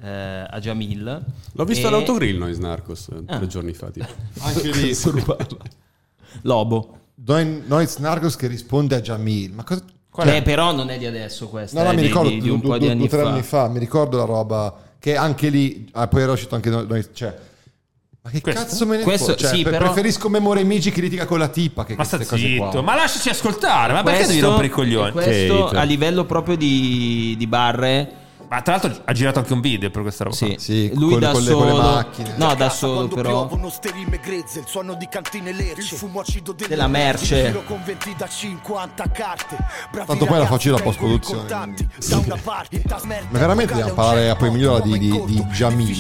eh, 0.02 0.10
a 0.50 0.60
Jamil. 0.62 1.26
L'ho 1.52 1.66
visto 1.66 1.84
E- 1.84 1.88
all'autogrill 1.90 2.38
Noise 2.38 2.62
Narcos 2.62 3.10
eh, 3.10 3.22
Ah. 3.28 3.36
tre 3.36 3.48
giorni 3.48 3.74
fa. 3.74 3.90
Tipo. 3.90 4.06
Anche 4.40 4.72
lì. 4.72 4.96
Lobo. 6.44 6.92
Noiz 7.26 7.98
Narcos 7.98 8.36
che 8.36 8.48
risponde 8.48 8.96
a 8.96 9.02
Jamil. 9.02 9.54
Ma 9.54 9.64
cosa... 9.64 9.84
Che 10.18 10.42
però 10.42 10.72
non 10.74 10.90
è 10.90 10.98
di 10.98 11.06
adesso 11.06 11.48
questa, 11.48 11.78
No, 11.80 11.86
no, 11.86 11.92
è 11.92 11.96
mi 11.96 12.02
di, 12.02 12.08
ricordo 12.08 12.30
di- 12.30 12.36
di 12.40 12.42
due, 12.42 12.52
un 12.52 12.60
po' 12.62 12.68
due- 12.70 12.80
di 12.80 12.86
due- 12.86 12.94
anni 12.94 13.08
tre 13.08 13.22
fa. 13.22 13.30
anni 13.30 13.42
fa, 13.44 13.68
mi 13.68 13.78
ricordo 13.80 14.18
la 14.18 14.24
roba 14.26 14.76
che 15.00 15.16
anche 15.16 15.50
lì, 15.50 15.88
ah, 15.94 16.08
poi 16.08 16.22
era 16.24 16.32
uscito 16.32 16.56
anche 16.56 16.72
noi, 16.72 16.88
cioè, 17.14 17.36
ma 18.24 18.30
che 18.32 18.42
Questo? 18.42 18.62
cazzo 18.62 18.86
me 18.88 18.98
ne 18.98 19.04
Questo- 19.04 19.36
cioè, 19.36 19.50
sì, 19.54 19.62
però- 19.62 19.78
preferisco 19.78 20.28
Memore 20.28 20.64
Migi 20.64 20.90
che 20.90 21.02
litiga 21.02 21.26
con 21.28 21.38
la 21.38 21.50
tipa 21.50 21.86
che 21.86 21.94
Ma 21.96 22.04
sta 22.04 22.20
zitto, 22.24 22.68
qua. 22.70 22.82
ma 22.82 22.96
lasciaci 22.96 23.30
ascoltare. 23.30 23.94
Ma 23.94 24.02
perché 24.02 24.26
devi 24.26 24.40
rompere 24.40 24.68
i 24.68 24.70
coglioni? 24.72 25.12
Questo 25.12 25.32
Che 25.70 25.76
a 25.76 25.80
hate. 25.82 25.86
livello 25.86 26.26
proprio 26.26 26.58
di, 26.58 27.36
di 27.38 27.46
barre 27.48 28.12
Ma 28.50 28.62
tra 28.62 28.78
l'altro 28.78 29.02
ha 29.04 29.12
girato 29.12 29.40
anche 29.40 29.52
un 29.52 29.60
video 29.60 29.90
per 29.90 30.02
questa 30.04 30.24
roba. 30.24 30.36
Sì, 30.36 30.56
Sì, 30.58 30.92
lui 30.96 31.12
con- 31.12 31.20
da 31.20 31.32
con 31.32 31.44
le- 31.44 31.52
con 31.52 31.66
le 31.66 31.72
solo, 31.72 31.82
macchine. 31.84 32.34
no, 32.38 32.56
da 32.56 32.70
solo 32.70 33.08
però 33.08 33.46
Piovono 33.48 33.70
sterime 33.70 34.20
grezze, 34.24 34.60
il 34.60 34.66
suono 34.68 34.94
di 34.94 35.08
cantine 35.10 35.52
lerce, 35.52 35.96
il 35.96 36.00
fumo 36.00 36.22
acido 36.22 36.54
delle 36.54 36.70
Della 36.70 36.88
merce. 36.88 37.62
con 37.66 37.82
20 37.84 38.16
da 38.18 38.28
50 38.28 39.10
carte. 39.12 39.58
Bravi 39.92 40.08
Tanto 40.08 40.26
poi 40.26 40.38
la 40.38 40.46
faccio 40.46 40.70
io 40.70 40.76
la 40.78 40.82
da 42.86 42.98
smerda, 43.00 43.28
Ma 43.32 43.40
veramente 43.40 43.74
dobbiamo 43.74 43.94
parlare 43.94 44.30
a 44.30 44.36
poi 44.38 44.52
migliore 44.52 44.82
di, 44.84 44.98
di, 44.98 45.22
di 45.26 45.44
Jamil 45.52 45.94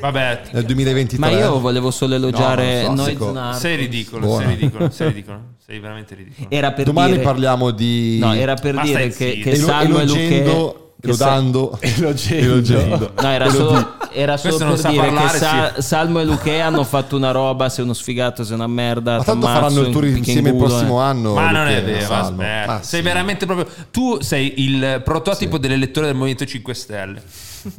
Vabbè, 0.00 0.42
nel 0.52 0.64
2023. 0.64 1.18
ma 1.18 1.30
io 1.38 1.58
volevo 1.60 1.90
solo 1.90 2.14
elogiare 2.14 2.82
No, 2.88 2.94
Narcos. 2.94 3.58
sei 3.58 3.76
ridicolo, 3.76 4.26
Buono. 4.26 4.46
sei 4.46 4.54
ridicolo, 4.54 4.90
sei 4.90 5.06
ridicolo. 5.12 5.40
Sei 5.64 5.78
veramente 5.80 6.14
ridicolo. 6.14 6.46
Era 6.50 6.72
per 6.72 6.84
Domani 6.86 7.12
dire 7.12 7.22
parliamo 7.22 7.70
di 7.70 8.18
No, 8.18 8.34
era 8.34 8.54
per 8.54 8.74
Ma 8.74 8.82
dire 8.82 9.08
che, 9.10 9.38
che 9.42 9.56
Salmo 9.56 9.98
e 10.00 10.06
sa- 10.06 10.74
elodando, 11.04 11.78
Elogendo. 11.80 13.12
No, 13.20 13.28
era 13.28 13.50
solo, 13.50 13.96
era 14.12 14.36
solo 14.36 14.58
non 14.58 14.68
per 14.70 14.78
sa 14.78 14.88
dire 14.90 15.10
che 15.12 15.28
Sa- 15.28 15.74
Salmo 15.80 16.20
e 16.20 16.24
Luché 16.24 16.60
hanno 16.60 16.84
fatto 16.84 17.16
una 17.16 17.30
roba, 17.30 17.68
sei 17.68 17.84
uno 17.84 17.92
sfigato, 17.92 18.44
sei 18.44 18.54
una 18.54 18.66
merda. 18.66 19.18
ma 19.18 19.24
tanto 19.24 19.46
faranno 19.46 19.80
il 19.80 19.90
tour 19.90 20.06
in 20.06 20.16
insieme 20.16 20.50
il 20.50 20.56
prossimo 20.56 21.00
eh. 21.00 21.04
anno. 21.04 21.34
Ma 21.34 21.50
non 21.50 21.64
Luché 21.64 21.78
è 21.78 21.84
vero, 21.84 22.06
Salmo. 22.06 22.42
aspetta. 22.42 22.66
Ma 22.72 22.82
sei 22.82 23.00
sì. 23.00 23.06
veramente 23.06 23.46
proprio. 23.46 23.66
Tu 23.90 24.20
sei 24.20 24.54
il 24.64 25.02
prototipo 25.04 25.58
dell'elettore 25.58 26.06
del 26.06 26.14
Movimento 26.14 26.44
5 26.44 26.74
Stelle. 26.74 27.22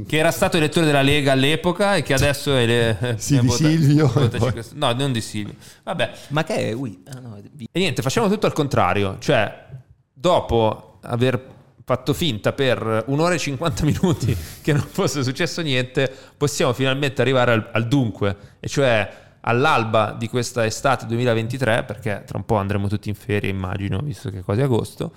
Che 0.08 0.18
era 0.18 0.32
stato 0.32 0.58
elettore 0.58 0.88
della 0.88 1.04
Lega 1.04 1.34
all'epoca 1.34 1.96
e 1.96 2.02
che 2.02 2.14
adesso 2.16 2.56
è. 2.56 2.66
Le, 2.66 3.16
Sì, 3.20 3.36
è 3.36 3.40
di 3.42 3.46
vota- 3.48 3.68
Silvio, 3.68 4.08
vota 4.08 4.38
poi- 4.38 4.40
5 4.40 4.62
Stelle. 4.64 4.80
No, 4.80 4.94
non 4.94 5.12
di 5.12 5.22
Silvio. 5.22 5.54
Vabbè. 5.84 6.12
Ma 6.30 6.44
che 6.44 6.56
è? 6.70 6.72
Ui, 6.74 7.04
ah, 7.14 7.20
no, 7.20 7.38
E 7.38 7.80
niente, 7.80 8.02
facciamo 8.02 8.28
tutto 8.28 8.48
al 8.48 8.54
contrario. 8.54 9.18
Cioè, 9.20 9.64
dopo 10.12 10.98
aver 11.04 11.40
fatto 11.86 12.14
finta 12.14 12.52
per 12.52 13.04
un'ora 13.08 13.36
e 13.36 13.38
50 13.38 13.86
minuti 13.86 14.36
che 14.62 14.74
non 14.74 14.82
fosse 14.82 15.24
successo 15.24 15.62
niente, 15.62 16.12
possiamo 16.36 16.74
finalmente 16.74 17.22
arrivare 17.22 17.52
al, 17.52 17.70
al 17.72 17.88
dunque, 17.88 18.36
e 18.60 18.68
cioè 18.68 19.24
all'alba 19.42 20.16
di 20.18 20.28
questa 20.28 20.66
estate 20.66 21.06
2023, 21.06 21.84
perché 21.84 22.24
tra 22.26 22.38
un 22.38 22.46
po' 22.46 22.56
andremo 22.56 22.88
tutti 22.88 23.10
in 23.10 23.16
ferie, 23.16 23.50
immagino, 23.52 24.00
visto 24.00 24.32
che 24.32 24.40
è 24.40 24.44
quasi 24.44 24.62
agosto, 24.62 25.14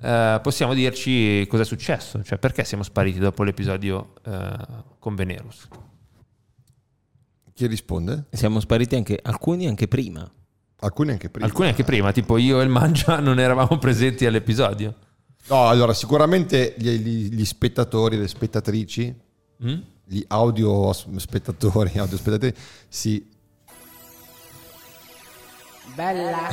eh, 0.00 0.38
possiamo 0.40 0.74
dirci 0.74 1.44
cosa 1.48 1.62
è 1.62 1.66
successo, 1.66 2.22
cioè 2.22 2.38
perché 2.38 2.62
siamo 2.62 2.84
spariti 2.84 3.18
dopo 3.18 3.42
l'episodio 3.42 4.12
eh, 4.24 4.56
con 5.00 5.16
Venerus. 5.16 5.66
Chi 7.52 7.66
risponde? 7.66 8.26
Siamo 8.30 8.60
spariti 8.60 8.94
anche 8.94 9.18
alcuni 9.20 9.66
anche 9.66 9.88
prima. 9.88 10.30
Alcuni 10.78 11.10
anche 11.10 11.28
prima. 11.28 11.46
Alcuni 11.46 11.68
anche 11.68 11.84
prima, 11.84 12.12
tipo 12.12 12.36
io 12.38 12.60
e 12.60 12.62
il 12.62 12.70
Mangia 12.70 13.18
non 13.20 13.40
eravamo 13.40 13.78
presenti 13.78 14.24
all'episodio. 14.24 14.94
No, 15.48 15.66
allora 15.68 15.92
sicuramente 15.92 16.74
gli, 16.78 16.88
gli- 16.90 17.34
gli 17.34 17.44
spettatori, 17.44 18.16
le 18.16 18.28
spettatrici, 18.28 19.14
Mm? 19.64 19.78
gli 20.04 20.24
audio 20.28 20.92
spettatori, 20.92 21.98
audio 21.98 22.16
spettatori, 22.16 22.54
si... 22.88 23.24
Bella. 25.94 26.48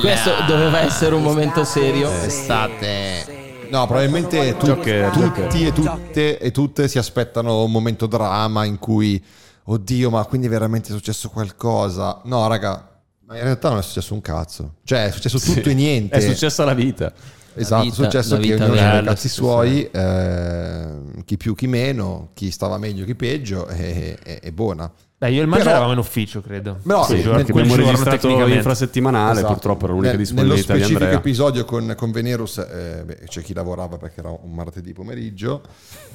Questo 0.00 0.30
doveva 0.46 0.80
essere 0.80 1.14
un 1.14 1.22
momento 1.22 1.64
serio. 1.64 2.10
Estate. 2.10 3.66
No, 3.70 3.86
probabilmente 3.86 4.56
tu- 4.56 4.66
Joker, 4.66 5.10
tutti 5.10 5.58
Joker. 5.58 5.66
e 5.66 5.72
tutte, 5.72 6.38
e 6.38 6.50
tutte 6.50 6.88
si 6.88 6.98
aspettano 6.98 7.62
un 7.64 7.70
momento 7.70 8.06
drama 8.06 8.64
in 8.64 8.78
cui, 8.78 9.22
oddio, 9.64 10.10
ma 10.10 10.24
quindi 10.26 10.48
veramente 10.48 10.88
è 10.88 10.92
successo 10.92 11.28
qualcosa? 11.30 12.20
No, 12.24 12.46
raga, 12.48 13.00
ma 13.26 13.36
in 13.36 13.42
realtà 13.44 13.68
non 13.70 13.78
è 13.78 13.82
successo 13.82 14.12
un 14.12 14.20
cazzo. 14.20 14.74
Cioè, 14.84 15.06
è 15.06 15.10
successo 15.12 15.38
tutto 15.38 15.62
Sì. 15.62 15.70
e 15.70 15.74
niente. 15.74 16.16
È 16.16 16.20
successa 16.20 16.64
la 16.64 16.74
vita. 16.74 17.12
Esatto, 17.56 17.82
vita- 17.84 17.94
è 17.94 18.04
successo 18.04 18.36
che 18.38 18.54
ognuno 18.54 18.64
ha 18.64 18.68
i 18.68 18.78
reale, 18.78 19.06
cazzi 19.08 19.28
suoi, 19.28 19.88
eh, 19.90 20.88
chi 21.24 21.36
più 21.36 21.54
chi 21.54 21.66
meno, 21.66 22.30
chi 22.34 22.50
stava 22.50 22.78
meglio 22.78 23.04
chi 23.04 23.14
peggio, 23.14 23.66
e, 23.68 24.18
e- 24.22 24.40
e 24.42 24.52
buona. 24.52 24.90
Beh, 25.16 25.30
io 25.30 25.40
e 25.40 25.44
il 25.44 25.48
Però- 25.50 25.70
eravamo 25.70 25.92
in 25.92 25.98
ufficio, 25.98 26.40
credo. 26.42 26.78
No, 26.82 27.04
Sì, 27.04 27.18
sì, 27.18 27.22
perché 27.28 27.52
abbiamo 27.52 27.76
registrato 27.76 28.28
infrasettimanale, 28.28 29.38
Esatto. 29.38 29.52
purtroppo 29.52 29.84
era 29.84 29.92
l'unica 29.94 30.10
Nel- 30.10 30.18
disponibilità 30.20 30.72
Nello 30.74 30.84
specifico 30.84 31.16
episodio 31.18 31.64
con, 31.64 31.94
con 31.96 32.10
Venerus 32.10 32.58
eh, 32.58 33.02
beh, 33.06 33.18
c'è 33.28 33.40
chi 33.42 33.54
lavorava 33.54 33.96
perché 33.96 34.20
era 34.20 34.30
un 34.30 34.52
martedì 34.52 34.92
pomeriggio. 34.92 35.62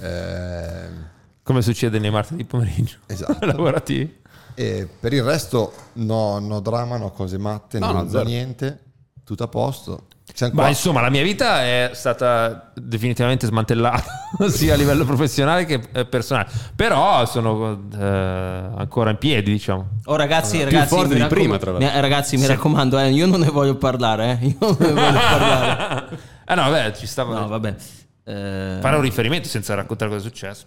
eh, 0.01 1.17
Come 1.41 1.61
succede 1.61 1.97
nei 1.99 2.11
martedì 2.11 2.43
pomeriggio. 2.43 2.97
Esatto. 3.07 3.45
Lavorativi. 3.45 4.17
e 4.55 4.87
per 4.99 5.13
il 5.13 5.23
resto 5.23 5.71
no, 5.93 6.37
no 6.39 6.59
drama, 6.59 6.97
no 6.97 7.11
cose 7.11 7.37
matte, 7.37 7.79
No, 7.79 7.91
no, 8.03 8.21
niente, 8.23 8.79
tutto 9.23 9.43
a 9.43 9.47
posto. 9.47 10.07
Siamo 10.33 10.53
Ma 10.53 10.61
qua. 10.61 10.69
insomma, 10.69 11.01
la 11.01 11.09
mia 11.09 11.23
vita 11.23 11.63
è 11.63 11.89
stata 11.93 12.71
definitivamente 12.75 13.45
smantellata, 13.47 14.03
sia 14.49 14.73
a 14.73 14.77
livello 14.77 15.03
professionale 15.03 15.65
che 15.65 15.81
eh, 15.91 16.05
personale. 16.05 16.49
Però 16.75 17.25
sono 17.25 17.87
eh, 17.93 18.05
ancora 18.05 19.09
in 19.09 19.17
piedi, 19.17 19.51
diciamo. 19.51 19.99
Oh 20.05 20.15
ragazzi, 20.15 20.57
Più 20.57 20.65
ragazzi, 20.65 20.87
forte 20.87 21.07
mi 21.09 21.13
di 21.15 21.19
raccom- 21.21 21.39
prima, 21.39 21.57
tra 21.57 21.71
l'altro. 21.71 21.89
mi- 21.93 22.01
ragazzi, 22.01 22.37
mi 22.37 22.45
raccomando, 22.45 22.99
eh, 22.99 23.09
io 23.11 23.25
non 23.25 23.39
ne 23.41 23.49
voglio 23.49 23.75
parlare, 23.75 24.39
eh. 24.41 24.45
Io 24.47 24.55
non 24.59 24.75
ne 24.79 24.91
voglio 24.93 25.19
parlare. 25.19 26.19
Ah 26.45 26.55
no, 26.55 26.69
vabbè, 26.69 26.91
ci 26.93 27.05
stava 27.07 27.39
No, 27.39 27.47
vabbè. 27.47 27.75
Eh, 28.23 28.77
fare 28.79 28.95
un 28.95 29.01
riferimento 29.01 29.47
senza 29.47 29.73
raccontare 29.73 30.11
cosa 30.11 30.25
è 30.25 30.29
successo. 30.29 30.65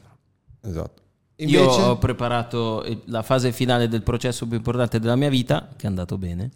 Esatto. 0.64 1.00
Io 1.36 1.60
Invece, 1.60 1.80
ho 1.82 1.96
preparato 1.98 2.84
la 3.06 3.22
fase 3.22 3.52
finale 3.52 3.88
del 3.88 4.02
processo 4.02 4.46
più 4.46 4.56
importante 4.56 5.00
della 5.00 5.16
mia 5.16 5.28
vita, 5.30 5.68
che 5.76 5.84
è 5.86 5.88
andato 5.88 6.18
bene. 6.18 6.50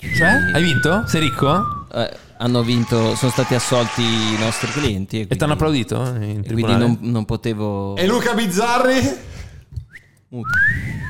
Cioè? 0.00 0.50
Hai 0.52 0.62
vinto? 0.62 1.04
Sei 1.06 1.20
ricco? 1.20 1.86
Eh, 1.92 2.16
hanno 2.38 2.62
vinto, 2.62 3.16
sono 3.16 3.30
stati 3.32 3.54
assolti 3.54 4.02
i 4.02 4.36
nostri 4.38 4.70
clienti. 4.70 5.20
E, 5.20 5.26
E 5.28 5.36
ti 5.36 5.42
hanno 5.42 5.54
applaudito? 5.54 5.96
In 6.20 6.42
e 6.44 6.52
quindi 6.52 6.76
non, 6.76 6.98
non 7.00 7.24
potevo. 7.24 7.96
e 7.96 8.06
Luca 8.06 8.32
Bizzarri? 8.34 9.26
Muto. 10.28 10.48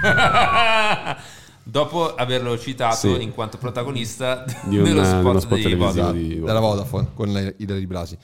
Dopo 1.63 2.15
averlo 2.15 2.59
citato 2.59 2.97
Sì. 3.15 3.23
in 3.23 3.33
quanto 3.35 3.59
protagonista 3.59 4.45
Di 4.65 4.79
un- 4.79 4.85
dello 4.85 5.05
spot, 5.05 5.57
di 5.57 5.63
televisivo 5.63 5.85
Vodafone. 5.85 6.19
di 6.19 6.31
Esatto, 6.33 6.47
della 6.47 6.61
Vodafone 6.61 7.07
con 7.15 7.29
le- 7.33 7.55
Ilari 7.59 7.87
Blasi. 7.87 8.17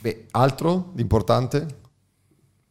Beh, 0.00 0.26
altro 0.30 0.90
di 0.94 1.02
importante? 1.02 1.66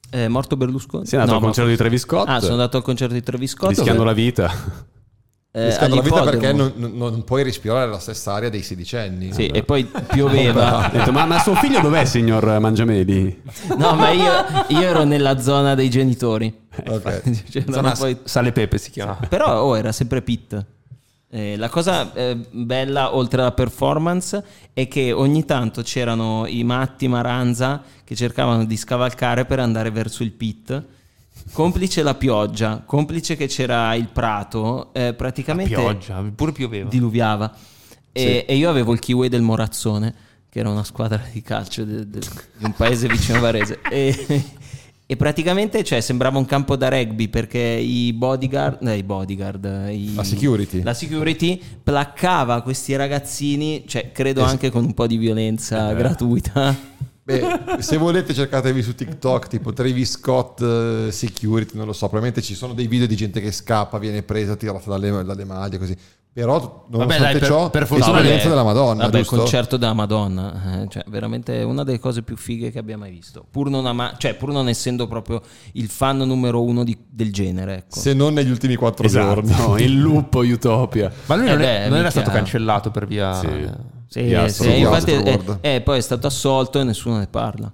È 0.10 0.28
morto 0.28 0.58
Berlusconi? 0.58 1.06
Sei 1.06 1.20
andato 1.20 1.34
No, 1.38 1.38
al 1.40 1.44
concerto 1.54 1.70
ma- 1.70 1.76
di 1.76 1.82
Travis 1.82 2.02
Scott, 2.02 2.28
Ah, 2.28 2.40
sono 2.40 2.54
andato 2.54 2.78
al 2.78 2.84
concerto 2.84 3.14
di 3.14 3.22
Travis 3.22 3.52
Scott. 3.52 3.70
rischiando 3.70 4.04
dove- 4.04 4.10
la 4.10 4.16
vita. 4.16 4.52
Eh, 5.56 5.66
Rischiando 5.68 5.96
la 5.98 6.02
vita 6.02 6.24
perché 6.24 6.52
non, 6.52 6.74
non- 6.78 6.96
non 6.96 7.24
puoi 7.24 7.44
respirare 7.44 7.88
la 7.88 8.00
stessa 8.00 8.34
aria 8.34 8.50
dei 8.50 8.64
sedicenni. 8.64 9.32
Sì, 9.32 9.46
e 9.46 9.62
poi 9.62 9.88
pioveva. 10.08 10.82
Ha 10.84 10.90
detto, 10.90 11.12
ma, 11.12 11.26
ma 11.26 11.40
suo 11.40 11.54
figlio 11.54 11.80
dov'è, 11.80 12.06
signor 12.06 12.60
Mangiameli? 12.60 13.44
No, 13.78 13.94
ma 13.94 14.10
io, 14.10 14.32
io 14.70 14.82
ero 14.82 15.04
nella 15.04 15.40
zona 15.40 15.76
dei 15.76 15.92
genitori. 15.92 16.52
Ok. 16.88 17.22
C'erano 17.52 17.72
Zona 17.72 17.92
poi- 17.92 18.18
Sale 18.24 18.52
Pepe 18.52 18.80
si 18.80 18.90
chiama. 18.90 19.20
Però 19.30 19.62
oh, 19.62 19.78
era 19.78 19.92
sempre 19.92 20.24
Pit. 20.24 20.66
Eh, 21.30 21.56
la 21.58 21.70
cosa 21.70 22.12
eh, 22.14 22.36
bella 22.52 23.16
oltre 23.16 23.42
alla 23.42 23.52
performance 23.52 24.44
è 24.74 24.88
che 24.88 25.12
ogni 25.12 25.46
tanto 25.46 25.82
c'erano 25.84 26.46
i 26.48 26.64
matti 26.64 27.08
Maranza 27.08 27.82
che 28.04 28.16
cercavano 28.16 28.66
di 28.66 28.78
scavalcare 28.78 29.46
per 29.46 29.60
andare 29.60 29.92
verso 29.92 30.24
il 30.24 30.32
pit. 30.32 30.84
Complice 31.52 32.02
la 32.04 32.16
pioggia, 32.16 32.82
complice 32.86 33.36
che 33.36 33.48
c'era 33.48 33.94
il 33.96 34.08
prato, 34.08 34.92
eh, 34.94 35.14
praticamente 35.14 35.76
Pioggia, 35.76 36.24
pure 36.36 36.52
pioveva. 36.52 36.90
diluviava. 36.90 37.54
E, 38.12 38.20
Sì. 38.22 38.52
e 38.52 38.56
io 38.56 38.70
avevo 38.70 38.94
il 38.94 39.00
kiwi 39.00 39.30
del 39.30 39.42
Morazzone, 39.42 40.14
che 40.50 40.60
era 40.60 40.70
una 40.70 40.84
squadra 40.84 41.22
di 41.32 41.42
calcio 41.42 41.84
de- 41.84 42.08
de- 42.10 42.20
di 42.58 42.66
un 42.66 42.74
paese 42.74 43.08
vicino 43.08 43.38
a 43.38 43.42
Varese. 43.42 43.80
E, 43.90 44.16
e 45.06 45.16
praticamente 45.16 45.84
cioè, 45.84 46.00
sembrava 46.02 46.38
un 46.40 46.46
campo 46.46 46.76
da 46.76 46.90
rugby 46.90 47.28
perché 47.28 47.60
i 47.60 48.14
bodyguard, 48.14 48.88
eh, 48.88 48.98
i 48.98 49.04
bodyguard 49.04 49.90
i- 49.92 50.14
La 50.16 50.24
security. 50.24 50.82
la 50.82 50.94
security 50.94 51.62
placcava 51.84 52.62
questi 52.62 52.96
ragazzini, 52.96 53.84
cioè, 53.86 54.12
credo 54.12 54.44
anche 54.44 54.72
con 54.72 54.84
un 54.86 54.94
po' 54.94 55.06
di 55.08 55.18
violenza 55.18 55.92
gratuita. 55.94 56.76
Beh, 57.26 57.80
se 57.80 57.96
volete 57.98 58.34
cercatevi 58.34 58.82
su 58.82 58.96
TikTok 58.96 59.48
tipo 59.48 59.72
Travis 59.72 60.12
Scott 60.12 60.62
eh, 60.62 61.08
Security, 61.12 61.78
non 61.78 61.86
lo 61.86 61.94
so, 61.94 62.08
probabilmente 62.10 62.42
ci 62.42 62.54
sono 62.54 62.74
dei 62.74 62.88
video 62.88 63.08
di 63.08 63.16
gente 63.16 63.40
che 63.40 63.52
scappa, 63.52 63.98
viene 63.98 64.24
presa, 64.24 64.56
tirata 64.58 64.90
dalle, 64.90 65.24
dalle 65.24 65.46
maglie 65.46 65.78
così. 65.78 65.96
Però 66.34 66.86
nonostante 66.90 67.24
dai, 67.32 67.40
per- 67.40 67.48
ciò 67.48 67.70
per 67.70 67.86
fortuna 67.86 68.20
che- 68.22 68.42
della 68.42 68.64
Madonna, 68.64 69.04
Vabbè, 69.04 69.20
il 69.20 69.26
concerto 69.28 69.78
della 69.78 69.94
Madonna, 69.94 70.82
eh, 70.82 70.88
cioè 70.90 71.04
veramente 71.08 71.62
una 71.62 71.84
delle 71.84 72.00
cose 72.00 72.24
più 72.24 72.36
fighe 72.36 72.72
che 72.72 72.80
abbia 72.80 72.98
mai 72.98 73.12
visto. 73.12 73.46
Pur 73.50 73.70
non, 73.70 73.86
ama- 73.86 74.16
cioè, 74.18 74.34
pur 74.34 74.50
non 74.52 74.68
essendo 74.68 75.08
proprio 75.08 75.42
il 75.74 75.88
fan 75.90 76.18
numero 76.18 76.64
uno 76.64 76.84
di- 76.84 76.98
del 77.08 77.32
genere. 77.32 77.76
Ecco. 77.78 78.00
Se 78.00 78.14
non 78.14 78.34
negli 78.34 78.50
ultimi 78.50 78.76
quattro 78.76 79.06
Esatto, 79.06 79.44
giorni. 79.44 79.84
il 79.84 79.94
lupo 80.00 80.40
Utopia. 80.40 81.12
Ma 81.28 81.36
lui 81.36 81.46
Eh 81.46 81.50
non, 81.50 81.58
beh, 81.60 81.84
è, 81.86 81.90
non 81.90 82.00
era 82.00 82.10
stato 82.10 82.32
cancellato 82.32 82.90
per 82.90 83.06
via... 83.06 83.34
Sì. 83.36 83.92
Sì, 84.14 84.22
Via 84.22 84.48
sì, 84.48 84.62
Astro- 84.68 84.72
infatti 84.76 85.12
Astroworld. 85.14 85.58
eh, 85.62 85.76
eh, 85.76 85.82
poi 85.82 85.98
è 85.98 86.02
stato 86.02 86.28
assolto 86.28 86.80
e 86.80 86.84
nessuno 86.84 87.18
ne 87.18 87.26
parla. 87.28 87.72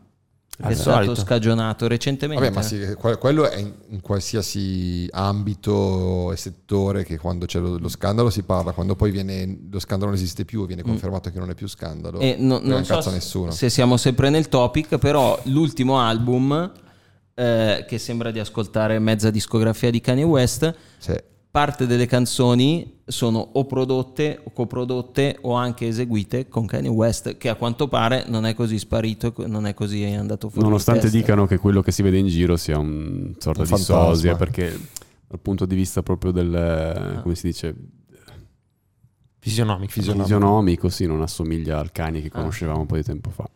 È 0.62 0.74
stato 0.74 1.04
solito. 1.04 1.16
scagionato 1.22 1.88
recentemente. 1.88 2.42
Vabbè, 2.44 2.56
ma 2.56 2.62
sì, 2.62 2.80
que- 2.98 3.18
quello 3.18 3.50
è 3.50 3.58
in, 3.60 4.00
qualsiasi 4.02 5.08
ambito 5.12 6.32
e 6.32 6.38
settore 6.38 7.04
che 7.04 7.18
quando 7.18 7.46
c'è 7.46 7.60
lo, 7.60 7.78
lo 7.78 7.88
scandalo 7.90 8.30
si 8.30 8.44
parla, 8.44 8.72
quando 8.72 8.96
poi 8.96 9.12
viene, 9.12 9.68
lo 9.72 9.80
scandalo 9.80 10.12
non 10.12 10.20
esiste 10.20 10.46
più 10.46 10.64
e 10.64 10.68
viene 10.68 10.82
confermato 10.82 11.30
che 11.30 11.40
non 11.40 11.50
è 11.50 11.56
più 11.56 11.68
scandalo, 11.68 12.20
E 12.20 12.36
no- 12.40 12.60
non 12.62 12.84
non 12.84 12.86
so 12.86 13.10
nessuno. 13.12 13.52
se 13.52 13.70
siamo 13.70 13.98
sempre 13.98 14.30
nel 14.30 14.48
topic, 14.50 14.98
però 14.98 15.38
l'ultimo 15.44 16.00
album, 16.00 16.72
eh, 17.36 17.86
che 17.88 17.98
sembra 17.98 18.32
di 18.32 18.40
ascoltare 18.40 19.00
mezza 19.00 19.30
discografia 19.30 19.90
di 19.92 20.02
Kanye 20.02 20.24
West, 20.24 20.74
Sì. 20.98 21.16
Parte 21.52 21.88
delle 21.88 22.06
canzoni 22.06 23.00
sono 23.06 23.40
o 23.40 23.66
prodotte 23.66 24.40
o 24.44 24.52
coprodotte 24.52 25.38
o 25.42 25.54
anche 25.54 25.88
eseguite 25.88 26.48
con 26.48 26.66
Kanye 26.66 26.90
West, 26.90 27.38
che 27.38 27.50
a 27.50 27.56
quanto 27.56 27.88
pare 27.88 28.26
non 28.28 28.46
è 28.46 28.54
così 28.54 28.78
sparito, 28.78 29.34
non 29.48 29.66
è 29.66 29.74
così 29.74 30.04
andato 30.04 30.50
fuori. 30.50 30.66
Nonostante 30.66 31.02
testa. 31.02 31.18
dicano 31.18 31.48
che 31.48 31.58
quello 31.58 31.82
che 31.82 31.92
si 31.92 32.04
vede 32.04 32.18
in 32.18 32.28
giro 32.28 32.56
sia 32.56 32.78
un 32.78 33.34
sorta 33.40 33.62
Un 33.62 33.66
di 33.66 33.72
fantasma. 33.72 34.14
sosia, 34.14 34.36
perché 34.36 34.80
dal 35.28 35.40
punto 35.40 35.66
di 35.66 35.76
vista 35.76 36.04
proprio 36.04 36.32
del, 36.32 37.20
come 37.24 37.36
si 37.36 37.48
dice, 37.48 37.76
Fisionomico. 39.42 39.92
Fisionomico. 39.92 40.26
fisionomico, 40.26 40.90
sì, 40.90 41.06
non 41.06 41.22
assomiglia 41.22 41.80
al 41.80 41.92
cane 41.92 42.22
che 42.22 42.30
conoscevamo 42.30 42.82
un 42.82 42.86
po' 42.86 42.96
di 42.98 43.04
tempo 43.04 43.30
fa. 43.30 43.50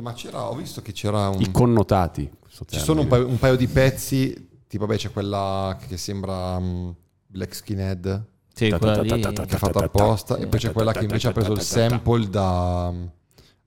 Ma 0.00 0.12
c'era, 0.14 0.50
ho 0.50 0.54
visto 0.54 0.82
che 0.82 0.92
c'era 0.92 1.28
un... 1.28 1.40
I 1.40 1.50
connotati. 1.50 2.30
Ci 2.66 2.78
sono 2.78 3.02
un 3.02 3.06
paio, 3.06 3.26
un 3.26 3.38
paio 3.38 3.56
di 3.56 3.66
pezzi, 3.66 4.48
tipo 4.66 4.86
beh, 4.86 4.96
c'è 4.96 5.10
quella 5.10 5.78
che 5.86 5.96
sembra 5.98 6.58
mm, 6.58 6.88
Black 7.36 7.54
Skinhead, 7.54 8.24
Sì, 8.54 8.68
che 8.68 8.74
ha 8.74 9.58
fatto 9.58 9.78
apposta, 9.78 10.36
e 10.38 10.46
poi 10.46 10.58
c'è 10.58 10.72
quella 10.72 10.92
che 10.92 11.04
invece 11.04 11.28
ha 11.28 11.32
preso 11.32 11.52
il 11.52 11.60
sample 11.60 12.28
da 12.30 12.90
mm, 12.90 13.04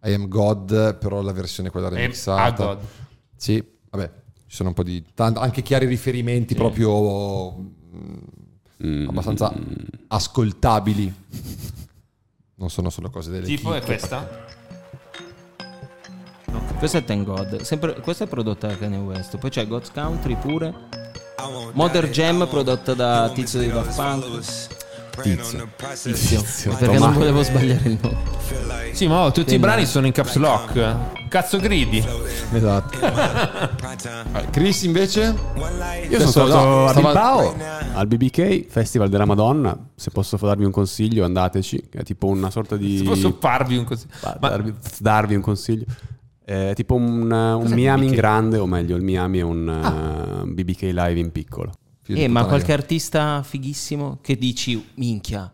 I 0.03 0.13
Am 0.13 0.27
God, 0.27 0.97
però 0.97 1.21
la 1.21 1.31
versione 1.31 1.69
quella 1.69 1.89
remixata. 1.89 2.71
Ah. 2.71 2.77
Sì, 3.35 3.63
vabbè, 3.91 4.11
ci 4.47 4.55
sono 4.55 4.69
un 4.69 4.75
po' 4.75 4.83
di... 4.83 5.03
tant- 5.13 5.37
anche 5.37 5.61
chiari 5.61 5.85
riferimenti 5.85 6.55
proprio 6.55 7.55
mm, 8.83 9.07
abbastanza 9.09 9.53
ascoltabili. 10.07 11.13
Non 12.55 12.69
sono 12.69 12.89
solo 12.89 13.09
cose 13.09 13.29
delle 13.29 13.45
Tipo 13.45 13.73
è 13.73 13.79
chicche. 13.79 13.85
questa? 13.85 14.47
Non 16.47 16.61
Questo 16.77 16.97
è 16.97 17.03
Thank 17.05 17.25
God. 17.25 17.61
Sempre, 17.61 17.99
questa 18.01 18.25
è 18.25 18.27
prodotta 18.27 18.67
da 18.67 18.75
Kanye 18.75 18.97
West. 18.97 19.37
Poi 19.37 19.49
c'è 19.49 19.67
God's 19.67 19.91
Country 19.91 20.35
pure. 20.35 21.08
Modern 21.73 22.11
Jam 22.11 22.47
prodotta 22.49 22.93
da 22.93 23.31
Tizio 23.33 23.59
di 23.59 23.71
Daft 23.71 23.95
Punk. 23.95 24.41
Tizio. 25.21 25.69
Tizio. 26.41 26.75
Perché 26.75 26.97
non 26.97 27.13
volevo 27.13 27.43
sbagliare 27.43 27.89
il 27.89 27.99
nome. 28.01 28.37
Sì, 28.93 29.07
ma 29.07 29.25
oh, 29.25 29.31
tutti 29.31 29.49
Che 29.49 29.55
i 29.55 29.59
brani 29.59 29.85
sono 29.85 30.05
in 30.05 30.11
caps 30.11 30.35
lock. 30.35 31.27
Cazzo 31.27 31.57
gridi. 31.59 32.03
Esatto. 32.51 32.97
Eh, 32.99 34.49
Chris 34.49 34.83
invece? 34.83 35.35
Io 36.09 36.19
sono 36.19 36.31
stato 36.31 36.47
no, 36.47 36.87
a 36.87 36.93
Bilbao 36.93 37.55
al 37.93 38.07
BBK 38.07 38.65
Festival 38.67 39.09
della 39.09 39.25
Madonna. 39.25 39.77
Se 39.95 40.09
posso 40.09 40.37
darvi 40.37 40.65
un 40.65 40.71
consiglio, 40.71 41.25
andateci. 41.25 41.89
È 41.91 42.03
tipo 42.03 42.27
una 42.27 42.49
sorta 42.49 42.77
di. 42.77 42.97
Se 42.97 43.03
posso 43.03 43.37
farvi 43.39 43.77
un 43.77 43.83
così. 43.83 44.05
Ma- 44.23 44.37
darvi, 44.39 44.73
darvi 44.99 45.35
un 45.35 45.41
consiglio. 45.41 45.85
È 46.49 46.73
tipo 46.73 46.95
un, 46.95 47.29
un 47.31 47.71
Miami 47.73 48.07
in 48.07 48.13
grande, 48.13 48.57
o 48.57 48.65
meglio, 48.65 48.95
il 48.95 49.03
Miami 49.03 49.37
è 49.37 49.43
un 49.43 49.67
uh, 49.67 50.51
BBK 50.51 50.81
live 50.81 51.19
in 51.19 51.31
piccolo. 51.31 51.71
Eh, 52.07 52.27
ma 52.27 52.45
qualche 52.45 52.73
artista 52.73 53.43
fighissimo 53.43 54.17
che 54.19 54.35
dici, 54.35 54.83
minchia. 54.95 55.53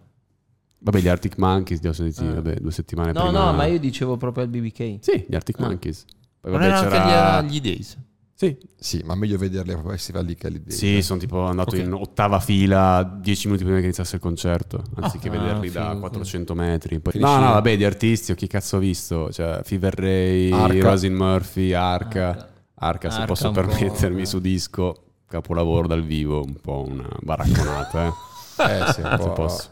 Vabbè, 0.78 1.00
gli 1.00 1.08
Arctic 1.10 1.38
Monkeys 1.38 1.82
li 1.82 1.88
ho 1.90 1.94
sentiti 1.94 2.26
vabbè, 2.26 2.60
due 2.62 2.72
settimane 2.72 3.12
No, 3.12 3.24
prima. 3.24 3.46
no, 3.46 3.52
ma 3.54 3.66
io 3.66 3.78
dicevo 3.78 4.16
proprio 4.16 4.44
al 4.46 4.50
BBK. 4.50 5.00
Sì, 5.02 5.26
gli 5.28 5.36
Arctic 5.36 5.60
Ah. 5.60 5.66
Monkeys. 5.68 6.06
Poi 6.40 6.52
Non 6.52 6.62
vabbè, 6.62 6.72
erano 6.72 6.88
anche 6.88 6.98
c'era- 6.98 7.42
gli, 7.42 7.52
gli 7.56 7.62
Days. 7.62 7.98
Sì. 8.38 8.58
Sì, 8.78 9.02
ma 9.06 9.16
meglio 9.16 9.38
vederli 9.38 9.72
a 9.72 9.82
festival 9.82 10.26
lì 10.26 10.36
che 10.36 10.50
lì. 10.50 10.62
Sì, 10.68 11.02
sono 11.02 11.20
tipo 11.20 11.46
andato 11.46 11.76
Ok. 11.76 11.82
in 11.82 11.94
ottava 11.94 12.40
fila 12.42 13.02
dieci 13.22 13.48
minuti 13.48 13.64
prima 13.64 13.80
che 13.80 13.86
iniziasse 13.86 14.16
il 14.18 14.22
concerto, 14.22 14.84
anziché 14.96 15.30
Ah, 15.30 15.32
vederli 15.32 15.72
da 15.72 15.88
figo. 15.90 16.00
400 16.02 16.54
metri. 16.54 17.00
Poi- 17.00 17.14
no, 17.20 17.38
no, 17.40 17.52
vabbè, 17.54 17.78
di 17.78 17.86
artisti, 17.86 18.36
chi 18.36 18.48
cazzo 18.48 18.76
ho 18.76 18.80
visto? 18.80 19.32
Cioè, 19.32 19.62
Fever 19.64 19.94
Ray, 19.98 20.52
Arca. 20.52 20.90
Rosin 20.90 21.14
Murphy, 21.14 21.72
Arca. 21.72 22.28
Arca. 22.30 22.50
Arca, 22.78 23.10
se 23.10 23.16
Arca 23.16 23.26
posso 23.28 23.48
un 23.48 23.54
po', 23.54 23.62
permettermi 23.62 24.22
eh. 24.22 24.26
su 24.26 24.40
disco, 24.40 25.04
capolavoro 25.28 25.88
dal 25.88 26.04
vivo, 26.04 26.44
un 26.44 26.56
po' 26.60 26.84
una 26.86 27.08
baracconata, 27.22 28.06
eh. 28.08 28.12
Eh 28.88 28.92
sì, 28.94 29.00
un 29.02 29.16
se 29.18 29.28
po'. 29.28 29.32
posso. 29.34 29.70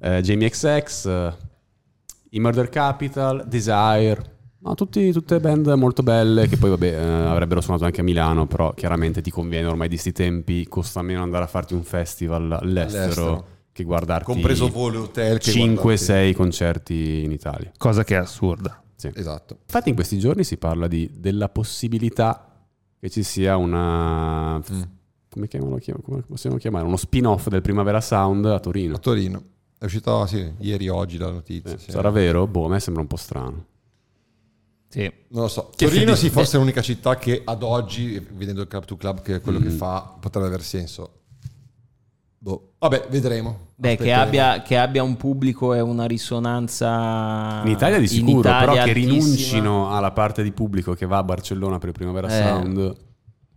Eh, 0.00 0.20
Jamie 0.20 0.50
XX, 0.50 1.06
eh, 1.06 1.34
i 2.30 2.40
Murder 2.40 2.68
Capital, 2.68 3.44
Desire. 3.46 4.32
No, 4.64 4.74
tutti, 4.74 5.12
tutte 5.12 5.40
band 5.40 5.66
molto 5.76 6.02
belle 6.02 6.48
che 6.48 6.56
poi 6.56 6.70
vabbè 6.70 6.86
eh, 6.86 7.02
avrebbero 7.26 7.60
suonato 7.60 7.84
anche 7.84 8.00
a 8.00 8.04
Milano, 8.04 8.46
però 8.46 8.72
chiaramente 8.72 9.20
ti 9.20 9.30
conviene 9.30 9.66
ormai 9.66 9.88
di 9.88 9.98
sti 9.98 10.12
tempi, 10.12 10.66
costa 10.66 11.02
meno 11.02 11.22
andare 11.22 11.44
a 11.44 11.46
farti 11.46 11.74
un 11.74 11.82
festival 11.82 12.50
all'estero, 12.50 13.02
All'estero. 13.02 13.46
che 13.72 13.84
guardarti 13.84 14.24
Compreso 14.24 14.68
volo 14.68 15.02
hotel 15.02 15.36
che 15.38 15.50
5-6 15.52 16.32
concerti 16.34 17.24
in 17.24 17.30
Italia. 17.32 17.72
Cosa 17.76 18.04
che 18.04 18.14
è 18.14 18.18
assurda. 18.18 18.82
Sì. 18.96 19.10
Esatto. 19.14 19.58
Infatti 19.66 19.90
in 19.90 19.94
questi 19.94 20.18
giorni 20.18 20.44
si 20.44 20.56
parla 20.56 20.86
di- 20.86 21.10
della 21.14 21.50
possibilità 21.50 22.50
che 22.98 23.10
ci 23.10 23.22
sia 23.22 23.58
una... 23.58 24.62
Come, 25.28 25.46
chiamalo- 25.46 25.78
come 26.02 26.22
possiamo 26.26 26.56
chiamare? 26.56 26.86
Uno 26.86 26.96
spin-off 26.96 27.48
del 27.48 27.60
Primavera 27.60 28.00
Sound 28.00 28.46
a 28.46 28.58
Torino. 28.60 28.94
A 28.94 28.98
Torino. 28.98 29.42
È 29.78 29.84
uscita 29.84 30.26
sì, 30.26 30.50
ieri, 30.60 30.88
oggi 30.88 31.18
la 31.18 31.30
notizia. 31.30 31.74
Eh, 31.74 31.78
sì. 31.78 31.90
Sarà 31.90 32.08
vero? 32.08 32.46
Boh, 32.46 32.64
a 32.64 32.68
me 32.70 32.80
sembra 32.80 33.02
un 33.02 33.08
po' 33.08 33.16
strano. 33.16 33.66
Sì. 34.94 35.10
Non 35.30 35.42
lo 35.42 35.48
so. 35.48 35.70
Che 35.74 35.86
Torino 35.88 36.14
sì, 36.14 36.30
forse 36.30 36.56
è 36.56 36.60
l'unica 36.60 36.80
città 36.80 37.16
che 37.16 37.42
ad 37.44 37.64
oggi, 37.64 38.24
vedendo 38.30 38.60
il 38.62 38.68
club 38.68 38.84
to 38.84 38.96
club, 38.96 39.22
che 39.22 39.34
è 39.36 39.40
quello 39.40 39.58
Mm. 39.58 39.62
che 39.62 39.70
fa, 39.70 40.14
potrebbe 40.20 40.46
aver 40.46 40.62
senso. 40.62 41.10
Boh. 42.38 42.74
Vabbè, 42.78 43.06
vedremo. 43.10 43.70
Beh, 43.74 43.96
che 43.96 44.12
abbia, 44.12 44.62
che 44.62 44.76
abbia 44.78 45.02
un 45.02 45.16
pubblico 45.16 45.74
e 45.74 45.80
una 45.80 46.04
risonanza 46.04 47.62
In 47.64 47.70
Italia 47.72 47.98
di 47.98 48.06
sicuro, 48.06 48.38
Italia 48.40 48.58
però 48.60 48.72
che 48.74 48.78
altissima. 48.90 49.12
rinuncino 49.14 49.90
alla 49.96 50.12
parte 50.12 50.42
di 50.44 50.52
pubblico 50.52 50.94
che 50.94 51.06
va 51.06 51.18
a 51.18 51.24
Barcellona 51.24 51.78
per 51.78 51.88
il 51.88 51.94
Primavera 51.94 52.28
Eh, 52.28 52.42
Sound. 52.42 52.96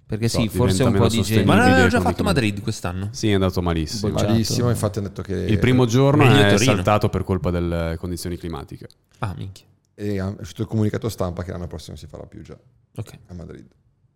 Perché 0.07 0.29
so, 0.29 0.39
sì, 0.39 0.47
forse 0.47 0.83
un 0.83 0.93
po' 0.93 1.07
di 1.09 1.21
gente. 1.21 1.43
Ma 1.43 1.55
non 1.55 1.63
sostenibile 1.65 1.73
aveva 1.73 1.87
già 1.89 2.01
fatto. 2.01 2.23
Madrid 2.23 2.61
quest'anno? 2.61 3.09
Sì, 3.11 3.29
è 3.29 3.33
andato 3.33 3.61
malissimo. 3.61 4.11
Bocciato. 4.13 4.31
Malissimo, 4.31 4.69
infatti 4.69 4.97
hanno 4.99 5.07
detto 5.09 5.21
che... 5.21 5.33
Il 5.35 5.59
primo 5.59 5.85
giorno 5.85 6.23
è 6.23 6.53
Torino. 6.53 6.57
saltato 6.73 7.09
per 7.09 7.23
colpa 7.25 7.51
delle 7.51 7.95
condizioni 7.99 8.37
climatiche. 8.37 8.87
Ah, 9.19 9.33
minchia. 9.37 9.65
E 9.99 10.15
è 10.17 10.23
uscito 10.39 10.61
il 10.61 10.67
comunicato 10.67 11.09
stampa 11.09 11.43
che 11.43 11.51
l'anno 11.51 11.65
prossimo 11.65 11.97
si 11.97 12.05
farà 12.05 12.23
più 12.27 12.43
già 12.43 12.55
Ok. 12.97 13.17
a 13.29 13.33
Madrid. 13.33 13.65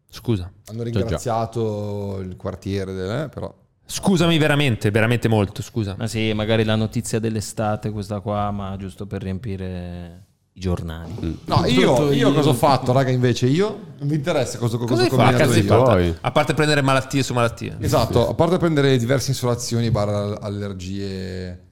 Scusa. 0.08 0.52
Hanno 0.68 0.84
ringraziato 0.84 2.20
il 2.20 2.36
quartiere, 2.36 2.94
del, 2.94 3.10
eh, 3.10 3.30
però... 3.30 3.52
Scusami 3.84 4.38
veramente, 4.38 4.92
veramente 4.92 5.28
molto, 5.28 5.62
scusa. 5.64 5.96
Ma 5.98 6.06
sì, 6.06 6.34
magari 6.34 6.64
la 6.66 6.76
notizia 6.76 7.18
dell'estate 7.20 7.90
questa 7.90 8.20
qua, 8.20 8.52
ma 8.52 8.76
giusto 8.78 9.08
per 9.08 9.24
riempire 9.24 10.26
i 10.54 10.60
giornali. 10.60 11.14
Mm. 11.20 11.34
No, 11.46 11.66
io, 11.66 12.12
io 12.12 12.32
cosa 12.34 12.50
ho 12.50 12.54
fatto, 12.54 12.92
raga, 12.92 13.10
invece? 13.10 13.48
Io 13.48 13.94
non 13.98 14.08
mi 14.08 14.16
interessa 14.16 14.58
cosa, 14.60 14.78
cosa, 14.78 14.94
Cosa 14.94 15.06
ho 15.08 15.18
fatto? 15.18 15.46
combinato 15.46 15.98
io. 15.98 16.18
A 16.22 16.32
parte 16.32 16.54
prendere 16.54 16.82
malattie 16.82 17.24
su 17.24 17.34
malattie. 17.34 17.76
Esatto, 17.80 18.30
a 18.30 18.34
parte 18.36 18.58
prendere 18.58 18.98
diverse 18.98 19.32
insolazioni, 19.32 19.90
barra 19.90 20.40
allergie... 20.40 21.70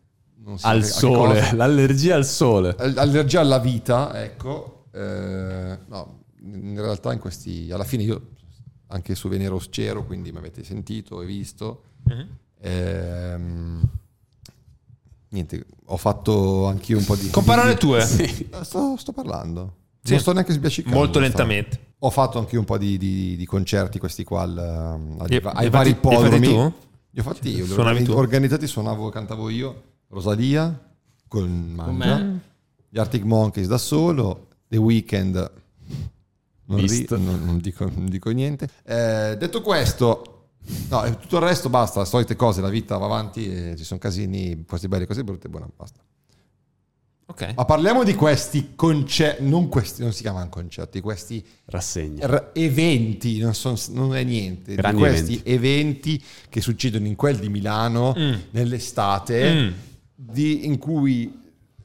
Al 0.61 0.83
sole, 0.83 1.39
cosa. 1.39 1.55
l'allergia 1.55 2.15
al 2.15 2.25
sole. 2.25 2.75
All- 2.77 2.97
Allergia 2.97 3.39
alla 3.41 3.59
vita, 3.59 4.21
ecco. 4.23 4.85
Eh, 4.91 5.77
no, 5.87 6.23
in 6.41 6.75
realtà 6.79 7.13
in 7.13 7.19
questi... 7.19 7.69
Alla 7.71 7.83
fine 7.83 8.03
io 8.03 8.21
anche 8.87 9.13
su 9.15 9.27
Veneros 9.29 9.69
c'ero, 9.69 10.05
quindi 10.05 10.31
mi 10.31 10.37
avete 10.39 10.63
sentito 10.63 11.21
e 11.21 11.25
visto. 11.25 11.83
Mhm. 12.05 12.27
Ehm, 12.61 13.81
niente, 15.29 15.65
ho 15.85 15.97
fatto 15.97 16.65
anch'io 16.67 16.97
un 16.97 17.05
po' 17.05 17.15
di... 17.15 17.29
Con 17.29 17.43
parole 17.43 17.75
tue. 17.75 18.01
Eh, 18.01 18.47
Sto, 18.63 18.95
sto 18.97 19.11
parlando. 19.11 19.75
Sì. 20.01 20.11
Non 20.13 20.21
sto 20.21 20.31
neanche 20.33 20.53
sbiascicando. 20.53 20.95
Molto 20.97 21.13
sto- 21.13 21.21
lentamente. 21.21 21.79
Ho 21.99 22.09
fatto 22.09 22.39
anche 22.39 22.57
un 22.57 22.63
po' 22.63 22.77
di, 22.77 22.97
di- 22.97 23.35
di 23.35 23.45
concerti, 23.45 23.99
questi 23.99 24.23
qua, 24.23 24.41
al, 24.43 24.57
ai, 24.57 25.27
Li- 25.27 25.41
ai 25.43 25.69
vari 25.69 25.93
fatti- 25.93 25.99
tu? 26.41 26.73
Li 27.11 27.19
ho 27.19 27.23
fatti 27.23 27.49
io. 27.55 27.65
Suonavi 27.65 28.03
tu? 28.03 28.13
Organizzati, 28.13 28.65
suonavo 28.67 29.09
e 29.09 29.11
cantavo 29.11 29.49
io. 29.49 29.83
Rosalia, 30.09 30.77
con 31.27 31.49
Mangia. 31.75 32.17
me? 32.17 32.39
Gli 32.89 32.97
Arctic 32.99 33.23
Monkeys 33.23 33.67
da 33.67 33.77
solo. 33.77 34.47
The 34.67 34.77
Weeknd. 34.77 35.51
Non, 36.65 36.79
ri- 36.79 36.87
Visto. 36.87 37.17
non- 37.17 37.43
non 37.43 37.59
dico, 37.59 37.85
non 37.85 38.07
dico 38.07 38.29
niente. 38.29 38.67
Eh, 38.83 39.35
detto 39.39 39.61
questo, 39.61 40.49
no, 40.89 41.17
tutto 41.19 41.37
il 41.37 41.43
resto 41.43 41.69
basta. 41.69 41.99
Le 42.01 42.05
solite 42.05 42.35
cose, 42.35 42.61
la 42.61 42.69
vita 42.69 42.97
va 42.97 43.05
avanti. 43.05 43.43
Ci 43.75 43.83
sono 43.83 43.99
casini, 43.99 44.63
cose 44.67 44.87
belle, 44.87 45.07
cose 45.07 45.23
brutte. 45.23 45.49
Buona, 45.49 45.67
basta. 45.75 45.99
Ok. 47.25 47.53
Ma 47.55 47.65
parliamo 47.65 48.03
di 48.03 48.15
questi 48.15 48.71
concerti, 48.75 49.47
non 49.47 49.69
questi, 49.69 50.01
non 50.01 50.11
si 50.13 50.21
chiamano 50.23 50.49
concerti, 50.49 50.99
questi 50.99 51.45
Rassegna. 51.65 52.25
r- 52.25 52.49
eventi, 52.53 53.37
non, 53.37 53.53
son- 53.53 53.77
non 53.89 54.15
è 54.15 54.23
niente, 54.23 54.73
Grandi 54.73 54.97
di 55.01 55.07
questi 55.07 55.41
eventi. 55.45 56.23
che 56.49 56.59
succedono 56.61 57.05
in 57.05 57.15
quel 57.15 57.37
di 57.37 57.49
Milano 57.49 58.15
Mm. 58.17 58.33
nell'estate, 58.51 59.53
Mm. 59.53 59.71
Di- 60.21 60.65
in 60.65 60.77
cui 60.77 61.31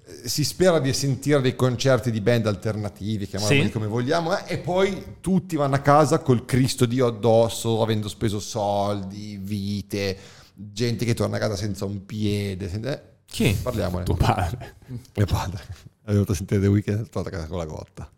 eh, 0.07 0.29
si 0.29 0.45
spera 0.45 0.81
di 0.81 0.93
sentire 0.93 1.41
dei 1.41 1.55
concerti 1.55 2.11
di 2.11 2.21
band 2.21 2.47
alternativi, 2.47 3.27
chiamiamoli 3.27 3.65
Sì. 3.67 3.71
come 3.71 3.87
vogliamo, 3.87 4.37
eh, 4.37 4.55
e 4.55 4.59
poi 4.59 5.17
tutti 5.21 5.55
vanno 5.57 5.77
a 5.77 5.79
casa 5.79 6.19
col 6.19 6.45
Cristo 6.45 6.85
Dio 6.85 7.07
addosso, 7.07 7.81
avendo 7.81 8.09
speso 8.09 8.41
soldi, 8.41 9.39
vite, 9.41 10.17
gente 10.55 11.05
che 11.05 11.15
torna 11.15 11.37
a 11.37 11.41
casa 11.41 11.57
senza 11.57 11.85
un 11.85 12.05
piede. 12.05 12.69
senza- 12.69 12.93
eh, 13.01 13.03
Chi? 13.27 13.57
Parliamone. 13.61 14.05
Tuo 14.05 14.15
padre. 14.17 14.77
Mio 15.15 15.27
padre. 15.27 15.63
È 16.05 16.11
venuto 16.13 16.33
a 16.33 16.35
sentire 16.35 16.61
The 16.61 16.67
Weeknd 16.67 17.07
è 17.07 17.09
tornato 17.09 17.35
a 17.35 17.39
casa 17.39 17.49
con 17.49 17.59
la 17.59 17.65
gotta. 17.65 18.11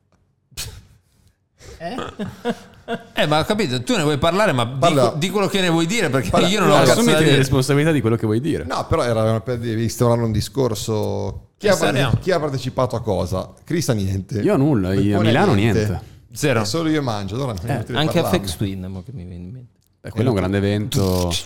Eh, 3.15 3.27
ma 3.27 3.41
ho 3.41 3.45
capito, 3.45 3.83
tu 3.83 3.97
ne 3.97 4.03
vuoi 4.05 4.17
parlare, 4.19 4.53
ma 4.53 4.65
Parla. 4.67 5.07
dico, 5.07 5.17
di 5.19 5.31
quello 5.31 5.47
che 5.49 5.61
ne 5.61 5.69
vuoi 5.69 5.87
dire 5.87 6.09
perché 6.09 6.31
Parla. 6.31 6.47
io 6.47 6.61
non 6.61 6.71
ho 6.71 6.75
cazzo 6.75 6.85
da 6.87 6.93
Assumiti 6.93 7.19
le 7.19 7.25
dire. 7.25 7.37
responsabilità 7.37 7.91
di 7.93 8.01
quello 8.01 8.17
che 8.17 8.27
vuoi 8.27 8.41
dire. 8.41 8.65
No, 8.65 8.87
però 8.87 9.03
era 9.03 9.41
per 9.41 9.63
instaurare 9.65 10.23
un 10.23 10.31
discorso. 10.33 11.49
Chi 11.59 11.67
Eh, 11.67 11.71
ha, 11.71 11.75
speriamo. 11.75 12.17
chi 12.21 12.31
ha 12.31 12.39
partecipato 12.39 12.95
a 12.97 13.01
cosa? 13.03 13.53
Crista 13.65 13.93
niente. 13.93 14.39
Io 14.41 14.57
nulla, 14.57 14.93
io 14.95 15.19
a 15.19 15.23
Milano 15.23 15.55
niente. 15.55 16.01
Zero. 16.33 16.61
E 16.61 16.65
solo 16.65 16.89
io 16.91 17.03
mangio, 17.03 17.35
allora 17.35 17.53
inutile 17.61 17.99
Anche 17.99 18.21
parlarne. 18.21 18.47
FX 18.47 18.57
Twin, 18.57 18.85
mo 18.89 19.03
che 19.03 19.11
mi 19.13 19.25
viene 19.25 19.43
in 19.45 19.51
mente. 19.51 19.71
Beh, 20.03 20.11
quello 20.11 20.29
è 20.29 20.31
un 20.33 20.37
grande 20.37 20.57
evento. 20.59 21.33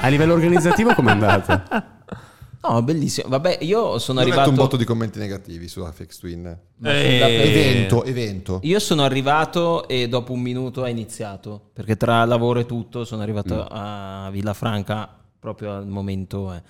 A 0.00 0.08
livello 0.08 0.34
organizzativo 0.34 0.94
com'è 0.94 1.10
andata? 1.10 1.64
No, 2.68 2.82
bellissimo. 2.82 3.28
Vabbè, 3.28 3.58
io 3.60 3.98
sono 3.98 4.20
Io 4.20 4.26
ho 4.26 4.28
letto 4.28 4.40
arrivato... 4.40 4.48
un 4.50 4.54
botto 4.56 4.76
di 4.76 4.84
commenti 4.84 5.18
negativi 5.18 5.68
su 5.68 5.84
FX 5.84 6.18
Twin. 6.18 6.58
Eh, 6.82 7.20
Evento, 7.20 8.04
evento. 8.04 8.60
Io 8.62 8.78
sono 8.80 9.02
arrivato 9.02 9.86
e 9.88 10.08
dopo 10.08 10.32
un 10.32 10.40
minuto 10.40 10.82
ha 10.82 10.88
iniziato, 10.88 11.70
perché 11.72 11.96
tra 11.96 12.24
lavoro 12.24 12.60
e 12.60 12.66
tutto 12.66 13.04
sono 13.04 13.22
arrivato 13.22 13.66
a 13.68 14.28
Villafranca 14.32 15.08
proprio 15.38 15.76
al 15.76 15.86
momento 15.86 16.52
eh, 16.52 16.62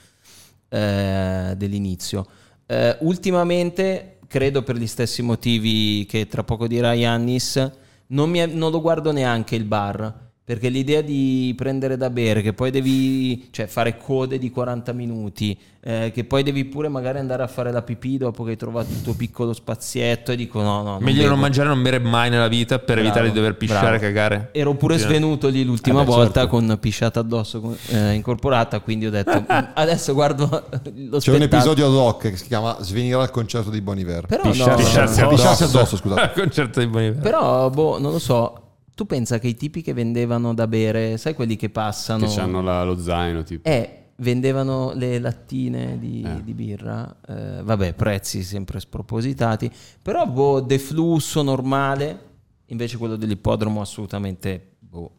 eh, 0.68 1.54
dell'inizio. 1.56 2.26
Eh, 2.66 2.96
ultimamente, 3.00 4.18
credo 4.26 4.62
per 4.62 4.76
gli 4.76 4.86
stessi 4.86 5.22
motivi 5.22 6.04
che 6.06 6.26
tra 6.26 6.44
poco 6.44 6.66
dirà 6.66 6.92
Yannis, 6.92 7.70
non, 8.08 8.28
mi 8.28 8.38
è- 8.40 8.46
non 8.46 8.70
lo 8.70 8.80
guardo 8.80 9.12
neanche 9.12 9.56
il 9.56 9.64
bar. 9.64 10.24
Perché 10.46 10.68
l'idea 10.68 11.00
di 11.00 11.52
prendere 11.56 11.96
da 11.96 12.08
bere, 12.08 12.40
che 12.40 12.52
poi 12.52 12.70
devi 12.70 13.48
cioè, 13.50 13.66
fare 13.66 13.96
code 13.96 14.38
di 14.38 14.48
40 14.52 14.92
minuti, 14.92 15.58
eh, 15.80 16.12
che 16.14 16.22
poi 16.22 16.44
devi 16.44 16.64
pure 16.66 16.86
magari 16.86 17.18
andare 17.18 17.42
a 17.42 17.48
fare 17.48 17.72
la 17.72 17.82
pipì 17.82 18.16
dopo 18.16 18.44
che 18.44 18.50
hai 18.50 18.56
trovato 18.56 18.92
il 18.92 19.02
tuo 19.02 19.14
piccolo 19.14 19.52
spazietto 19.52 20.30
e 20.30 20.36
dico 20.36 20.62
no, 20.62 20.82
no. 20.84 20.98
Meglio 21.00 21.22
bevo. 21.22 21.30
non 21.30 21.40
mangiare 21.40 21.68
e 21.68 21.74
non 21.74 21.82
bere 21.82 21.98
mai 21.98 22.30
nella 22.30 22.46
vita 22.46 22.78
per 22.78 22.94
Bravo, 22.94 23.00
evitare 23.08 23.26
di 23.30 23.34
dover 23.34 23.56
pisciare 23.56 23.96
e 23.96 23.98
cagare. 23.98 24.48
Ero 24.52 24.74
pure 24.74 24.98
svenuto 24.98 25.48
lì 25.48 25.64
l'ultima 25.64 26.02
Eh 26.02 26.04
beh, 26.04 26.10
volta 26.12 26.40
certo. 26.42 26.48
con 26.48 26.78
pisciata 26.80 27.18
addosso 27.18 27.76
eh, 27.88 28.12
incorporata, 28.12 28.78
quindi 28.78 29.06
ho 29.06 29.10
detto 29.10 29.32
"Mm, 29.52 29.58
adesso 29.74 30.14
guardo 30.14 30.44
lo 30.48 30.60
C'è 30.84 30.94
un 30.94 31.18
spettacolo". 31.18 31.42
episodio 31.44 31.86
ad 31.88 31.92
hoc 31.92 32.20
che 32.30 32.36
si 32.36 32.46
chiama 32.46 32.76
Svenire 32.82 33.16
al 33.20 33.32
concerto 33.32 33.70
di 33.70 33.80
Bon 33.80 33.98
Iver. 33.98 34.26
Però 34.26 34.44
no, 34.44 34.50
Pisciarsi 34.50 35.20
no, 35.22 35.28
Pisciarsi 35.28 35.62
addosso. 35.64 35.64
addosso, 35.78 35.96
scusate. 35.96 36.20
Al 36.22 36.32
concerto 36.32 36.78
di 36.78 36.86
Bon 36.86 37.02
Iver. 37.02 37.20
Però, 37.20 37.68
boh, 37.68 37.98
non 37.98 38.12
lo 38.12 38.20
so. 38.20 38.60
Tu 38.96 39.04
pensa 39.04 39.38
che 39.38 39.46
i 39.48 39.54
tipi 39.54 39.82
che 39.82 39.92
vendevano 39.92 40.54
da 40.54 40.66
bere, 40.66 41.18
sai 41.18 41.34
quelli 41.34 41.56
che 41.56 41.68
passano... 41.68 42.26
Che 42.26 42.40
hanno 42.40 42.62
la- 42.62 42.82
lo 42.82 42.98
zaino, 42.98 43.42
tipo. 43.42 43.68
Eh, 43.68 44.04
vendevano 44.16 44.92
le 44.94 45.18
lattine 45.18 45.98
di, 45.98 46.22
Eh. 46.26 46.42
di 46.42 46.54
birra. 46.54 47.14
eh, 47.28 47.62
vabbè, 47.62 47.92
prezzi 47.92 48.42
sempre 48.42 48.80
spropositati. 48.80 49.70
Però, 50.00 50.26
boh, 50.26 50.60
deflusso 50.60 51.42
normale. 51.42 52.20
Invece 52.68 52.96
quello 52.96 53.16
dell'ippodromo 53.16 53.82
assolutamente... 53.82 54.76
Boh, 54.78 55.10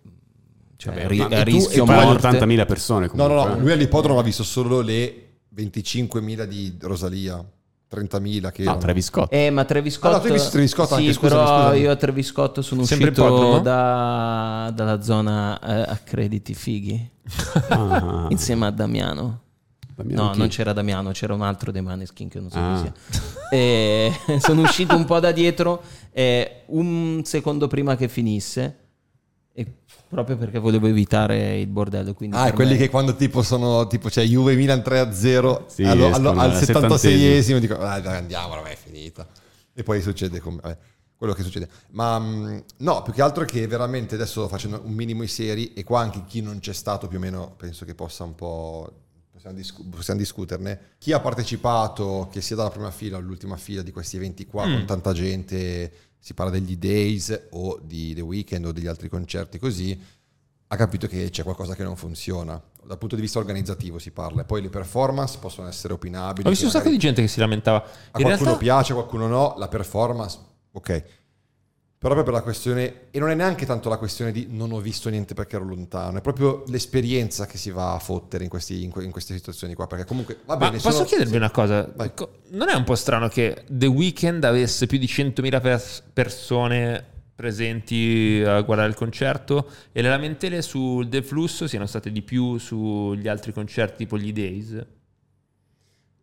cioè, 0.76 0.94
Vabbè, 0.95 1.08
ri- 1.08 1.22
a 1.22 1.44
rischio 1.44 1.86
tu 1.86 1.91
morte. 1.91 2.28
80.000 2.30 2.66
persone 2.66 3.06
No, 3.06 3.12
comunque. 3.12 3.36
no, 3.36 3.45
no, 3.56 3.60
lui 3.60 3.72
all'ippodromo 3.74 4.18
ha 4.18 4.24
visto 4.24 4.44
solo 4.44 4.82
le 4.82 5.34
25.000 5.56 6.45
di 6.45 6.76
Rosalia, 6.82 7.45
30.000 7.90 8.52
che 8.52 8.64
No, 8.64 8.70
erano. 8.72 8.78
Travis 8.80 9.06
Scott. 9.06 9.34
Eh, 9.34 9.50
ma 9.50 9.64
Travis 9.66 9.94
Scott. 9.96 10.12
Ah, 10.14 10.16
no, 10.18 10.22
tu 10.22 10.28
hai 10.28 10.34
visto 10.34 10.50
Travis 10.50 10.72
Scott 10.72 10.88
sì, 10.88 10.94
anche, 10.96 11.14
scusami, 11.14 11.34
però 11.42 11.46
scusami. 11.64 11.80
io 11.80 11.92
a 11.92 11.96
Travis 11.96 12.28
Scott 12.28 12.60
sono 12.60 12.84
Sempre 12.84 13.10
uscito 13.10 13.28
ippodromo? 13.28 13.60
da- 13.60 14.72
dalla 14.76 15.02
zona 15.02 15.60
eh, 15.60 15.92
a 15.92 15.98
crediti 16.04 16.54
fighi 16.54 17.10
Ah. 17.70 18.28
insieme 18.32 18.66
a 18.68 18.72
Damiano. 18.72 19.42
Damiano 19.96 20.24
no, 20.26 20.30
chi? 20.32 20.38
non 20.38 20.48
c'era 20.50 20.74
Damiano, 20.74 21.12
c'era 21.12 21.34
un 21.34 21.42
altro 21.42 21.72
dei 21.72 21.82
Maneskin 21.82 22.30
che 22.30 22.40
non 22.40 22.50
so 22.52 22.58
Ah. 22.60 22.82
chi 22.84 22.92
sia. 23.10 23.50
E 23.52 24.12
sono 24.40 24.62
uscito 24.62 24.96
un 24.96 25.06
po' 25.06 25.20
da 25.20 25.32
dietro 25.32 25.82
eh, 26.12 26.64
un 26.68 27.22
secondo 27.24 27.68
prima 27.68 27.96
che 27.96 28.08
finisse. 28.08 28.78
Proprio 30.10 30.38
perché 30.38 30.58
volevo 30.60 30.88
evitare 30.88 31.60
il 31.60 31.68
bordello. 31.68 32.14
Quindi 32.14 32.36
Ah, 32.38 32.54
quelli 32.54 32.72
me- 32.74 32.78
che 32.78 32.90
quando 32.90 33.16
tipo 33.16 33.42
sono 33.42 33.88
tipo 33.88 34.08
c'è 34.10 34.24
Juve 34.24 34.56
Milan 34.56 34.82
3-0 34.82 35.66
Sì, 35.68 35.84
allo- 35.84 36.14
allo- 36.14 36.30
al 36.32 36.40
al 36.52 36.54
76esimo 36.64 37.60
dico 37.60 37.76
"Ah, 37.78 38.00
dai, 38.00 38.16
andiamo, 38.18 38.56
vabbè, 38.56 38.70
è 38.72 38.78
finita. 38.78 39.28
E 39.74 39.84
poi 39.84 40.02
succede 40.02 40.40
come 40.40 40.60
vabbè, 40.62 40.78
quello 41.18 41.34
che 41.34 41.44
succede. 41.44 41.68
Ma 41.92 42.18
mh, 42.20 42.64
no, 42.78 43.02
più 43.02 43.12
che 43.12 43.22
altro 43.22 43.44
è 43.44 43.46
che 43.46 43.68
veramente 43.68 44.16
adesso 44.16 44.48
facendo 44.48 44.82
un 44.86 44.94
minimo 44.94 45.24
i 45.24 45.28
seri 45.28 45.74
e 45.74 45.84
qua 45.84 46.00
anche 46.00 46.24
chi 46.26 46.42
non 46.42 46.60
c'è 46.60 46.74
stato 46.74 47.08
più 47.08 47.18
o 47.18 47.22
meno 47.22 47.54
penso 47.58 47.84
che 47.84 47.94
possa 47.94 48.24
un 48.24 48.34
po' 48.36 48.90
possiamo, 49.34 49.56
discu- 49.58 49.88
possiamo 49.90 50.20
discuterne. 50.20 50.80
Chi 50.98 51.12
ha 51.12 51.20
partecipato, 51.20 52.28
che 52.32 52.42
sia 52.42 52.56
dalla 52.56 52.70
prima 52.70 52.92
fila 52.92 53.18
all'ultima 53.18 53.58
fila 53.58 53.82
di 53.82 53.92
questi 53.92 54.16
eventi 54.16 54.46
qua 54.46 54.66
Mm. 54.66 54.74
con 54.74 54.86
tanta 54.86 55.12
gente, 55.14 55.92
si 56.19 56.34
parla 56.34 56.52
degli 56.52 56.77
Days 56.77 57.48
o 57.52 57.80
di 57.81 58.14
The 58.14 58.22
Weeknd 58.22 58.65
o 58.65 58.72
degli 58.72 58.88
altri 58.88 59.10
concerti 59.10 59.60
così, 59.60 59.99
ha 60.69 60.76
capito 60.76 61.07
che 61.07 61.30
c'è 61.30 61.44
qualcosa 61.44 61.76
che 61.76 61.84
non 61.84 61.95
funziona. 61.95 62.61
Dal 62.84 62.98
punto 62.98 63.15
di 63.15 63.22
vista 63.22 63.39
organizzativo 63.39 63.99
si 63.99 64.11
parla. 64.11 64.44
Poi 64.44 64.61
le 64.61 64.69
performance 64.69 65.38
possono 65.39 65.68
essere 65.68 65.94
opinabili. 65.94 66.48
Ho 66.48 66.49
visto 66.49 66.65
un 66.65 66.72
sacco 66.72 66.89
di 66.89 66.98
gente 66.98 67.22
che 67.22 67.27
si 67.27 67.39
lamentava. 67.39 67.84
A 67.84 68.19
In 68.19 68.23
qualcuno 68.23 68.38
realtà, 68.38 68.57
piace, 68.57 68.91
a 68.91 68.95
qualcuno 68.95 69.27
no. 69.27 69.56
La 69.57 69.68
performance, 69.68 70.39
ok. 70.72 71.03
Però 71.99 72.14
proprio 72.14 72.36
la 72.36 72.44
questione, 72.44 73.06
e 73.10 73.18
non 73.18 73.32
è 73.32 73.34
neanche 73.34 73.65
tanto 73.65 73.90
la 73.90 73.98
questione 73.98 74.32
di 74.32 74.45
non 74.52 74.72
ho 74.72 74.80
visto 74.80 75.10
niente 75.10 75.34
perché 75.34 75.56
ero 75.56 75.65
lontano, 75.65 76.19
è 76.19 76.22
proprio 76.22 76.64
l'esperienza 76.68 77.48
che 77.48 77.57
si 77.57 77.72
va 77.72 77.95
a 77.95 77.99
fottere 77.99 78.44
in, 78.44 78.49
questi- 78.52 78.84
in 78.84 78.91
que- 78.91 79.03
in 79.03 79.10
queste 79.11 79.34
situazioni 79.34 79.74
qua. 79.74 79.88
Perché 79.88 80.06
comunque 80.06 80.38
va 80.45 80.57
bene. 80.57 80.74
posso 80.78 80.91
sono- 80.91 81.06
chiedervi 81.06 81.32
sì. 81.32 81.38
una 81.38 81.49
cosa? 81.49 81.91
Vai. 81.95 82.11
Non 82.49 82.69
è 82.69 82.76
un 82.76 82.84
po' 82.84 82.94
strano 82.94 83.28
che 83.30 83.64
The 83.68 83.88
Weeknd 83.88 84.44
avesse 84.44 84.86
più 84.86 84.99
di 84.99 85.07
100.000 85.07 85.60
pers- 85.60 86.03
persone 86.14 87.03
presenti 87.34 88.44
a 88.45 88.61
guardare 88.61 88.90
il 88.90 88.95
concerto 88.95 89.68
e 89.91 90.02
le 90.03 90.10
lamentele 90.10 90.61
sul 90.61 91.07
deflusso 91.07 91.68
siano 91.68 91.86
state 91.88 92.11
di 92.11 92.22
più 92.22 92.57
sugli 92.60 93.28
altri 93.28 93.53
concerti 93.53 93.98
tipo 93.98 94.18
gli 94.19 94.32
Days? 94.34 94.86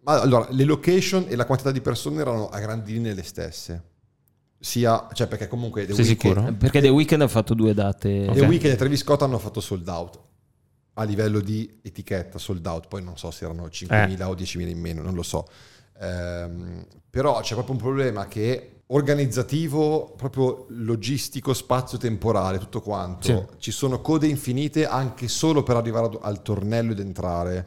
Ma 0.03 0.21
allora, 0.21 0.47
le 0.51 0.65
location 0.65 1.27
e 1.29 1.35
la 1.35 1.47
quantità 1.47 1.73
di 1.73 1.81
persone 1.81 2.21
erano 2.21 2.49
a 2.49 2.61
grandi 2.61 2.93
linee 2.93 3.15
le 3.15 3.23
stesse. 3.23 3.83
Sia, 4.65 5.09
cioè 5.13 5.27
perché 5.27 5.47
comunque 5.47 5.85
The 5.85 5.93
Sei 5.95 6.05
Weeknd- 6.07 6.33
sicuro? 6.35 6.53
Perché 6.55 6.81
The 6.81 6.89
Weeknd 6.89 7.21
ha 7.23 7.29
fatto 7.29 7.53
due 7.55 7.75
date. 7.75 8.31
The 8.33 8.41
Weeknd 8.47 8.73
e 8.73 8.77
Travis 8.77 9.01
Scott 9.01 9.21
hanno 9.23 9.39
fatto 9.39 9.61
sold 9.61 9.87
out 9.89 10.19
a 10.95 11.03
livello 11.03 11.41
di 11.41 11.81
etichetta 11.83 12.39
sold 12.39 12.65
out 12.67 12.87
poi 12.89 13.03
non 13.03 13.19
so 13.19 13.31
se 13.31 13.45
erano 13.45 13.67
5.000 13.67 14.23
o 14.23 14.35
10.000 14.35 14.69
in 14.69 14.79
meno 14.81 15.03
non 15.03 15.15
lo 15.15 15.23
so 15.23 15.47
Ehm, 16.01 16.85
però 17.09 17.41
c'è 17.41 17.55
proprio 17.55 17.75
un 17.77 17.81
problema 17.81 18.27
che 18.27 18.81
organizzativo 18.89 20.13
proprio 20.17 20.67
logistico 20.71 21.53
spazio 21.55 21.99
temporale 21.99 22.59
tutto 22.59 22.81
quanto 22.81 23.27
Sì. 23.27 23.57
ci 23.59 23.71
sono 23.71 24.01
code 24.01 24.27
infinite 24.27 24.87
anche 24.87 25.29
solo 25.29 25.63
per 25.63 25.77
arrivare 25.77 26.19
al 26.21 26.43
tornello 26.43 26.93
ed 26.93 26.99
entrare 26.99 27.67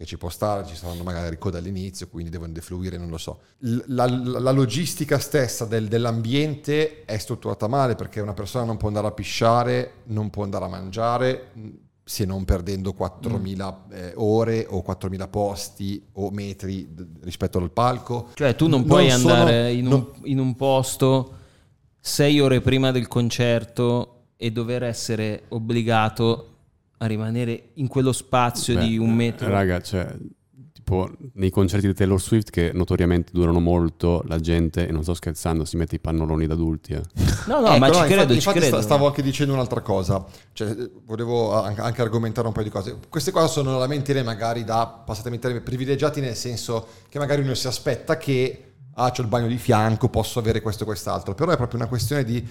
che 0.00 0.06
ci 0.06 0.16
può 0.16 0.30
stare, 0.30 0.66
ci 0.66 0.74
saranno 0.76 1.02
magari 1.02 1.36
code 1.36 1.58
all'inizio, 1.58 2.08
quindi 2.08 2.30
devono 2.30 2.52
defluire, 2.52 2.96
non 2.96 3.10
lo 3.10 3.18
so. 3.18 3.40
L- 3.58 3.80
La, 3.88 4.06
la 4.06 4.50
logistica 4.50 5.18
stessa 5.18 5.66
del- 5.66 5.88
dell'ambiente 5.88 7.04
è 7.04 7.18
strutturata 7.18 7.68
male 7.68 7.96
perché 7.96 8.20
una 8.20 8.32
persona 8.32 8.64
non 8.64 8.78
può 8.78 8.88
andare 8.88 9.08
a 9.08 9.12
pisciare, 9.12 9.92
non 10.04 10.30
può 10.30 10.42
andare 10.44 10.64
a 10.64 10.68
mangiare, 10.68 11.48
mh, 11.52 11.68
se 12.02 12.24
non 12.24 12.46
perdendo 12.46 12.94
4.000 12.98 13.76
eh, 13.90 14.12
ore 14.16 14.66
o 14.70 14.82
4.000 14.82 15.28
posti 15.28 16.02
o 16.12 16.30
metri 16.30 16.88
d- 16.94 17.06
rispetto 17.20 17.58
al 17.58 17.70
palco. 17.70 18.30
Cioè, 18.32 18.56
tu 18.56 18.68
non 18.68 18.84
puoi 18.86 19.10
sono- 19.10 19.34
andare 19.34 19.72
in 19.72 19.84
un, 19.84 19.90
non- 19.92 20.10
in 20.22 20.38
un 20.38 20.54
posto 20.56 21.34
sei 22.00 22.40
ore 22.40 22.62
prima 22.62 22.90
del 22.90 23.06
concerto 23.06 24.22
e 24.38 24.50
dover 24.50 24.82
essere 24.84 25.42
obbligato 25.48 26.49
a 27.02 27.06
rimanere 27.06 27.70
in 27.74 27.88
quello 27.88 28.12
spazio 28.12 28.74
Beh, 28.74 28.86
di 28.86 28.98
un 28.98 29.14
metro. 29.14 29.48
Raga, 29.48 29.80
cioè, 29.80 30.14
tipo 30.72 31.08
nei 31.34 31.48
concerti 31.50 31.86
di 31.86 31.94
Taylor 31.94 32.20
Swift 32.20 32.50
che 32.50 32.72
notoriamente 32.74 33.30
durano 33.32 33.58
molto, 33.58 34.22
la 34.26 34.38
gente, 34.38 34.86
e 34.86 34.92
non 34.92 35.02
sto 35.02 35.14
scherzando, 35.14 35.64
si 35.64 35.78
mette 35.78 35.94
i 35.94 35.98
pannoloni 35.98 36.46
da 36.46 36.52
adulti. 36.54 36.92
eh. 36.92 37.00
No, 37.46 37.60
no, 37.60 37.68
Ecco, 37.68 37.78
ma 37.78 37.86
ci 37.86 37.92
infatti- 37.94 38.12
credo, 38.12 38.28
ci 38.32 38.34
infatti 38.36 38.58
credo. 38.58 38.76
sta- 38.76 38.82
Stavo 38.84 39.06
anche 39.06 39.22
dicendo 39.22 39.52
un'altra 39.54 39.80
cosa, 39.80 40.22
cioè, 40.52 40.70
eh, 40.70 40.90
volevo 41.06 41.54
anche, 41.62 42.02
argomentare 42.02 42.46
un 42.46 42.52
paio 42.52 42.66
di 42.66 42.70
cose. 42.70 42.98
Queste 43.08 43.30
cose 43.30 43.48
sono 43.48 43.78
lamentele 43.78 44.22
magari 44.22 44.62
da, 44.64 44.86
passatemi 44.86 45.36
il 45.36 45.40
termine, 45.40 45.62
privilegiati 45.62 46.20
nel 46.20 46.36
senso 46.36 46.86
che 47.08 47.18
magari 47.18 47.40
uno 47.40 47.54
si 47.54 47.66
aspetta 47.66 48.18
che, 48.18 48.72
ah, 48.96 49.10
c'ho 49.10 49.22
il 49.22 49.28
bagno 49.28 49.46
di 49.46 49.56
fianco, 49.56 50.10
posso 50.10 50.38
avere 50.38 50.60
questo 50.60 50.82
e 50.82 50.86
quest'altro, 50.86 51.34
però 51.34 51.50
è 51.52 51.56
proprio 51.56 51.78
una 51.80 51.88
questione 51.88 52.24
di, 52.24 52.46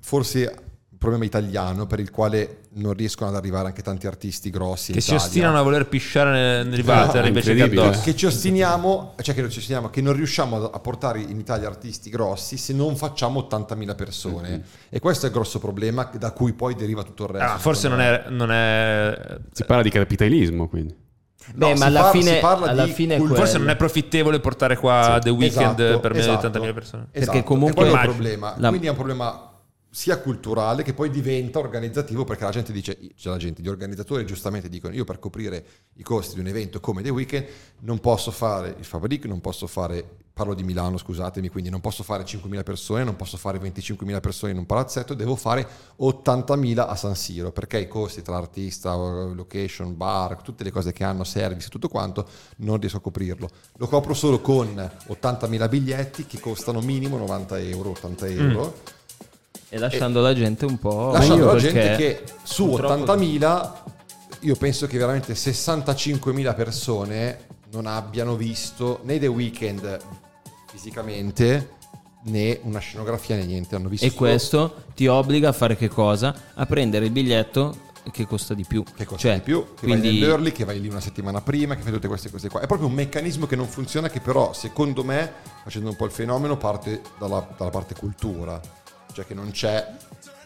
forse, 0.00 0.62
problema 0.98 1.24
italiano 1.24 1.86
per 1.86 2.00
il 2.00 2.10
quale 2.10 2.62
non 2.74 2.92
riescono 2.92 3.30
ad 3.30 3.36
arrivare 3.36 3.68
anche 3.68 3.82
tanti 3.82 4.06
artisti 4.06 4.50
grossi. 4.50 4.90
in 4.90 4.96
Che 4.96 5.00
si 5.02 5.10
Italia. 5.10 5.26
ostinano 5.26 5.58
a 5.58 5.62
voler 5.62 5.86
pisciare 5.86 6.30
nel, 6.32 6.66
nel 6.66 6.84
No, 6.84 6.92
water 6.92 7.24
invece 7.26 7.46
che 7.46 7.52
incredibile. 7.52 7.86
addosso. 7.88 8.02
che 8.02 8.16
ci 8.16 8.26
ostiniamo, 8.26 9.14
cioè 9.22 9.34
che 9.34 9.40
non 9.40 9.50
ci 9.50 9.58
ostiniamo, 9.58 9.90
che 9.90 10.00
non 10.02 10.12
riusciamo 10.14 10.70
a- 10.70 10.78
portare 10.80 11.20
in 11.20 11.38
Italia 11.38 11.68
artisti 11.68 12.10
grossi 12.10 12.56
se 12.56 12.72
non 12.72 12.96
facciamo 12.96 13.38
80.000 13.48 13.94
persone. 13.94 14.62
E 14.88 14.98
questo 15.00 15.26
è 15.26 15.28
il 15.28 15.34
grosso 15.34 15.58
problema 15.58 16.10
da 16.18 16.32
cui 16.32 16.52
poi 16.52 16.74
deriva 16.74 17.02
tutto 17.04 17.24
il 17.24 17.30
resto. 17.30 17.52
Ah, 17.52 17.58
forse 17.58 17.88
non 17.88 18.00
è, 18.00 18.24
non 18.28 18.50
è 18.50 19.38
Si 19.52 19.64
parla 19.64 19.82
di 19.82 19.90
capitalismo, 19.90 20.68
quindi. 20.68 20.94
Beh, 21.54 21.64
No, 21.64 21.70
ma 21.70 21.76
si 21.76 21.82
alla 21.84 22.00
parla- 22.02 22.20
fine, 22.20 22.40
alla 22.40 22.84
di 22.84 22.92
fine 22.92 23.14
è 23.14 23.16
cul- 23.18 23.28
quello. 23.28 23.42
Forse 23.42 23.58
non 23.58 23.70
è 23.70 23.76
profittevole 23.76 24.38
portare 24.40 24.76
qua 24.76 25.12
Sì, 25.14 25.20
The 25.20 25.30
Weeknd 25.30 25.78
esatto, 25.80 26.00
per 26.00 26.12
meno 26.12 26.24
di 26.24 26.30
esatto. 26.32 26.46
80.000 26.48 26.74
persone. 26.74 27.06
Esatto, 27.12 27.30
Perché 27.32 27.46
comunque- 27.46 27.86
è 27.86 27.88
quello 27.90 28.02
il 28.02 28.08
problema. 28.08 28.54
La- 28.58 28.68
Quindi 28.68 28.86
è 28.86 28.90
un 28.90 28.96
problema 28.96 29.47
sia 29.98 30.20
culturale 30.20 30.84
che 30.84 30.94
poi 30.94 31.10
diventa 31.10 31.58
organizzativo 31.58 32.22
perché 32.22 32.44
la 32.44 32.50
gente 32.50 32.70
dice, 32.70 32.96
c'è 33.16 33.30
la 33.30 33.36
gente, 33.36 33.62
gli 33.62 33.68
organizzatori 33.68 34.24
giustamente 34.24 34.68
dicono 34.68 34.94
io 34.94 35.02
per 35.02 35.18
coprire 35.18 35.64
i 35.94 36.04
costi 36.04 36.34
di 36.34 36.40
un 36.40 36.46
evento 36.46 36.78
come 36.78 37.02
The 37.02 37.08
Weeknd 37.08 37.46
non 37.80 37.98
posso 37.98 38.30
fare 38.30 38.76
il 38.78 38.84
Fabric, 38.84 39.24
non 39.24 39.40
posso 39.40 39.66
fare, 39.66 40.06
parlo 40.32 40.54
di 40.54 40.62
Milano 40.62 40.98
scusatemi, 40.98 41.48
quindi 41.48 41.68
non 41.68 41.80
posso 41.80 42.04
fare 42.04 42.22
5.000 42.22 42.62
persone, 42.62 43.02
non 43.02 43.16
posso 43.16 43.36
fare 43.36 43.58
25.000 43.58 44.20
persone 44.20 44.52
in 44.52 44.58
un 44.58 44.66
palazzetto, 44.66 45.14
devo 45.14 45.34
fare 45.34 45.66
80.000 45.98 46.78
a 46.78 46.94
San 46.94 47.16
Siro 47.16 47.50
perché 47.50 47.80
i 47.80 47.88
costi 47.88 48.22
tra 48.22 48.36
artista, 48.36 48.94
location, 48.94 49.96
bar, 49.96 50.42
tutte 50.42 50.62
le 50.62 50.70
cose 50.70 50.92
che 50.92 51.02
hanno, 51.02 51.24
service, 51.24 51.68
tutto 51.70 51.88
quanto, 51.88 52.24
non 52.58 52.78
riesco 52.78 52.98
a 52.98 53.00
coprirlo. 53.00 53.50
Lo 53.78 53.88
copro 53.88 54.14
solo 54.14 54.40
con 54.40 54.76
80.000 54.76 55.68
biglietti 55.68 56.24
che 56.24 56.38
costano 56.38 56.80
minimo 56.82 57.16
90 57.16 57.58
euro, 57.58 57.90
80 57.90 58.26
euro. 58.28 58.96
E 59.70 59.78
lasciando 59.78 60.20
la 60.20 60.34
gente 60.34 60.64
un 60.64 60.78
po'. 60.78 61.10
Lasciando 61.12 61.46
la 61.52 61.58
gente 61.58 61.96
che 61.96 62.22
su 62.42 62.68
purtroppo- 62.68 63.12
80.000 63.12 63.72
io 64.40 64.56
penso 64.56 64.86
che 64.86 64.96
veramente 64.98 65.34
65.000 65.34 66.54
persone 66.54 67.46
non 67.72 67.86
abbiano 67.86 68.34
visto 68.36 69.00
né 69.02 69.18
The 69.18 69.26
Weeknd 69.26 69.98
fisicamente 70.70 71.76
né 72.22 72.58
una 72.62 72.78
scenografia 72.78 73.36
né 73.36 73.44
niente. 73.44 73.74
Hanno 73.74 73.88
visto 73.88 74.06
E 74.06 74.10
solo- 74.10 74.20
questo 74.20 74.74
ti 74.94 75.06
obbliga 75.06 75.48
a 75.50 75.52
fare 75.52 75.76
che 75.76 75.88
cosa? 75.88 76.34
A 76.54 76.66
prendere 76.66 77.06
il 77.06 77.10
biglietto 77.10 77.86
che 78.10 78.26
costa 78.26 78.54
di 78.54 78.64
più. 78.66 78.82
che 78.96 79.04
costa 79.04 79.28
Cioè, 79.28 79.34
di 79.36 79.40
più, 79.42 79.74
che 79.74 79.84
quindi 79.86 80.08
vai 80.08 80.18
nell'early, 80.18 80.52
che 80.52 80.64
vai 80.64 80.80
lì 80.80 80.88
una 80.88 81.00
settimana 81.00 81.42
prima, 81.42 81.74
che 81.76 81.82
fai 81.82 81.92
tutte 81.92 82.08
queste 82.08 82.30
cose 82.30 82.48
qua. 82.48 82.60
È 82.60 82.66
proprio 82.66 82.88
un 82.88 82.94
meccanismo 82.94 83.46
che 83.46 83.54
non 83.54 83.66
funziona, 83.66 84.08
che 84.08 84.20
però, 84.20 84.54
secondo 84.54 85.04
me, 85.04 85.30
facendo 85.62 85.90
un 85.90 85.96
po' 85.96 86.06
il 86.06 86.10
fenomeno, 86.10 86.56
parte 86.56 87.02
dalla, 87.18 87.46
dalla 87.56 87.70
parte 87.70 87.94
cultura. 87.94 88.58
Cioè 89.18 89.26
che 89.26 89.34
non 89.34 89.50
c'è... 89.50 89.84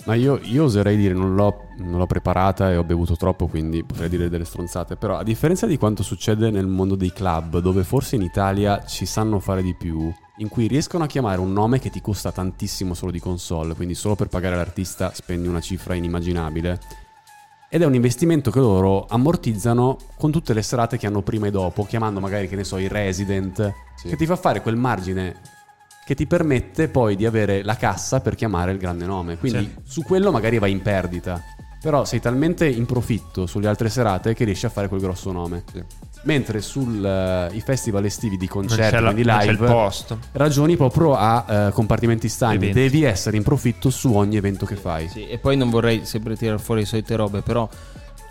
Ma 0.05 0.15
io, 0.15 0.41
io 0.43 0.65
oserei 0.65 0.97
dire, 0.97 1.13
non 1.13 1.35
l'ho, 1.35 1.69
non 1.77 1.99
l'ho 1.99 2.07
preparata 2.07 2.71
e 2.71 2.77
ho 2.77 2.83
bevuto 2.83 3.17
troppo, 3.17 3.47
quindi 3.47 3.85
potrei 3.85 4.09
dire 4.09 4.31
delle 4.31 4.47
stronzate. 4.47 4.97
Però, 4.97 5.17
a 5.19 5.23
differenza 5.23 5.67
di 5.67 5.77
quanto 5.77 6.03
succede 6.03 6.51
nel 6.51 6.67
mondo 6.67 6.97
dei 6.97 7.13
club, 7.13 7.59
dove 7.59 7.85
forse 7.85 8.17
in 8.17 8.23
Italia 8.23 8.83
ci 8.85 9.05
sanno 9.05 9.39
fare 9.41 9.63
di 9.63 9.75
più, 9.75 10.11
in 10.39 10.49
cui 10.49 10.67
riescono 10.69 11.05
a 11.05 11.07
chiamare 11.07 11.39
un 11.39 11.53
nome 11.53 11.79
che 11.79 11.91
ti 11.91 12.01
costa 12.01 12.33
tantissimo 12.33 12.95
solo 12.95 13.13
di 13.13 13.21
console, 13.21 13.75
quindi 13.75 13.95
solo 13.95 14.17
per 14.17 14.29
pagare 14.29 14.57
l'artista 14.57 15.13
spendi 15.13 15.47
una 15.47 15.61
cifra 15.61 15.95
inimmaginabile. 15.95 16.81
Ed 17.69 17.83
è 17.83 17.85
un 17.85 17.95
investimento 17.95 18.51
che 18.51 18.59
loro 18.59 19.05
ammortizzano 19.07 19.99
con 20.17 20.33
tutte 20.33 20.55
le 20.55 20.63
serate 20.63 20.97
che 20.97 21.07
hanno 21.07 21.21
prima 21.21 21.47
e 21.47 21.51
dopo, 21.51 21.85
chiamando 21.85 22.21
magari, 22.21 22.49
che 22.49 22.57
ne 22.57 22.65
so, 22.65 22.79
i 22.79 22.89
resident, 22.89 23.73
che 24.03 24.17
ti 24.17 24.27
fa 24.27 24.37
fare 24.37 24.63
quel 24.63 24.77
margine 24.77 25.52
che 26.13 26.15
ti 26.15 26.27
permette 26.27 26.89
poi 26.89 27.17
di 27.17 27.25
avere 27.25 27.63
la 27.63 27.77
cassa 27.77 28.21
per 28.21 28.35
chiamare 28.35 28.73
il 28.73 28.79
grande 28.79 29.07
nome. 29.07 29.39
Quindi 29.39 29.77
su 29.83 30.03
quello 30.03 30.31
magari 30.31 30.59
vai 30.59 30.71
in 30.71 30.83
perdita. 30.83 31.43
Però 31.81 32.05
sei 32.05 32.21
talmente 32.21 32.69
in 32.69 32.85
profitto 32.85 33.47
sulle 33.47 33.67
altre 33.67 33.89
serate 33.89 34.35
che 34.35 34.45
riesci 34.45 34.67
a 34.67 34.69
fare 34.69 34.89
quel 34.89 35.01
grosso 35.01 35.33
nome. 35.33 35.65
Mentre 36.25 36.61
sui 36.61 37.01
festival 37.65 38.05
estivi 38.05 38.37
di 38.37 38.47
concerti, 38.47 39.03
la- 39.03 39.13
c'è 39.41 39.53
live, 39.53 39.91
ragioni 40.33 40.77
proprio 40.77 41.15
a 41.15 41.45
eh, 41.49 41.73
compartimenti 41.73 42.29
stagni. 42.29 42.73
Devi 42.73 43.03
essere 43.03 43.39
in 43.39 43.43
profitto 43.43 43.89
su 43.91 44.15
ogni 44.15 44.37
evento 44.37 44.67
che 44.67 44.77
fai. 44.77 45.09
Sì, 45.09 45.27
e 45.27 45.39
poi 45.39 45.57
non 45.57 45.71
vorrei 45.71 46.05
sempre 46.05 46.37
tirare 46.37 46.59
fuori 46.59 46.83
le 46.83 46.87
solite 46.87 47.17
robe, 47.17 47.41
però 47.41 47.69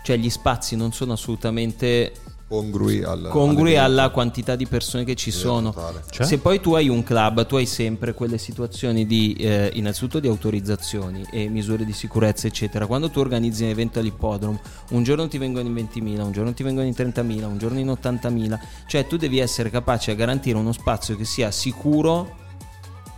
cioè, 0.04 0.16
gli 0.16 0.30
spazi 0.30 0.76
non 0.76 0.92
sono 0.92 1.14
assolutamente 1.14 2.12
congrui, 2.52 3.02
al, 3.02 3.28
congrui 3.30 3.78
alla 3.78 4.10
quantità 4.10 4.56
di 4.56 4.66
persone 4.66 5.04
che 5.04 5.14
ci 5.14 5.30
Sì, 5.30 5.38
sono. 5.38 5.74
Cioè? 6.10 6.26
Se 6.26 6.36
poi 6.36 6.60
tu 6.60 6.74
hai 6.74 6.90
un 6.90 7.02
club, 7.02 7.46
tu 7.46 7.56
hai 7.56 7.64
sempre 7.64 8.12
quelle 8.12 8.36
situazioni 8.36 9.06
di 9.06 9.32
eh, 9.38 9.70
innanzitutto 9.72 10.20
di 10.20 10.28
autorizzazioni 10.28 11.24
e 11.30 11.48
misure 11.48 11.86
di 11.86 11.94
sicurezza, 11.94 12.46
eccetera. 12.46 12.86
Quando 12.86 13.08
tu 13.08 13.20
organizzi 13.20 13.62
un 13.62 13.70
evento 13.70 14.00
all'ippodromo, 14.00 14.60
un 14.90 15.02
giorno 15.02 15.26
ti 15.28 15.38
vengono 15.38 15.66
in 15.66 15.74
20.000, 15.74 16.20
un 16.20 16.32
giorno 16.32 16.52
ti 16.52 16.62
vengono 16.62 16.86
in 16.86 16.94
30.000, 16.94 17.44
un 17.44 17.56
giorno 17.56 17.78
in 17.78 17.88
80.000, 17.88 18.58
cioè 18.86 19.06
tu 19.06 19.16
devi 19.16 19.38
essere 19.38 19.70
capace 19.70 20.10
a 20.10 20.14
garantire 20.14 20.58
uno 20.58 20.72
spazio 20.72 21.16
che 21.16 21.24
sia 21.24 21.50
sicuro 21.50 22.40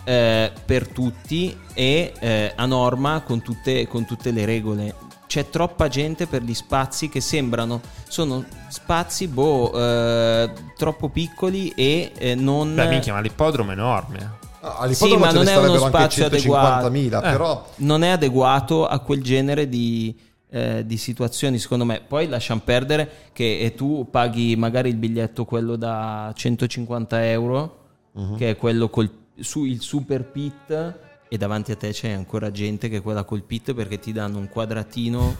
eh, 0.04 0.52
per 0.64 0.86
tutti 0.86 1.56
e 1.72 2.12
eh, 2.20 2.52
a 2.54 2.66
norma 2.66 3.22
con 3.22 3.42
tutte, 3.42 3.88
con 3.88 4.04
tutte 4.04 4.30
le 4.30 4.44
regole. 4.44 4.94
C'è 5.26 5.48
troppa 5.50 5.88
gente 5.88 6.26
per 6.26 6.42
gli 6.42 6.54
spazi 6.54 7.08
che 7.08 7.20
sembrano 7.20 7.80
sono 8.08 8.44
spazi 8.68 9.26
boh, 9.26 9.72
eh, 9.74 10.50
troppo 10.76 11.08
piccoli 11.08 11.70
e 11.74 12.12
eh, 12.16 12.34
non 12.34 12.74
Beh, 12.74 12.86
minchia, 12.88 13.12
ma 13.14 13.20
l'ippodromo 13.20 13.70
è 13.70 13.72
enorme. 13.72 14.42
Ah, 14.60 14.76
sì, 14.76 14.82
all'ippodromo 14.82 15.24
ma 15.24 15.30
ce 15.32 15.38
ne 15.38 15.44
non 15.44 15.52
è 15.52 15.56
uno 15.56 15.72
anche 15.72 15.86
spazio 15.88 16.26
adeguato. 16.26 16.88
150.000, 16.90 17.18
Eh, 17.18 17.20
però- 17.30 17.66
non 17.76 18.02
è 18.02 18.08
adeguato 18.10 18.86
a 18.86 18.98
quel 19.00 19.22
genere 19.22 19.68
di, 19.68 20.16
eh, 20.50 20.86
di 20.86 20.96
situazioni, 20.96 21.58
secondo 21.58 21.84
me. 21.84 22.00
Poi 22.06 22.28
lasciamo 22.28 22.60
perdere 22.64 23.10
che 23.32 23.58
eh, 23.60 23.74
tu 23.74 24.06
paghi 24.10 24.54
magari 24.56 24.88
il 24.90 24.96
biglietto 24.96 25.44
quello 25.44 25.76
da 25.76 26.30
150 26.34 27.26
euro, 27.28 27.78
Mhm. 28.12 28.36
che 28.36 28.50
è 28.50 28.56
quello 28.56 28.88
col 28.88 29.10
su 29.40 29.64
il 29.64 29.80
super 29.80 30.22
pit, 30.24 30.94
e 31.34 31.36
davanti 31.36 31.72
a 31.72 31.76
te 31.76 31.90
c'è 31.90 32.10
ancora 32.10 32.52
gente 32.52 32.88
che 32.88 32.98
è 32.98 33.02
quella 33.02 33.24
col 33.24 33.42
pit 33.42 33.74
perché 33.74 33.98
ti 33.98 34.12
danno 34.12 34.38
un 34.38 34.48
quadratino 34.48 35.34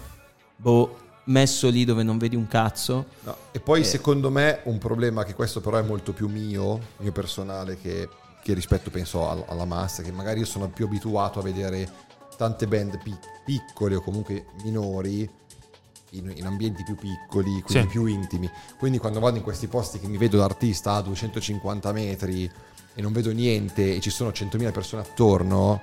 boh, 0.57 0.99
messo 1.27 1.69
lì 1.69 1.85
dove 1.85 2.03
non 2.03 2.19
vedi 2.19 2.35
un 2.35 2.49
cazzo. 2.49 3.07
No, 3.21 3.37
E 3.53 3.61
poi 3.61 3.81
Eh. 3.81 3.85
secondo 3.85 4.29
me 4.31 4.61
un 4.65 4.79
problema 4.79 5.23
che 5.23 5.35
questo 5.35 5.61
però 5.61 5.79
è 5.79 5.83
molto 5.83 6.12
più 6.12 6.29
mio, 6.29 6.81
mio 6.99 7.12
personale, 7.12 7.79
che, 7.81 8.09
che 8.43 8.55
rispetto 8.55 8.91
penso 8.91 9.29
al- 9.29 9.45
alla 9.47 9.65
massa, 9.65 10.03
che 10.03 10.11
magari 10.11 10.41
io 10.41 10.47
sono 10.47 10.69
più 10.69 10.87
abituato 10.87 11.39
a 11.39 11.43
vedere 11.43 11.89
tante 12.37 12.66
band 12.66 13.01
pi- 13.01 13.16
piccole 13.45 13.95
o 13.95 14.01
comunque 14.01 14.47
minori 14.65 15.31
in, 16.11 16.33
in 16.35 16.45
ambienti 16.47 16.83
più 16.83 16.97
piccoli, 16.97 17.61
quindi 17.62 17.85
Sì. 17.85 17.87
più 17.87 18.07
intimi. 18.07 18.51
Quindi 18.79 18.99
quando 18.99 19.21
vado 19.21 19.37
in 19.37 19.45
questi 19.45 19.69
posti 19.69 20.01
che 20.01 20.09
mi 20.09 20.16
vedo 20.16 20.39
l'artista 20.39 20.95
a 20.95 21.03
250 21.03 21.93
metri 21.93 22.51
e 22.95 23.03
non 23.03 23.12
vedo 23.12 23.31
niente 23.33 23.97
e 23.97 24.01
ci 24.01 24.11
sono 24.11 24.31
100.000 24.31 24.73
persone 24.73 25.03
attorno, 25.03 25.81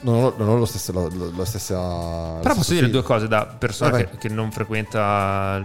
non 0.00 0.24
ho, 0.24 0.34
non 0.36 0.48
ho 0.48 0.56
lo 0.56 0.64
stesso, 0.64 0.92
la, 0.92 1.08
la- 1.36 1.44
stessa... 1.44 2.38
Però 2.40 2.54
posso 2.54 2.72
dire 2.72 2.86
feel. 2.86 2.92
due 2.92 3.02
cose 3.02 3.28
da 3.28 3.46
persona 3.46 3.96
che, 3.96 4.08
che 4.18 4.28
non 4.28 4.50
frequenta 4.50 5.62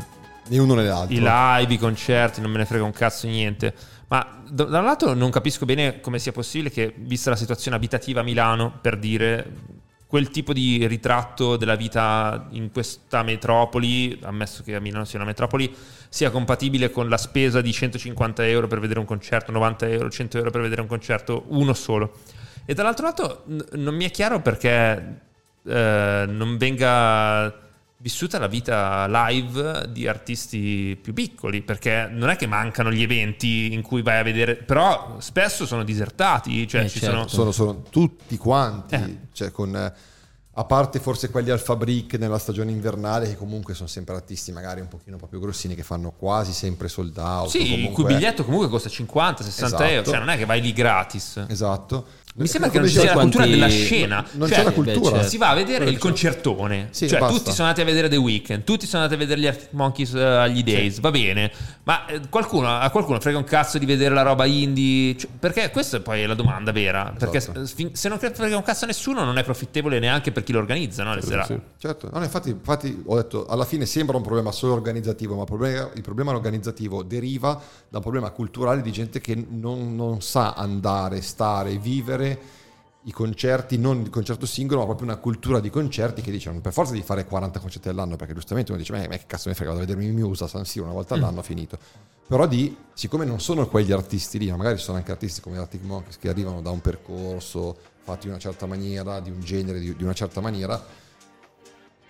Né 0.50 0.58
uno 0.60 0.76
né 0.76 0.84
l'altro. 0.84 1.14
i 1.14 1.20
live, 1.20 1.74
i 1.74 1.78
concerti, 1.78 2.42
non 2.42 2.52
me 2.52 2.58
ne 2.58 2.66
frega 2.66 2.84
un 2.84 2.92
cazzo 2.92 3.28
niente. 3.28 3.74
Ma 4.08 4.42
da, 4.48 4.64
da 4.64 4.80
un 4.80 4.86
lato 4.86 5.14
non 5.14 5.30
capisco 5.32 5.66
bene 5.66 6.00
come 6.00 6.20
sia 6.20 6.32
possibile 6.32 6.70
che, 6.70 6.94
vista 6.98 7.30
la 7.30 7.36
situazione 7.36 7.76
abitativa 7.76 8.22
a 8.22 8.24
Milano, 8.24 8.78
per 8.80 8.98
dire 8.98 9.52
quel 10.08 10.30
tipo 10.30 10.54
di 10.54 10.88
ritratto 10.88 11.58
della 11.58 11.76
vita 11.76 12.48
in 12.52 12.72
questa 12.72 13.24
metropoli, 13.24 14.18
ammesso 14.24 14.64
che 14.64 14.76
a 14.76 14.80
Milano 14.80 15.04
sia 15.04 15.20
una 15.20 15.28
metropoli, 15.28 15.76
sia 16.10 16.30
compatibile 16.30 16.90
con 16.92 17.10
la 17.10 17.18
spesa 17.18 17.62
di 17.62 17.72
150 17.72 18.46
euro 18.48 18.68
per 18.68 18.80
vedere 18.80 19.00
un 19.00 19.06
concerto, 19.06 19.52
90 19.52 19.88
euro, 19.88 20.10
100 20.10 20.38
euro 20.38 20.52
per 20.52 20.62
vedere 20.62 20.82
un 20.82 20.88
concerto, 20.88 21.46
uno 21.48 21.74
solo. 21.74 22.18
E 22.66 22.74
dall'altro 22.74 23.06
lato 23.06 23.44
n- 23.48 23.66
non 23.74 23.96
mi 23.96 24.06
è 24.06 24.12
chiaro 24.12 24.42
perché 24.42 25.20
eh, 25.64 26.26
non 26.28 26.58
venga 26.58 27.66
vissuta 28.00 28.38
la 28.40 28.48
vita 28.48 29.08
live 29.08 29.88
di 29.90 30.08
artisti 30.08 30.98
più 31.02 31.14
piccoli, 31.14 31.62
perché 31.62 32.08
non 32.12 32.30
è 32.30 32.36
che 32.36 32.46
mancano 32.46 32.92
gli 32.92 33.02
eventi 33.02 33.74
in 33.74 33.82
cui 33.82 34.02
vai 34.02 34.20
a 34.20 34.24
vedere, 34.24 34.56
però 34.56 35.16
spesso 35.20 35.66
sono 35.66 35.84
disertati, 35.84 36.68
cioè 36.68 36.84
Eh, 36.84 36.90
ci 36.90 37.00
certo. 37.00 37.28
sono... 37.28 37.52
sono, 37.52 37.52
sono 37.52 37.82
tutti 37.90 38.38
quanti, 38.38 39.20
cioè 39.34 39.52
con, 39.52 39.76
eh, 39.76 39.94
a 40.60 40.64
parte 40.64 41.00
forse 41.00 41.30
quelli 41.30 41.52
al 41.52 41.60
Fabric 41.60 42.16
nella 42.16 42.40
stagione 42.40 42.72
invernale, 42.72 43.28
che 43.28 43.38
comunque 43.38 43.76
sono 43.76 43.88
sempre 43.88 44.16
artisti 44.16 44.52
magari 44.52 44.82
un 44.82 44.88
pochino 44.88 45.16
un 45.16 45.22
po' 45.22 45.28
più 45.28 45.40
grossini, 45.40 45.76
che 45.76 45.84
fanno 45.84 46.12
quasi 46.18 46.52
sempre 46.52 46.88
sold 46.88 47.16
out. 47.18 47.50
Sì, 47.50 47.62
il 47.62 47.70
comunque- 47.76 48.04
cui 48.04 48.14
biglietto 48.16 48.44
comunque 48.44 48.68
costa 48.68 48.90
50, 48.90 49.44
60 49.44 49.66
Esatto. 49.76 49.84
euro, 49.92 50.10
cioè 50.10 50.18
non 50.20 50.30
è 50.30 50.38
che 50.38 50.46
vai 50.46 50.60
lì 50.60 50.74
gratis. 50.74 51.46
Esatto. 51.48 52.06
Mi 52.38 52.46
sembra 52.46 52.70
che 52.70 52.78
non 52.78 52.88
ci 52.88 53.00
sia 53.00 53.16
la 53.16 53.22
cultura 53.22 53.48
della 53.48 53.68
scena. 53.68 54.24
Non 54.34 54.48
Cioè, 54.48 54.58
c'è 54.60 54.64
la 54.64 54.72
cultura. 54.72 55.24
Si 55.24 55.38
va 55.38 55.50
a 55.50 55.56
vedere 55.56 55.86
il 55.86 55.98
concertone. 55.98 56.90
Sì, 56.92 57.08
cioè, 57.08 57.20
basta. 57.20 57.36
tutti 57.36 57.52
sono 57.52 57.68
andati 57.68 57.82
a 57.82 57.86
vedere 57.86 58.10
The 58.10 58.16
Weeknd, 58.16 58.64
tutti 58.64 58.86
sono 58.86 59.04
andati 59.04 59.20
a 59.20 59.26
vedere 59.26 59.42
gli 59.42 59.48
Arctic 59.48 59.70
Monkeys 59.72 60.14
eh, 60.14 60.24
agli 60.24 60.62
Days, 60.62 61.00
va 61.00 61.10
bene. 61.10 61.52
Ma 61.84 62.06
eh, 62.06 62.22
qualcuno, 62.30 62.68
a 62.68 62.88
qualcuno 62.92 63.20
frega 63.20 63.40
un 63.40 63.44
cazzo 63.44 63.80
di 63.80 63.88
vedere 63.88 64.14
la 64.14 64.22
roba 64.22 64.46
indie? 64.46 65.18
Cioè, 65.18 65.32
perché 65.40 65.72
questa 65.72 66.00
poi 66.00 66.22
è 66.22 66.28
la 66.28 66.36
domanda 66.36 66.72
vera. 66.72 67.12
Perché 67.18 67.38
Esatto. 67.38 67.66
se- 67.66 67.74
fin- 67.74 67.96
se 67.96 68.08
non 68.08 68.20
frega 68.20 68.56
un 68.56 68.64
cazzo 68.64 68.84
a 68.84 68.88
nessuno, 68.88 69.24
non 69.24 69.40
è 69.40 69.44
profittevole 69.44 69.98
neanche 69.98 70.32
per 70.32 70.44
chi 70.44 70.52
lo 70.52 70.60
organizza, 70.60 71.04
no? 71.04 71.16
Le 71.16 71.24
serate. 71.24 71.60
Certo, 71.80 72.10
no, 72.14 72.22
infatti, 72.22 72.52
infatti 72.52 73.02
ho 73.04 73.16
detto, 73.16 73.48
alla 73.48 73.66
fine 73.66 73.88
sembra 73.88 74.16
un 74.16 74.24
problema 74.24 74.52
solo 74.52 74.74
organizzativo, 74.74 75.34
ma 75.34 75.42
il 75.42 75.48
problema, 75.48 75.90
il 75.96 76.02
problema 76.04 76.32
organizzativo 76.32 77.02
deriva 77.02 77.60
da 77.90 77.98
un 77.98 78.04
problema 78.04 78.30
culturale 78.30 78.84
di 78.84 78.92
gente 78.92 79.20
che 79.20 79.36
non, 79.50 79.96
non 79.96 80.22
sa 80.22 80.54
andare, 80.54 81.22
stare, 81.22 81.78
vivere 81.78 82.26
i 83.04 83.12
concerti, 83.12 83.78
non 83.78 84.02
il 84.02 84.10
concerto 84.10 84.46
singolo, 84.46 84.80
ma 84.80 84.86
proprio 84.86 85.08
una 85.08 85.18
cultura 85.18 85.60
di 85.60 85.70
concerti 85.70 86.22
che 86.22 86.32
dicono 86.32 86.60
per 86.60 86.74
forza 86.74 86.94
di 86.94 87.02
fare 87.02 87.26
40 87.26 87.60
concerti 87.60 87.88
all'anno, 87.88 88.16
perché 88.18 88.34
giustamente 88.34 88.72
uno 88.72 88.80
dice, 88.80 88.92
ma 88.92 89.00
che 89.08 89.24
cazzo 89.26 89.48
mi 89.48 89.56
frega, 89.56 89.72
vado 89.72 89.84
a 89.84 89.86
vedermi 89.86 90.12
Muse 90.12 90.44
a 90.44 90.48
San 90.48 90.66
Siro 90.66 90.86
una 90.86 90.94
volta 90.94 91.14
all'anno, 91.16 91.42
finito. 91.42 91.78
Però 92.28 92.46
di, 92.46 92.76
siccome 92.94 93.24
non 93.24 93.40
sono 93.40 93.68
quegli 93.68 93.94
artisti 93.94 94.38
lì, 94.38 94.50
ma 94.50 94.58
magari 94.58 94.78
sono 94.78 94.98
anche 94.98 95.12
artisti 95.12 95.40
come 95.40 95.58
Arctic 95.58 95.84
Monkeys 95.84 96.18
che 96.18 96.28
arrivano 96.28 96.62
da 96.62 96.72
un 96.72 96.82
percorso 96.82 97.78
fatti 98.04 98.26
in 98.26 98.32
una 98.32 98.42
certa 98.42 98.66
maniera, 98.66 99.22
di 99.22 99.30
un 99.30 99.40
genere, 99.40 99.80
di, 99.80 99.96
di 99.96 100.04
una 100.04 100.14
certa 100.14 100.42
maniera, 100.42 100.84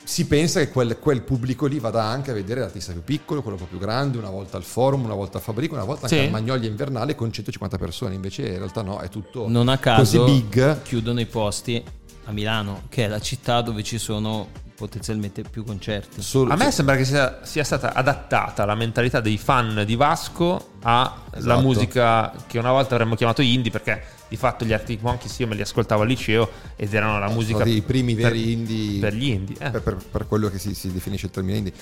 si 0.08 0.26
pensa 0.26 0.62
che 0.62 0.70
quel, 0.70 0.98
quel 1.00 1.22
pubblico 1.22 1.66
lì 1.66 1.80
vada 1.80 2.02
anche 2.04 2.32
a 2.32 2.34
vedere 2.34 2.62
l'artista 2.62 2.94
più 2.94 3.04
piccolo, 3.04 3.42
quello 3.42 3.58
un 3.58 3.64
po' 3.64 3.70
più 3.70 3.78
grande, 3.78 4.18
una 4.18 4.30
volta 4.30 4.56
al 4.56 4.64
forum, 4.64 5.04
una 5.04 5.14
volta 5.16 5.38
al 5.40 5.44
Fabrico, 5.44 5.74
una 5.76 5.84
volta 5.84 6.04
anche 6.06 6.18
Sì. 6.18 6.24
al 6.24 6.32
Magnolia 6.32 6.70
invernale 6.70 7.14
con 7.14 7.30
150 7.30 7.78
persone. 7.78 8.16
Invece 8.16 8.48
in 8.48 8.58
realtà 8.58 8.82
no, 8.84 9.00
è 9.00 9.10
tutto 9.10 9.50
Non 9.50 9.68
a 9.68 9.78
caso 9.78 10.20
così 10.24 10.32
big. 10.42 10.82
chiudono 10.84 11.20
i 11.20 11.26
posti 11.26 11.84
a 12.24 12.32
Milano, 12.32 12.84
che 12.88 13.04
è 13.04 13.08
la 13.10 13.20
città 13.20 13.60
dove 13.62 13.84
ci 13.84 13.98
sono 13.98 14.48
potenzialmente 14.78 15.42
più 15.42 15.66
concerti. 15.66 16.22
A 16.50 16.56
me 16.56 16.72
sembra 16.72 16.96
che 16.96 17.04
sia, 17.04 17.40
sia 17.44 17.64
stata 17.66 17.94
adattata 17.94 18.64
la 18.64 18.76
mentalità 18.76 19.20
dei 19.20 19.38
fan 19.38 19.84
di 19.86 19.96
Vasco 19.96 20.74
alla 20.84 21.22
Esatto. 21.36 21.62
musica 21.62 22.32
che 22.48 22.60
una 22.60 22.72
volta 22.72 22.94
avremmo 22.96 23.16
chiamato 23.16 23.42
indie 23.42 23.72
perché 23.72 24.02
di 24.30 24.36
fatto 24.36 24.66
gli 24.66 24.74
Arctic 24.74 25.02
Monkeys 25.02 25.40
io 25.40 25.48
me 25.48 25.56
li 25.56 25.62
ascoltavo 25.62 26.02
al 26.02 26.08
liceo 26.08 26.50
ed 26.76 26.94
erano 26.94 27.18
la 27.20 27.30
musica 27.30 27.60
Sono 27.60 27.70
i 27.72 27.82
primi 27.82 28.14
per- 28.16 28.32
veri 28.32 28.52
indie 28.52 29.00
per 29.00 29.14
gli 29.14 29.30
indie. 29.30 29.56
eh. 29.60 29.70
per, 29.72 29.82
per- 29.82 29.96
per 29.96 30.28
quello 30.28 30.50
che 30.50 30.60
si, 30.60 30.74
si 30.74 30.92
definisce 30.92 31.28
il 31.28 31.32
termine 31.32 31.58
indie 31.58 31.74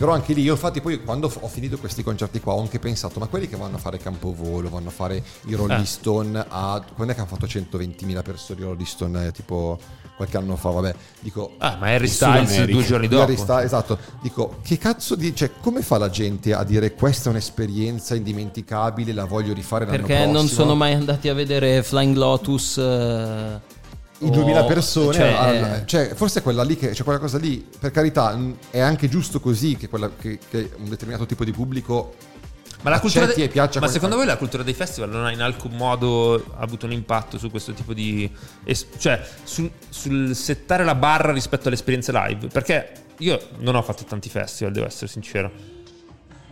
però 0.00 0.14
anche 0.14 0.32
lì 0.32 0.40
io 0.40 0.52
infatti 0.52 0.80
poi 0.80 1.04
quando 1.04 1.30
ho 1.40 1.46
finito 1.46 1.76
questi 1.76 2.02
concerti 2.02 2.40
qua 2.40 2.54
ho 2.54 2.60
anche 2.62 2.78
pensato 2.78 3.20
ma 3.20 3.26
quelli 3.26 3.46
che 3.50 3.56
vanno 3.56 3.76
a 3.76 3.78
fare 3.78 3.98
Campovolo 3.98 4.70
vanno 4.70 4.88
a 4.88 4.92
fare 4.92 5.22
i 5.44 5.54
Rolling 5.54 5.82
Eh. 5.82 5.84
Stone 5.84 6.42
a 6.48 6.82
quando 6.94 7.12
è 7.12 7.14
che 7.14 7.20
hanno 7.20 7.28
fatto 7.28 7.44
120.000 7.44 8.22
persone 8.22 8.60
i 8.60 8.62
Rolling 8.62 8.86
Stone 8.86 9.26
eh, 9.26 9.32
tipo 9.32 9.78
qualche 10.16 10.38
anno 10.38 10.56
fa 10.56 10.70
vabbè 10.70 10.94
dico 11.20 11.52
Ah, 11.58 11.76
ma 11.78 11.88
Harry 11.88 12.06
Styles 12.08 12.64
due 12.64 12.82
giorni 12.82 13.06
Harry 13.14 13.34
dopo. 13.34 13.42
Styles, 13.42 13.64
esatto 13.64 13.98
dico 14.22 14.56
che 14.62 14.78
cazzo 14.78 15.14
di 15.16 15.34
cioè 15.36 15.50
come 15.60 15.82
fa 15.82 15.98
la 15.98 16.08
gente 16.08 16.54
a 16.54 16.64
dire 16.64 16.94
questa 16.94 17.28
è 17.28 17.32
un'esperienza 17.32 18.14
indimenticabile 18.14 19.12
la 19.12 19.26
voglio 19.26 19.52
rifare 19.52 19.84
l'anno 19.84 19.98
Perché 19.98 20.24
non 20.24 20.32
prossimo?" 20.32 20.54
sono 20.62 20.74
mai 20.76 20.94
andati 20.94 21.28
a 21.28 21.34
vedere 21.34 21.82
Flying 21.82 22.16
Lotus. 22.16 22.78
eh, 22.78 23.78
i 24.20 24.26
o- 24.28 24.30
2000 24.30 24.64
persone, 24.64 25.14
cioè, 25.14 25.32
al- 25.32 25.54
eh, 25.54 25.82
cioè, 25.86 26.14
forse 26.14 26.42
quella 26.42 26.62
lì 26.62 26.76
che 26.76 26.90
c'è 26.90 27.02
quella 27.04 27.18
cosa 27.18 27.38
lì, 27.38 27.66
per 27.78 27.90
carità, 27.90 28.38
è 28.70 28.80
anche 28.80 29.08
giusto 29.08 29.40
così 29.40 29.76
che, 29.76 29.88
quella- 29.88 30.10
che- 30.18 30.38
che 30.50 30.70
un 30.78 30.88
determinato 30.88 31.26
tipo 31.26 31.44
di 31.44 31.52
pubblico 31.52 32.14
Ma, 32.82 32.90
la 32.90 33.00
cultura 33.00 33.26
de- 33.26 33.34
e 33.34 33.48
piaccia 33.48 33.78
ma 33.80 33.88
secondo 33.88 34.16
voi 34.16 34.24
la 34.24 34.36
cultura 34.38 34.62
dei 34.62 34.72
festival 34.74 35.10
non 35.10 35.24
ha 35.26 35.32
in 35.32 35.42
alcun 35.42 35.72
modo 35.72 36.42
avuto 36.56 36.86
un 36.86 36.92
impatto 36.92 37.36
su 37.38 37.50
questo 37.50 37.72
tipo 37.72 37.92
di... 37.92 38.30
es- 38.64 38.86
cioè 38.98 39.22
sul, 39.44 39.70
sul 39.88 40.34
settare 40.34 40.84
la 40.84 40.94
barra 40.94 41.32
rispetto 41.32 41.66
alle 41.66 41.76
esperienze 41.76 42.10
live? 42.12 42.46
Perché 42.48 42.92
io 43.18 43.38
non 43.58 43.74
ho 43.74 43.82
fatto 43.82 44.04
tanti 44.04 44.28
festival, 44.30 44.72
devo 44.72 44.86
essere 44.86 45.08
sincero. 45.08 45.50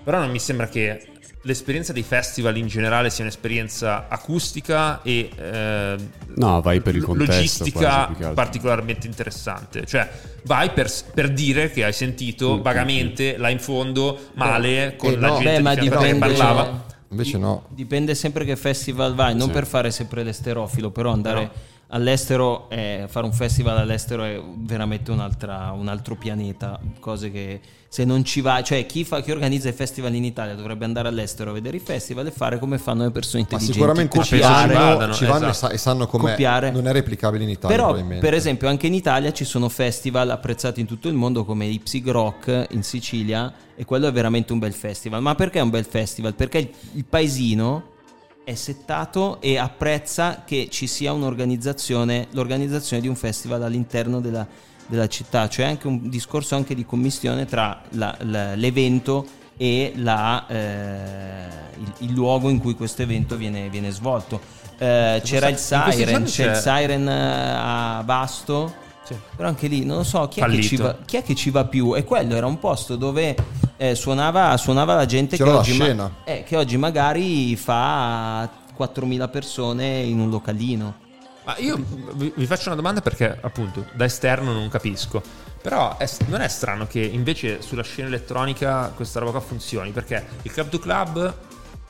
Però 0.04 0.18
non 0.20 0.30
mi 0.30 0.38
sembra 0.38 0.68
che 0.68 1.06
l'esperienza 1.48 1.92
dei 1.94 2.02
festival 2.02 2.56
in 2.58 2.66
generale 2.68 3.08
sia 3.10 3.24
un'esperienza 3.24 4.06
acustica 4.08 5.00
e 5.02 5.30
eh, 5.34 5.96
No, 6.36 6.60
vai 6.60 6.80
per 6.80 6.94
il 6.94 7.00
lo- 7.00 7.06
contesto, 7.06 7.32
logistica 7.34 8.10
quasi, 8.14 8.34
particolarmente 8.34 9.06
interessante. 9.06 9.84
Cioè, 9.86 10.08
vai 10.44 10.70
per, 10.70 10.90
per 11.14 11.32
dire 11.32 11.70
che 11.70 11.84
hai 11.84 11.92
sentito 11.92 12.58
Mm, 12.58 12.60
vagamente 12.60 13.36
là 13.38 13.48
in 13.48 13.58
fondo 13.58 14.18
male 14.34 14.94
con 14.96 15.12
Eh, 15.12 15.16
la 15.18 15.28
no. 15.28 15.38
gente 15.38 15.50
Beh, 15.50 15.56
di 15.56 15.62
ma 15.62 15.72
fianco 15.72 15.94
a 15.94 15.98
te 15.98 16.06
che 16.06 16.12
dipende- 16.12 16.36
parlava. 16.36 16.86
Invece 17.10 17.38
no. 17.38 17.64
Dipende 17.70 18.14
sempre 18.14 18.44
che 18.44 18.54
festival 18.56 19.14
vai, 19.14 19.34
non 19.34 19.46
Sì. 19.48 19.52
per 19.54 19.66
fare 19.66 19.90
sempre 19.90 20.22
l'esterofilo, 20.22 20.90
però 20.90 21.10
andare 21.12 21.40
No. 21.40 21.50
All'estero, 21.88 22.68
è- 22.68 23.04
fare 23.08 23.24
un 23.26 23.32
festival 23.32 23.78
all'estero 23.78 24.22
è 24.24 24.40
veramente 24.56 25.10
un'altra- 25.10 25.72
un 25.72 25.88
altro 25.88 26.16
pianeta, 26.16 26.78
cose 27.00 27.30
che 27.30 27.60
se 27.88 28.04
non 28.04 28.22
ci 28.22 28.42
va, 28.42 28.62
cioè 28.62 28.84
chi, 28.84 29.02
fa, 29.04 29.22
chi 29.22 29.30
organizza 29.30 29.70
i 29.70 29.72
festival 29.72 30.12
in 30.14 30.22
Italia 30.24 30.54
dovrebbe 30.54 30.84
andare 30.84 31.08
all'estero 31.08 31.50
a 31.50 31.52
vedere 31.54 31.78
i 31.78 31.80
festival 31.80 32.26
e 32.26 32.30
fare 32.30 32.58
come 32.58 32.76
fanno 32.76 33.04
le 33.04 33.10
persone 33.10 33.42
Ma 33.42 33.48
intelligenti. 33.56 33.72
sicuramente 33.78 34.22
ci 34.22 34.30
copiare, 34.38 34.74
vanno, 34.74 35.14
ci 35.14 35.24
vanno 35.24 35.46
e, 35.46 35.48
esatto. 35.50 35.66
sa- 35.68 35.70
e 35.72 35.78
sanno 35.78 36.06
com'è. 36.06 36.30
Copiare. 36.32 36.70
Non 36.70 36.86
è 36.86 36.92
replicabile 36.92 37.44
in 37.44 37.50
Italia, 37.50 37.74
Però, 37.74 37.88
probabilmente. 37.88 38.24
per 38.26 38.34
esempio, 38.36 38.68
anche 38.68 38.86
in 38.86 38.92
Italia 38.94 39.32
ci 39.32 39.44
sono 39.44 39.70
festival 39.70 40.28
apprezzati 40.28 40.80
in 40.80 40.86
tutto 40.86 41.08
il 41.08 41.14
mondo 41.14 41.46
come 41.46 41.64
Ipsig 41.64 42.06
Rock 42.10 42.66
in 42.72 42.82
Sicilia 42.82 43.50
e 43.74 43.84
quello 43.86 44.06
è 44.06 44.12
veramente 44.12 44.52
un 44.52 44.58
bel 44.58 44.74
festival. 44.74 45.22
Ma 45.22 45.34
perché 45.34 45.58
è 45.58 45.62
un 45.62 45.70
bel 45.70 45.86
festival? 45.86 46.34
Perché 46.34 46.58
il, 46.58 46.68
il 46.92 47.04
paesino 47.06 47.96
è 48.48 48.54
settato 48.54 49.42
e 49.42 49.58
apprezza 49.58 50.42
che 50.46 50.68
ci 50.70 50.86
sia 50.86 51.12
un'organizzazione, 51.12 52.28
l'organizzazione 52.30 53.02
di 53.02 53.06
un 53.08 53.14
festival 53.14 53.62
all'interno 53.62 54.22
della, 54.22 54.46
della 54.86 55.06
città. 55.06 55.48
C'è 55.48 55.64
anche 55.64 55.86
un 55.86 56.08
discorso 56.08 56.54
anche 56.54 56.74
di 56.74 56.86
commissione 56.86 57.44
tra 57.44 57.82
la- 57.90 58.16
la- 58.20 58.54
l'evento 58.54 59.26
e 59.58 59.92
la, 59.96 60.46
eh, 60.46 61.46
il, 61.78 61.92
il 62.08 62.12
luogo 62.14 62.48
in 62.48 62.58
cui 62.58 62.74
questo 62.74 63.02
evento 63.02 63.36
viene, 63.36 63.68
viene 63.68 63.90
svolto. 63.90 64.40
Eh, 64.78 65.20
c'era 65.22 65.48
il 65.48 65.58
Siren, 65.58 66.24
c'è 66.24 66.48
il 66.48 66.56
Siren 66.56 67.06
eh, 67.06 67.52
a 67.54 68.02
Basto. 68.02 68.86
Però 69.36 69.48
anche 69.48 69.66
lì 69.68 69.84
non 69.84 69.98
lo 69.98 70.02
so 70.04 70.26
chi 70.28 70.40
è, 70.40 70.44
che 70.44 70.48
Fallito. 70.48 70.66
ci 70.68 70.76
va, 70.76 70.96
chi 71.04 71.16
è 71.16 71.22
che 71.22 71.34
ci 71.34 71.50
va 71.50 71.64
più. 71.64 71.94
E 71.96 72.04
quello 72.04 72.34
era 72.34 72.46
un 72.46 72.58
posto 72.58 72.96
dove 72.96 73.36
eh, 73.76 73.94
suonava, 73.94 74.56
suonava 74.56 74.94
la 74.94 75.06
gente 75.06 75.36
che 75.36 75.42
oggi, 75.42 75.76
ma- 75.76 76.10
eh, 76.24 76.42
che 76.44 76.56
oggi 76.56 76.76
magari 76.76 77.54
fa 77.56 78.48
4.000 78.76 79.28
persone 79.30 79.98
in 80.00 80.18
un 80.20 80.30
localino. 80.30 81.06
Ma 81.44 81.56
io 81.58 81.82
vi 82.14 82.32
vi 82.34 82.46
faccio 82.46 82.66
una 82.66 82.76
domanda 82.76 83.00
perché 83.00 83.38
appunto 83.40 83.86
da 83.94 84.04
esterno 84.04 84.52
non 84.52 84.68
capisco. 84.68 85.22
Però 85.60 85.96
è- 85.96 86.08
non 86.26 86.40
è 86.40 86.48
strano 86.48 86.86
che 86.86 87.00
invece 87.00 87.62
sulla 87.62 87.82
scena 87.82 88.08
elettronica 88.08 88.92
questa 88.94 89.18
roba 89.18 89.32
qua 89.32 89.40
funzioni. 89.40 89.90
Perché 89.90 90.24
il 90.42 90.52
club 90.52 90.68
to 90.68 90.78
club 90.78 91.34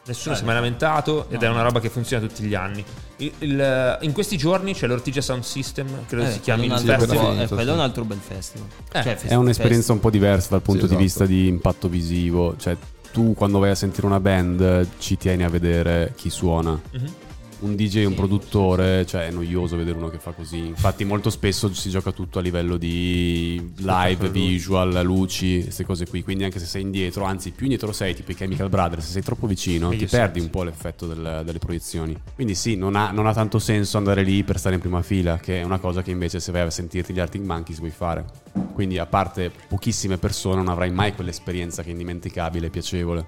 nessuno 0.09 0.35
si 0.35 0.43
è 0.43 0.45
mai 0.45 0.55
lamentato 0.55 1.27
ed 1.31 1.43
è 1.43 1.49
una 1.49 1.63
roba 1.63 1.79
che 1.81 1.89
funziona 1.91 2.27
tutti 2.27 2.43
gli 2.43 2.55
anni. 2.55 2.85
Il- 3.19 3.33
il- 3.39 3.99
in 4.03 4.13
questi 4.13 4.37
giorni 4.37 4.75
c'è 4.75 4.87
l'Ortigia 4.87 5.21
Sound 5.21 5.43
System, 5.45 5.87
credo 6.07 6.25
Eh, 6.25 6.33
si 6.33 6.41
chiami 6.41 6.67
il 6.67 6.73
quello 6.73 6.93
è 6.93 6.99
festival. 6.99 7.41
eh, 7.41 7.47
quello 7.49 7.71
è 7.71 7.75
un 7.75 7.81
altro 7.81 8.05
bel 8.05 8.19
festival. 8.19 8.67
Eh, 8.93 9.03
Cioè, 9.03 9.17
È 9.19 9.35
un'esperienza 9.35 9.93
un 9.93 10.01
po' 10.01 10.11
diversa 10.11 10.49
dal 10.51 10.63
punto 10.63 10.87
Sì, 10.89 10.97
di 10.97 11.05
esatto. 11.05 11.25
vista 11.25 11.27
di 11.27 11.47
impatto 11.47 11.89
visivo. 11.89 12.55
Cioè, 12.57 12.77
tu 13.13 13.35
quando 13.35 13.59
vai 13.59 13.71
a 13.71 13.75
sentire 13.75 14.07
una 14.07 14.21
band 14.21 14.87
ci 14.99 15.17
tieni 15.17 15.45
a 15.45 15.49
vedere 15.49 16.13
chi 16.17 16.31
suona. 16.31 16.81
Mhm. 16.93 17.13
Un 17.61 17.75
DJ, 17.75 18.05
un 18.05 18.15
produttore, 18.15 19.05
cioè 19.05 19.27
è 19.27 19.31
noioso 19.33 19.77
vedere 19.77 19.97
uno 19.99 20.09
che 20.09 20.19
fa 20.19 20.31
così. 20.31 20.59
Infatti, 20.59 21.05
molto 21.05 21.29
spesso 21.29 21.73
si 21.75 21.91
gioca 21.91 22.13
tutto 22.13 22.39
a 22.39 22.43
livello 22.43 22.77
di 22.77 23.73
live, 23.79 24.29
visual, 24.31 25.01
luci, 25.03 25.63
queste 25.63 25.85
cose 25.85 26.07
qui. 26.07 26.23
Quindi, 26.23 26.45
anche 26.45 26.61
se 26.61 26.67
sei 26.67 26.83
indietro, 26.83 27.25
anzi, 27.25 27.51
più 27.51 27.65
indietro 27.65 27.91
sei, 27.91 28.15
tipo 28.15 28.31
i 28.31 28.37
Chemical 28.37 28.69
Brothers, 28.69 29.05
se 29.05 29.11
sei 29.11 29.23
troppo 29.23 29.49
vicino, 29.49 29.89
ti 29.91 30.07
perdi 30.07 30.39
un 30.39 30.51
po' 30.51 30.63
l'effetto 30.63 31.07
del- 31.09 31.43
delle 31.45 31.59
proiezioni. 31.59 32.17
Quindi, 32.35 32.55
sì, 32.55 32.77
non 32.77 32.95
ha, 32.95 33.11
non 33.11 33.27
ha 33.27 33.33
tanto 33.35 33.59
senso 33.59 33.97
andare 33.97 34.23
lì 34.23 34.45
per 34.45 34.59
stare 34.59 34.77
in 34.77 34.81
prima 34.81 35.03
fila, 35.03 35.39
che 35.39 35.61
è 35.61 35.65
una 35.65 35.79
cosa 35.79 36.01
che 36.03 36.13
invece, 36.13 36.39
se 36.39 36.53
vai 36.53 36.61
a 36.61 36.71
sentirti 36.71 37.13
gli 37.13 37.19
Arctic 37.19 37.43
Monkeys, 37.43 37.79
vuoi 37.81 37.91
fare. 37.91 38.25
Quindi, 38.73 38.99
a 38.99 39.07
parte 39.07 39.51
pochissime 39.69 40.17
persone, 40.17 40.57
non 40.57 40.69
avrai 40.69 40.93
mai 40.93 41.13
quell'esperienza 41.13 41.83
che 41.83 41.89
è 41.89 41.91
indimenticabile 41.93 42.67
e 42.67 42.71
piacevole. 42.71 43.27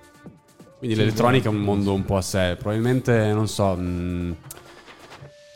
Quindi 0.81 0.97
Sì, 0.97 1.03
l'elettronica 1.03 1.51
è 1.51 1.53
un 1.53 1.61
mondo 1.61 1.93
un 1.93 2.05
po' 2.07 2.17
a 2.17 2.23
sé. 2.23 2.57
Probabilmente, 2.59 3.33
non 3.35 3.47
so, 3.49 3.75
mh, 3.77 4.35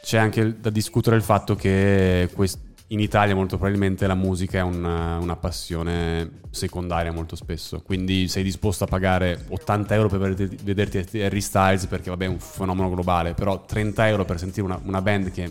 c'è 0.03 0.19
anche 0.19 0.61
da 0.61 0.69
discutere 0.69 1.17
il 1.17 1.23
fatto 1.23 1.57
che 1.57 2.29
quest- 2.35 2.61
in 2.89 3.01
Italia 3.01 3.35
molto 3.35 3.57
probabilmente 3.57 4.07
la 4.07 4.15
musica 4.15 4.59
è 4.59 4.63
un- 4.63 4.85
una 4.85 5.37
passione 5.37 6.41
secondaria 6.51 7.11
molto 7.11 7.37
spesso. 7.37 7.81
Quindi 7.83 8.29
sei 8.29 8.43
disposto 8.43 8.85
a 8.85 8.87
pagare 8.87 9.47
80 9.49 9.95
euro 9.95 10.09
per 10.11 10.19
vederti, 10.21 10.59
vederti 10.63 11.21
Harry 11.23 11.41
Styles 11.41 11.87
perché 11.87 12.11
vabbè 12.11 12.27
è 12.27 12.29
un 12.29 12.39
fenomeno 12.39 12.91
globale, 12.91 13.33
però 13.33 13.65
30 13.65 14.07
euro 14.07 14.27
per 14.27 14.39
sentire 14.39 14.67
una, 14.67 14.79
una 14.85 15.01
band 15.01 15.31
che 15.33 15.51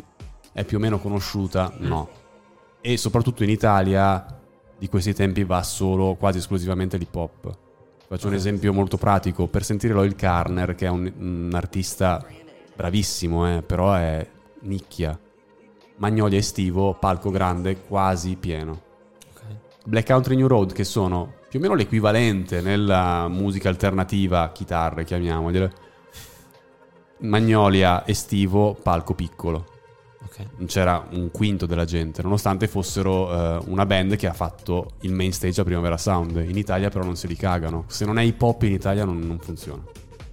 è 0.54 0.64
più 0.64 0.78
o 0.78 0.80
meno 0.80 1.00
conosciuta, 1.00 1.74
no. 1.80 2.08
E 2.80 2.96
soprattutto 2.98 3.44
in 3.44 3.50
Italia 3.50 4.24
di 4.78 4.88
questi 4.88 5.14
tempi 5.16 5.44
va 5.44 5.64
solo 5.64 6.14
quasi 6.14 6.38
esclusivamente 6.38 6.98
l'hip 6.98 7.16
hop. 7.16 7.58
Faccio 8.14 8.28
un 8.28 8.36
esempio 8.36 8.72
molto 8.74 8.98
pratico, 8.98 9.48
per 9.48 9.64
sentire 9.64 9.92
Loyal 9.92 10.14
Carner, 10.14 10.76
che 10.76 10.86
è 10.86 10.90
un, 10.90 11.12
un 11.18 11.50
artista 11.56 12.24
bravissimo, 12.76 13.58
eh, 13.58 13.64
però 13.64 13.96
è 13.96 14.24
nicchia. 14.60 15.20
Magnolia 15.96 16.38
estivo, 16.38 16.94
palco 16.94 17.32
grande, 17.32 17.82
quasi 17.82 18.36
pieno. 18.36 18.82
Black 19.86 20.06
Country 20.06 20.36
New 20.36 20.46
Road, 20.46 20.74
che 20.74 20.84
sono 20.84 21.34
più 21.50 21.58
o 21.58 21.62
meno 21.64 21.74
l'equivalente 21.74 22.62
nella 22.62 23.28
musica 23.30 23.70
alternativa, 23.70 24.52
chitarre 24.52 25.06
chiamiamole. 25.06 25.74
Magnolia 27.22 28.06
estivo, 28.06 28.76
palco 28.76 29.16
piccolo. 29.16 29.73
Non 30.58 30.68
c'era 30.68 31.06
un 31.12 31.30
quinto 31.32 31.66
della 31.66 31.86
gente, 31.86 32.22
nonostante 32.22 32.68
fossero 32.68 33.32
eh, 33.32 33.64
una 33.68 33.86
band 33.86 34.16
che 34.16 34.28
ha 34.28 34.34
fatto 34.34 34.92
il 35.02 35.14
main 35.14 35.32
stage 35.32 35.62
a 35.62 35.64
Primavera 35.64 35.98
Sound. 35.98 36.44
In 36.48 36.58
Italia 36.58 36.90
però 36.90 37.04
non 37.04 37.16
se 37.16 37.28
li 37.28 37.36
cagano. 37.36 37.86
Se 37.88 38.06
non 38.06 38.18
è 38.18 38.24
hip 38.24 38.42
hop 38.42 38.64
in 38.64 38.72
Italia 38.72 39.06
non, 39.06 39.20
non 39.20 39.40
funziona. 39.40 39.84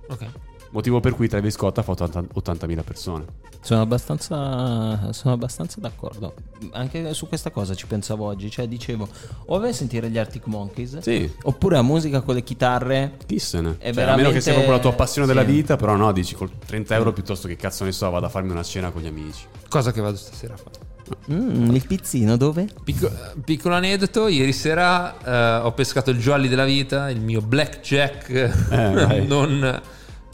Ok. 0.08 0.26
Motivo 0.72 1.00
per 1.00 1.14
cui 1.14 1.28
Travis 1.28 1.54
Scott 1.54 1.78
ha 1.78 1.82
fatto 1.82 2.04
80 2.04 2.66
80.000 2.66 2.82
persone. 2.84 3.24
Sono 3.60 3.82
abbastanza, 3.82 5.12
sono 5.12 5.34
abbastanza 5.34 5.80
d'accordo. 5.80 6.34
Anche 6.72 7.12
su 7.12 7.26
questa 7.28 7.50
cosa 7.50 7.74
ci 7.74 7.86
pensavo 7.86 8.24
oggi. 8.26 8.50
Cioè, 8.50 8.68
dicevo, 8.68 9.08
o 9.46 9.58
vai 9.58 9.70
a 9.70 9.72
sentire 9.72 10.08
gli 10.08 10.16
Arctic 10.16 10.46
Monkeys, 10.46 10.98
Sì. 10.98 11.30
oppure 11.42 11.76
a 11.76 11.82
musica 11.82 12.20
con 12.20 12.34
le 12.34 12.42
chitarre. 12.42 13.16
Chi 13.26 13.38
se 13.38 13.60
ne? 13.60 13.76
È 13.78 13.92
Cioè, 13.92 14.04
A 14.04 14.16
meno 14.16 14.30
che 14.30 14.40
sia 14.40 14.52
proprio 14.52 14.74
la 14.74 14.80
tua 14.80 14.92
passione 14.92 15.26
sì. 15.26 15.34
della 15.34 15.44
vita, 15.44 15.76
però 15.76 15.96
no, 15.96 16.12
dici 16.12 16.34
col 16.34 16.50
30 16.64 16.94
euro 16.94 17.12
piuttosto 17.12 17.48
che 17.48 17.56
cazzo 17.56 17.84
ne 17.84 17.92
so, 17.92 18.08
vado 18.08 18.26
a 18.26 18.28
farmi 18.28 18.50
una 18.52 18.62
cena 18.62 18.90
con 18.90 19.02
gli 19.02 19.06
amici. 19.08 19.44
Cosa 19.68 19.92
che 19.92 20.00
vado 20.00 20.16
stasera 20.16 20.54
a 20.54 20.56
fare. 20.56 20.88
Mm, 21.32 21.74
il 21.74 21.84
pizzino 21.86 22.36
dove? 22.36 22.68
Picco- 22.84 23.10
piccolo 23.44 23.74
aneddoto, 23.74 24.28
ieri 24.28 24.52
sera 24.52 25.58
eh, 25.58 25.64
ho 25.64 25.72
pescato 25.72 26.10
il 26.10 26.18
jolly 26.18 26.46
della 26.46 26.64
vita, 26.64 27.10
il 27.10 27.20
mio 27.20 27.40
blackjack, 27.42 28.68
vai. 28.68 29.26
non... 29.28 29.80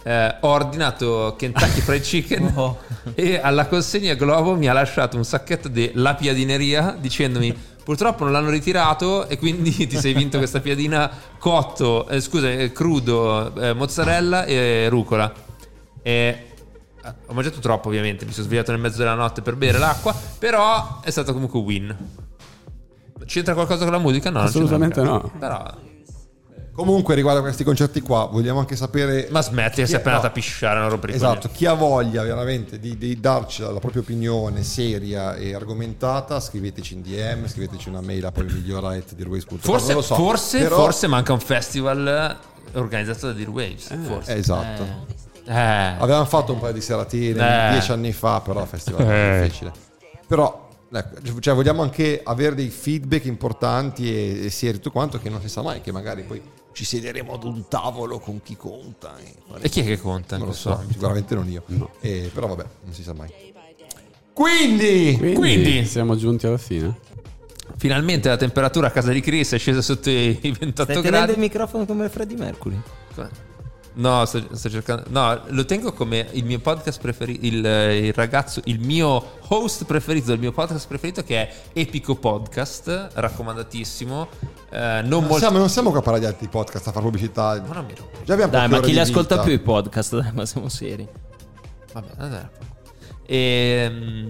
eh, 0.06 0.36
ho 0.40 0.48
ordinato 0.48 1.34
Kentucky 1.36 1.80
Fried 1.80 2.02
Chicken 2.02 2.44
Oh. 2.56 2.78
e 3.14 3.38
alla 3.38 3.66
consegna 3.66 4.14
Globo 4.14 4.54
mi 4.54 4.68
ha 4.68 4.72
lasciato 4.72 5.16
un 5.16 5.24
sacchetto 5.24 5.66
di 5.68 5.90
La 5.94 6.14
Piadineria 6.14 6.96
dicendomi 6.98 7.54
purtroppo 7.82 8.22
non 8.22 8.32
l'hanno 8.32 8.50
ritirato 8.50 9.26
e 9.26 9.36
quindi 9.36 9.72
ti 9.86 9.96
sei 9.96 10.12
vinto 10.12 10.38
questa 10.38 10.60
piadina 10.60 11.10
cotto, 11.38 12.08
eh, 12.08 12.20
scusa, 12.20 12.50
eh, 12.50 12.72
crudo, 12.72 13.54
eh, 13.54 13.74
mozzarella 13.74 14.44
e 14.44 14.88
rucola. 14.88 15.32
E 16.02 16.46
ho 17.26 17.32
mangiato 17.32 17.60
troppo 17.60 17.86
ovviamente, 17.86 18.24
mi 18.24 18.32
sono 18.32 18.46
svegliato 18.46 18.72
nel 18.72 18.80
mezzo 18.80 18.98
della 18.98 19.14
notte 19.14 19.40
per 19.40 19.54
bere 19.54 19.78
l'acqua, 19.78 20.12
però 20.38 21.00
è 21.00 21.10
stato 21.10 21.32
comunque 21.32 21.60
win. 21.60 21.96
C'entra 23.24 23.54
qualcosa 23.54 23.84
con 23.84 23.92
la 23.92 24.00
musica? 24.00 24.30
No, 24.30 24.40
Assolutamente 24.40 25.00
no. 25.02 25.30
Però 25.38 25.72
Comunque, 26.76 27.14
riguardo 27.14 27.40
a 27.40 27.42
questi 27.42 27.64
concerti 27.64 28.02
qua, 28.02 28.26
vogliamo 28.26 28.58
anche 28.58 28.76
sapere. 28.76 29.28
Ma 29.30 29.40
smetti, 29.40 29.84
sei 29.86 29.94
è- 29.94 29.98
appena 29.98 30.10
no. 30.10 30.16
andato 30.16 30.26
a 30.26 30.30
pisciare, 30.30 30.78
non 30.78 30.90
rompere 30.90 31.12
i 31.12 31.16
Esatto, 31.16 31.48
chi 31.50 31.64
ha 31.64 31.72
voglia 31.72 32.22
veramente 32.22 32.78
di, 32.78 32.98
di 32.98 33.18
darci 33.18 33.62
la 33.62 33.72
propria 33.80 34.02
opinione 34.02 34.62
seria 34.62 35.34
e 35.36 35.54
argomentata, 35.54 36.38
scriveteci 36.38 36.92
in 36.94 37.00
DM, 37.02 37.46
scriveteci 37.46 37.88
una 37.88 38.02
mail 38.02 38.26
a 38.26 38.30
poi 38.32 38.44
migliorate.com. 38.44 39.58
Forse, 39.58 39.86
non 39.86 39.94
lo 39.96 40.02
so, 40.02 40.14
forse, 40.16 40.58
però- 40.62 40.76
forse 40.76 41.06
manca 41.06 41.32
un 41.32 41.40
festival 41.40 42.36
organizzato 42.74 43.28
da 43.28 43.32
Dear 43.32 43.48
Waves. 43.48 43.96
forse. 44.06 44.34
Esatto. 44.36 45.14
Eh. 45.46 45.52
Avevamo 45.98 46.24
fatto 46.26 46.52
un 46.52 46.58
paio 46.60 46.72
di 46.74 46.80
seratine 46.82 47.68
Eh. 47.68 47.70
dieci 47.72 47.90
anni 47.90 48.12
fa, 48.12 48.40
però 48.42 48.60
il 48.60 48.68
festival 48.68 49.06
è 49.06 49.38
Eh. 49.38 49.42
difficile. 49.44 49.72
Però, 50.26 50.68
ecco, 50.92 51.40
cioè, 51.40 51.54
vogliamo 51.54 51.80
anche 51.82 52.20
avere 52.22 52.54
dei 52.54 52.68
feedback 52.68 53.24
importanti 53.24 54.12
e, 54.12 54.44
e 54.46 54.50
seri 54.50 54.74
tutto 54.74 54.90
quanto, 54.90 55.18
che 55.18 55.30
non 55.30 55.40
si 55.40 55.48
sa 55.48 55.62
mai, 55.62 55.80
che 55.80 55.90
magari 55.92 56.22
poi 56.22 56.42
ci 56.76 56.84
siederemo 56.84 57.32
ad 57.32 57.44
un 57.44 57.68
tavolo 57.68 58.18
con 58.18 58.42
chi 58.42 58.54
conta. 58.54 59.16
E, 59.18 59.32
fare- 59.48 59.62
E 59.64 59.68
chi 59.70 59.80
è 59.80 59.84
che 59.84 59.98
conta 59.98 60.36
Non 60.36 60.48
lo 60.48 60.52
so, 60.52 60.74
ambito? 60.74 60.92
sicuramente 60.92 61.34
non 61.34 61.48
io. 61.48 61.62
Eh, 62.00 62.30
però 62.34 62.48
vabbè, 62.48 62.64
non 62.84 62.92
si 62.92 63.02
sa 63.02 63.14
mai. 63.14 63.32
Quindi, 64.34 65.16
Quindi, 65.16 65.34
Quindi- 65.34 65.84
siamo 65.86 66.16
giunti 66.16 66.46
alla 66.46 66.58
fine. 66.58 66.94
Finalmente 67.78 68.28
la 68.28 68.36
temperatura 68.36 68.88
a 68.88 68.90
casa 68.90 69.10
di 69.10 69.20
Chris 69.22 69.52
è 69.52 69.58
scesa 69.58 69.80
sotto 69.80 70.10
i 70.10 70.38
28 70.58 70.92
Stai 70.92 71.02
gradi. 71.02 71.32
il 71.32 71.38
microfono 71.38 71.86
come 71.86 72.10
Freddie 72.10 72.36
Mercury. 72.36 72.78
No, 73.94 74.26
sto, 74.26 74.46
sto 74.54 74.68
cercando. 74.68 75.04
No, 75.08 75.40
lo 75.46 75.64
tengo 75.64 75.94
come 75.94 76.28
il 76.32 76.44
mio 76.44 76.58
podcast 76.58 77.00
preferito. 77.00 77.46
Il, 77.46 77.54
il 77.64 78.12
ragazzo, 78.12 78.60
il 78.64 78.78
mio 78.80 79.38
host 79.48 79.86
preferito 79.86 80.26
del 80.26 80.38
mio 80.38 80.52
podcast 80.52 80.86
preferito, 80.86 81.22
che 81.24 81.48
è 81.48 81.54
Epico 81.72 82.14
Podcast. 82.16 83.08
Raccomandatissimo. 83.14 84.28
Eh, 84.70 84.78
non 84.78 85.08
non, 85.08 85.20
molto. 85.22 85.38
siamo, 85.38 85.58
non 85.58 85.68
siamo 85.68 85.90
qua 85.90 86.00
a 86.00 86.02
parlare 86.02 86.24
di 86.24 86.30
altri 86.30 86.48
podcast, 86.48 86.86
a 86.88 86.92
fare 86.92 87.04
pubblicità. 87.04 87.62
Ma 87.66 87.74
non 87.74 87.84
mi 87.86 87.94
rompo. 87.96 88.18
Già 88.24 88.32
abbiamo 88.32 88.52
Dai, 88.52 88.68
ma 88.68 88.80
chi 88.80 88.86
li 88.86 88.92
di 88.92 88.98
ascolta 88.98 89.34
vita. 89.36 89.46
più 89.46 89.52
i 89.54 89.58
podcast? 89.58 90.18
Dai, 90.20 90.30
ma 90.32 90.44
siamo 90.46 90.68
seri. 90.68 91.06
Vabbè, 91.92 92.08
vabbè. 92.16 92.48
Ehm, 93.26 94.28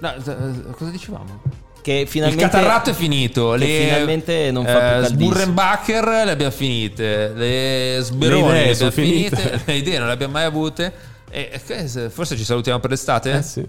no, 0.00 0.14
eh, 0.14 0.70
cosa 0.72 0.90
dicevamo? 0.90 1.42
Che 1.82 2.04
finalmente 2.08 2.44
il 2.44 2.50
catarratto 2.50 2.90
è 2.90 2.94
finito. 2.94 3.52
che 3.52 3.58
le, 3.58 3.84
finalmente 3.84 4.50
non 4.50 4.64
fa 4.64 4.70
più 4.72 4.78
eh, 4.78 4.80
caldissimo. 5.02 5.20
Sburrenbacher 5.30 6.04
le 6.04 6.30
abbiamo 6.32 6.50
finite. 6.52 7.28
Le 7.32 7.98
Sberoni 8.02 8.42
Le 8.42 8.48
idee 8.48 8.64
le 8.64 8.70
abbiamo 8.72 8.90
finite. 8.90 9.36
finite. 9.36 9.62
Le 9.72 9.74
idee 9.76 9.98
non 9.98 10.06
le 10.08 10.12
abbiamo 10.12 10.32
mai 10.32 10.44
avute. 10.44 10.92
E, 11.30 11.50
e 11.68 12.08
forse 12.08 12.36
ci 12.36 12.44
salutiamo 12.44 12.80
per 12.80 12.90
l'estate? 12.90 13.32
Eh 13.32 13.42
sì. 13.42 13.64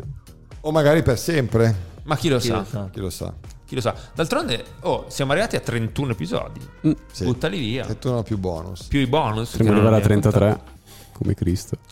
O 0.62 0.72
magari 0.72 1.04
per 1.04 1.20
sempre. 1.20 1.76
Ma 2.04 2.16
chi 2.16 2.30
lo 2.30 2.38
Chi 2.40 2.48
sa? 2.48 2.56
lo 2.58 2.66
sa? 2.68 2.90
Chi 2.92 3.00
lo 3.00 3.10
sa. 3.12 3.32
Chi 3.68 3.76
lo 3.76 3.82
sa? 3.82 3.94
D'altronde, 4.16 4.64
oh, 4.82 5.06
siamo 5.10 5.34
arrivati 5.34 5.58
a 5.58 5.60
31 5.60 6.12
episodi. 6.14 6.62
Sì. 7.12 7.26
Buttali 7.26 7.60
via. 7.60 7.86
E 7.86 8.00
tu 8.00 8.10
non 8.10 8.24
più 8.24 8.38
bonus. 8.38 8.84
Più 8.84 9.00
i 9.00 9.08
bonus. 9.08 9.56
Che 9.58 9.64
non 9.64 9.74
arrivare 9.74 9.96
a 9.96 9.98
abbiamo 10.00 10.22
33, 10.22 10.62
come 11.12 11.34
Cristo. 11.34 11.78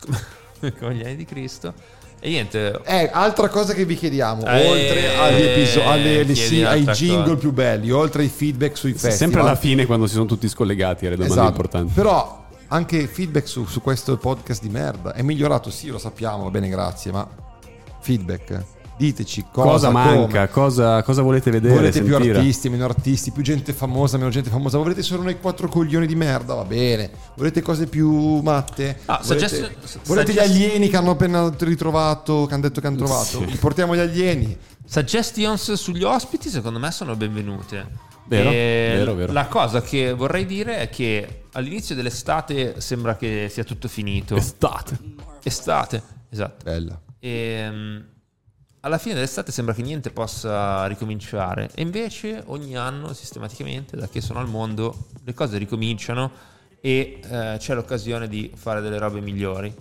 contato. 0.58 0.74
Con 0.78 0.90
gli 0.92 1.04
anni 1.04 1.16
di 1.16 1.24
Cristo. 1.26 1.74
E 2.18 2.30
niente. 2.30 2.80
Eh, 2.84 3.10
altra 3.12 3.48
cosa 3.50 3.74
che 3.74 3.84
vi 3.84 3.94
chiediamo, 3.94 4.46
Eh, 4.46 4.68
oltre 4.70 5.16
agli 5.18 5.42
episodi, 5.42 5.86
alle- 5.86 6.20
alle- 6.20 6.34
sì, 6.34 6.62
ai 6.62 6.84
jingle 6.86 7.22
cosa. 7.24 7.36
più 7.36 7.52
belli, 7.52 7.90
oltre 7.90 8.22
ai 8.22 8.28
feedback 8.30 8.74
sui 8.74 8.92
festival. 8.92 9.16
Sempre 9.18 9.40
alla 9.42 9.54
fine, 9.56 9.84
quando 9.84 10.06
si 10.06 10.14
sono 10.14 10.24
tutti 10.24 10.48
scollegati, 10.48 11.04
alle 11.04 11.16
domande 11.16 11.34
Esatto. 11.34 11.50
importanti. 11.50 11.92
Però 11.92 12.44
anche 12.68 13.06
feedback 13.06 13.46
su, 13.46 13.66
su 13.66 13.82
questo 13.82 14.16
podcast 14.16 14.62
di 14.62 14.70
merda. 14.70 15.12
È 15.12 15.20
migliorato, 15.20 15.68
sì, 15.70 15.88
lo 15.88 15.98
sappiamo, 15.98 16.44
va 16.44 16.50
bene, 16.50 16.68
grazie, 16.70 17.12
ma 17.12 17.28
feedback. 18.00 18.64
Diteci 18.98 19.44
cosa, 19.52 19.68
Cosa, 19.68 19.90
manca? 19.90 20.48
Cosa, 20.48 21.02
cosa 21.02 21.20
volete 21.20 21.50
vedere? 21.50 21.74
Volete 21.74 22.02
più 22.02 22.12
sentire? 22.12 22.38
artisti, 22.38 22.70
meno 22.70 22.86
artisti, 22.86 23.30
più 23.30 23.42
gente 23.42 23.74
famosa, 23.74 24.16
meno 24.16 24.30
gente 24.30 24.48
famosa. 24.48 24.78
Volete 24.78 25.02
solo 25.02 25.22
noi 25.22 25.38
quattro 25.38 25.68
coglioni 25.68 26.06
di 26.06 26.14
merda? 26.14 26.54
Va 26.54 26.64
bene. 26.64 27.10
Volete 27.36 27.60
cose 27.60 27.88
più 27.88 28.40
matte? 28.40 29.00
Ah, 29.04 29.20
volete 29.22 29.48
suggest- 29.48 30.06
volete 30.06 30.32
gli 30.32 30.36
suggest- 30.36 30.54
alieni 30.54 30.88
che 30.88 30.96
hanno 30.96 31.10
appena 31.10 31.52
ritrovato, 31.58 32.46
che 32.46 32.54
hanno 32.54 32.62
detto 32.62 32.80
che 32.80 32.86
hanno 32.86 32.96
trovato? 32.96 33.42
Gli 33.42 33.58
portiamo 33.58 33.94
gli 33.94 33.98
alieni. 33.98 34.56
Suggestions 34.86 35.74
sugli 35.74 36.02
ospiti, 36.02 36.48
secondo 36.48 36.78
me, 36.78 36.90
sono 36.90 37.14
benvenute. 37.16 37.86
Vero, 38.28 38.50
vero, 38.50 39.14
vero. 39.14 39.32
La 39.32 39.46
cosa 39.46 39.82
che 39.82 40.14
vorrei 40.14 40.46
dire 40.46 40.78
è 40.78 40.88
che 40.88 41.42
all'inizio 41.52 41.94
dell'estate 41.94 42.80
sembra 42.80 43.16
che 43.16 43.48
sia 43.50 43.62
tutto 43.62 43.88
finito. 43.88 44.36
Estate. 44.36 44.98
Estate, 45.42 46.02
esatto. 46.30 46.64
Bella. 46.64 46.98
E 47.20 47.68
mm, 47.70 47.98
alla 48.86 48.98
fine 48.98 49.14
dell'estate 49.14 49.50
sembra 49.50 49.74
che 49.74 49.82
niente 49.82 50.10
possa 50.10 50.86
ricominciare. 50.86 51.70
E 51.74 51.82
invece 51.82 52.40
ogni 52.46 52.76
anno, 52.76 53.12
sistematicamente, 53.12 53.96
da 53.96 54.08
che 54.08 54.20
sono 54.20 54.38
al 54.38 54.46
mondo, 54.46 54.94
le 55.24 55.34
cose 55.34 55.58
ricominciano 55.58 56.30
e 56.80 57.18
eh, 57.28 57.56
c'è 57.58 57.74
l'occasione 57.74 58.28
di 58.28 58.52
fare 58.54 58.80
delle 58.80 58.98
robe 58.98 59.20
migliori. 59.20 59.74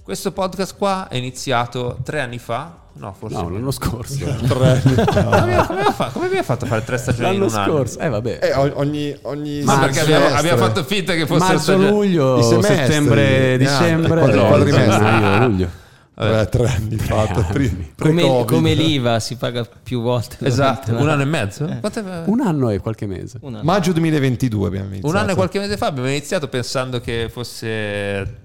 Questo 0.00 0.30
podcast 0.30 0.76
qua 0.76 1.08
è 1.08 1.16
iniziato 1.16 1.98
tre 2.04 2.20
anni 2.20 2.38
fa. 2.38 2.82
No, 2.96 3.12
forse. 3.18 3.36
No, 3.36 3.48
l'anno 3.48 3.72
scorso. 3.72 4.16
Tre 4.24 4.68
anni 4.84 4.94
fa. 4.94 5.24
Come 5.24 5.36
abbiamo, 5.36 5.66
come 5.66 5.78
abbiamo 5.80 5.90
fa- 5.92 6.10
come 6.10 6.26
abbiamo 6.26 6.44
fatto 6.44 6.64
a 6.66 6.68
fare 6.68 6.84
tre 6.84 6.98
stagioni 6.98 7.26
L'anno 7.32 7.46
in 7.46 7.50
un 7.50 7.58
anno? 7.58 7.72
scorso. 7.72 7.98
Eh, 7.98 8.08
vabbè. 8.08 8.38
Eh, 8.42 8.54
ogni, 8.54 9.16
ogni 9.22 9.62
Ma 9.64 9.78
perché 9.80 10.00
abbiamo, 10.00 10.26
abbiamo 10.26 10.58
fatto 10.58 10.84
finta 10.84 11.14
che 11.14 11.26
fosse 11.26 11.52
Marzo, 11.52 11.76
luglio, 11.76 12.38
I 12.38 12.42
semestri, 12.44 12.76
settembre, 12.76 13.56
neanche, 13.56 13.58
dicembre, 13.58 14.20
quadri- 14.20 14.38
eh, 14.40 14.46
quadrimestre. 14.46 15.04
gennaio, 15.04 15.46
luglio. 15.48 15.82
Tre, 16.16 16.48
tre 16.48 16.66
anni 16.68 16.96
fa, 16.96 17.26
pre- 17.50 17.68
Come, 17.98 18.22
pre-Covid. 18.22 18.46
come 18.46 18.74
l'IVA 18.74 19.18
si 19.18 19.34
paga 19.34 19.66
più 19.82 20.00
volte. 20.00 20.36
Esatto, 20.46 20.94
un 20.96 21.08
anno 21.08 21.22
e 21.22 21.24
mezzo? 21.24 21.66
Eh. 21.66 21.80
Un 22.26 22.40
anno 22.40 22.70
e 22.70 22.78
qualche 22.78 23.06
mese. 23.06 23.40
Maggio 23.62 23.92
2022 23.92 24.66
abbiamo 24.68 24.86
iniziato. 24.86 25.08
Un 25.08 25.16
anno 25.16 25.32
e 25.32 25.34
qualche 25.34 25.58
mese 25.58 25.76
fa 25.76 25.86
abbiamo 25.86 26.08
iniziato 26.08 26.46
pensando 26.46 27.00
che 27.00 27.28
fosse 27.32 27.66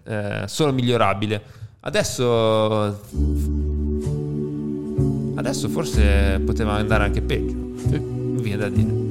eh, 0.03 0.43
solo 0.47 0.73
migliorabile. 0.73 1.41
Adesso. 1.81 3.01
Adesso 5.35 5.69
forse 5.69 6.41
poteva 6.43 6.73
andare 6.73 7.03
anche 7.03 7.21
peggio. 7.21 7.53
Mi 7.53 8.41
viene 8.41 8.57
da 8.57 8.69
dire. 8.69 9.07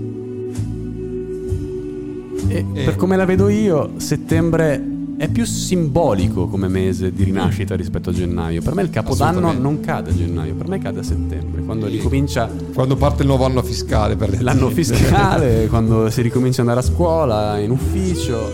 E 2.50 2.82
per 2.84 2.96
come 2.96 3.16
la 3.16 3.24
vedo 3.24 3.48
io, 3.48 3.92
settembre 3.98 4.96
è 5.18 5.28
più 5.28 5.44
simbolico 5.44 6.46
come 6.46 6.68
mese 6.68 7.12
di 7.12 7.24
rinascita 7.24 7.74
rispetto 7.74 8.10
a 8.10 8.12
gennaio. 8.12 8.62
Per 8.62 8.72
me 8.72 8.82
il 8.82 8.90
capodanno 8.90 9.52
non 9.52 9.80
cade 9.80 10.10
a 10.10 10.14
gennaio, 10.14 10.54
per 10.54 10.68
me 10.68 10.78
cade 10.78 11.00
a 11.00 11.02
settembre, 11.02 11.62
quando 11.64 11.88
ricomincia 11.88 12.48
Quando 12.72 12.94
parte 12.94 13.22
il 13.22 13.28
nuovo 13.28 13.44
anno 13.44 13.60
fiscale 13.62 14.14
per 14.14 14.30
le 14.30 14.40
l'anno 14.40 14.70
fiscale, 14.70 15.66
quando 15.66 16.08
si 16.08 16.22
ricomincia 16.22 16.62
ad 16.62 16.68
andare 16.68 16.86
a 16.86 16.88
scuola, 16.88 17.58
in 17.58 17.72
ufficio 17.72 18.48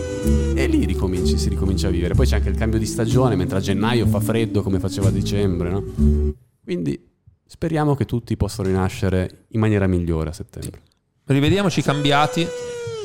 e 0.55 0.65
lì 0.65 0.85
ricominci, 0.85 1.37
si 1.37 1.49
ricomincia 1.49 1.87
a 1.87 1.91
vivere. 1.91 2.15
Poi 2.15 2.25
c'è 2.25 2.37
anche 2.37 2.49
il 2.49 2.57
cambio 2.57 2.79
di 2.79 2.87
stagione, 2.87 3.35
mentre 3.35 3.59
a 3.59 3.61
gennaio 3.61 4.07
fa 4.07 4.19
freddo 4.19 4.63
come 4.63 4.79
faceva 4.79 5.09
a 5.09 5.11
dicembre, 5.11 5.69
no? 5.69 5.83
Quindi 6.63 6.99
speriamo 7.45 7.93
che 7.93 8.05
tutti 8.05 8.35
possano 8.35 8.69
rinascere 8.69 9.45
in 9.49 9.59
maniera 9.59 9.85
migliore 9.85 10.29
a 10.29 10.33
settembre. 10.33 10.81
Rivediamoci 11.25 11.83
cambiati. 11.83 12.47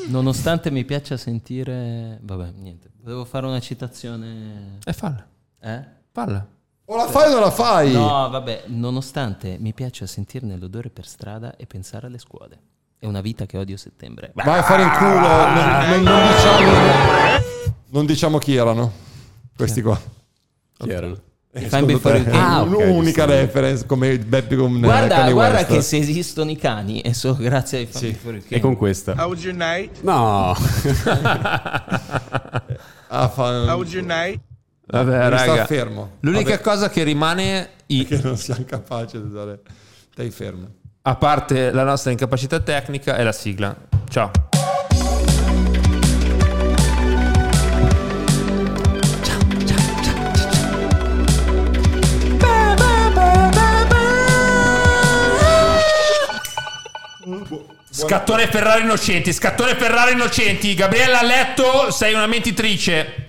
Nonostante 0.07 0.71
mi 0.71 0.83
piaccia 0.85 1.17
sentire... 1.17 2.19
Vabbè, 2.21 2.51
niente. 2.57 2.89
Volevo 3.01 3.25
fare 3.25 3.45
una 3.45 3.59
citazione... 3.59 4.77
E 4.83 4.93
falla. 4.93 5.25
Eh? 5.59 5.83
Falla. 6.11 6.47
O 6.85 6.95
la 6.95 7.07
fai 7.07 7.29
o 7.29 7.33
non 7.33 7.41
la 7.41 7.51
fai? 7.51 7.93
No, 7.93 8.29
vabbè, 8.29 8.63
nonostante 8.67 9.57
mi 9.59 9.73
piaccia 9.73 10.05
sentirne 10.05 10.57
l'odore 10.57 10.89
per 10.89 11.05
strada 11.07 11.55
e 11.55 11.65
pensare 11.65 12.07
alle 12.07 12.17
scuole. 12.17 12.59
È 12.99 13.05
una 13.05 13.21
vita 13.21 13.45
che 13.45 13.57
odio 13.57 13.77
settembre. 13.77 14.31
Vai 14.35 14.59
a 14.59 14.63
fare 14.63 14.83
in 14.83 14.89
culo. 14.89 15.27
Non, 15.27 16.03
non- 16.03 16.03
non 16.03 16.27
diciamo, 16.27 17.43
non 17.87 18.05
diciamo 18.05 18.37
chi 18.39 18.55
erano. 18.55 18.91
Questi 19.55 19.81
qua. 19.81 19.99
Chi 20.77 20.89
erano? 20.89 21.17
Eh, 21.53 21.67
Fine 21.67 21.83
before 21.85 22.15
you 22.17 22.23
secondo 22.23 22.23
te? 22.23 22.31
came. 22.31 22.37
Ah, 22.43 22.61
ok, 22.61 22.67
Un'unica 22.69 23.25
giusto. 23.25 23.39
reference 23.41 23.85
come 23.85 24.17
Beppe 24.19 24.55
con 24.55 24.73
eh, 24.75 24.79
Guarda, 24.79 25.15
Kanye 25.15 25.33
guarda 25.33 25.57
West. 25.57 25.67
che 25.69 25.81
se 25.81 25.97
esistono 25.97 26.49
i 26.49 26.55
cani 26.55 27.01
è 27.01 27.11
solo 27.11 27.35
grazie 27.35 27.79
ai 27.79 27.85
fan 27.87 28.01
Sì. 28.01 28.07
before 28.11 28.35
you 28.37 28.43
E 28.45 28.47
came. 28.47 28.61
con 28.61 28.75
questa. 28.77 29.15
How 29.17 29.29
was 29.29 29.43
your 29.43 29.55
night? 29.57 30.01
No! 30.01 30.55
Ah. 33.13 33.29
How 33.35 33.77
was 33.77 33.91
your 33.91 34.05
night? 34.05 34.39
Vabbè, 34.87 35.09
Devi 35.11 35.29
raga. 35.29 35.37
star 35.53 35.65
fermo. 35.67 36.11
L'unica 36.21 36.51
Vabbè. 36.51 36.61
cosa 36.61 36.89
che 36.89 37.03
rimane, 37.03 37.69
i- 37.87 38.05
Che 38.07 38.21
non 38.23 38.37
siamo 38.37 38.63
capaci 38.65 39.17
di 39.19 39.27
usare. 39.27 39.59
Stai 40.13 40.29
fermo. 40.31 40.67
a 41.01 41.15
parte 41.15 41.71
la 41.71 41.83
nostra 41.83 42.11
incapacità 42.11 42.61
tecnica, 42.61 43.17
è 43.17 43.23
la 43.23 43.33
sigla. 43.33 43.75
Ciao. 44.09 44.31
Scattone 57.93 58.47
Ferrari 58.47 58.83
innocenti, 58.83 59.33
scattone 59.33 59.75
Ferrari 59.75 60.13
innocenti. 60.13 60.73
Gabriella 60.75 61.19
a 61.19 61.23
letto, 61.23 61.91
sei 61.91 62.13
una 62.13 62.25
mentitrice. 62.25 63.20